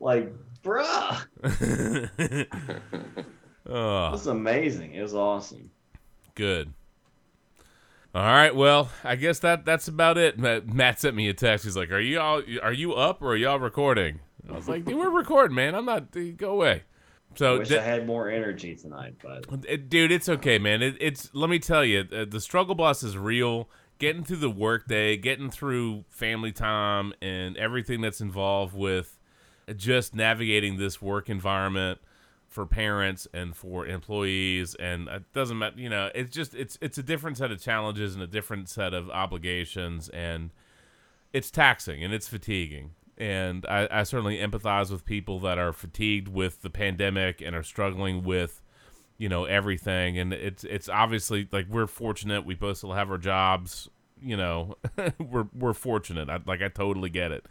Like, 0.00 0.32
bruh. 0.64 1.22
oh, 3.66 4.06
It 4.08 4.12
was 4.12 4.26
amazing. 4.26 4.94
It 4.94 5.02
was 5.02 5.14
awesome. 5.14 5.70
good. 6.34 6.72
All 8.14 8.22
right, 8.22 8.54
well, 8.54 8.90
I 9.04 9.16
guess 9.16 9.38
that 9.38 9.64
that's 9.64 9.88
about 9.88 10.18
it. 10.18 10.38
Matt, 10.38 11.00
sent 11.00 11.16
me 11.16 11.28
a 11.28 11.34
text. 11.34 11.64
He's 11.64 11.76
like, 11.78 11.90
"Are 11.90 12.00
you 12.00 12.20
all 12.20 12.42
are 12.62 12.72
you 12.72 12.92
up 12.92 13.22
or 13.22 13.28
are 13.32 13.36
y'all 13.36 13.58
recording?" 13.58 14.20
I 14.46 14.52
was 14.52 14.68
like, 14.68 14.84
"Dude, 14.84 14.96
we're 14.98 15.08
recording, 15.08 15.54
man. 15.54 15.74
I'm 15.74 15.86
not. 15.86 16.08
Go 16.36 16.50
away." 16.50 16.82
So, 17.34 17.58
Wish 17.58 17.68
th- 17.68 17.80
I 17.80 17.84
had 17.84 18.06
more 18.06 18.30
energy 18.30 18.74
tonight, 18.74 19.14
but 19.22 19.46
It- 19.68 19.88
dude, 19.88 20.12
it's 20.12 20.28
okay, 20.28 20.58
man. 20.58 20.82
It, 20.82 20.96
it's 21.00 21.30
let 21.34 21.48
me 21.50 21.58
tell 21.58 21.84
you, 21.84 22.06
uh, 22.12 22.24
the 22.28 22.40
struggle 22.40 22.74
boss 22.74 23.02
is 23.02 23.16
real. 23.16 23.68
Getting 23.98 24.24
through 24.24 24.38
the 24.38 24.50
workday, 24.50 25.16
getting 25.16 25.48
through 25.50 26.04
family 26.08 26.50
time, 26.50 27.12
and 27.22 27.56
everything 27.56 28.00
that's 28.00 28.20
involved 28.20 28.74
with 28.74 29.16
just 29.76 30.14
navigating 30.14 30.76
this 30.76 31.00
work 31.00 31.30
environment 31.30 32.00
for 32.48 32.66
parents 32.66 33.26
and 33.32 33.56
for 33.56 33.86
employees, 33.86 34.74
and 34.74 35.08
it 35.08 35.32
doesn't 35.32 35.56
matter. 35.56 35.80
You 35.80 35.88
know, 35.88 36.10
it's 36.14 36.34
just 36.34 36.54
it's 36.54 36.76
it's 36.80 36.98
a 36.98 37.02
different 37.02 37.38
set 37.38 37.50
of 37.52 37.62
challenges 37.62 38.14
and 38.14 38.22
a 38.22 38.26
different 38.26 38.68
set 38.68 38.92
of 38.92 39.08
obligations, 39.08 40.08
and 40.08 40.50
it's 41.32 41.50
taxing 41.50 42.02
and 42.04 42.12
it's 42.12 42.28
fatiguing. 42.28 42.90
And 43.18 43.66
I, 43.66 43.88
I 43.90 44.02
certainly 44.04 44.38
empathize 44.38 44.90
with 44.90 45.04
people 45.04 45.38
that 45.40 45.58
are 45.58 45.72
fatigued 45.72 46.28
with 46.28 46.62
the 46.62 46.70
pandemic 46.70 47.40
and 47.40 47.54
are 47.54 47.62
struggling 47.62 48.24
with, 48.24 48.62
you 49.18 49.28
know, 49.28 49.44
everything. 49.44 50.18
And 50.18 50.32
it's 50.32 50.64
it's 50.64 50.88
obviously 50.88 51.48
like 51.52 51.66
we're 51.68 51.86
fortunate. 51.86 52.44
We 52.46 52.54
both 52.54 52.78
still 52.78 52.92
have 52.92 53.10
our 53.10 53.18
jobs. 53.18 53.88
You 54.20 54.36
know, 54.36 54.76
we're 55.18 55.48
we're 55.54 55.74
fortunate. 55.74 56.30
I, 56.30 56.40
like 56.46 56.62
I 56.62 56.68
totally 56.68 57.10
get 57.10 57.32
it. 57.32 57.46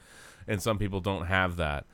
And 0.48 0.62
some 0.62 0.78
people 0.78 1.00
don't 1.00 1.28
have 1.28 1.58
that. 1.58 1.86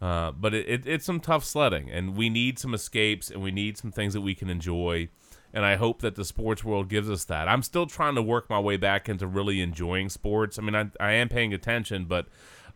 Uh, 0.00 0.30
but 0.30 0.54
it, 0.54 0.68
it, 0.68 0.86
it's 0.86 1.06
some 1.06 1.20
tough 1.20 1.44
sledding, 1.44 1.90
and 1.90 2.16
we 2.16 2.28
need 2.28 2.58
some 2.58 2.74
escapes, 2.74 3.30
and 3.30 3.42
we 3.42 3.50
need 3.50 3.78
some 3.78 3.90
things 3.90 4.12
that 4.12 4.20
we 4.20 4.34
can 4.34 4.50
enjoy. 4.50 5.08
And 5.54 5.64
I 5.64 5.76
hope 5.76 6.02
that 6.02 6.16
the 6.16 6.24
sports 6.24 6.62
world 6.62 6.88
gives 6.88 7.08
us 7.08 7.24
that. 7.24 7.48
I'm 7.48 7.62
still 7.62 7.86
trying 7.86 8.14
to 8.16 8.22
work 8.22 8.50
my 8.50 8.60
way 8.60 8.76
back 8.76 9.08
into 9.08 9.26
really 9.26 9.62
enjoying 9.62 10.10
sports. 10.10 10.58
I 10.58 10.62
mean, 10.62 10.74
I, 10.74 10.90
I 11.00 11.12
am 11.12 11.30
paying 11.30 11.54
attention, 11.54 12.04
but 12.04 12.26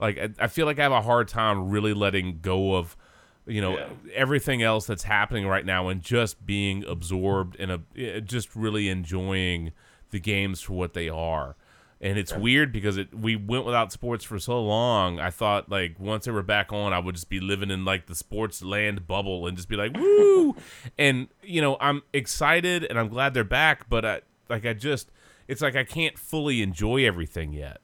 like 0.01 0.18
I, 0.18 0.31
I 0.39 0.47
feel 0.47 0.66
like 0.66 0.78
I 0.78 0.82
have 0.82 0.93
a 0.93 1.02
hard 1.02 1.28
time 1.28 1.70
really 1.70 1.93
letting 1.93 2.40
go 2.40 2.74
of, 2.74 2.97
you 3.47 3.60
know, 3.60 3.78
everything 4.14 4.62
else 4.62 4.86
that's 4.86 5.05
happening 5.05 5.47
right 5.47 5.64
now 5.64 5.89
and 5.89 6.01
just 6.01 6.44
being 6.47 6.85
absorbed 6.85 7.56
in 7.56 7.70
a 7.70 7.81
eh, 7.97 8.20
just 8.20 8.56
really 8.56 8.89
enjoying 8.89 9.72
the 10.10 10.20
games 10.20 10.60
for 10.60 10.72
what 10.74 10.94
they 10.94 11.09
are. 11.09 11.56
And 12.02 12.16
it's 12.18 12.35
weird 12.35 12.72
because 12.72 12.97
it 12.97 13.14
we 13.14 13.36
went 13.36 13.66
without 13.66 13.93
sports 13.93 14.24
for 14.24 14.39
so 14.39 14.59
long. 14.62 15.20
I 15.20 15.28
thought 15.28 15.68
like 15.68 16.01
once 16.01 16.24
they 16.24 16.31
were 16.31 16.43
back 16.43 16.72
on, 16.72 16.94
I 16.94 16.98
would 16.98 17.14
just 17.14 17.28
be 17.28 17.40
living 17.40 17.70
in 17.70 17.85
like 17.85 18.06
the 18.06 18.14
sports 18.14 18.62
land 18.62 19.06
bubble 19.06 19.47
and 19.47 19.55
just 19.55 19.68
be 19.68 19.77
like 19.77 19.94
woo. 19.94 20.56
and 20.98 21.28
you 21.43 21.60
know, 21.60 21.77
I'm 21.78 22.02
excited 22.14 22.85
and 22.85 22.98
I'm 22.98 23.09
glad 23.09 23.35
they're 23.35 23.44
back, 23.44 23.90
but 23.90 24.06
I 24.06 24.20
like 24.48 24.64
I 24.64 24.72
just 24.72 25.10
it's 25.47 25.60
like 25.60 25.77
I 25.77 25.85
can't 25.85 26.18
fully 26.18 26.62
enjoy 26.62 27.05
everything 27.05 27.52
yet. 27.52 27.82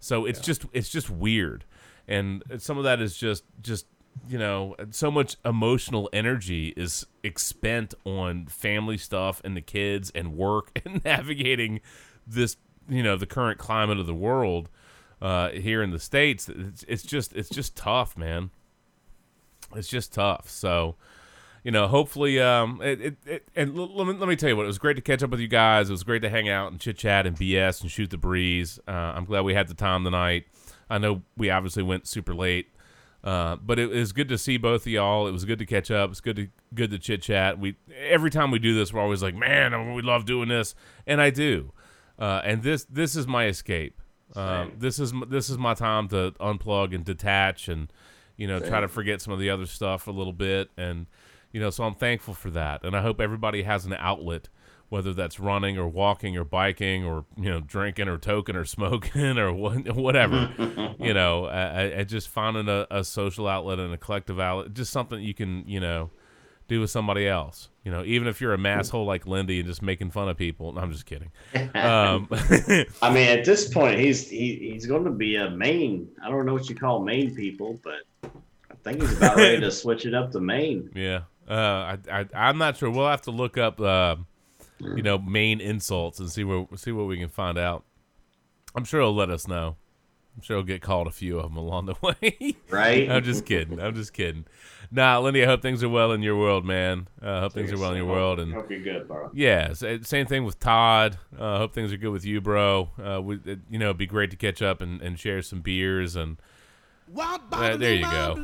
So 0.00 0.24
it's 0.24 0.40
just 0.40 0.64
it's 0.72 0.90
just 0.90 1.10
weird, 1.10 1.64
and 2.06 2.42
some 2.58 2.78
of 2.78 2.84
that 2.84 3.00
is 3.00 3.16
just 3.16 3.44
just 3.62 3.86
you 4.28 4.38
know 4.38 4.76
so 4.90 5.10
much 5.10 5.36
emotional 5.44 6.08
energy 6.12 6.72
is 6.76 7.06
expent 7.24 7.94
on 8.04 8.46
family 8.46 8.98
stuff 8.98 9.40
and 9.44 9.56
the 9.56 9.60
kids 9.60 10.10
and 10.14 10.36
work 10.36 10.78
and 10.84 11.04
navigating 11.04 11.80
this 12.26 12.56
you 12.88 13.02
know 13.02 13.16
the 13.16 13.26
current 13.26 13.58
climate 13.58 13.98
of 13.98 14.06
the 14.06 14.14
world 14.14 14.68
uh, 15.20 15.50
here 15.50 15.82
in 15.82 15.90
the 15.90 15.98
states. 15.98 16.48
It's, 16.48 16.84
it's 16.88 17.02
just 17.02 17.32
it's 17.34 17.48
just 17.48 17.76
tough, 17.76 18.16
man. 18.16 18.50
It's 19.74 19.88
just 19.88 20.12
tough. 20.12 20.48
So 20.48 20.96
you 21.66 21.72
know, 21.72 21.88
hopefully, 21.88 22.40
um, 22.40 22.80
it, 22.80 23.00
it, 23.00 23.16
it 23.26 23.48
and 23.56 23.76
l- 23.76 23.92
let 23.92 24.06
me 24.06 24.12
let 24.12 24.28
me 24.28 24.36
tell 24.36 24.48
you 24.48 24.56
what, 24.56 24.62
it 24.62 24.68
was 24.68 24.78
great 24.78 24.94
to 24.94 25.02
catch 25.02 25.24
up 25.24 25.30
with 25.30 25.40
you 25.40 25.48
guys. 25.48 25.88
It 25.88 25.92
was 25.92 26.04
great 26.04 26.22
to 26.22 26.30
hang 26.30 26.48
out 26.48 26.70
and 26.70 26.80
chit 26.80 26.96
chat 26.96 27.26
and 27.26 27.36
BS 27.36 27.80
and 27.80 27.90
shoot 27.90 28.10
the 28.10 28.16
breeze. 28.16 28.78
Uh, 28.86 28.92
I'm 28.92 29.24
glad 29.24 29.40
we 29.40 29.52
had 29.52 29.66
the 29.66 29.74
time 29.74 30.04
tonight. 30.04 30.44
I 30.88 30.98
know 30.98 31.22
we 31.36 31.50
obviously 31.50 31.82
went 31.82 32.06
super 32.06 32.36
late, 32.36 32.68
uh, 33.24 33.56
but 33.56 33.80
it 33.80 33.90
was 33.90 34.12
good 34.12 34.28
to 34.28 34.38
see 34.38 34.58
both 34.58 34.82
of 34.82 34.92
y'all. 34.92 35.26
It 35.26 35.32
was 35.32 35.44
good 35.44 35.58
to 35.58 35.66
catch 35.66 35.90
up. 35.90 36.10
It's 36.10 36.20
good 36.20 36.36
to 36.36 36.48
good 36.72 36.92
to 36.92 37.00
chit 37.00 37.22
chat. 37.22 37.58
We 37.58 37.74
every 37.98 38.30
time 38.30 38.52
we 38.52 38.60
do 38.60 38.72
this, 38.72 38.92
we're 38.92 39.00
always 39.00 39.24
like, 39.24 39.34
man, 39.34 39.92
we 39.92 40.02
love 40.02 40.24
doing 40.24 40.48
this, 40.48 40.76
and 41.04 41.20
I 41.20 41.30
do. 41.30 41.72
Uh, 42.16 42.42
and 42.44 42.62
this 42.62 42.84
this 42.84 43.16
is 43.16 43.26
my 43.26 43.46
escape. 43.46 44.00
Uh, 44.36 44.66
this 44.78 45.00
is 45.00 45.12
this 45.26 45.50
is 45.50 45.58
my 45.58 45.74
time 45.74 46.06
to 46.10 46.30
unplug 46.38 46.94
and 46.94 47.04
detach, 47.04 47.66
and 47.66 47.92
you 48.36 48.46
know, 48.46 48.60
try 48.60 48.80
to 48.80 48.86
forget 48.86 49.20
some 49.20 49.32
of 49.32 49.40
the 49.40 49.50
other 49.50 49.66
stuff 49.66 50.06
a 50.06 50.12
little 50.12 50.32
bit, 50.32 50.70
and 50.76 51.06
you 51.56 51.62
know, 51.62 51.70
so 51.70 51.84
I'm 51.84 51.94
thankful 51.94 52.34
for 52.34 52.50
that, 52.50 52.84
and 52.84 52.94
I 52.94 53.00
hope 53.00 53.18
everybody 53.18 53.62
has 53.62 53.86
an 53.86 53.94
outlet, 53.94 54.50
whether 54.90 55.14
that's 55.14 55.40
running 55.40 55.78
or 55.78 55.88
walking 55.88 56.36
or 56.36 56.44
biking 56.44 57.02
or 57.02 57.24
you 57.34 57.48
know, 57.48 57.60
drinking 57.60 58.08
or 58.08 58.18
toking 58.18 58.56
or 58.56 58.64
smoking 58.76 59.38
or 59.38 59.54
what, 59.54 59.96
whatever. 59.96 60.50
you 61.00 61.14
know, 61.14 61.46
I, 61.46 62.00
I- 62.00 62.04
just 62.04 62.28
finding 62.28 62.68
a, 62.68 62.86
a 62.90 63.02
social 63.04 63.48
outlet 63.48 63.78
and 63.78 63.94
a 63.94 63.96
collective 63.96 64.38
outlet, 64.38 64.74
just 64.74 64.92
something 64.92 65.18
you 65.22 65.32
can 65.32 65.64
you 65.66 65.80
know 65.80 66.10
do 66.68 66.78
with 66.78 66.90
somebody 66.90 67.26
else. 67.26 67.70
You 67.84 67.90
know, 67.90 68.04
even 68.04 68.28
if 68.28 68.42
you're 68.42 68.52
a 68.52 68.58
masshole 68.58 69.06
like 69.06 69.26
Lindy 69.26 69.60
and 69.60 69.66
just 69.66 69.80
making 69.80 70.10
fun 70.10 70.28
of 70.28 70.36
people. 70.36 70.74
No, 70.74 70.82
I'm 70.82 70.92
just 70.92 71.06
kidding. 71.06 71.30
Um, 71.74 72.28
I 73.00 73.10
mean, 73.10 73.28
at 73.28 73.46
this 73.46 73.72
point, 73.72 73.98
he's 73.98 74.28
he, 74.28 74.72
he's 74.74 74.84
going 74.84 75.04
to 75.04 75.10
be 75.10 75.36
a 75.36 75.48
Maine. 75.48 76.06
I 76.22 76.28
don't 76.28 76.44
know 76.44 76.52
what 76.52 76.68
you 76.68 76.76
call 76.76 77.00
Maine 77.02 77.34
people, 77.34 77.80
but 77.82 78.02
I 78.70 78.74
think 78.84 79.00
he's 79.00 79.16
about 79.16 79.36
ready 79.38 79.58
to 79.60 79.70
switch 79.70 80.04
it 80.04 80.12
up 80.12 80.32
to 80.32 80.40
Maine. 80.40 80.90
Yeah. 80.94 81.22
Uh, 81.48 81.96
I, 82.10 82.20
I 82.20 82.26
I'm 82.34 82.58
not 82.58 82.76
sure. 82.76 82.90
We'll 82.90 83.08
have 83.08 83.22
to 83.22 83.30
look 83.30 83.56
up, 83.56 83.80
uh, 83.80 84.16
you 84.80 85.02
know, 85.02 85.18
Maine 85.18 85.60
insults 85.60 86.18
and 86.20 86.30
see 86.30 86.44
where 86.44 86.66
see 86.76 86.92
what 86.92 87.06
we 87.06 87.18
can 87.18 87.28
find 87.28 87.58
out. 87.58 87.84
I'm 88.74 88.84
sure 88.84 89.00
he'll 89.00 89.14
let 89.14 89.30
us 89.30 89.46
know. 89.48 89.76
I'm 90.36 90.42
sure 90.42 90.58
he'll 90.58 90.66
get 90.66 90.82
called 90.82 91.06
a 91.06 91.10
few 91.10 91.38
of 91.38 91.44
them 91.44 91.56
along 91.56 91.86
the 91.86 91.94
way. 92.02 92.56
Right? 92.68 93.10
I'm 93.10 93.24
just 93.24 93.46
kidding. 93.46 93.80
I'm 93.80 93.94
just 93.94 94.12
kidding. 94.12 94.44
Nah, 94.90 95.18
Lindy, 95.18 95.42
I 95.42 95.46
hope 95.46 95.62
things 95.62 95.82
are 95.82 95.88
well 95.88 96.12
in 96.12 96.22
your 96.22 96.36
world, 96.36 96.64
man. 96.64 97.08
Uh, 97.22 97.30
I 97.30 97.40
hope 97.40 97.54
things 97.54 97.72
are 97.72 97.78
well 97.78 97.90
in 97.92 97.96
your 97.96 98.06
world. 98.06 98.38
And 98.38 98.52
hope 98.52 98.70
you're 98.70 98.80
good, 98.80 99.08
bro. 99.08 99.30
yeah, 99.32 99.72
same 99.72 100.26
thing 100.26 100.44
with 100.44 100.60
Todd. 100.60 101.16
Uh, 101.36 101.58
hope 101.58 101.72
things 101.72 101.92
are 101.92 101.96
good 101.96 102.10
with 102.10 102.24
you, 102.24 102.40
bro. 102.40 102.90
Uh, 103.02 103.20
we, 103.22 103.40
it, 103.46 103.60
you 103.70 103.78
know, 103.78 103.86
it'd 103.86 103.96
be 103.96 104.06
great 104.06 104.30
to 104.30 104.36
catch 104.36 104.60
up 104.62 104.80
and, 104.80 105.00
and 105.00 105.18
share 105.18 105.42
some 105.42 105.60
beers 105.60 106.16
and. 106.16 106.36
Uh, 107.52 107.76
there 107.76 107.94
you 107.94 108.02
go. 108.02 108.34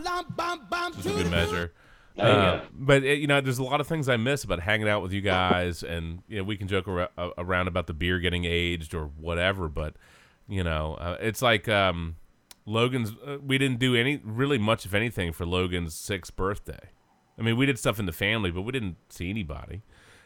Just 0.95 1.07
a 1.07 1.11
good 1.11 1.31
measure. 1.31 1.73
Uh, 2.19 2.59
go. 2.59 2.63
but 2.73 3.05
it, 3.05 3.19
you 3.21 3.27
know, 3.27 3.41
there's 3.41 3.59
a 3.59 3.65
lot 3.65 3.81
of 3.81 3.87
things 3.87 4.09
I 4.09 4.17
miss 4.17 4.45
about 4.45 4.61
hanging 4.61 4.89
out 4.89 5.03
with 5.03 5.13
you 5.13 5.21
guys, 5.21 5.83
and 5.83 6.23
you 6.29 6.39
know, 6.39 6.45
we 6.45 6.57
can 6.57 6.69
joke 6.69 6.87
ar- 6.89 7.11
uh, 7.17 7.31
around 7.39 7.69
about 7.69 7.87
the 7.87 7.95
beer 7.95 8.19
getting 8.19 8.45
aged 8.45 8.95
or 8.95 9.07
whatever. 9.07 9.69
But 9.69 9.95
you 10.49 10.63
know, 10.63 10.95
uh, 10.95 11.17
it's 11.21 11.43
like 11.43 11.69
um, 11.69 12.17
Logan's. 12.67 13.13
Uh, 13.27 13.39
we 13.45 13.59
didn't 13.59 13.79
do 13.79 13.95
any 13.95 14.21
really 14.25 14.59
much 14.59 14.85
of 14.85 14.95
anything 14.95 15.33
for 15.33 15.47
Logan's 15.47 15.95
sixth 15.95 16.37
birthday. 16.37 16.91
I 17.39 17.43
mean, 17.43 17.57
we 17.57 17.67
did 17.67 17.79
stuff 17.79 17.99
in 17.99 18.07
the 18.07 18.13
family, 18.13 18.51
but 18.51 18.63
we 18.63 18.73
didn't 18.73 18.97
see 19.09 19.31
anybody. 19.31 19.83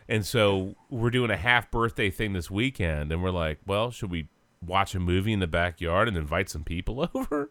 And 0.09 0.25
so 0.25 0.77
we're 0.91 1.11
doing 1.11 1.31
a 1.31 1.37
half 1.37 1.71
birthday 1.71 2.11
thing 2.11 2.33
this 2.33 2.51
weekend, 2.51 3.13
and 3.13 3.23
we're 3.23 3.31
like, 3.31 3.59
well, 3.67 3.91
should 3.91 4.11
we 4.11 4.29
watch 4.65 4.95
a 4.95 5.01
movie 5.01 5.33
in 5.33 5.41
the 5.41 5.47
backyard 5.47 6.09
and 6.09 6.17
invite 6.17 6.49
some 6.49 6.65
people 6.65 7.09
over? 7.15 7.51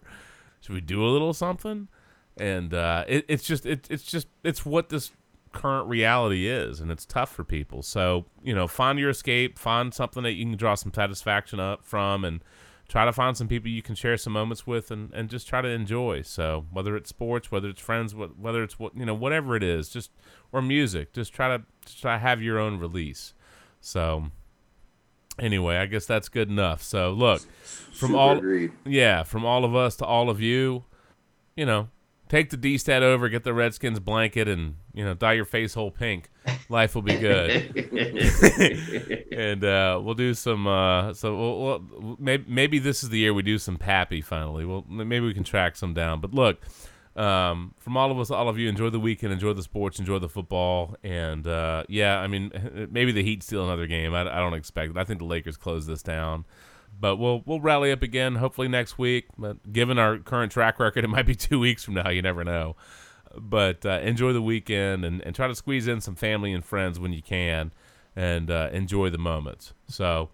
Should 0.62 0.74
we 0.74 0.82
do 0.82 1.06
a 1.06 1.10
little 1.10 1.34
something? 1.34 1.88
And 2.38 2.74
uh, 2.74 3.06
it, 3.07 3.26
it's 3.28 3.44
just 3.44 3.66
it, 3.66 3.88
it's 3.90 4.03
just 4.03 4.28
it's 4.44 4.66
what 4.66 4.90
this 4.90 5.12
current 5.53 5.88
reality 5.88 6.48
is, 6.48 6.82
and 6.82 6.91
it's 6.91 7.06
tough 7.06 7.32
for 7.32 7.44
people. 7.44 7.82
So 7.82 8.26
you 8.44 8.53
know, 8.53 8.68
find 8.68 8.99
your 8.99 9.10
escape, 9.10 9.57
find 9.57 9.94
something 9.94 10.24
that 10.24 10.34
you 10.34 10.45
can 10.45 10.57
draw 10.57 10.76
some 10.76 10.94
satisfaction 10.94 11.60
up 11.60 11.86
from, 11.86 12.26
and 12.26 12.44
try 12.90 13.06
to 13.06 13.14
find 13.14 13.36
some 13.36 13.48
people 13.48 13.70
you 13.70 13.82
can 13.82 13.95
share 13.95 14.18
some 14.18 14.34
moments 14.34 14.68
with, 14.68 14.91
and, 14.91 15.14
and 15.14 15.30
just 15.30 15.48
try 15.48 15.62
to 15.62 15.70
enjoy. 15.70 16.22
So 16.24 16.66
whether 16.72 16.95
it's 16.98 17.10
sports, 17.10 17.52
whether 17.52 17.70
it's 17.70 17.82
friends, 17.82 18.14
whether 18.14 18.64
it's 18.64 18.78
what 18.78 18.98
you 18.98 19.06
know, 19.06 19.16
whatever 19.16 19.56
it 19.56 19.64
is, 19.64 19.90
just 19.90 20.12
or 20.52 20.62
music, 20.62 21.14
just 21.14 21.34
try 21.34 21.56
to 21.57 21.64
just 21.86 22.02
try 22.02 22.16
to 22.16 22.20
have 22.20 22.41
your 22.41 22.60
own 22.60 22.78
release. 22.78 23.34
So 23.80 24.26
anyway, 25.40 25.78
I 25.78 25.86
guess 25.86 26.06
that's 26.06 26.30
good 26.30 26.49
enough. 26.49 26.84
So 26.84 27.12
look, 27.12 27.41
from 27.94 28.10
Super 28.10 28.18
all 28.18 28.38
agreed. 28.38 28.72
yeah, 28.86 29.24
from 29.24 29.45
all 29.45 29.64
of 29.64 29.76
us 29.76 29.95
to 29.98 30.06
all 30.06 30.30
of 30.30 30.41
you, 30.41 30.84
you 31.56 31.66
know, 31.66 31.88
take 32.30 32.49
the 32.49 32.57
D 32.57 32.77
stat 32.77 33.03
over, 33.03 33.30
get 33.30 33.43
the 33.43 33.53
Redskins 33.53 33.99
blanket, 33.99 34.47
and 34.47 34.76
you 34.93 35.03
know, 35.03 35.14
dye 35.14 35.34
your 35.34 35.45
face 35.45 35.73
whole 35.73 35.91
pink. 35.91 36.30
Life 36.69 36.95
will 36.95 37.02
be 37.02 37.18
good. 37.18 37.52
and 39.31 39.64
uh, 39.64 39.99
we'll 40.03 40.15
do 40.15 40.34
some. 40.34 40.68
Uh, 40.68 41.14
so 41.14 41.35
we'll, 41.35 41.60
we'll, 41.60 42.18
maybe 42.19 42.45
maybe 42.47 42.80
this 42.80 43.03
is 43.03 43.10
the 43.10 43.19
year 43.19 43.34
we 43.34 43.43
do 43.43 43.57
some 43.57 43.77
Pappy 43.77 44.22
finally. 44.22 44.65
Well, 44.65 44.85
maybe 44.89 45.26
we 45.26 45.34
can 45.34 45.43
track 45.43 45.76
some 45.76 45.93
down. 45.93 46.22
But 46.22 46.34
look. 46.34 46.60
um, 47.15 47.73
from 47.80 47.95
all 47.95 48.11
of 48.11 48.19
us, 48.19 48.30
all 48.30 48.49
of 48.49 48.57
you, 48.60 48.68
enjoy 48.68 48.89
the 48.89 48.99
weekend, 48.99 49.31
enjoy 49.31 49.53
the 49.53 49.64
sports, 49.64 49.99
enjoy 49.99 50.19
the 50.19 50.27
football, 50.27 50.95
and 51.02 51.47
uh, 51.47 51.84
yeah, 51.88 52.19
I 52.19 52.27
mean, 52.27 52.52
maybe 52.91 53.11
the 53.11 53.23
Heat 53.23 53.41
steal 53.41 53.64
another 53.64 53.88
game. 53.88 54.14
I, 54.14 54.22
I 54.22 54.39
don't 54.39 54.53
expect 54.53 54.91
it. 54.91 54.97
I 54.97 55.06
think 55.06 55.19
the 55.19 55.26
Lakers 55.26 55.56
close 55.56 55.85
this 55.88 56.03
down, 56.03 56.45
but 56.99 57.17
we'll 57.17 57.41
we'll 57.45 57.59
rally 57.59 57.91
up 57.91 58.01
again 58.01 58.35
hopefully 58.35 58.67
next 58.67 58.97
week. 58.97 59.26
But 59.38 59.72
given 59.72 59.97
our 59.97 60.17
current 60.17 60.51
track 60.51 60.80
record, 60.80 61.03
it 61.03 61.09
might 61.09 61.26
be 61.26 61.35
two 61.35 61.59
weeks 61.59 61.84
from 61.84 61.95
now. 61.95 62.09
You 62.09 62.22
never 62.22 62.43
know. 62.43 62.76
But 63.38 63.85
uh, 63.85 63.99
enjoy 64.01 64.31
the 64.34 64.41
weekend 64.41 65.03
and, 65.03 65.22
and 65.22 65.35
try 65.35 65.47
to 65.47 65.55
squeeze 65.55 65.88
in 65.88 65.99
some 65.99 66.15
family 66.15 66.53
and 66.53 66.63
friends 66.63 66.99
when 66.99 67.11
you 67.11 67.22
can, 67.22 67.73
and 68.15 68.49
uh, 68.49 68.69
enjoy 68.72 69.09
the 69.09 69.17
moments. 69.17 69.73
So. 69.88 70.30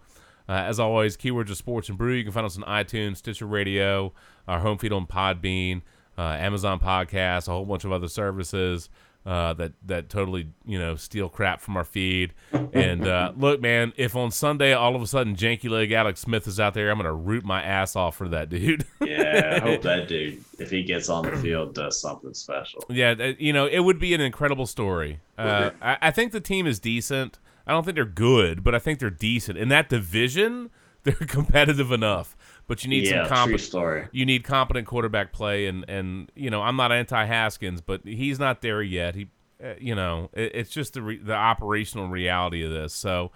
Uh, 0.48 0.54
as 0.54 0.80
always, 0.80 1.16
keywords 1.16 1.50
of 1.50 1.56
sports 1.56 1.88
and 1.88 1.96
brew. 1.96 2.14
You 2.14 2.24
can 2.24 2.32
find 2.32 2.44
us 2.44 2.58
on 2.58 2.64
iTunes, 2.64 3.18
Stitcher 3.18 3.46
Radio, 3.46 4.12
our 4.48 4.58
home 4.58 4.76
feed 4.76 4.92
on 4.92 5.06
Podbean, 5.06 5.82
uh, 6.18 6.22
Amazon 6.22 6.80
Podcasts, 6.80 7.46
a 7.46 7.52
whole 7.52 7.64
bunch 7.64 7.84
of 7.84 7.92
other 7.92 8.08
services 8.08 8.88
uh, 9.24 9.52
that 9.54 9.72
that 9.86 10.08
totally 10.08 10.48
you 10.66 10.78
know 10.78 10.96
steal 10.96 11.28
crap 11.28 11.60
from 11.60 11.76
our 11.76 11.84
feed. 11.84 12.34
And 12.72 13.06
uh, 13.06 13.32
look, 13.36 13.60
man, 13.60 13.92
if 13.96 14.16
on 14.16 14.30
Sunday 14.30 14.72
all 14.72 14.96
of 14.96 15.02
a 15.02 15.06
sudden 15.06 15.36
janky 15.36 15.70
leg 15.70 15.92
Alex 15.92 16.20
Smith 16.20 16.46
is 16.46 16.58
out 16.58 16.74
there, 16.74 16.90
I'm 16.90 16.96
gonna 16.98 17.12
root 17.14 17.44
my 17.44 17.62
ass 17.62 17.94
off 17.96 18.16
for 18.16 18.28
that 18.30 18.48
dude. 18.50 18.84
Yeah, 19.00 19.54
I 19.56 19.60
hope 19.60 19.82
that 19.82 20.08
dude, 20.08 20.44
if 20.58 20.70
he 20.70 20.82
gets 20.82 21.08
on 21.08 21.24
the 21.24 21.36
field, 21.36 21.74
does 21.74 22.00
something 22.00 22.34
special. 22.34 22.84
yeah, 22.88 23.14
that- 23.14 23.40
you 23.40 23.52
know, 23.52 23.66
it 23.66 23.80
would 23.80 23.98
be 23.98 24.14
an 24.14 24.20
incredible 24.20 24.66
story. 24.66 25.20
Uh, 25.38 25.70
I, 25.80 25.98
I 26.02 26.10
think 26.10 26.32
the 26.32 26.40
team 26.40 26.66
is 26.66 26.78
decent. 26.78 27.38
I 27.66 27.72
don't 27.72 27.84
think 27.84 27.94
they're 27.94 28.04
good, 28.04 28.64
but 28.64 28.74
I 28.74 28.78
think 28.80 28.98
they're 28.98 29.08
decent. 29.10 29.56
In 29.56 29.68
that 29.68 29.88
division, 29.88 30.70
they're 31.04 31.14
competitive 31.14 31.90
enough. 31.92 32.36
But 32.68 32.84
you 32.84 32.90
need 32.90 33.04
Yeah, 33.04 33.10
some 33.10 33.18
true 33.26 33.36
competent. 33.36 33.60
story. 33.60 34.08
You 34.12 34.24
need 34.24 34.44
competent 34.44 34.86
quarterback 34.86 35.32
play, 35.32 35.66
and 35.66 35.84
and 35.88 36.30
you 36.34 36.48
know, 36.50 36.62
I'm 36.62 36.76
not 36.76 36.92
anti 36.92 37.24
Haskins, 37.24 37.80
but 37.80 38.00
he's 38.04 38.38
not 38.38 38.62
there 38.62 38.82
yet. 38.82 39.14
He, 39.14 39.28
uh, 39.62 39.74
you 39.78 39.94
know, 39.94 40.30
it, 40.32 40.52
it's 40.54 40.70
just 40.70 40.94
the 40.94 41.02
re- 41.02 41.18
the 41.22 41.34
operational 41.34 42.08
reality 42.08 42.64
of 42.64 42.70
this. 42.72 42.94
So. 42.94 43.30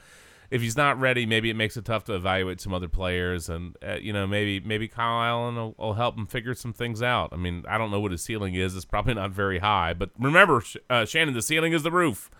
If 0.48 0.62
he's 0.62 0.76
not 0.76 1.00
ready, 1.00 1.26
maybe 1.26 1.50
it 1.50 1.54
makes 1.56 1.76
it 1.76 1.84
tough 1.84 2.04
to 2.04 2.14
evaluate 2.14 2.60
some 2.60 2.72
other 2.72 2.86
players, 2.86 3.48
and 3.48 3.76
uh, 3.84 3.94
you 4.00 4.12
know 4.12 4.28
maybe 4.28 4.60
maybe 4.60 4.86
Kyle 4.86 5.20
Allen 5.20 5.56
will, 5.56 5.74
will 5.76 5.94
help 5.94 6.16
him 6.16 6.24
figure 6.24 6.54
some 6.54 6.72
things 6.72 7.02
out. 7.02 7.30
I 7.32 7.36
mean, 7.36 7.64
I 7.68 7.78
don't 7.78 7.90
know 7.90 7.98
what 7.98 8.12
his 8.12 8.22
ceiling 8.22 8.54
is; 8.54 8.76
it's 8.76 8.84
probably 8.84 9.14
not 9.14 9.32
very 9.32 9.58
high. 9.58 9.92
But 9.92 10.10
remember, 10.16 10.62
uh, 10.88 11.04
Shannon, 11.04 11.34
the 11.34 11.42
ceiling 11.42 11.72
is 11.72 11.82
the 11.82 11.90
roof. 11.90 12.30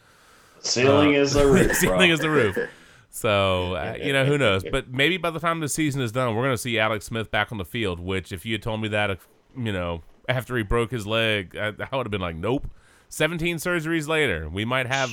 Ceiling 0.61 1.15
is 1.15 1.33
the 1.33 1.47
roof, 1.49 1.71
Uh, 1.71 1.75
ceiling 1.75 1.97
bro. 2.11 2.15
is 2.15 2.21
the 2.21 2.31
roof. 2.31 2.57
So 3.17 3.77
uh, 3.77 3.97
you 3.99 4.13
know 4.13 4.27
who 4.27 4.37
knows, 4.37 4.63
but 4.63 4.89
maybe 4.93 5.17
by 5.17 5.31
the 5.31 5.41
time 5.41 5.61
the 5.61 5.71
season 5.71 6.03
is 6.03 6.13
done, 6.13 6.35
we're 6.35 6.43
going 6.43 6.53
to 6.53 6.59
see 6.59 6.79
Alex 6.79 7.07
Smith 7.07 7.31
back 7.31 7.51
on 7.51 7.57
the 7.57 7.65
field. 7.65 7.99
Which, 7.99 8.31
if 8.31 8.45
you 8.45 8.53
had 8.53 8.63
told 8.63 8.83
me 8.83 8.89
that, 8.89 9.19
you 9.57 9.73
know, 9.73 10.03
after 10.29 10.55
he 10.55 10.63
broke 10.63 10.91
his 10.91 11.07
leg, 11.07 11.57
I, 11.57 11.69
I 11.69 11.97
would 11.97 12.05
have 12.05 12.11
been 12.11 12.21
like, 12.21 12.37
nope. 12.37 12.69
Seventeen 13.09 13.57
surgeries 13.57 14.07
later, 14.07 14.51
we 14.51 14.67
might 14.67 14.87
have, 14.87 15.11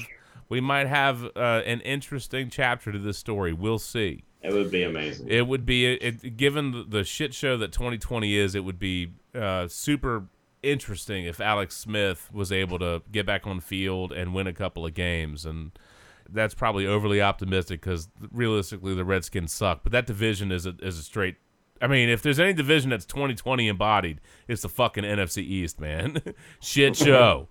we 0.49 0.59
might 0.59 0.87
have 0.87 1.23
uh, 1.37 1.61
an 1.65 1.79
interesting 1.79 2.49
chapter 2.49 2.91
to 2.91 2.99
this 2.99 3.17
story. 3.17 3.53
We'll 3.53 3.79
see. 3.79 4.25
It 4.41 4.51
would 4.51 4.69
be 4.69 4.83
amazing. 4.83 5.29
It 5.29 5.47
would 5.47 5.65
be, 5.65 5.85
it, 5.85 6.35
given 6.35 6.71
the, 6.71 6.83
the 6.83 7.03
shit 7.05 7.33
show 7.33 7.55
that 7.55 7.71
2020 7.71 8.35
is, 8.35 8.53
it 8.53 8.65
would 8.65 8.79
be 8.79 9.13
uh, 9.33 9.69
super 9.69 10.25
interesting 10.61 11.23
if 11.23 11.39
Alex 11.39 11.77
Smith 11.77 12.29
was 12.33 12.51
able 12.51 12.79
to 12.79 13.01
get 13.13 13.25
back 13.25 13.47
on 13.47 13.61
field 13.61 14.11
and 14.11 14.33
win 14.33 14.47
a 14.47 14.53
couple 14.53 14.85
of 14.85 14.93
games. 14.93 15.45
And 15.45 15.71
that's 16.33 16.53
probably 16.53 16.87
overly 16.87 17.21
optimistic 17.21 17.81
because 17.81 18.09
realistically, 18.31 18.95
the 18.95 19.05
Redskins 19.05 19.53
suck. 19.53 19.83
But 19.83 19.91
that 19.91 20.05
division 20.05 20.51
is 20.51 20.65
a, 20.65 20.75
is 20.81 20.97
a 20.99 21.03
straight. 21.03 21.37
I 21.81 21.87
mean, 21.87 22.09
if 22.09 22.21
there's 22.21 22.39
any 22.39 22.53
division 22.53 22.89
that's 22.89 23.05
2020 23.05 23.67
embodied, 23.67 24.21
it's 24.47 24.61
the 24.61 24.69
fucking 24.69 25.03
NFC 25.03 25.39
East, 25.39 25.79
man. 25.79 26.21
shit 26.61 26.95
show. 26.95 27.49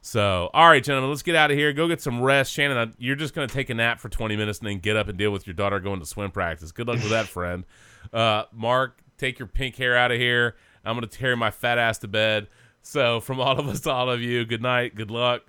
So, 0.00 0.50
all 0.52 0.68
right, 0.68 0.84
gentlemen, 0.84 1.08
let's 1.10 1.22
get 1.22 1.34
out 1.34 1.50
of 1.50 1.56
here. 1.56 1.72
Go 1.72 1.88
get 1.88 2.00
some 2.00 2.20
rest. 2.20 2.52
Shannon, 2.52 2.94
you're 2.98 3.16
just 3.16 3.34
going 3.34 3.48
to 3.48 3.54
take 3.54 3.70
a 3.70 3.74
nap 3.74 4.00
for 4.00 4.10
20 4.10 4.36
minutes 4.36 4.58
and 4.58 4.68
then 4.68 4.78
get 4.78 4.96
up 4.96 5.08
and 5.08 5.16
deal 5.16 5.30
with 5.30 5.46
your 5.46 5.54
daughter 5.54 5.80
going 5.80 5.98
to 5.98 6.06
swim 6.06 6.30
practice. 6.30 6.72
Good 6.72 6.86
luck 6.86 6.96
with 6.96 7.08
that, 7.08 7.26
friend. 7.26 7.64
Uh, 8.12 8.44
Mark, 8.52 9.00
take 9.16 9.38
your 9.38 9.48
pink 9.48 9.76
hair 9.76 9.96
out 9.96 10.12
of 10.12 10.18
here. 10.18 10.56
I'm 10.84 10.94
going 10.94 11.08
to 11.08 11.18
tear 11.18 11.36
my 11.36 11.50
fat 11.50 11.78
ass 11.78 11.98
to 12.00 12.08
bed. 12.08 12.48
So, 12.82 13.18
from 13.20 13.40
all 13.40 13.58
of 13.58 13.66
us 13.66 13.80
to 13.80 13.90
all 13.90 14.10
of 14.10 14.20
you, 14.20 14.44
good 14.44 14.60
night, 14.60 14.94
good 14.94 15.10
luck. 15.10 15.44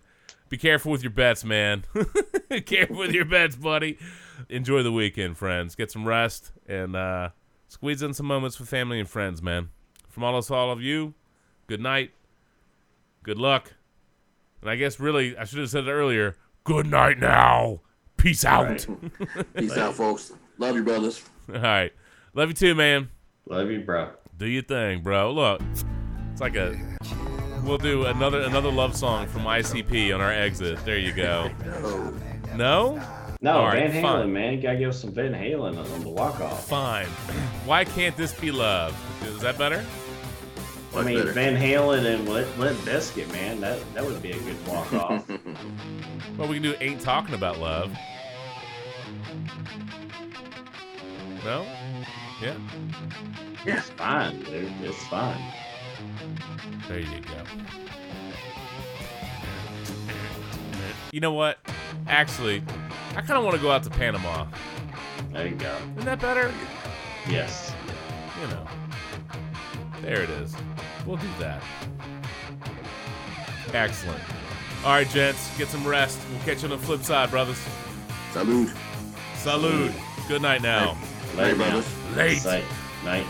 Be 0.50 0.58
careful 0.58 0.92
with 0.92 1.04
your 1.04 1.12
bets, 1.12 1.44
man. 1.44 1.84
careful 2.66 2.98
with 2.98 3.12
your 3.12 3.26
bets, 3.26 3.56
buddy. 3.56 3.98
Enjoy 4.50 4.84
the 4.84 4.92
weekend, 4.92 5.38
friends. 5.38 5.76
Get 5.76 5.92
some 5.92 6.06
rest 6.06 6.52
and 6.68 6.96
uh, 6.96 7.30
squeeze 7.68 8.02
in 8.02 8.14
some 8.14 8.28
moments 8.28 8.60
with 8.60 8.70
family 8.70 9.00
and 9.00 9.10
friends, 9.10 9.42
man. 9.42 9.70
From 10.10 10.24
all 10.24 10.36
of 10.36 10.40
us 10.40 10.52
all 10.52 10.72
of 10.72 10.82
you, 10.82 11.14
good 11.68 11.82
night, 11.82 12.12
good 13.24 13.38
luck. 13.38 13.74
And 14.62 14.70
I 14.70 14.76
guess 14.76 15.00
really, 15.00 15.38
I 15.38 15.46
should 15.46 15.60
have 15.60 15.70
said 15.70 15.88
it 15.88 15.92
earlier. 15.92 16.38
Good 16.64 16.88
night 16.88 17.20
now. 17.20 17.82
Peace 18.18 18.46
out. 18.46 18.88
Peace 19.56 19.78
out, 19.78 19.94
folks. 19.96 20.32
Love 20.58 20.76
you, 20.76 20.84
brothers. 20.84 21.24
All 21.54 21.60
right. 21.60 21.94
Love 22.34 22.50
you 22.50 22.56
too, 22.56 22.76
man. 22.76 23.10
Love 23.48 23.70
you, 23.70 23.82
bro. 23.82 24.10
Do 24.38 24.48
your 24.48 24.64
thing, 24.64 25.02
bro. 25.02 25.32
Look, 25.32 25.62
it's 26.32 26.42
like 26.42 26.56
a. 26.56 26.95
We'll 27.66 27.78
do 27.80 28.06
another 28.06 28.42
another 28.42 28.72
love 28.72 28.96
song 28.96 29.26
from 29.28 29.42
ICP 29.42 30.14
on 30.14 30.22
our 30.22 30.32
exit. 30.32 30.78
There 30.86 31.00
you 31.00 31.12
go. 31.14 31.50
No? 32.56 33.02
No, 33.42 33.58
All 33.58 33.66
right, 33.66 33.92
Van 33.92 33.92
Halen, 33.92 34.02
fine. 34.22 34.34
man. 34.34 34.54
You 34.54 34.62
gotta 34.62 34.78
give 34.78 34.90
us 34.90 35.02
some 35.02 35.12
Van 35.12 35.34
Halen 35.34 35.78
on 35.78 36.02
the 36.02 36.10
walk 36.10 36.40
off. 36.40 36.68
Fine. 36.68 37.06
Why 37.66 37.84
can't 37.84 38.16
this 38.16 38.34
be 38.34 38.52
love? 38.52 38.96
Is 39.26 39.40
that 39.42 39.58
better? 39.58 39.84
I 40.96 41.04
mean, 41.04 41.28
Van 41.34 41.56
Halen 41.56 42.06
and 42.06 42.30
Limp 42.30 42.58
Limp 42.58 42.78
Bizkit, 42.80 43.30
man. 43.34 43.60
That 43.62 43.80
that 43.96 44.06
would 44.06 44.22
be 44.22 44.32
a 44.32 44.40
good 44.40 44.68
walk 44.68 44.94
off. 44.94 45.30
Well, 46.38 46.50
we 46.50 46.56
can 46.56 46.64
do 46.64 46.76
Ain't 46.82 47.00
Talking 47.00 47.34
About 47.34 47.60
Love. 47.60 47.96
No? 51.46 51.66
Yeah? 52.42 52.58
It's 53.66 53.90
fine, 53.92 54.42
dude. 54.44 54.70
It's 54.82 55.02
fine. 55.08 55.42
There 56.88 57.00
you 57.00 57.22
go. 57.22 57.44
You 61.12 61.20
know 61.20 61.34
what? 61.34 61.58
Actually, 62.08 62.62
I 63.16 63.22
kind 63.22 63.38
of 63.38 63.44
want 63.44 63.56
to 63.56 63.62
go 63.62 63.72
out 63.72 63.84
to 63.84 63.90
Panama. 63.90 64.48
There 65.32 65.48
you 65.48 65.56
go. 65.56 65.76
Isn't 65.94 66.06
that 66.06 66.20
better? 66.20 66.54
Yes. 67.28 67.74
You 68.42 68.48
know. 68.48 68.68
There 70.02 70.22
it 70.22 70.30
is. 70.30 70.56
We'll 71.06 71.18
do 71.18 71.28
that. 71.40 71.64
Excellent. 73.74 74.22
All 74.84 74.92
right, 74.92 75.10
gents, 75.10 75.58
get 75.58 75.68
some 75.68 75.88
rest. 75.88 76.20
We'll 76.30 76.42
catch 76.42 76.64
you 76.64 76.70
on 76.70 76.78
the 76.78 76.86
flip 76.86 77.02
side, 77.02 77.32
brothers. 77.32 77.58
Salud. 78.34 78.72
Salud. 79.36 79.94
Good 80.28 80.42
night 80.42 80.62
now. 80.62 80.98
Late, 81.36 81.58
now. 81.58 81.84
Late. 82.16 82.38
Say, 82.38 82.64
night. 83.04 83.26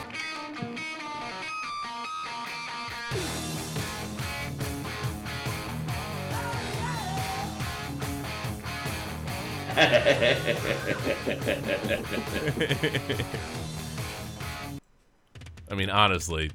I 15.69 15.75
mean, 15.75 15.89
honestly, 15.89 16.49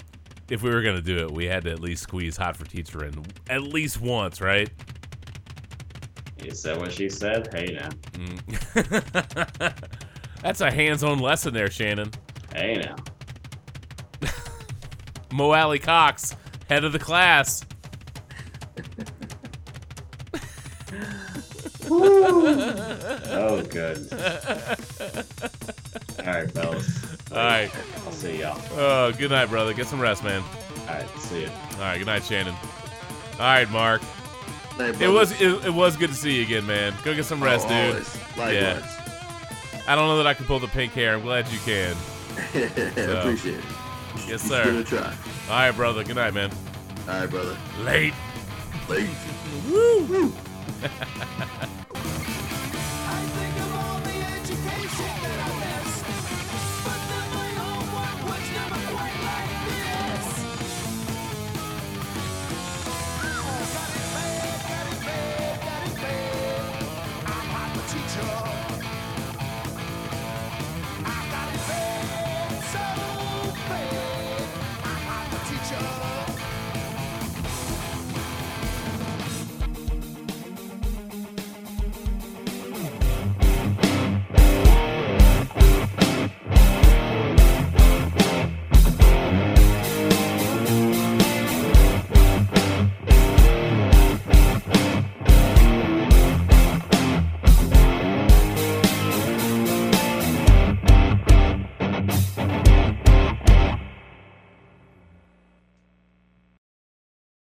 if 0.48 0.62
we 0.62 0.70
were 0.70 0.80
gonna 0.80 1.02
do 1.02 1.18
it, 1.18 1.30
we 1.30 1.44
had 1.44 1.64
to 1.64 1.70
at 1.70 1.80
least 1.80 2.02
squeeze 2.02 2.38
Hot 2.38 2.56
for 2.56 2.64
Teacher 2.64 3.04
in 3.04 3.22
at 3.50 3.62
least 3.62 4.00
once, 4.00 4.40
right? 4.40 4.70
You 6.42 6.52
said 6.52 6.78
what 6.78 6.92
she 6.92 7.10
said. 7.10 7.52
Hey 7.52 7.78
now. 7.78 7.90
Mm. 8.12 9.74
That's 10.42 10.62
a 10.62 10.70
hands-on 10.70 11.18
lesson 11.18 11.52
there, 11.52 11.70
Shannon. 11.70 12.10
Hey 12.54 12.76
now. 12.76 12.96
Mo 15.32 15.52
Alie-Cox, 15.52 16.36
head 16.68 16.84
of 16.84 16.92
the 16.92 16.98
class. 16.98 17.64
Oh, 21.92 23.62
good. 23.68 24.12
All 26.18 26.26
right, 26.26 26.50
fellas. 26.52 27.04
All 27.32 27.36
right. 27.38 27.70
I'll 28.06 28.12
see 28.12 28.40
y'all. 28.40 28.60
Oh, 28.72 29.12
good 29.12 29.30
night, 29.30 29.46
brother. 29.46 29.72
Get 29.74 29.86
some 29.86 30.00
rest, 30.00 30.22
man. 30.24 30.42
All 30.88 30.94
right, 30.94 31.08
see 31.18 31.42
you. 31.42 31.48
All 31.74 31.78
right, 31.80 31.98
good 31.98 32.06
night, 32.06 32.24
Shannon. 32.24 32.54
All 33.34 33.38
right, 33.40 33.68
Mark. 33.70 34.02
Hey, 34.76 34.90
It 35.04 35.08
was 35.08 35.32
it, 35.40 35.64
it 35.66 35.74
was 35.74 35.96
good 35.96 36.10
to 36.10 36.14
see 36.16 36.36
you 36.36 36.42
again, 36.42 36.66
man. 36.66 36.94
Go 37.04 37.14
get 37.14 37.24
some 37.24 37.42
rest, 37.42 37.66
Oh, 37.66 37.70
dude. 37.70 37.90
always. 37.92 38.16
Likewise. 38.36 38.54
Yeah. 38.54 39.84
I 39.88 39.94
don't 39.96 40.06
know 40.08 40.16
that 40.18 40.26
I 40.26 40.34
can 40.34 40.46
pull 40.46 40.58
the 40.60 40.68
pink 40.68 40.92
hair. 40.92 41.14
I'm 41.14 41.22
glad 41.22 41.48
you 41.48 41.58
can. 41.60 41.96
So, 42.54 43.18
Appreciate 43.18 43.58
it. 43.58 43.64
Yes, 44.26 44.28
You 44.28 44.38
sir. 44.38 44.64
Give 44.64 44.76
it 44.76 44.80
a 44.80 44.84
try. 44.84 45.14
All 45.48 45.56
right, 45.56 45.72
brother. 45.72 46.04
Good 46.04 46.16
night, 46.16 46.32
man. 46.32 46.50
All 47.08 47.20
right, 47.20 47.28
brother. 47.30 47.56
Late. 47.82 48.14
Late. 48.88 49.08
Woo. 49.68 50.32